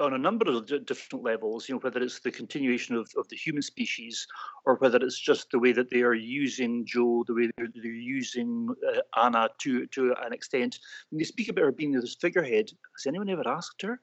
on 0.00 0.14
a 0.14 0.18
number 0.18 0.50
of 0.50 0.66
different 0.86 1.24
levels, 1.24 1.68
you 1.68 1.74
know, 1.74 1.80
whether 1.80 2.00
it's 2.00 2.20
the 2.20 2.30
continuation 2.30 2.94
of, 2.94 3.10
of 3.16 3.28
the 3.28 3.36
human 3.36 3.62
species 3.62 4.26
or 4.64 4.76
whether 4.76 4.98
it's 4.98 5.18
just 5.18 5.50
the 5.50 5.58
way 5.58 5.72
that 5.72 5.90
they 5.90 6.02
are 6.02 6.14
using 6.14 6.86
Joe, 6.86 7.24
the 7.26 7.34
way 7.34 7.50
they're, 7.56 7.68
they're 7.74 7.92
using 7.92 8.68
uh, 8.88 9.20
Anna 9.20 9.48
to 9.58 9.86
to 9.88 10.14
an 10.24 10.32
extent. 10.32 10.78
When 11.10 11.18
they 11.18 11.24
speak 11.24 11.48
about 11.48 11.64
her 11.64 11.72
being 11.72 11.92
this 11.92 12.16
figurehead, 12.20 12.70
has 12.96 13.06
anyone 13.06 13.28
ever 13.28 13.46
asked 13.46 13.82
her? 13.82 14.00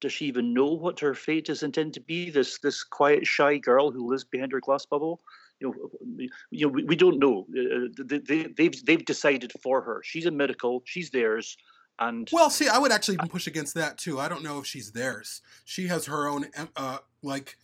Does 0.00 0.12
she 0.12 0.26
even 0.26 0.52
know 0.52 0.72
what 0.72 1.00
her 1.00 1.14
fate 1.14 1.48
is 1.48 1.62
intended 1.62 1.94
to 1.94 2.00
be? 2.00 2.30
This 2.30 2.58
this 2.58 2.82
quiet, 2.82 3.26
shy 3.26 3.58
girl 3.58 3.90
who 3.90 4.10
lives 4.10 4.24
behind 4.24 4.52
her 4.52 4.60
glass 4.60 4.84
bubble. 4.84 5.20
You 5.60 5.72
know, 5.72 6.28
you 6.50 6.66
know, 6.66 6.72
we, 6.72 6.84
we 6.84 6.96
don't 6.96 7.18
know. 7.18 7.46
Uh, 7.56 7.88
they, 8.04 8.18
they, 8.18 8.42
they've 8.56 8.84
they've 8.84 9.04
decided 9.04 9.52
for 9.62 9.80
her. 9.80 10.02
She's 10.04 10.26
a 10.26 10.30
miracle. 10.30 10.82
She's 10.84 11.10
theirs 11.10 11.56
and 11.98 12.28
well, 12.32 12.50
see, 12.50 12.68
I 12.68 12.78
would 12.78 12.92
actually 12.92 13.14
even 13.14 13.28
push 13.28 13.46
against 13.46 13.74
that 13.74 13.98
too. 13.98 14.20
I 14.20 14.28
don't 14.28 14.42
know 14.42 14.58
if 14.58 14.66
she's 14.66 14.92
theirs. 14.92 15.40
She 15.64 15.86
has 15.86 16.06
her 16.06 16.28
own 16.28 16.46
uh, 16.76 16.98
like 17.22 17.56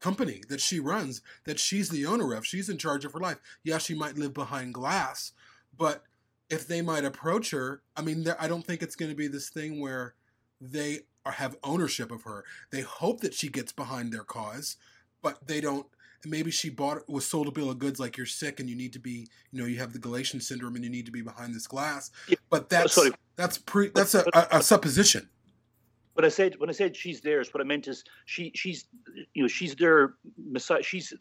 company 0.00 0.42
that 0.48 0.60
she 0.60 0.80
runs 0.80 1.22
that 1.44 1.58
she's 1.58 1.88
the 1.88 2.06
owner 2.06 2.32
of. 2.34 2.46
She's 2.46 2.68
in 2.68 2.78
charge 2.78 3.04
of 3.04 3.12
her 3.12 3.20
life. 3.20 3.38
Yeah, 3.64 3.78
she 3.78 3.94
might 3.94 4.16
live 4.16 4.34
behind 4.34 4.74
glass, 4.74 5.32
but 5.76 6.04
if 6.50 6.66
they 6.66 6.82
might 6.82 7.04
approach 7.04 7.50
her, 7.50 7.82
I 7.96 8.02
mean, 8.02 8.26
I 8.38 8.46
don't 8.46 8.64
think 8.64 8.82
it's 8.82 8.96
going 8.96 9.10
to 9.10 9.16
be 9.16 9.26
this 9.26 9.48
thing 9.48 9.80
where 9.80 10.14
they 10.60 11.00
are, 11.24 11.32
have 11.32 11.56
ownership 11.64 12.10
of 12.10 12.22
her. 12.22 12.44
They 12.70 12.82
hope 12.82 13.20
that 13.20 13.34
she 13.34 13.48
gets 13.48 13.72
behind 13.72 14.12
their 14.12 14.24
cause, 14.24 14.76
but 15.22 15.46
they 15.46 15.60
don't 15.60 15.86
maybe 16.24 16.50
she 16.50 16.70
bought 16.70 17.08
was 17.08 17.26
sold 17.26 17.48
a 17.48 17.50
bill 17.50 17.70
of 17.70 17.80
goods 17.80 17.98
like 17.98 18.16
you're 18.16 18.26
sick 18.26 18.60
and 18.60 18.70
you 18.70 18.76
need 18.76 18.92
to 18.92 19.00
be 19.00 19.26
you 19.50 19.60
know 19.60 19.66
you 19.66 19.78
have 19.78 19.92
the 19.92 19.98
Galatian 19.98 20.40
syndrome 20.40 20.76
and 20.76 20.84
you 20.84 20.90
need 20.90 21.06
to 21.06 21.12
be 21.12 21.22
behind 21.22 21.54
this 21.54 21.66
glass. 21.66 22.10
Yeah. 22.28 22.36
But 22.50 22.68
that's 22.68 22.94
Sorry. 22.94 23.10
That's 23.36 23.58
pre 23.58 23.88
that's 23.88 24.14
a, 24.14 24.24
a, 24.34 24.58
a 24.58 24.62
supposition. 24.62 25.28
But 26.14 26.26
I 26.26 26.28
said 26.28 26.56
when 26.58 26.68
I 26.68 26.72
said 26.72 26.94
she's 26.94 27.20
theirs, 27.20 27.52
what 27.54 27.60
I 27.60 27.64
meant 27.64 27.88
is 27.88 28.04
she 28.26 28.52
she's 28.54 28.86
you 29.34 29.42
know 29.42 29.48
she's 29.48 29.74
their 29.74 30.14
messiah. 30.36 30.82
She's 30.82 31.12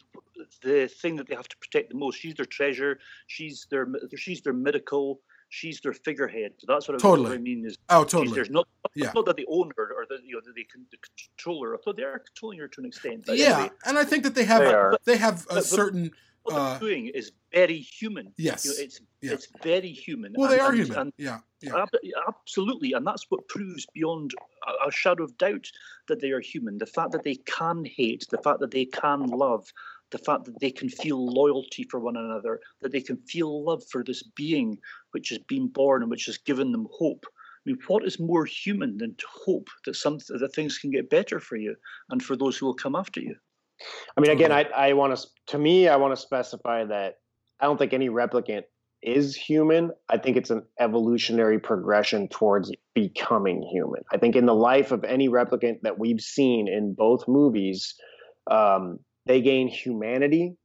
the 0.62 0.88
thing 0.88 1.16
that 1.16 1.28
they 1.28 1.36
have 1.36 1.48
to 1.48 1.58
protect 1.58 1.90
the 1.90 1.96
most. 1.96 2.20
She's 2.20 2.36
their 2.36 2.46
treasure. 2.46 3.00
She's 3.28 3.68
their 3.70 3.88
she's 4.16 4.42
their 4.42 4.54
miracle 4.54 5.22
she's 5.52 5.82
their 5.82 5.94
figurehead. 5.94 6.54
So 6.58 6.66
that's 6.68 6.88
what 6.88 7.00
totally. 7.00 7.36
I 7.36 7.38
mean 7.38 7.66
is 7.66 7.78
oh 7.90 8.04
totally. 8.04 8.34
There's 8.34 8.50
not 8.50 8.68
yeah. 8.96 9.12
not 9.14 9.26
that 9.26 9.38
they 9.38 9.46
own 9.48 9.72
her 9.78 9.94
or 9.94 10.06
that 10.10 10.20
you 10.26 10.36
know 10.36 10.42
they 10.56 10.64
can 10.64 10.86
the 10.92 10.98
control 11.38 11.64
her. 11.64 11.76
I 11.76 11.92
they 11.96 12.04
are 12.04 12.20
controlling 12.20 12.60
her 12.60 12.68
to 12.68 12.82
an 12.82 12.88
extent. 12.88 13.26
yeah, 13.28 13.54
anyway. 13.54 13.70
and 13.86 14.00
I 14.00 14.04
think 14.04 14.24
that 14.24 14.34
they 14.34 14.46
have 14.46 14.62
they, 14.62 14.74
a, 14.74 14.92
they 15.06 15.18
have 15.18 15.46
a 15.52 15.56
but, 15.56 15.66
certain 15.66 16.12
what 16.44 16.54
Uh, 16.56 16.70
they're 16.72 16.80
doing 16.80 17.08
is 17.08 17.32
very 17.54 17.80
human. 17.80 18.34
Yes. 18.38 18.66
You 18.66 18.72
know, 18.72 18.78
it's 18.84 19.02
Yeah. 19.22 19.34
it's 19.34 19.48
very 19.64 19.92
human. 19.92 20.34
Well, 20.36 20.50
they 20.50 20.60
are 20.60 20.70
and- 20.72 20.80
human. 20.82 20.98
and 20.98 21.14
yeah, 21.18 21.40
yeah. 21.62 21.76
Ab- 21.84 21.90
Absolutely, 22.28 22.94
and 22.94 23.06
that's 23.06 23.26
what 23.30 23.48
proves 23.48 23.86
beyond 23.94 24.34
a, 24.68 24.88
a 24.88 24.92
shadow 24.92 25.24
of 25.24 25.38
doubt 25.38 25.72
that 26.08 26.20
they 26.22 26.32
are 26.32 26.40
human. 26.40 26.78
The 26.78 26.86
fact 26.86 27.12
that 27.12 27.24
they 27.24 27.36
can 27.36 27.86
hate, 27.86 28.26
the 28.30 28.40
fact 28.42 28.60
that 28.62 28.72
they 28.72 28.86
can 28.86 29.28
love, 29.28 29.72
the 30.10 30.18
fact 30.18 30.46
that 30.46 30.60
they 30.60 30.72
can 30.72 30.90
feel 30.90 31.26
loyalty 31.34 31.84
for 31.84 32.00
one 32.00 32.18
another, 32.18 32.60
that 32.82 32.92
they 32.92 33.02
can 33.02 33.18
feel 33.18 33.64
love 33.64 33.84
for 33.92 34.04
this 34.04 34.24
being 34.24 34.80
which 35.12 35.30
has 35.30 35.40
been 35.40 35.68
born 35.68 36.02
and 36.02 36.10
which 36.12 36.26
has 36.26 36.38
given 36.38 36.72
them 36.72 36.88
hope. 36.92 37.26
I 37.30 37.62
mean, 37.70 37.78
what 37.88 38.04
is 38.06 38.20
more 38.20 38.44
human 38.46 38.98
than 38.98 39.14
to 39.16 39.26
hope 39.30 39.70
that 39.86 39.96
some 39.96 40.18
that 40.30 40.54
things 40.56 40.80
can 40.80 40.90
get 40.90 41.12
better 41.12 41.40
for 41.40 41.58
you 41.58 41.76
and 42.10 42.24
for 42.24 42.36
those 42.36 42.58
who 42.58 42.66
will 42.66 42.74
come 42.74 42.96
after 42.96 43.22
you? 43.22 43.36
I 44.18 44.22
mean, 44.22 44.32
again, 44.32 44.52
I 44.52 44.64
I 44.64 44.94
want 44.94 45.18
to 45.18 45.28
to 45.48 45.58
me, 45.58 45.88
I 45.88 45.96
want 45.96 46.16
to 46.16 46.22
specify 46.22 46.86
that 46.86 47.16
I 47.60 47.66
don't 47.66 47.78
think 47.78 47.94
any 47.94 48.10
replicant 48.10 48.64
is 49.02 49.36
human. 49.36 49.92
I 50.10 50.18
think 50.18 50.38
it's 50.38 50.52
an 50.52 50.64
evolutionary 50.80 51.60
progression 51.60 52.28
towards 52.28 52.72
becoming 52.94 53.64
human. 53.72 54.02
I 54.12 54.18
think 54.18 54.36
in 54.36 54.46
the 54.46 54.54
life 54.56 54.92
of 54.92 55.04
any 55.04 55.28
replicant 55.28 55.82
that 55.82 55.98
we've 55.98 56.22
seen 56.22 56.68
in 56.68 56.94
both 56.94 57.28
movies, 57.28 57.96
um, 58.50 59.00
they 59.26 59.42
gain 59.42 59.68
humanity 59.68 60.56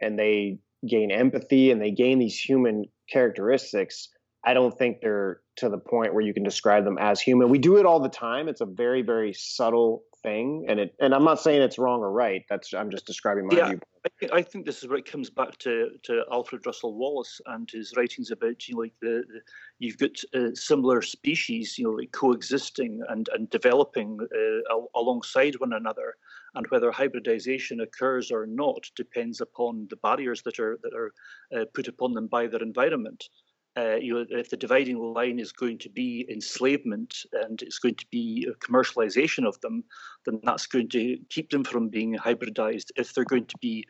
and 0.00 0.18
they 0.18 0.58
gain 0.88 1.10
empathy 1.10 1.70
and 1.70 1.80
they 1.80 1.90
gain 1.90 2.18
these 2.18 2.38
human 2.38 2.84
characteristics. 3.10 4.08
I 4.44 4.54
don't 4.54 4.76
think 4.76 4.98
they're 5.00 5.40
to 5.56 5.68
the 5.68 5.78
point 5.78 6.14
where 6.14 6.24
you 6.24 6.34
can 6.34 6.42
describe 6.42 6.84
them 6.84 6.98
as 6.98 7.20
human. 7.20 7.48
We 7.48 7.58
do 7.58 7.76
it 7.76 7.86
all 7.86 8.00
the 8.00 8.08
time. 8.08 8.48
It's 8.48 8.60
a 8.60 8.66
very, 8.66 9.02
very 9.02 9.32
subtle 9.32 10.02
thing, 10.24 10.66
and 10.68 10.80
it. 10.80 10.94
And 10.98 11.14
I'm 11.14 11.22
not 11.22 11.40
saying 11.40 11.62
it's 11.62 11.78
wrong 11.78 12.00
or 12.00 12.10
right. 12.10 12.42
That's 12.50 12.74
I'm 12.74 12.90
just 12.90 13.06
describing 13.06 13.46
my 13.46 13.56
Yeah. 13.56 13.68
view. 13.68 13.80
I 14.04 14.10
think, 14.20 14.32
I 14.32 14.42
think 14.42 14.66
this 14.66 14.82
is 14.82 14.88
where 14.88 14.98
it 14.98 15.10
comes 15.10 15.30
back 15.30 15.56
to, 15.58 15.88
to 16.02 16.24
Alfred 16.30 16.66
Russel 16.66 16.94
Wallace 16.94 17.40
and 17.46 17.70
his 17.70 17.94
writings 17.96 18.30
about 18.30 18.68
you 18.68 18.74
know, 18.74 18.82
like 18.82 18.92
the, 19.00 19.24
the 19.26 19.40
you've 19.78 19.96
got 19.96 20.10
uh, 20.34 20.50
similar 20.54 21.00
species 21.00 21.78
you 21.78 21.84
know 21.84 21.92
like 21.92 22.12
coexisting 22.12 23.00
and 23.08 23.28
and 23.32 23.48
developing 23.48 24.18
uh, 24.20 24.72
al- 24.72 24.90
alongside 24.94 25.54
one 25.60 25.72
another, 25.72 26.16
and 26.54 26.66
whether 26.68 26.90
hybridization 26.90 27.80
occurs 27.80 28.30
or 28.30 28.46
not 28.46 28.84
depends 28.96 29.40
upon 29.40 29.86
the 29.88 29.96
barriers 29.96 30.42
that 30.42 30.58
are 30.58 30.78
that 30.82 30.94
are 30.94 31.12
uh, 31.56 31.64
put 31.72 31.88
upon 31.88 32.12
them 32.12 32.26
by 32.26 32.46
their 32.46 32.62
environment. 32.62 33.28
Uh, 33.76 33.96
you 33.96 34.14
know, 34.14 34.24
if 34.30 34.50
the 34.50 34.56
dividing 34.56 34.98
line 34.98 35.40
is 35.40 35.50
going 35.50 35.78
to 35.78 35.88
be 35.88 36.26
enslavement 36.30 37.24
and 37.32 37.60
it's 37.62 37.80
going 37.80 37.96
to 37.96 38.06
be 38.10 38.48
commercialization 38.60 39.44
of 39.46 39.60
them, 39.62 39.82
then 40.24 40.38
that's 40.44 40.66
going 40.66 40.88
to 40.88 41.18
keep 41.28 41.50
them 41.50 41.64
from 41.64 41.88
being 41.88 42.14
hybridized. 42.14 42.92
If 42.96 43.12
they're 43.12 43.24
going 43.24 43.46
to 43.46 43.58
be 43.60 43.84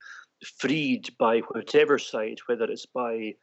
freed 0.59 1.11
by 1.19 1.40
whatever 1.40 1.98
side, 1.98 2.39
whether 2.47 2.65
it's 2.65 2.86
by 2.86 3.35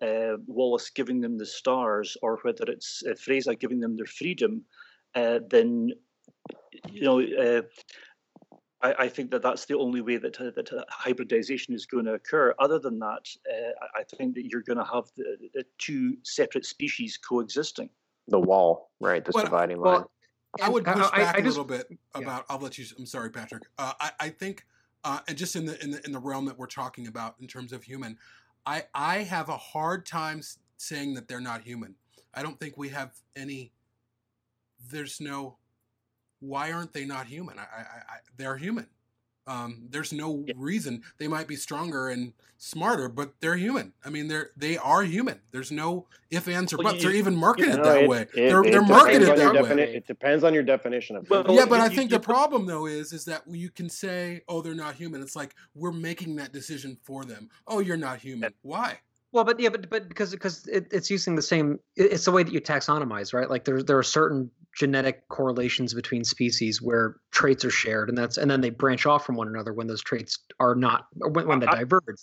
uh, 0.00 0.36
Wallace 0.46 0.90
giving 0.90 1.20
them 1.20 1.36
the 1.36 1.46
stars 1.46 2.16
or 2.22 2.38
whether 2.42 2.64
it's 2.68 3.02
uh, 3.04 3.14
Freysa 3.14 3.58
giving 3.58 3.80
them 3.80 3.96
their 3.96 4.06
freedom, 4.06 4.62
uh, 5.14 5.40
then 5.50 5.90
you 6.90 7.02
know. 7.02 7.62
I, 8.80 8.94
I 9.00 9.08
think 9.08 9.30
that 9.32 9.42
that's 9.42 9.64
the 9.64 9.74
only 9.76 10.00
way 10.00 10.16
that 10.18 10.40
uh, 10.40 10.50
that 10.54 10.72
uh, 10.72 10.84
hybridization 10.88 11.74
is 11.74 11.84
going 11.86 12.04
to 12.04 12.14
occur. 12.14 12.54
Other 12.58 12.78
than 12.78 12.98
that, 13.00 13.28
uh, 13.50 13.70
I 13.96 14.00
I 14.00 14.04
think 14.16 14.34
that 14.36 14.46
you're 14.46 14.62
going 14.62 14.78
to 14.78 14.84
have 14.84 15.04
the, 15.16 15.36
the 15.54 15.64
two 15.78 16.16
separate 16.22 16.64
species 16.64 17.16
coexisting. 17.18 17.90
The 18.28 18.38
wall, 18.38 18.90
right? 19.00 19.24
This 19.24 19.34
Well, 19.34 19.44
dividing 19.44 19.78
line. 19.80 20.04
I 20.60 20.68
would 20.68 20.86
I- 20.86 20.92
push 20.94 21.06
I- 21.12 21.18
back 21.18 21.34
I 21.34 21.38
a 21.38 21.42
just- 21.42 21.56
little 21.58 21.64
bit 21.64 21.88
about. 22.14 22.44
I'll 22.48 22.58
let 22.60 22.78
you. 22.78 22.84
I'm 22.98 23.06
sorry, 23.06 23.30
Patrick. 23.30 23.64
Uh, 23.78 23.92
I 24.00 24.10
I 24.20 24.28
think, 24.28 24.64
uh, 25.04 25.20
and 25.28 25.36
just 25.36 25.56
in 25.56 25.66
the 25.66 25.82
in 25.82 25.90
the 25.90 26.04
in 26.06 26.12
the 26.12 26.20
realm 26.20 26.44
that 26.46 26.56
we're 26.58 26.66
talking 26.66 27.08
about 27.08 27.34
in 27.40 27.46
terms 27.48 27.72
of 27.72 27.82
human, 27.82 28.16
I 28.64 28.84
I 28.94 29.18
have 29.18 29.48
a 29.48 29.56
hard 29.56 30.06
time 30.06 30.40
saying 30.76 31.14
that 31.14 31.26
they're 31.26 31.40
not 31.40 31.62
human. 31.62 31.96
I 32.34 32.42
don't 32.42 32.60
think 32.60 32.76
we 32.76 32.90
have 32.90 33.12
any. 33.34 33.72
There's 34.90 35.20
no. 35.20 35.56
Why 36.40 36.72
aren't 36.72 36.92
they 36.92 37.04
not 37.04 37.26
human? 37.26 37.58
I, 37.58 37.62
I, 37.62 37.80
I 37.82 38.16
they're 38.36 38.56
human. 38.56 38.86
Um, 39.46 39.86
there's 39.88 40.12
no 40.12 40.44
Yeah. 40.46 40.52
reason 40.58 41.02
they 41.16 41.26
might 41.26 41.48
be 41.48 41.56
stronger 41.56 42.08
and 42.10 42.34
smarter, 42.58 43.08
but 43.08 43.32
they're 43.40 43.56
human. 43.56 43.94
I 44.04 44.10
mean, 44.10 44.28
they're 44.28 44.50
they 44.58 44.76
are 44.76 45.02
human. 45.04 45.40
There's 45.52 45.72
no 45.72 46.06
if, 46.30 46.46
ands, 46.48 46.74
or 46.74 46.76
Well, 46.76 46.92
buts. 46.92 46.96
you- 47.02 47.08
they're 47.08 47.18
even 47.18 47.34
marketed 47.34 47.76
No, 47.78 47.82
that 47.84 48.02
it- 48.02 48.08
way. 48.08 48.22
it- 48.22 48.30
they're 48.34 48.62
it 48.62 48.70
they're 48.72 48.82
marketed 48.82 49.22
on 49.30 49.38
your 49.38 49.52
that 49.54 49.74
way. 49.76 49.94
It 49.96 50.06
depends 50.06 50.44
on 50.44 50.52
your 50.52 50.62
definition 50.64 51.16
of 51.16 51.30
Well, 51.30 51.46
yeah, 51.48 51.64
but 51.64 51.76
you- 51.76 51.82
I 51.82 51.88
think 51.88 52.10
you 52.10 52.16
the 52.16 52.20
put- 52.20 52.26
problem 52.34 52.66
though 52.66 52.86
is 52.86 53.12
is 53.14 53.24
that 53.24 53.42
you 53.48 53.70
can 53.70 53.88
say, 53.88 54.42
"Oh, 54.48 54.60
they're 54.60 54.74
not 54.74 54.96
human." 54.96 55.22
It's 55.22 55.34
like 55.34 55.54
we're 55.74 55.92
making 55.92 56.36
that 56.36 56.52
decision 56.52 56.98
for 57.02 57.24
them. 57.24 57.48
Oh, 57.66 57.78
you're 57.80 57.96
not 57.96 58.18
human. 58.20 58.52
Why? 58.60 58.98
Well, 59.32 59.44
but 59.44 59.58
yeah, 59.60 59.70
but 59.70 59.88
but 59.88 60.08
because 60.10 60.30
because 60.30 60.66
it, 60.66 60.88
it's 60.90 61.10
using 61.10 61.36
the 61.36 61.42
same. 61.42 61.78
it- 61.96 62.12
It's 62.12 62.24
the 62.26 62.32
way 62.32 62.42
that 62.42 62.52
you 62.52 62.60
taxonomize, 62.60 63.32
right? 63.32 63.48
Like 63.48 63.64
there 63.64 63.82
there 63.82 63.96
are 63.96 64.02
certain 64.02 64.50
genetic 64.78 65.26
correlations 65.28 65.92
between 65.94 66.24
species 66.24 66.80
where 66.80 67.16
traits 67.32 67.64
are 67.64 67.70
shared, 67.70 68.08
and 68.08 68.16
that's 68.16 68.38
and 68.38 68.50
then 68.50 68.60
they 68.60 68.70
branch 68.70 69.06
off 69.06 69.26
from 69.26 69.34
one 69.36 69.48
another 69.48 69.72
when 69.72 69.86
those 69.86 70.02
traits 70.02 70.38
are 70.60 70.74
not 70.74 71.06
or 71.20 71.30
when, 71.30 71.46
when 71.48 71.60
they 71.60 71.66
I- 71.66 71.80
diverge. 71.80 72.20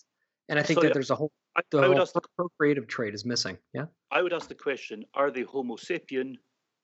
And 0.48 0.60
I 0.60 0.62
think 0.62 0.78
So, 0.78 0.82
that 0.82 0.90
yeah, 0.90 0.94
there's 0.94 1.10
a 1.10 1.16
whole 1.16 1.32
I, 1.58 1.62
the 1.72 1.80
I 1.80 1.88
would 1.88 1.98
whole 1.98 2.04
ask 2.04 2.14
procreative 2.38 2.86
trait 2.88 3.16
is 3.16 3.26
missing. 3.26 3.58
Yeah. 3.74 3.86
I 4.12 4.22
would 4.22 4.32
ask 4.32 4.48
the 4.48 4.54
question: 4.56 5.04
Are 5.16 5.32
they 5.32 5.42
Homo 5.42 5.76
sapien? 5.76 6.36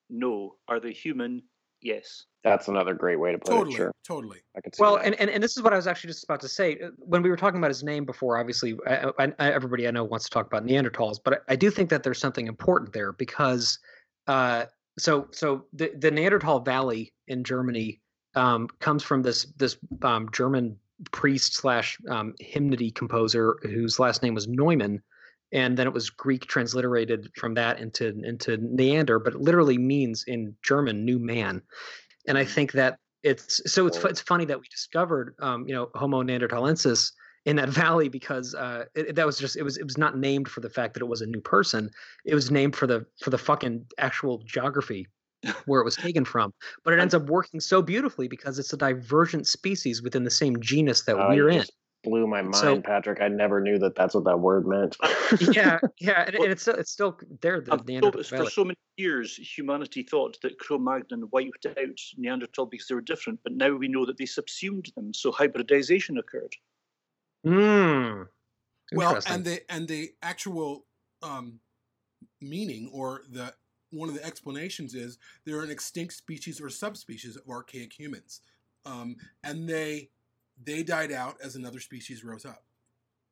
No. 0.10 0.56
Are 0.68 0.80
they 0.80 0.91
human? 0.91 1.43
Yes. 1.81 2.26
That's 2.43 2.68
another 2.68 2.93
great 2.95 3.19
way 3.19 3.31
to 3.31 3.38
put 3.38 3.48
Totally, 3.52 3.73
it. 3.73 3.77
Sure, 3.77 3.91
totally. 4.06 4.39
I 4.57 4.61
could 4.61 4.76
see 4.76 4.81
Well, 4.84 4.98
that. 4.98 5.06
and, 5.06 5.15
and, 5.19 5.30
and 5.30 5.43
this 5.43 5.57
is 5.57 5.64
what 5.64 5.73
I 5.73 5.76
was 5.76 5.88
actually 5.88 6.10
just 6.10 6.23
about 6.23 6.39
to 6.41 6.48
say. 6.48 6.80
Uh, 6.80 6.89
When 6.98 7.22
we 7.23 7.30
were 7.30 7.38
talking 7.38 7.57
about 7.60 7.69
his 7.69 7.84
name 7.84 8.03
before, 8.06 8.38
obviously, 8.39 8.77
I, 8.88 9.11
I, 9.19 9.34
I- 9.39 9.52
everybody 9.52 9.88
I 9.88 9.91
know 9.91 10.03
wants 10.03 10.26
to 10.26 10.31
talk 10.31 10.45
about 10.48 10.64
Neanderthals, 10.65 11.18
but 11.23 11.34
I, 11.48 11.53
I 11.53 11.56
do 11.56 11.69
think 11.72 11.89
that 11.91 12.02
there's 12.03 12.19
something 12.19 12.48
important 12.48 12.93
there 12.93 13.14
because, 13.14 13.77
uh, 14.27 14.65
so 14.97 15.27
so 15.31 15.65
the 15.73 15.91
the 15.97 16.11
Neanderthal 16.11 16.59
Valley 16.59 17.13
in 17.27 17.43
Germany 17.43 18.01
um, 18.35 18.68
comes 18.80 19.03
from 19.03 19.22
this 19.22 19.45
this 19.57 19.77
um, 20.03 20.30
German 20.31 20.77
priest 21.11 21.55
slash 21.55 21.97
um, 22.09 22.34
hymnody 22.39 22.91
composer 22.91 23.57
whose 23.63 23.99
last 23.99 24.22
name 24.22 24.34
was 24.34 24.47
Neumann, 24.47 25.01
and 25.51 25.77
then 25.77 25.88
it 25.88 25.93
was 25.93 26.09
Greek 26.09 26.45
transliterated 26.45 27.31
from 27.35 27.53
that 27.55 27.80
into 27.80 28.13
into 28.23 28.57
Neander, 28.57 29.19
but 29.19 29.34
it 29.34 29.41
literally 29.41 29.77
means 29.77 30.23
in 30.27 30.55
German 30.63 31.05
"new 31.05 31.19
man," 31.19 31.61
and 32.27 32.38
I 32.38 32.45
think 32.45 32.73
that 32.73 32.97
it's 33.23 33.61
so 33.72 33.88
it's 33.88 34.03
it's 34.03 34.22
funny 34.22 34.45
that 34.45 34.59
we 34.59 34.68
discovered 34.69 35.35
um, 35.39 35.68
you 35.68 35.73
know 35.73 35.89
Homo 35.95 36.23
neanderthalensis 36.23 37.11
in 37.45 37.55
that 37.55 37.69
valley 37.69 38.07
because 38.09 38.53
uh, 38.55 38.85
it, 38.95 39.15
that 39.15 39.26
was 39.26 39.38
just 39.38 39.55
it 39.55 39.63
was 39.63 39.77
it 39.77 39.84
was 39.84 39.97
not 39.97 40.18
named 40.18 40.47
for 40.47 40.59
the 40.61 40.69
fact 40.69 40.93
that 40.93 41.01
it 41.01 41.07
was 41.07 41.22
a 41.22 41.26
new 41.26 41.41
person. 41.41 41.89
It 42.26 42.35
was 42.35 42.51
named 42.51 42.76
for 42.76 42.88
the 42.88 43.05
for 43.22 43.30
the 43.30 43.38
fucking 43.38 43.85
actual 43.97 44.43
geography 44.45 45.07
where 45.65 45.81
it 45.81 45.85
was 45.85 45.95
taken 45.95 46.23
from. 46.26 46.53
But 46.84 46.93
it 46.93 46.99
ends 46.99 47.13
up 47.13 47.23
working 47.23 47.59
so 47.59 47.81
beautifully 47.81 48.27
because 48.27 48.59
it's 48.59 48.73
a 48.73 48.77
divergent 48.77 49.47
species 49.47 50.01
within 50.03 50.23
the 50.23 50.31
same 50.31 50.59
genus 50.61 51.01
that 51.03 51.15
Oh, 51.18 51.30
we're 51.30 51.49
in. 51.49 51.65
blew 52.03 52.27
my 52.27 52.43
mind, 52.43 52.55
So- 52.55 52.81
Patrick. 52.81 53.22
I 53.22 53.27
never 53.27 53.59
knew 53.59 53.80
that 53.80 53.95
that's 53.95 54.13
what 54.13 54.23
that 54.26 54.38
word 54.39 54.68
meant. 54.68 54.97
yeah, 55.51 55.80
yeah, 55.99 56.26
and, 56.27 56.35
and 56.35 56.51
it's 56.51 56.61
still, 56.61 56.76
it's 56.76 56.91
still 56.91 57.18
there. 57.41 57.59
The 57.61 57.77
Neanderthal 57.88 58.23
for 58.23 58.49
so 58.51 58.63
many 58.63 58.77
years, 58.97 59.35
humanity 59.35 60.03
thought 60.03 60.38
that 60.43 60.59
Cro-Magnon 60.59 61.27
wiped 61.31 61.65
out 61.65 61.77
Neanderthal 62.18 62.68
because 62.68 62.88
they 62.88 62.93
were 62.95 63.01
different, 63.01 63.39
but 63.43 63.53
now 63.53 63.72
we 63.76 63.88
know 63.88 64.05
that 64.05 64.18
they 64.18 64.26
subsumed 64.27 64.91
them. 64.95 65.11
So 65.13 65.31
hybridization 65.31 66.18
occurred. 66.19 66.55
Mm. 67.45 68.27
Well, 68.93 69.19
and 69.27 69.43
the 69.45 69.61
and 69.72 69.88
the 69.88 70.11
actual 70.22 70.85
um, 71.23 71.59
meaning 72.41 72.89
or 72.93 73.22
the 73.30 73.53
one 73.91 74.09
of 74.09 74.15
the 74.15 74.26
explanations 74.26 74.93
is 74.93 75.18
they're 75.45 75.61
an 75.61 75.72
extinct 75.72 76.13
species 76.13 76.61
or 76.61 76.69
subspecies 76.69 77.35
of 77.35 77.43
archaic 77.49 77.97
humans, 77.97 78.41
um, 78.85 79.15
and 79.43 79.68
they 79.68 80.09
they 80.63 80.84
died 80.84 81.11
out 81.11 81.38
as 81.43 81.55
another 81.55 81.80
species 81.80 82.23
rose 82.23 82.45
up. 82.45 82.63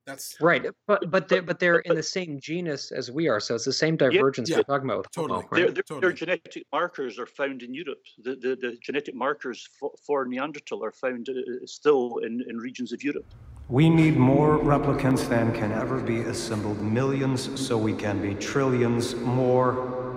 That's 0.05 0.37
Right, 0.41 0.65
but 0.87 1.11
but 1.11 1.27
they're 1.27 1.43
but 1.43 1.59
they're 1.59 1.79
in 1.79 1.95
the 1.95 2.01
same 2.01 2.39
genus 2.39 2.91
as 2.91 3.11
we 3.11 3.27
are, 3.27 3.39
so 3.39 3.53
it's 3.53 3.65
the 3.65 3.73
same 3.73 3.95
divergence 3.95 4.49
yeah, 4.49 4.57
we're 4.57 4.63
talking 4.63 4.89
about. 4.89 4.99
With 4.99 5.11
totally. 5.11 5.41
Homo, 5.41 5.55
Their, 5.55 5.71
their, 5.71 5.83
Totally. 5.83 6.01
their 6.01 6.13
genetic 6.13 6.65
markers 6.71 7.19
are 7.19 7.27
found 7.27 7.61
in 7.61 7.75
Europe. 7.75 8.01
The, 8.23 8.31
the, 8.31 8.57
the 8.59 8.77
genetic 8.81 9.13
markers 9.13 9.69
for, 9.79 9.91
for 10.01 10.25
Neanderthal 10.25 10.83
are 10.83 10.91
found 10.91 11.29
uh, 11.29 11.33
still 11.65 12.17
in, 12.23 12.43
in 12.49 12.57
regions 12.57 12.91
of 12.91 13.03
Europe. 13.03 13.25
We 13.69 13.87
need 13.87 14.17
more 14.17 14.57
replicants 14.57 15.29
than 15.29 15.53
can 15.53 15.71
ever 15.71 15.99
be 15.99 16.21
assembled. 16.21 16.81
Millions 16.81 17.61
so 17.61 17.77
we 17.77 17.93
can 17.93 18.19
be 18.19 18.33
trillions 18.33 19.13
more. 19.13 20.09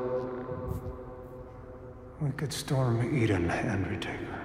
We 2.19 2.31
could 2.31 2.51
storm 2.51 3.15
Eden 3.15 3.51
and 3.51 3.87
retake 3.87 4.17
her. 4.21 4.43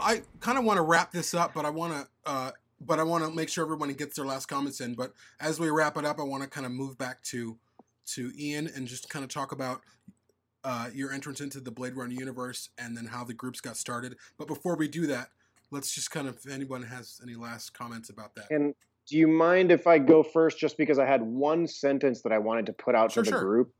I 0.00 0.22
kind 0.40 0.58
of 0.58 0.64
want 0.64 0.78
to 0.78 0.82
wrap 0.82 1.12
this 1.12 1.34
up, 1.34 1.54
but 1.54 1.64
I 1.64 1.70
want 1.70 1.92
to, 1.92 2.08
uh, 2.28 2.50
but 2.80 2.98
I 2.98 3.04
want 3.04 3.22
to 3.22 3.30
make 3.30 3.48
sure 3.48 3.64
everyone 3.64 3.92
gets 3.92 4.16
their 4.16 4.24
last 4.24 4.46
comments 4.46 4.80
in. 4.80 4.94
But 4.94 5.12
as 5.38 5.60
we 5.60 5.70
wrap 5.70 5.96
it 5.96 6.04
up, 6.04 6.18
I 6.18 6.24
want 6.24 6.42
to 6.42 6.48
kind 6.48 6.66
of 6.66 6.72
move 6.72 6.98
back 6.98 7.22
to 7.24 7.58
to 8.06 8.32
Ian 8.36 8.68
and 8.74 8.88
just 8.88 9.08
kind 9.08 9.24
of 9.24 9.30
talk 9.30 9.52
about 9.52 9.82
uh, 10.64 10.90
your 10.94 11.12
entrance 11.12 11.40
into 11.40 11.60
the 11.60 11.70
Blade 11.70 11.96
Runner 11.96 12.12
universe 12.12 12.70
and 12.78 12.96
then 12.96 13.06
how 13.06 13.24
the 13.24 13.34
groups 13.34 13.60
got 13.60 13.76
started. 13.76 14.16
But 14.38 14.46
before 14.46 14.76
we 14.76 14.88
do 14.88 15.06
that, 15.06 15.30
let's 15.70 15.94
just 15.94 16.10
kind 16.10 16.28
of, 16.28 16.36
if 16.36 16.50
anyone 16.50 16.82
has 16.82 17.20
any 17.22 17.34
last 17.34 17.72
comments 17.74 18.10
about 18.10 18.34
that. 18.34 18.50
And 18.50 18.74
do 19.08 19.16
you 19.16 19.26
mind 19.26 19.72
if 19.72 19.86
I 19.86 19.98
go 19.98 20.22
first, 20.22 20.58
just 20.58 20.76
because 20.76 20.98
I 20.98 21.06
had 21.06 21.22
one 21.22 21.66
sentence 21.66 22.22
that 22.22 22.32
I 22.32 22.38
wanted 22.38 22.66
to 22.66 22.72
put 22.72 22.94
out 22.94 23.12
Sure, 23.12 23.22
to 23.22 23.30
the 23.30 23.36
sure. 23.36 23.44
group, 23.44 23.72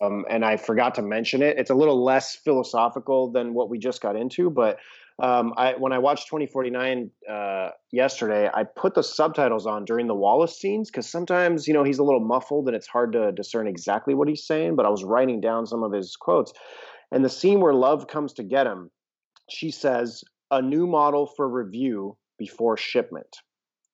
um, 0.00 0.24
and 0.30 0.44
I 0.44 0.56
forgot 0.56 0.94
to 0.96 1.02
mention 1.02 1.42
it. 1.42 1.58
It's 1.58 1.70
a 1.70 1.74
little 1.74 2.02
less 2.02 2.36
philosophical 2.36 3.30
than 3.30 3.54
what 3.54 3.68
we 3.68 3.78
just 3.78 4.00
got 4.00 4.16
into, 4.16 4.50
but 4.50 4.78
um, 5.20 5.52
I 5.56 5.74
when 5.74 5.92
I 5.92 5.98
watched 5.98 6.28
2049 6.28 7.10
uh, 7.28 7.70
yesterday, 7.92 8.48
I 8.52 8.64
put 8.64 8.94
the 8.94 9.02
subtitles 9.02 9.66
on 9.66 9.84
during 9.84 10.06
the 10.06 10.14
Wallace 10.14 10.58
scenes 10.58 10.90
because 10.90 11.08
sometimes 11.08 11.68
you 11.68 11.74
know 11.74 11.84
he's 11.84 11.98
a 11.98 12.04
little 12.04 12.24
muffled 12.24 12.66
and 12.68 12.76
it's 12.76 12.86
hard 12.86 13.12
to 13.12 13.32
discern 13.32 13.66
exactly 13.66 14.14
what 14.14 14.28
he's 14.28 14.46
saying. 14.46 14.76
But 14.76 14.86
I 14.86 14.88
was 14.88 15.04
writing 15.04 15.40
down 15.40 15.66
some 15.66 15.82
of 15.82 15.92
his 15.92 16.16
quotes, 16.16 16.52
and 17.12 17.24
the 17.24 17.28
scene 17.28 17.60
where 17.60 17.74
Luv 17.74 18.06
comes 18.06 18.32
to 18.34 18.42
get 18.42 18.66
him, 18.66 18.90
she 19.50 19.70
says, 19.70 20.24
"A 20.50 20.62
new 20.62 20.86
model 20.86 21.26
for 21.36 21.48
review 21.48 22.16
before 22.38 22.76
shipment." 22.76 23.36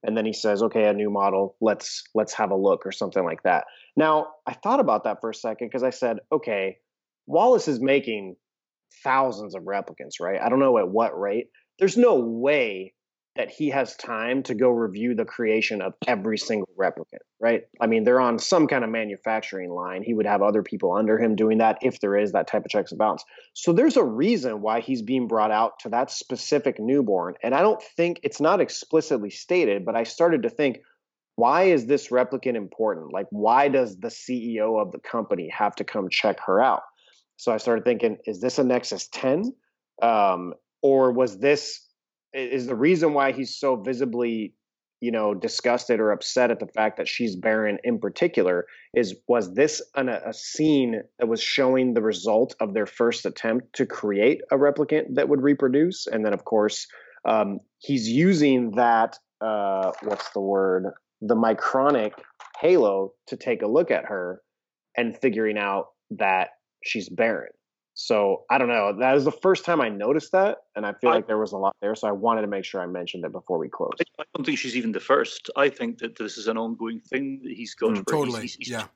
and 0.03 0.17
then 0.17 0.25
he 0.25 0.33
says 0.33 0.63
okay 0.63 0.85
a 0.85 0.93
new 0.93 1.11
model 1.11 1.57
let's 1.61 2.05
let's 2.15 2.33
have 2.33 2.51
a 2.51 2.57
look 2.57 2.87
or 2.87 2.93
something 2.93 3.25
like 3.25 3.43
that 3.43 3.65
now 3.97 4.29
i 4.47 4.53
thought 4.53 4.79
about 4.79 5.05
that 5.05 5.21
for 5.21 5.31
a 5.31 5.35
second 5.35 5.69
because 5.69 5.83
i 5.83 5.91
said 5.91 6.19
okay 6.31 6.77
wallace 7.27 7.67
is 7.67 7.81
making 7.81 8.37
thousands 9.05 9.55
of 9.55 9.63
replicants 9.63 10.21
right 10.21 10.41
i 10.41 10.49
don't 10.49 10.61
know 10.61 10.79
at 10.79 10.89
what 10.89 11.19
rate 11.19 11.49
there's 11.79 11.97
no 11.97 12.17
way 12.17 12.93
that 13.37 13.51
he 13.51 13.69
has 13.69 13.95
time 13.97 14.43
to 14.43 14.55
go 14.55 14.71
review 14.71 15.15
the 15.15 15.27
creation 15.27 15.83
of 15.83 15.93
every 16.07 16.39
single 16.39 16.69
replicant 16.79 17.21
right 17.41 17.63
i 17.81 17.87
mean 17.87 18.05
they're 18.05 18.21
on 18.21 18.39
some 18.39 18.67
kind 18.67 18.85
of 18.85 18.91
manufacturing 18.91 19.71
line 19.71 20.03
he 20.03 20.15
would 20.15 20.27
have 20.27 20.43
other 20.43 20.63
people 20.63 20.93
under 20.93 21.19
him 21.19 21.37
doing 21.37 21.59
that 21.59 21.79
if 21.83 22.01
there 22.01 22.17
is 22.17 22.33
that 22.33 22.47
type 22.47 22.65
of 22.65 22.71
checks 22.71 22.93
and 22.93 22.99
balance 22.99 23.25
so 23.53 23.73
there's 23.73 23.97
a 23.97 24.05
reason 24.05 24.61
why 24.61 24.81
he's 24.81 25.03
being 25.03 25.29
brought 25.29 25.51
out 25.51 25.79
to 25.81 25.89
that 25.89 26.11
specific 26.11 26.79
newborn. 26.79 27.35
And 27.43 27.55
I 27.55 27.63
don't 27.63 27.83
think 27.97 28.21
it's 28.23 28.41
not 28.41 28.61
explicitly 28.61 29.31
stated, 29.31 29.85
but 29.85 29.97
I 29.97 30.05
started 30.05 30.43
to 30.43 30.51
think, 30.51 30.81
why 31.37 31.65
is 31.65 31.87
this 31.87 32.09
replicant 32.09 32.55
important? 32.55 33.13
Like, 33.13 33.27
why 33.31 33.69
does 33.69 33.99
the 33.99 34.09
CEO 34.09 34.81
of 34.81 34.93
the 34.93 34.99
company 34.99 35.49
have 35.49 35.75
to 35.77 35.85
come 35.85 36.09
check 36.11 36.39
her 36.47 36.63
out? 36.63 36.83
So 37.37 37.53
I 37.53 37.59
started 37.59 37.85
thinking, 37.85 38.19
is 38.27 38.41
this 38.41 38.59
a 38.59 38.65
Nexus 38.65 39.09
10? 39.09 39.53
Um, 40.03 40.55
or 40.83 41.13
was 41.13 41.39
this, 41.39 41.81
is 42.33 42.67
the 42.67 42.75
reason 42.75 43.15
why 43.15 43.33
he's 43.33 43.59
so 43.59 43.77
visibly 43.77 44.55
you 45.01 45.11
know 45.11 45.35
disgusted 45.35 46.01
or 46.01 46.11
upset 46.11 46.51
at 46.51 46.59
the 46.59 46.67
fact 46.67 46.97
that 46.97 47.09
she's 47.09 47.37
barren 47.37 47.79
in 47.85 47.99
particular 47.99 48.67
is 48.95 49.15
was 49.29 49.55
this 49.55 49.83
an, 49.95 50.09
a 50.09 50.33
scene 50.33 51.03
that 51.19 51.29
was 51.29 51.43
showing 51.43 51.95
the 51.95 52.03
result 52.03 52.55
of 52.61 52.73
their 52.73 52.87
first 52.87 53.27
attempt 53.27 53.75
to 53.75 53.85
create 53.85 54.41
a 54.51 54.57
replicant 54.57 55.15
that 55.15 55.29
would 55.29 55.43
reproduce 55.43 56.07
and 56.07 56.25
then 56.25 56.33
of 56.33 56.45
course 56.45 56.87
um, 57.27 57.61
he's 57.79 58.09
using 58.09 58.71
that 58.73 59.19
uh, 59.41 59.93
what's 60.03 60.31
the 60.31 60.41
word 60.41 60.87
the 61.21 61.37
micronic 61.37 62.13
halo 62.61 63.13
to 63.27 63.37
take 63.37 63.63
a 63.63 63.67
look 63.67 63.91
at 63.91 64.07
her 64.07 64.41
and 64.97 65.17
figuring 65.19 65.59
out 65.59 65.89
that 66.11 66.51
she's 66.87 67.09
barren 67.09 67.51
so 67.99 68.45
I 68.51 68.59
don't 68.59 68.69
know. 68.69 68.93
That 68.99 69.15
was 69.15 69.25
the 69.25 69.33
first 69.33 69.65
time 69.65 69.81
I 69.81 69.89
noticed 69.89 70.33
that, 70.33 70.59
and 70.77 70.85
I 70.85 70.93
feel 70.93 71.09
I- 71.09 71.15
like 71.15 71.27
there 71.27 71.39
was 71.39 71.53
a 71.53 71.57
lot 71.57 71.75
there. 71.81 71.95
So 71.95 72.07
I 72.07 72.13
wanted 72.13 72.43
to 72.43 72.47
make 72.47 72.67
sure 72.67 72.83
I 72.83 72.87
mentioned 72.87 73.25
it 73.25 73.33
before 73.33 73.57
we 73.57 73.71
closed. 73.71 74.05
I 74.21 74.25
don't 74.35 74.45
think 74.45 74.59
she's 74.59 74.77
even 74.77 74.93
the 74.93 75.01
first. 75.01 75.49
I 75.57 75.71
think 75.71 75.97
that 76.01 76.15
this 76.19 76.37
is 76.37 76.47
an 76.47 76.59
ongoing 76.59 77.01
thing 77.01 77.41
that 77.43 77.53
he's 77.53 77.75
got. 77.75 77.93
Mm, 77.93 78.07
Totally. 78.07 78.43
he's- 78.43 78.57
he's- 78.57 78.69
Yeah. 78.69 78.87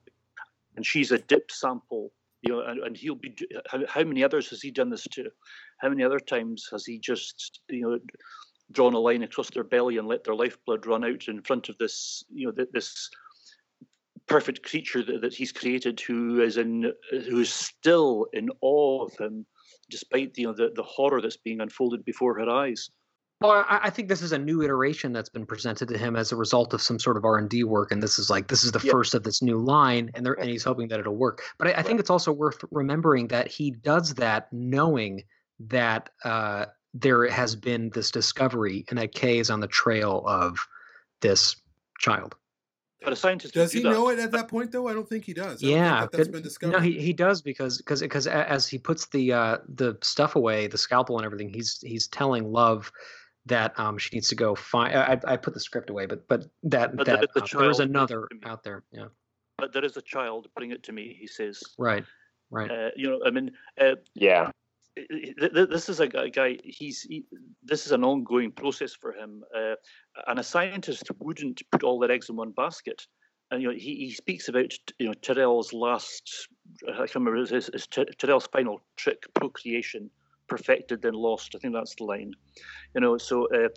And 0.77 0.85
she's 0.85 1.13
a 1.13 1.19
dip 1.19 1.51
sample, 1.51 2.13
you 2.43 2.53
know, 2.53 2.61
and, 2.61 2.79
and 2.81 2.95
he'll 2.95 3.15
be. 3.15 3.35
How, 3.71 3.87
how 3.87 4.05
many 4.05 4.23
others 4.23 4.51
has 4.51 4.61
he 4.61 4.71
done 4.71 4.91
this 4.91 5.05
to? 5.13 5.31
How 5.79 5.89
many 5.89 6.05
other 6.05 6.21
times 6.21 6.69
has 6.71 6.85
he 6.85 6.99
just, 6.99 7.63
you 7.71 7.81
know, 7.81 7.99
drawn 8.71 8.93
a 8.93 8.99
line 8.99 9.23
across 9.23 9.49
their 9.49 9.65
belly 9.65 9.97
and 9.97 10.09
let 10.09 10.25
their 10.25 10.35
lifeblood 10.35 10.85
run 10.85 11.05
out 11.05 11.27
in 11.27 11.41
front 11.41 11.71
of 11.71 11.79
this, 11.79 12.23
you 12.31 12.47
know, 12.47 12.65
this 12.71 13.09
perfect 14.31 14.63
creature 14.63 15.03
that, 15.03 15.21
that 15.21 15.35
he's 15.35 15.53
created, 15.53 16.01
who 16.01 16.41
is 16.41 16.57
in, 16.57 16.93
who 17.11 17.41
is 17.41 17.53
still 17.53 18.27
in 18.33 18.49
awe 18.63 19.05
of 19.05 19.13
him, 19.19 19.45
despite 19.91 20.39
you 20.39 20.47
know 20.47 20.55
the, 20.55 20.71
the 20.77 20.83
horror 20.85 21.21
that's 21.21 21.37
being 21.37 21.61
unfolded 21.61 22.05
before 22.05 22.39
her 22.39 22.49
eyes. 22.49 22.89
Well, 23.41 23.65
I, 23.69 23.81
I 23.85 23.91
think 23.91 24.09
this 24.09 24.23
is 24.23 24.33
a 24.33 24.39
new 24.39 24.63
iteration 24.63 25.13
that's 25.13 25.31
been 25.31 25.47
presented 25.47 25.89
to 25.89 25.99
him 25.99 26.15
as 26.15 26.31
a 26.31 26.37
result 26.37 26.73
of 26.75 26.81
some 26.81 26.99
sort 26.99 27.17
of 27.17 27.25
R 27.25 27.39
and 27.39 27.51
D 27.51 27.65
work, 27.65 27.91
and 27.91 28.03
this 28.03 28.19
is 28.19 28.31
like 28.31 28.47
this 28.49 28.63
is 28.65 28.73
the 28.73 28.81
Yeah. 28.85 28.93
first 28.93 29.15
of 29.15 29.25
this 29.25 29.43
new 29.43 29.59
line, 29.59 30.11
and, 30.15 30.25
they're, 30.25 30.35
and 30.35 30.49
he's 30.49 30.65
hoping 30.65 30.89
that 30.89 31.01
it'll 31.01 31.17
work. 31.17 31.43
But 31.59 31.69
I, 31.69 31.81
I 31.81 31.83
think 31.83 31.99
it's 31.99 32.11
also 32.11 32.33
worth 32.33 32.65
remembering 32.71 33.29
that 33.29 33.49
he 33.49 33.73
does 33.73 34.15
that 34.15 34.49
knowing 34.53 35.25
that 35.59 36.11
uh, 36.25 36.67
there 36.95 37.29
has 37.29 37.57
been 37.57 37.91
this 37.91 38.11
discovery, 38.11 38.85
and 38.89 38.99
that 38.99 39.13
Kay 39.13 39.39
is 39.39 39.51
on 39.51 39.61
the 39.61 39.67
trail 39.67 40.23
of 40.27 40.59
this 41.21 41.57
child. 41.99 42.37
But 43.03 43.13
a 43.15 43.17
scientist 43.17 43.55
Does 43.55 43.73
he 43.73 43.83
do 43.83 43.91
know 43.91 44.11
it 44.11 44.19
at 44.19 44.31
that 44.33 44.49
point, 44.49 44.73
though? 44.73 44.87
I 44.89 44.93
don't 44.93 45.09
think 45.09 45.25
he 45.25 45.33
does. 45.33 45.63
I 45.65 45.69
Yeah, 45.69 46.01
think 46.01 46.11
that 46.13 46.17
that's 46.19 46.29
good- 46.29 46.33
been 46.33 46.43
discovered. 46.43 46.73
No, 46.73 46.81
he, 46.81 47.01
he 47.01 47.13
does 47.13 47.41
because 47.41 47.79
because 47.79 48.01
because 48.03 48.27
as 48.27 48.67
he 48.67 48.79
puts 48.79 49.07
the 49.07 49.33
uh, 49.33 49.59
the 49.69 49.97
stuff 50.03 50.37
away, 50.37 50.67
the 50.67 50.77
scalpel 50.79 51.17
and 51.19 51.25
everything, 51.25 51.49
he's 51.49 51.81
he's 51.81 52.09
telling 52.09 52.45
Luv 52.53 52.91
that 53.47 53.79
um 53.81 53.97
she 53.97 54.11
needs 54.15 54.29
to 54.29 54.35
go 54.35 54.55
find. 54.55 54.95
I, 54.95 55.19
I 55.27 55.37
put 55.39 55.55
the 55.55 55.61
script 55.61 55.89
away, 55.89 56.05
but 56.07 56.29
but 56.29 56.43
that 56.65 56.95
But 56.97 57.07
the- 57.07 57.13
that 57.13 57.21
the 57.35 57.43
uh, 57.43 57.47
there 57.59 57.71
is 57.71 57.79
child- 57.79 57.89
another 57.89 58.29
out 58.45 58.63
there. 58.63 58.85
Yeah, 58.93 59.07
But 59.57 59.73
there 59.73 59.85
is 59.85 59.97
a 59.97 60.03
child. 60.03 60.49
Bring 60.55 60.71
it 60.73 60.83
to 60.85 60.93
me. 60.93 61.17
He 61.19 61.27
says. 61.27 61.63
right, 61.79 62.05
right. 62.51 62.71
Uh, 62.71 62.91
you 62.97 63.09
know, 63.09 63.21
I 63.25 63.31
mean, 63.31 63.51
uh, 63.81 63.95
Yeah. 64.15 64.51
Th- 65.09 65.53
th- 65.55 65.69
this 65.69 65.89
is 65.89 66.01
a 66.01 66.09
guy. 66.09 66.59
He's 66.65 67.03
he, 67.03 67.25
this 67.63 67.87
is 67.87 67.93
an 67.93 68.05
ongoing 68.05 68.51
process 68.53 68.93
for 68.95 69.13
him, 69.13 69.43
uh, 69.57 69.75
and 70.27 70.39
a 70.39 70.43
scientist 70.43 71.11
wouldn't 71.19 71.63
put 71.71 71.83
all 71.83 71.99
their 71.99 72.11
eggs 72.11 72.29
in 72.29 72.37
one 72.37 72.51
basket. 72.53 73.07
And 73.51 73.63
you 73.63 73.69
know, 73.69 73.75
he, 73.75 73.97
he 73.97 74.11
speaks 74.13 74.49
about 74.49 74.73
you 74.99 75.07
know 75.07 75.15
Tyrell's 75.15 75.73
last. 75.73 76.49
I 76.89 76.97
can't 76.97 77.15
remember 77.17 77.41
his, 77.41 77.51
his, 77.51 77.71
his 77.73 77.87
Tyrell's 77.87 78.47
final 78.53 78.81
trick, 78.97 79.27
procreation, 79.35 80.11
perfected 80.47 81.03
then 81.03 81.15
lost. 81.15 81.55
I 81.55 81.59
think 81.59 81.75
that's 81.75 81.95
the 81.97 82.05
line. 82.05 82.33
You 82.95 83.01
know, 83.01 83.19
so. 83.19 83.49
Uh, 83.55 83.69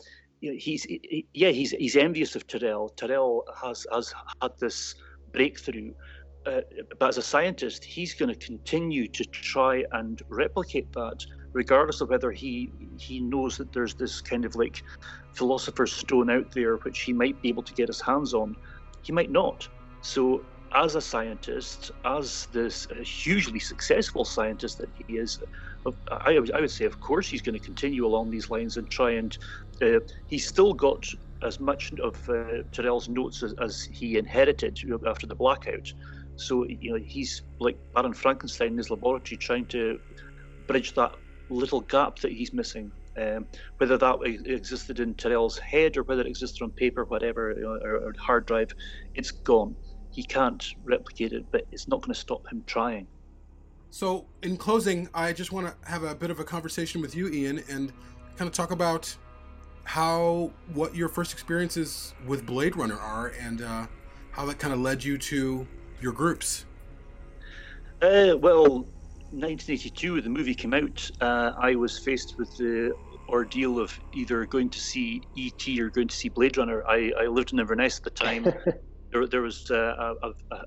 he's 0.41 0.83
he, 0.83 0.99
he- 1.03 1.27
yeah 1.33 1.49
he's 1.49 1.71
he's 1.71 1.95
envious 1.95 2.35
of 2.35 2.45
Tyrell. 2.47 2.89
Tyrell 2.89 3.45
has 3.61 3.87
has 3.93 4.13
had 4.41 4.51
this 4.59 4.95
breakthrough, 5.31 5.93
uh, 6.45 6.61
but 6.99 7.09
as 7.09 7.17
a 7.17 7.21
scientist, 7.21 7.85
he's 7.85 8.13
going 8.13 8.33
to 8.33 8.45
continue 8.45 9.07
to 9.09 9.25
try 9.31 9.83
and 9.93 10.19
replicate 10.29 10.91
that, 10.93 11.17
regardless 11.53 12.01
of 12.01 12.09
whether 12.09 12.31
he 12.31 12.73
he 12.99 13.21
knows 13.21 13.57
that 13.57 13.73
there's 13.73 13.95
this 13.95 14.21
kind 14.21 14.45
of 14.45 14.55
like 14.55 14.81
philosopher's 15.33 15.93
stone 15.93 16.29
out 16.29 16.45
there 16.55 16.77
which 16.83 17.01
he 17.01 17.13
might 17.13 17.41
be 17.41 17.49
able 17.49 17.63
to 17.63 17.73
get 17.73 17.87
his 17.89 18.01
hands 18.01 18.33
on. 18.33 18.55
He 19.01 19.11
might 19.13 19.31
not. 19.31 19.67
So, 20.01 20.45
as 20.75 20.95
a 20.95 21.01
scientist, 21.01 21.91
as 22.05 22.47
this 22.53 22.87
hugely 23.03 23.59
successful 23.59 24.25
scientist 24.25 24.79
that 24.79 24.89
he 24.95 25.13
is, 25.17 25.39
I, 26.11 26.39
would- 26.39 26.51
I 26.53 26.61
would 26.61 26.71
say, 26.71 26.85
of 26.85 26.99
course, 26.99 27.29
he's 27.29 27.41
going 27.41 27.55
to 27.59 27.65
continue 27.65 28.05
along 28.05 28.29
these 28.29 28.49
lines 28.49 28.77
and 28.77 28.89
try 28.89 29.11
and. 29.11 29.37
Uh, 29.81 29.99
he's 30.27 30.47
still 30.47 30.73
got 30.73 31.03
as 31.43 31.59
much 31.59 31.91
of 32.03 32.15
uh, 32.29 32.63
Tyrell's 32.73 33.09
notes 33.09 33.43
as, 33.43 33.53
as 33.61 33.83
he 33.91 34.17
inherited 34.17 34.77
after 35.07 35.27
the 35.27 35.35
blackout. 35.35 35.87
So 36.43 36.65
you 36.65 36.91
know 36.91 36.99
he's 37.03 37.41
like 37.59 37.77
Baron 37.93 38.13
Frankenstein 38.13 38.69
in 38.69 38.77
his 38.77 38.89
laboratory, 38.89 39.37
trying 39.37 39.65
to 39.67 39.99
bridge 40.67 40.93
that 40.93 41.15
little 41.49 41.81
gap 41.81 42.19
that 42.19 42.31
he's 42.31 42.53
missing. 42.53 42.91
Um, 43.15 43.45
whether 43.77 43.97
that 43.97 44.19
existed 44.23 44.99
in 44.99 45.13
Tyrell's 45.13 45.59
head 45.59 45.97
or 45.97 46.03
whether 46.03 46.21
it 46.21 46.27
existed 46.27 46.63
on 46.63 46.71
paper, 46.71 47.05
whatever, 47.05 47.51
or, 47.51 48.07
or 48.07 48.13
hard 48.17 48.47
drive, 48.47 48.73
it's 49.13 49.29
gone. 49.29 49.75
He 50.11 50.23
can't 50.23 50.63
replicate 50.83 51.31
it, 51.31 51.45
but 51.51 51.67
it's 51.71 51.87
not 51.87 52.01
going 52.01 52.13
to 52.13 52.19
stop 52.19 52.47
him 52.51 52.63
trying. 52.65 53.07
So, 53.91 54.25
in 54.41 54.57
closing, 54.57 55.09
I 55.13 55.31
just 55.33 55.51
want 55.51 55.67
to 55.67 55.89
have 55.89 56.01
a 56.01 56.15
bit 56.15 56.31
of 56.31 56.39
a 56.39 56.43
conversation 56.43 57.01
with 57.01 57.15
you, 57.15 57.29
Ian, 57.29 57.63
and 57.69 57.93
kind 58.35 58.47
of 58.47 58.51
talk 58.51 58.71
about 58.71 59.15
how 59.83 60.51
what 60.73 60.95
your 60.95 61.09
first 61.09 61.33
experiences 61.33 62.15
with 62.25 62.45
Blade 62.47 62.75
Runner 62.75 62.97
are, 62.97 63.33
and 63.39 63.61
uh, 63.61 63.85
how 64.31 64.47
that 64.47 64.57
kind 64.57 64.73
of 64.73 64.79
led 64.79 65.03
you 65.03 65.19
to 65.19 65.67
your 66.01 66.13
groups. 66.13 66.65
Uh, 68.01 68.35
well, 68.37 68.85
1982, 69.31 70.21
the 70.21 70.29
movie 70.29 70.53
came 70.53 70.73
out. 70.73 71.09
Uh, 71.21 71.53
I 71.57 71.75
was 71.75 71.97
faced 71.97 72.37
with 72.37 72.55
the 72.57 72.93
ordeal 73.29 73.79
of 73.79 73.97
either 74.13 74.45
going 74.45 74.69
to 74.69 74.79
see 74.79 75.21
E.T. 75.35 75.81
or 75.81 75.89
going 75.89 76.07
to 76.07 76.15
see 76.15 76.29
Blade 76.29 76.57
Runner. 76.57 76.83
I, 76.87 77.11
I 77.19 77.25
lived 77.27 77.53
in 77.53 77.59
Inverness 77.59 77.97
at 77.97 78.03
the 78.03 78.09
time. 78.09 78.43
there, 79.11 79.25
there 79.25 79.41
was 79.41 79.71
uh, 79.71 80.15
a, 80.21 80.31
a, 80.51 80.65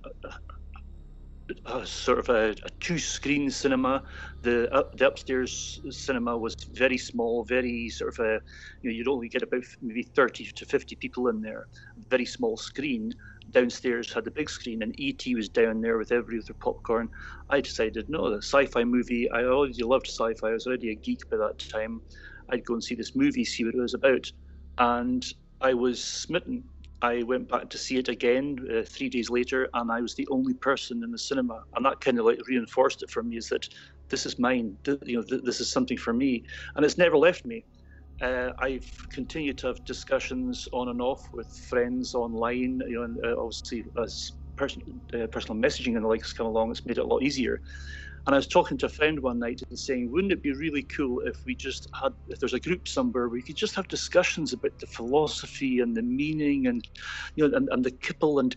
a, 1.67 1.87
sort 1.87 2.19
of 2.19 2.29
a, 2.29 2.55
a 2.65 2.71
two-screen 2.81 3.51
cinema. 3.51 4.03
The 4.43 4.73
uh, 4.73 4.85
the 4.95 5.07
upstairs 5.07 5.81
cinema 5.91 6.37
was 6.37 6.55
very 6.55 6.99
small, 6.99 7.45
very 7.45 7.89
sort 7.89 8.19
of 8.19 8.25
a 8.25 8.41
you 8.83 8.91
know 8.91 8.97
you'd 8.97 9.09
only 9.09 9.29
get 9.29 9.43
about 9.43 9.65
maybe 9.83 10.03
30 10.03 10.53
to 10.53 10.65
50 10.65 10.97
people 10.97 11.29
in 11.29 11.41
there. 11.41 11.69
Very 12.09 12.27
small 12.27 12.57
screen. 12.57 13.15
Downstairs 13.51 14.13
had 14.13 14.25
the 14.25 14.31
big 14.31 14.51
screen, 14.51 14.83
and 14.83 14.95
ET 14.99 15.23
was 15.35 15.49
down 15.49 15.81
there 15.81 15.99
with 15.99 16.13
every 16.13 16.39
other 16.39 16.55
popcorn. 16.55 17.09
I 17.51 17.61
decided, 17.61 18.09
no, 18.09 18.31
the 18.31 18.39
sci-fi 18.39 18.85
movie. 18.85 19.31
I 19.31 19.45
already 19.45 19.83
loved 19.83 20.07
sci-fi. 20.07 20.49
I 20.49 20.53
was 20.53 20.67
already 20.67 20.91
a 20.91 20.95
geek 20.97 21.29
by 21.31 21.37
that 21.39 21.59
time. 21.59 22.03
I'd 22.51 22.65
go 22.65 22.75
and 22.75 22.85
see 22.85 22.95
this 22.95 23.15
movie, 23.17 23.45
see 23.45 23.65
what 23.65 23.75
it 23.75 23.81
was 23.81 23.95
about, 23.95 24.31
and 24.79 25.25
I 25.61 25.75
was 25.75 26.03
smitten. 26.03 26.65
I 27.03 27.23
went 27.25 27.49
back 27.49 27.69
to 27.71 27.79
see 27.79 27.99
it 27.99 28.09
again 28.09 28.57
uh, 28.75 28.83
three 28.83 29.09
days 29.09 29.31
later, 29.31 29.69
and 29.75 29.93
I 29.93 30.01
was 30.01 30.15
the 30.15 30.27
only 30.31 30.55
person 30.55 31.03
in 31.05 31.11
the 31.11 31.19
cinema, 31.19 31.63
and 31.75 31.85
that 31.85 32.01
kind 32.01 32.19
of 32.19 32.25
like 32.25 32.41
reinforced 32.49 33.03
it 33.03 33.11
for 33.11 33.23
me. 33.23 33.37
Is 33.37 33.49
that 33.49 33.69
this 34.09 34.27
is 34.27 34.39
mine? 34.39 34.79
Th- 34.85 34.99
you 35.05 35.17
know, 35.17 35.23
th- 35.23 35.43
this 35.45 35.61
is 35.61 35.71
something 35.71 35.97
for 35.99 36.13
me, 36.13 36.45
and 36.75 36.85
it's 36.85 36.99
never 36.99 37.17
left 37.17 37.45
me. 37.45 37.65
Uh, 38.21 38.51
I've 38.59 38.91
continued 39.11 39.59
to 39.59 39.69
have 39.69 39.85
discussions 39.85 40.67
on 40.73 40.89
and 40.89 41.03
off 41.03 41.23
with 41.33 41.49
friends 41.69 42.15
online. 42.15 42.81
You 42.89 42.97
know, 42.97 43.03
and 43.03 43.19
uh, 43.25 43.41
obviously 43.41 43.85
as 44.03 44.33
person, 44.57 44.83
uh, 45.15 45.27
personal 45.27 45.61
messaging 45.61 45.97
and 45.97 46.05
the 46.05 46.09
likes 46.09 46.33
come 46.33 46.47
along, 46.47 46.71
it's 46.71 46.87
made 46.87 46.99
it 46.99 47.03
a 47.03 47.07
lot 47.07 47.23
easier. 47.23 47.61
And 48.27 48.35
I 48.35 48.39
was 48.39 48.49
talking 48.49 48.77
to 48.79 48.87
a 48.87 48.89
friend 48.89 49.21
one 49.21 49.39
night 49.39 49.61
and 49.71 49.79
saying, 49.79 50.11
wouldn't 50.11 50.33
it 50.33 50.43
be 50.43 50.53
really 50.53 50.83
cool 50.83 51.21
if 51.27 51.37
we 51.47 51.55
just 51.55 51.87
had, 52.01 52.13
if 52.27 52.41
there's 52.41 52.55
a 52.55 52.61
group 52.61 52.89
somewhere 52.89 53.29
where 53.29 53.29
we 53.29 53.43
could 53.43 53.55
just 53.55 53.77
have 53.77 53.87
discussions 53.87 54.53
about 54.53 54.73
the 54.81 54.87
philosophy 54.87 55.79
and 55.79 55.97
the 55.97 56.03
meaning 56.03 56.67
and, 56.67 56.83
you 57.37 57.47
know, 57.49 57.57
and, 57.57 57.69
and 57.71 57.85
the 57.85 57.93
kipple 57.93 58.41
and 58.41 58.57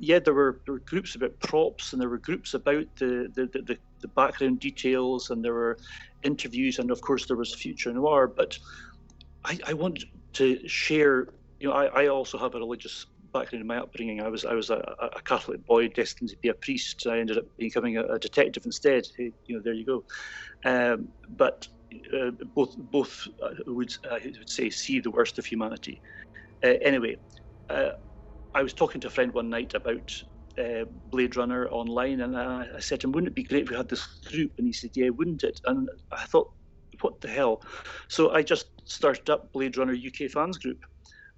yeah, 0.00 0.18
there 0.18 0.34
were 0.34 0.62
there 0.66 0.74
were 0.74 0.82
groups 0.88 1.14
about 1.14 1.38
props 1.38 1.92
and 1.92 2.02
there 2.02 2.08
were 2.08 2.18
groups 2.18 2.54
about 2.54 2.86
the 2.98 3.28
the, 3.36 3.46
the, 3.52 3.78
the 4.00 4.08
background 4.08 4.58
details 4.58 5.30
and 5.30 5.44
there 5.44 5.54
were 5.54 5.78
interviews 6.22 6.78
and 6.78 6.90
of 6.90 7.00
course 7.00 7.26
there 7.26 7.36
was 7.36 7.54
future 7.54 7.92
noir. 7.92 8.26
But 8.28 8.58
I, 9.44 9.58
I 9.66 9.72
want 9.74 10.04
to 10.34 10.68
share. 10.68 11.28
You 11.60 11.68
know, 11.68 11.74
I, 11.74 12.04
I 12.04 12.06
also 12.06 12.38
have 12.38 12.54
a 12.54 12.58
religious 12.58 13.04
background 13.32 13.60
in 13.60 13.66
my 13.66 13.78
upbringing, 13.78 14.20
I 14.20 14.28
was 14.28 14.44
I 14.44 14.54
was 14.54 14.70
a, 14.70 14.94
a, 15.00 15.20
Catholic 15.22 15.64
boy 15.66 15.88
destined 15.88 16.30
to 16.30 16.36
be 16.42 16.48
a 16.48 16.54
priest. 16.54 17.06
I 17.06 17.18
ended 17.18 17.38
up 17.38 17.44
becoming 17.58 17.96
a, 17.96 18.04
a 18.04 18.18
detective 18.18 18.64
instead. 18.66 19.04
Hey, 19.16 19.32
you 19.46 19.56
know, 19.56 19.62
there 19.62 19.74
you 19.74 19.84
go. 19.84 20.04
Um, 20.64 21.08
but 21.28 21.66
uh, 22.14 22.30
both 22.54 22.74
both 22.76 23.26
uh, 23.42 23.50
would 23.66 23.92
I 24.10 24.20
would 24.24 24.48
say 24.48 24.70
see 24.70 25.00
the 25.00 25.10
worst 25.10 25.38
of 25.38 25.46
humanity. 25.46 26.00
Uh, 26.64 26.74
anyway, 26.82 27.16
uh, 27.68 27.90
I 28.54 28.62
was 28.62 28.74
talking 28.74 29.00
to 29.02 29.08
a 29.08 29.10
friend 29.10 29.32
one 29.32 29.50
night 29.50 29.74
about 29.74 30.10
uh, 30.58 30.84
Blade 31.10 31.36
Runner 31.36 31.68
online, 31.68 32.20
and 32.20 32.36
I, 32.36 32.66
I 32.76 32.80
said 32.80 33.00
to 33.00 33.06
him, 33.06 33.12
"Wouldn't 33.12 33.30
it 33.32 33.36
be 33.36 33.44
great 33.44 33.64
if 33.64 33.70
we 33.70 33.76
had 33.76 33.88
this 33.88 34.06
group?" 34.30 34.52
And 34.58 34.66
he 34.66 34.72
said, 34.72 34.90
"Yeah, 34.94 35.10
wouldn't 35.10 35.44
it?" 35.44 35.60
And 35.66 35.88
I 36.12 36.24
thought, 36.24 36.50
"What 37.00 37.20
the 37.20 37.28
hell?" 37.28 37.62
So 38.08 38.32
I 38.32 38.42
just 38.42 38.66
started 38.84 39.30
up 39.30 39.52
Blade 39.52 39.76
Runner 39.76 39.94
UK 39.94 40.30
fans 40.30 40.58
group 40.58 40.78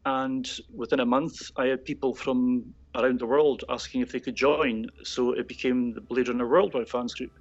and 0.07 0.49
within 0.75 1.01
a 1.01 1.07
month, 1.07 1.51
I 1.57 1.67
had 1.67 1.85
people 1.85 2.15
from 2.15 2.73
around 2.95 3.19
the 3.21 3.27
world 3.27 3.65
asking 3.69 4.01
if 4.01 4.13
they 4.13 4.21
could 4.21 4.35
join. 4.35 4.87
So 5.03 5.33
it 5.33 5.47
became 5.47 5.93
the 5.93 6.01
Blade 6.01 6.29
Runner 6.29 6.49
Worldwide 6.49 6.89
Fans 6.89 7.15
Group. 7.15 7.33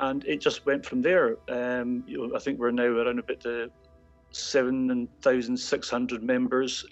And 0.00 0.24
it 0.24 0.40
just 0.40 0.66
went 0.66 0.84
from 0.84 1.00
there. 1.00 1.36
Um, 1.48 2.02
you 2.06 2.18
know, 2.18 2.34
I 2.34 2.40
think 2.40 2.58
we're 2.58 2.72
now 2.72 2.84
around 2.84 3.20
about 3.20 3.40
the 3.42 3.70
7,600 4.32 6.22
members, 6.24 6.84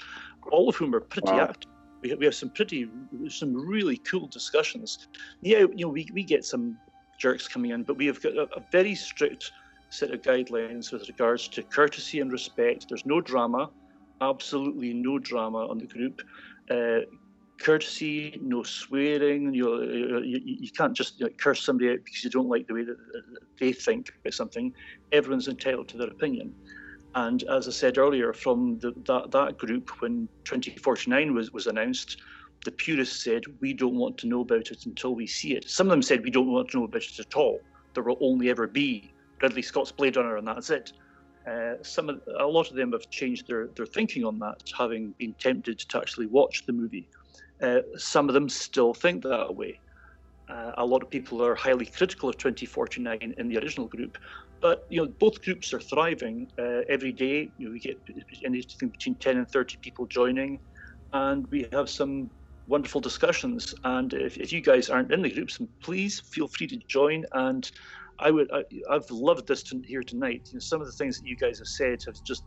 all 0.53 0.69
of 0.69 0.77
whom 0.77 0.95
are 0.95 1.01
pretty 1.01 1.33
wow. 1.33 1.49
active. 1.49 1.70
We 2.03 2.11
have, 2.11 2.19
we 2.19 2.25
have 2.25 2.35
some 2.35 2.51
pretty, 2.51 2.89
some 3.29 3.55
really 3.55 3.99
cool 3.99 4.27
discussions. 4.27 5.09
Yeah, 5.43 5.59
you 5.59 5.87
know, 5.87 5.89
we, 5.89 6.09
we 6.13 6.25
get 6.25 6.45
some 6.45 6.79
jerks 7.19 7.47
coming 7.47 7.73
in, 7.73 7.83
but 7.83 7.97
we 7.97 8.07
have 8.07 8.23
got 8.23 8.37
a, 8.37 8.49
a 8.57 8.63
very 8.73 8.95
strict 8.95 9.53
set 9.91 10.11
of 10.13 10.23
guidelines 10.23 10.93
with 10.93 11.09
regards 11.09 11.49
to 11.49 11.63
courtesy 11.63 12.21
and 12.21 12.33
respect. 12.33 12.87
There's 12.89 13.05
no 13.05 13.21
drama 13.21 13.71
absolutely 14.21 14.93
no 14.93 15.19
drama 15.19 15.67
on 15.67 15.79
the 15.79 15.87
group. 15.87 16.23
Uh, 16.71 17.01
courtesy, 17.59 18.39
no 18.43 18.63
swearing. 18.63 19.53
You, 19.53 19.83
you, 20.23 20.41
you 20.45 20.71
can't 20.71 20.95
just 20.95 21.21
you 21.21 21.27
know, 21.27 21.33
curse 21.39 21.65
somebody 21.65 21.91
out 21.91 22.05
because 22.05 22.25
you 22.25 22.31
don't 22.31 22.49
like 22.49 22.67
the 22.67 22.75
way 22.75 22.85
that 22.85 22.97
they 23.59 23.73
think 23.73 24.13
about 24.21 24.35
something. 24.35 24.73
Everyone's 25.13 25.49
entitled 25.49 25.89
to 25.89 25.99
their 25.99 26.09
opinion. 26.09 26.55
And 27.15 27.43
as 27.45 27.67
I 27.67 27.73
said 27.73 27.99
earlier, 27.99 28.33
from 28.33 28.79
the, 28.79 28.93
that, 29.07 29.31
that 29.33 29.59
group, 29.59 29.91
when 30.01 30.29
2049 30.45 31.35
was, 31.35 31.53
was 31.53 31.67
announced, 31.67 32.19
the 32.65 32.71
purists 32.71 33.25
said, 33.25 33.43
We 33.61 33.73
don't 33.73 33.97
want 33.97 34.19
to 34.19 34.29
know 34.29 34.41
about 34.41 34.71
it 34.71 34.87
until 34.87 35.15
we 35.15 35.27
see 35.27 35.55
it. 35.57 35.69
Some 35.69 35.87
of 35.87 35.91
them 35.91 36.03
said, 36.03 36.23
We 36.23 36.31
don't 36.31 36.51
want 36.51 36.71
to 36.71 36.79
know 36.79 36.85
about 36.85 37.03
it 37.03 37.19
at 37.19 37.35
all. 37.35 37.61
There 37.95 38.05
will 38.05 38.19
only 38.21 38.51
ever 38.51 38.67
be 38.67 39.13
Ridley 39.43 39.63
Scott's 39.63 39.93
Blade 39.93 40.17
Runner, 40.17 40.37
and 40.37 40.47
that's 40.47 40.71
it. 40.71 40.93
Uh, 41.49 41.75
some 41.83 42.11
of, 42.11 42.21
a 42.39 42.47
lot 42.47 42.71
of 42.71 42.77
them 42.77 42.93
have 42.93 43.09
changed 43.11 43.49
their, 43.49 43.69
their 43.69 43.87
thinking 43.87 44.25
on 44.25 44.39
that, 44.39 44.71
having 44.77 45.15
been 45.19 45.35
tempted 45.35 45.79
to 45.79 45.99
actually 45.99 46.27
watch 46.27 46.65
the 46.67 46.73
movie. 46.73 47.09
Uh, 47.63 47.81
some 47.97 48.29
of 48.29 48.35
them 48.35 48.49
still 48.49 48.95
think 48.95 49.23
that 49.23 49.55
way. 49.55 49.81
Uh, 50.49 50.73
a 50.79 50.85
lot 50.85 51.03
of 51.03 51.11
people 51.11 51.45
are 51.45 51.55
highly 51.55 51.87
critical 51.87 52.29
of 52.29 52.37
2049 52.37 53.35
in 53.39 53.49
the 53.49 53.57
original 53.59 53.87
group, 53.87 54.19
but 54.61 54.81
you 54.91 55.01
know 55.01 55.13
both 55.19 55.43
groups 55.43 55.73
are 55.73 55.81
thriving. 55.81 56.49
Uh, 56.59 56.81
every 56.89 57.13
day, 57.13 57.53
you 57.57 57.67
know, 57.67 57.73
we 57.73 57.81
get 57.81 57.99
anything 58.45 58.91
between 58.91 59.17
10 59.17 59.39
and 59.39 59.49
30 59.51 59.77
people 59.83 60.07
joining, 60.07 60.59
and 61.13 61.47
we 61.51 61.67
have 61.73 61.89
some 61.89 62.31
wonderful 62.67 63.01
discussions. 63.01 63.75
And 63.85 64.13
if, 64.15 64.37
if 64.37 64.53
you 64.53 64.61
guys 64.61 64.91
aren't 64.91 65.13
in 65.13 65.23
the 65.23 65.31
groups, 65.31 65.59
please 65.83 66.21
feel 66.21 66.47
free 66.47 66.69
to 66.69 66.79
join 66.89 67.25
and 67.33 67.69
I 68.21 68.31
would 68.31 68.51
I, 68.53 68.63
have 68.93 69.11
loved 69.11 69.49
this 69.49 69.63
to, 69.65 69.83
here 69.85 70.03
tonight. 70.03 70.49
You 70.53 70.57
know, 70.57 70.61
some 70.61 70.81
of 70.81 70.87
the 70.87 70.93
things 70.93 71.19
that 71.19 71.27
you 71.27 71.37
guys 71.37 71.59
have 71.59 71.67
said 71.67 72.01
have 72.07 72.17
just, 72.25 72.45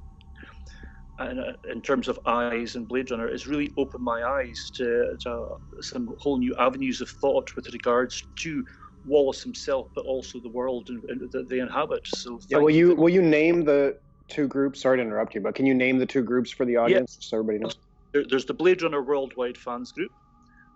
uh, 1.20 1.54
in 1.72 1.82
terms 1.82 2.08
of 2.08 2.20
eyes 2.26 2.76
and 2.76 2.88
Blade 2.88 3.12
Runner, 3.12 3.30
has 3.30 3.48
really 3.48 3.72
opened 3.78 4.04
my 4.04 4.24
eyes 4.24 4.72
to, 4.76 5.16
to 5.24 5.48
some 5.82 6.10
whole 6.20 6.38
new 6.38 6.56
avenues 6.60 7.02
of 7.02 7.10
thought 7.10 7.50
with 7.56 7.68
regards 7.74 8.24
to 8.42 8.64
Wallace 9.06 9.44
himself, 9.44 9.90
but 9.94 10.06
also 10.06 10.40
the 10.40 10.50
world 10.50 10.88
that 10.88 11.48
they 11.50 11.60
inhabit. 11.60 12.08
So 12.08 12.40
yeah, 12.48 12.58
will 12.58 12.70
you, 12.70 12.96
will 12.96 13.10
you 13.10 13.22
name 13.22 13.64
the 13.64 13.98
two 14.28 14.48
groups? 14.48 14.82
Sorry 14.82 14.98
to 14.98 15.04
interrupt 15.04 15.36
you, 15.36 15.42
but 15.42 15.56
can 15.56 15.66
you 15.66 15.74
name 15.74 15.98
the 15.98 16.06
two 16.06 16.24
groups 16.24 16.52
for 16.52 16.66
the 16.66 16.78
audience 16.78 17.18
yeah. 17.20 17.28
so 17.28 17.38
everybody 17.38 17.60
knows? 17.60 17.78
There, 18.12 18.24
there's 18.30 18.46
the 18.46 18.54
Blade 18.54 18.82
Runner 18.82 19.02
Worldwide 19.02 19.58
Fans 19.58 19.92
Group, 19.92 20.12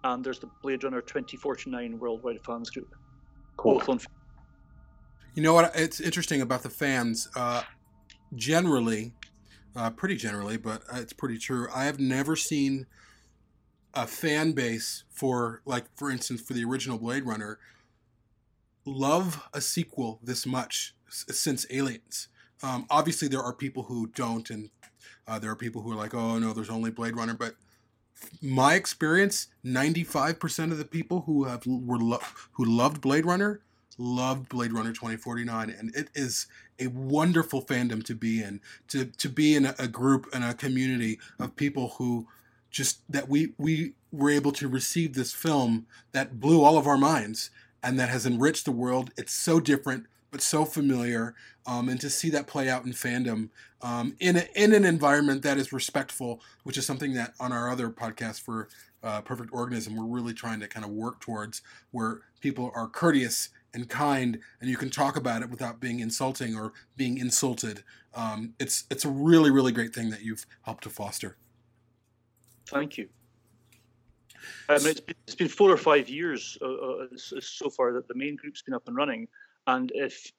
and 0.04 0.24
there's 0.24 0.40
the 0.40 0.50
Blade 0.62 0.84
Runner 0.84 1.02
2049 1.02 2.00
Worldwide 2.00 2.44
Fans 2.46 2.70
Group. 2.70 2.94
Cool. 3.56 3.76
Both 3.76 3.90
on 3.90 4.00
you 5.38 5.44
know 5.44 5.54
what? 5.54 5.72
It's 5.76 6.02
interesting 6.02 6.42
about 6.42 6.64
the 6.64 6.70
fans. 6.72 7.30
Uh, 7.36 7.62
generally, 8.34 9.14
uh, 9.76 9.92
pretty 9.92 10.16
generally, 10.16 10.58
but 10.58 10.82
it's 10.94 11.14
pretty 11.14 11.38
true. 11.38 11.68
I 11.72 11.86
have 11.86 12.00
never 12.00 12.36
seen 12.36 12.88
a 13.94 14.08
fan 14.08 14.54
base 14.54 15.04
for, 15.12 15.62
like, 15.64 15.86
for 15.96 16.10
instance, 16.10 16.42
for 16.42 16.54
the 16.54 16.64
original 16.64 16.98
Blade 16.98 17.24
Runner, 17.24 17.60
love 18.88 19.48
a 19.54 19.62
sequel 19.62 20.20
this 20.24 20.46
much 20.46 20.96
since 21.10 21.66
Aliens. 21.70 22.28
Um, 22.64 22.86
obviously, 22.90 23.28
there 23.28 23.42
are 23.42 23.54
people 23.54 23.84
who 23.84 24.08
don't, 24.08 24.50
and 24.50 24.70
uh, 25.28 25.40
there 25.40 25.52
are 25.52 25.56
people 25.56 25.82
who 25.82 25.92
are 25.92 25.96
like, 25.96 26.14
"Oh 26.14 26.40
no, 26.40 26.54
there's 26.54 26.70
only 26.70 26.92
Blade 26.92 27.16
Runner." 27.16 27.34
But 27.34 27.56
my 28.42 28.76
experience, 28.76 29.48
ninety-five 29.64 30.40
percent 30.40 30.72
of 30.72 30.78
the 30.78 30.86
people 30.86 31.22
who 31.22 31.44
have 31.46 31.66
were 31.68 32.00
lo- 32.00 32.20
who 32.54 32.66
loved 32.66 33.02
Blade 33.02 33.26
Runner 33.26 33.62
loved 33.98 34.50
Blade 34.50 34.72
Runner 34.72 34.94
2049, 34.94 35.70
and 35.70 35.96
it 35.96 36.10
is 36.14 36.48
a 36.80 36.88
wonderful 36.88 37.62
fandom 37.62 38.04
to 38.06 38.16
be 38.16 38.42
in. 38.42 38.62
To 38.90 39.06
to 39.06 39.30
be 39.30 39.56
in 39.56 39.66
a, 39.66 39.76
a 39.80 39.88
group 39.88 40.28
and 40.34 40.44
a 40.44 40.54
community 40.54 41.20
of 41.40 41.56
people 41.56 41.96
who 41.98 42.28
just 42.70 43.02
that 43.12 43.28
we 43.30 43.54
we 43.58 43.94
were 44.12 44.30
able 44.30 44.52
to 44.54 44.68
receive 44.68 45.14
this 45.14 45.34
film 45.34 45.88
that 46.12 46.40
blew 46.40 46.64
all 46.64 46.78
of 46.78 46.88
our 46.88 46.98
minds 46.98 47.50
and 47.84 48.00
that 48.00 48.10
has 48.10 48.26
enriched 48.26 48.66
the 48.66 48.72
world. 48.72 49.12
It's 49.18 49.34
so 49.34 49.60
different 49.60 50.06
but 50.32 50.42
so 50.42 50.66
familiar, 50.66 51.36
um, 51.66 51.90
and 51.90 52.00
to 52.02 52.10
see 52.10 52.30
that 52.30 52.48
play 52.48 52.70
out 52.70 52.86
in 52.86 52.92
fandom 52.92 53.50
um, 53.82 54.16
in 54.20 54.38
a, 54.38 54.46
in 54.56 54.74
an 54.74 54.86
environment 54.86 55.42
that 55.44 55.58
is 55.58 55.72
respectful, 55.72 56.42
which 56.64 56.78
is 56.78 56.86
something 56.86 57.14
that 57.14 57.34
on 57.40 57.52
our 57.52 57.70
other 57.70 57.90
podcast 57.90 58.42
for 58.42 58.68
uh, 59.04 59.22
Perfect 59.22 59.50
Organism 59.54 59.96
we're 59.96 60.06
really 60.06 60.34
trying 60.34 60.60
to 60.60 60.68
kind 60.68 60.86
of 60.86 60.92
work 60.92 61.20
towards, 61.20 61.62
where 61.92 62.22
people 62.42 62.72
are 62.76 62.88
courteous 62.88 63.50
and 63.74 63.90
kind, 63.90 64.40
and 64.60 64.70
you 64.70 64.78
can 64.78 64.90
talk 64.90 65.16
about 65.16 65.42
it 65.42 65.50
without 65.50 65.80
being 65.80 66.00
insulting 66.00 66.56
or 66.56 66.74
being 66.96 67.18
insulted. 67.18 67.84
Um, 68.14 68.54
it's 68.60 68.86
it's 68.90 69.06
a 69.06 69.10
really 69.10 69.52
really 69.52 69.72
great 69.72 69.94
thing 69.94 70.10
that 70.10 70.24
you've 70.24 70.46
helped 70.64 70.84
to 70.84 70.90
foster. 70.90 71.38
Thank 72.66 72.98
you. 72.98 73.10
Um, 74.70 74.76
it's, 74.76 75.00
been, 75.00 75.16
it's 75.26 75.36
been 75.36 75.48
four 75.48 75.72
or 75.72 75.78
five 75.78 76.10
years 76.10 76.58
uh, 76.62 76.66
uh, 76.66 77.06
so 77.18 77.70
far 77.70 77.94
that 77.94 78.08
the 78.08 78.16
main 78.16 78.36
group's 78.36 78.62
been 78.62 78.74
up 78.74 78.88
and 78.88 78.96
running, 78.96 79.28
and 79.68 79.92
if 79.96 80.32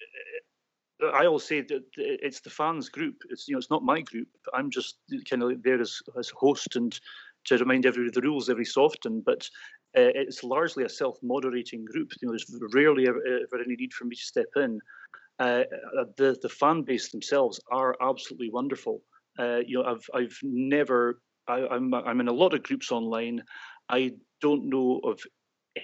I 1.15 1.27
always 1.27 1.45
say 1.45 1.61
that 1.61 1.85
it's 1.97 2.41
the 2.41 2.51
fans 2.51 2.89
group, 2.89 3.23
it's 3.31 3.47
you 3.47 3.55
know 3.55 3.59
it's 3.59 3.71
not 3.71 3.85
my 3.85 4.01
group. 4.01 4.29
I'm 4.53 4.71
just 4.71 4.97
kind 5.29 5.43
of 5.43 5.63
there 5.63 5.81
as 5.81 6.01
as 6.19 6.31
host 6.31 6.77
and 6.77 6.99
to 7.45 7.57
remind 7.57 7.87
everybody 7.87 8.11
the 8.13 8.27
rules 8.27 8.51
every 8.51 8.65
so 8.65 8.85
often. 8.85 9.23
But 9.25 9.49
uh, 9.97 10.11
it's 10.15 10.43
largely 10.43 10.85
a 10.85 10.89
self-moderating 10.89 11.85
group. 11.85 12.13
You 12.21 12.29
know, 12.29 12.33
there's 12.33 12.53
rarely 12.75 13.09
ever, 13.09 13.23
ever 13.25 13.63
any 13.63 13.77
need 13.77 13.93
for 13.93 14.05
me 14.05 14.17
to 14.17 14.23
step 14.23 14.49
in. 14.57 14.81
Uh, 15.39 15.63
the 16.17 16.37
the 16.43 16.49
fan 16.49 16.83
base 16.83 17.11
themselves 17.11 17.61
are 17.71 17.97
absolutely 18.01 18.51
wonderful. 18.51 19.03
Uh, 19.39 19.61
you 19.65 19.79
know, 19.79 19.85
I've 19.85 20.11
I've 20.13 20.39
never 20.43 21.21
I, 21.49 21.67
I'm, 21.67 21.95
I'm 21.95 22.21
in 22.21 22.29
a 22.29 22.33
lot 22.33 22.55
of 22.55 22.63
groups 22.63 22.93
online, 22.93 23.43
I 23.89 24.15
don't 24.41 24.67
know 24.67 25.01
of 25.05 25.21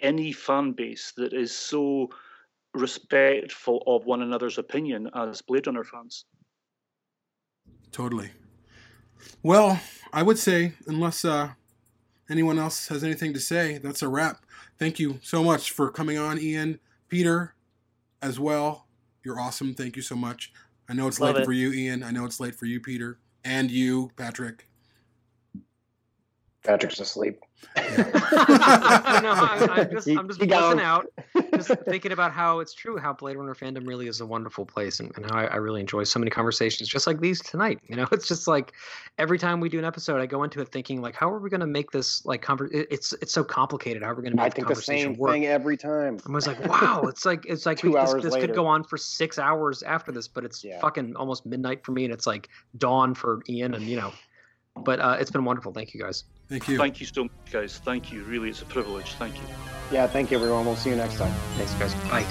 any 0.02 0.32
fan 0.32 0.72
base 0.72 1.12
that 1.16 1.32
is 1.32 1.56
so 1.56 2.10
respectful 2.74 3.82
of 3.86 4.04
one 4.04 4.22
another's 4.22 4.58
opinion 4.58 5.08
as 5.14 5.40
Blade 5.42 5.66
Runner 5.66 5.84
fans. 5.84 6.24
Totally. 7.92 8.30
Well, 9.42 9.80
I 10.12 10.22
would 10.22 10.38
say, 10.38 10.72
unless 10.86 11.24
uh, 11.24 11.50
anyone 12.28 12.58
else 12.58 12.88
has 12.88 13.04
anything 13.04 13.32
to 13.34 13.40
say, 13.40 13.78
that's 13.78 14.02
a 14.02 14.08
wrap. 14.08 14.44
Thank 14.78 14.98
you 14.98 15.20
so 15.22 15.44
much 15.44 15.70
for 15.70 15.90
coming 15.90 16.18
on, 16.18 16.38
Ian, 16.38 16.80
Peter, 17.08 17.54
as 18.20 18.40
well. 18.40 18.86
You're 19.24 19.38
awesome. 19.38 19.74
Thank 19.74 19.96
you 19.96 20.02
so 20.02 20.16
much. 20.16 20.52
I 20.88 20.92
know 20.92 21.06
it's 21.06 21.20
Love 21.20 21.36
late 21.36 21.42
it. 21.42 21.44
for 21.46 21.52
you, 21.52 21.72
Ian. 21.72 22.02
I 22.02 22.10
know 22.10 22.24
it's 22.24 22.40
late 22.40 22.54
for 22.54 22.66
you, 22.66 22.80
Peter, 22.80 23.18
and 23.44 23.70
you, 23.70 24.10
Patrick. 24.16 24.68
Patrick's 26.64 27.00
asleep. 27.00 27.40
no, 27.98 29.30
I'm, 29.32 29.70
I'm 29.70 29.90
just, 29.92 30.06
He- 30.08 30.16
I'm 30.16 30.28
just 30.28 30.40
he 30.40 30.46
got 30.46 30.62
listening 30.76 30.84
him. 30.84 30.90
out, 30.90 31.06
just 31.54 31.70
thinking 31.86 32.12
about 32.12 32.32
how 32.32 32.60
it's 32.60 32.72
true, 32.74 32.96
how 32.96 33.12
Blade 33.12 33.36
Runner 33.36 33.54
fandom 33.54 33.86
really 33.86 34.06
is 34.08 34.20
a 34.20 34.26
wonderful 34.26 34.64
place, 34.66 35.00
and, 35.00 35.12
and 35.16 35.30
how 35.30 35.38
I, 35.38 35.44
I 35.44 35.56
really 35.56 35.80
enjoy 35.80 36.04
so 36.04 36.18
many 36.18 36.30
conversations, 36.30 36.88
just 36.88 37.06
like 37.06 37.20
these 37.20 37.40
tonight. 37.42 37.80
You 37.88 37.96
know, 37.96 38.06
it's 38.12 38.26
just 38.28 38.46
like 38.48 38.72
every 39.18 39.38
time 39.38 39.60
we 39.60 39.68
do 39.68 39.78
an 39.78 39.84
episode, 39.84 40.20
I 40.20 40.26
go 40.26 40.42
into 40.42 40.60
it 40.60 40.68
thinking 40.72 41.00
like, 41.00 41.14
how 41.14 41.30
are 41.30 41.38
we 41.38 41.50
going 41.50 41.60
to 41.60 41.66
make 41.66 41.90
this 41.90 42.24
like 42.24 42.42
conver- 42.44 42.70
It's 42.90 43.12
it's 43.14 43.32
so 43.32 43.44
complicated. 43.44 44.02
How 44.02 44.10
are 44.10 44.14
we 44.14 44.22
going 44.22 44.32
to 44.32 44.36
make 44.36 44.46
I 44.46 44.48
the 44.50 44.54
think 44.56 44.68
the 44.68 44.74
conversation 44.74 45.12
same 45.14 45.18
work? 45.18 45.32
thing 45.32 45.46
every 45.46 45.76
time. 45.76 46.18
I 46.28 46.30
was 46.32 46.46
like, 46.46 46.64
wow, 46.66 47.02
it's 47.08 47.24
like 47.24 47.44
it's 47.46 47.66
like 47.66 47.78
Two 47.78 47.88
we, 47.88 47.94
this, 47.94 48.10
hours 48.10 48.22
this 48.22 48.32
later. 48.32 48.46
could 48.48 48.56
go 48.56 48.66
on 48.66 48.84
for 48.84 48.96
six 48.96 49.38
hours 49.38 49.82
after 49.82 50.12
this, 50.12 50.28
but 50.28 50.44
it's 50.44 50.64
Yeah. 50.64 50.80
fucking 50.80 51.16
almost 51.16 51.46
midnight 51.46 51.84
for 51.84 51.92
me, 51.92 52.04
and 52.04 52.12
it's 52.12 52.26
like 52.26 52.48
dawn 52.78 53.14
for 53.14 53.40
Ian, 53.48 53.74
and 53.74 53.84
you 53.84 53.96
know. 53.96 54.12
But 54.76 54.98
uh, 55.00 55.16
it's 55.20 55.30
been 55.30 55.44
wonderful. 55.44 55.72
Thank 55.72 55.94
you 55.94 56.00
guys. 56.00 56.24
Thank 56.48 56.68
you. 56.68 56.76
Thank 56.76 57.00
you 57.00 57.06
so 57.06 57.24
much, 57.24 57.52
guys. 57.52 57.78
Thank 57.84 58.12
you. 58.12 58.24
Really, 58.24 58.50
it's 58.50 58.62
a 58.62 58.66
privilege. 58.66 59.12
Thank 59.14 59.36
you. 59.36 59.42
Yeah, 59.92 60.06
thank 60.06 60.30
you, 60.30 60.36
everyone. 60.36 60.66
We'll 60.66 60.76
see 60.76 60.90
you 60.90 60.96
next 60.96 61.16
time. 61.16 61.32
Thanks, 61.56 61.74
guys. 61.74 61.94
Bye. 62.10 62.24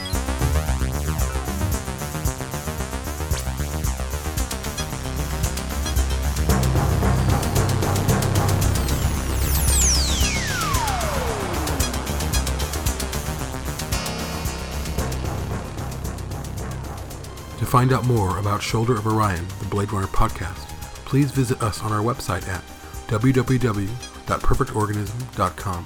To 17.59 17.69
find 17.69 17.93
out 17.93 18.05
more 18.05 18.39
about 18.39 18.61
Shoulder 18.61 18.97
of 18.97 19.07
Orion, 19.07 19.47
the 19.59 19.65
Blade 19.65 19.93
Runner 19.93 20.07
podcast, 20.07 20.72
please 21.13 21.29
visit 21.29 21.61
us 21.61 21.83
on 21.83 21.91
our 21.91 22.01
website 22.01 22.47
at 22.47 22.63
www.perfectorganism.com. 23.05 25.85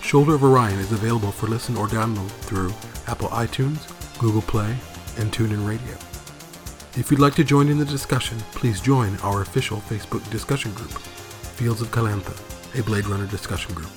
Shoulder 0.00 0.34
of 0.34 0.42
Orion 0.42 0.78
is 0.78 0.92
available 0.92 1.30
for 1.30 1.46
listen 1.46 1.76
or 1.76 1.86
download 1.88 2.30
through 2.30 2.72
Apple 3.06 3.28
iTunes, 3.28 3.86
Google 4.18 4.40
Play, 4.40 4.74
and 5.18 5.30
TuneIn 5.30 5.68
Radio. 5.68 5.92
If 6.98 7.10
you'd 7.10 7.20
like 7.20 7.34
to 7.34 7.44
join 7.44 7.68
in 7.68 7.76
the 7.76 7.84
discussion, 7.84 8.38
please 8.52 8.80
join 8.80 9.14
our 9.18 9.42
official 9.42 9.76
Facebook 9.76 10.26
discussion 10.30 10.72
group, 10.72 10.92
Fields 11.58 11.82
of 11.82 11.90
Calantha, 11.90 12.34
a 12.80 12.82
Blade 12.82 13.06
Runner 13.06 13.26
discussion 13.26 13.74
group. 13.74 13.90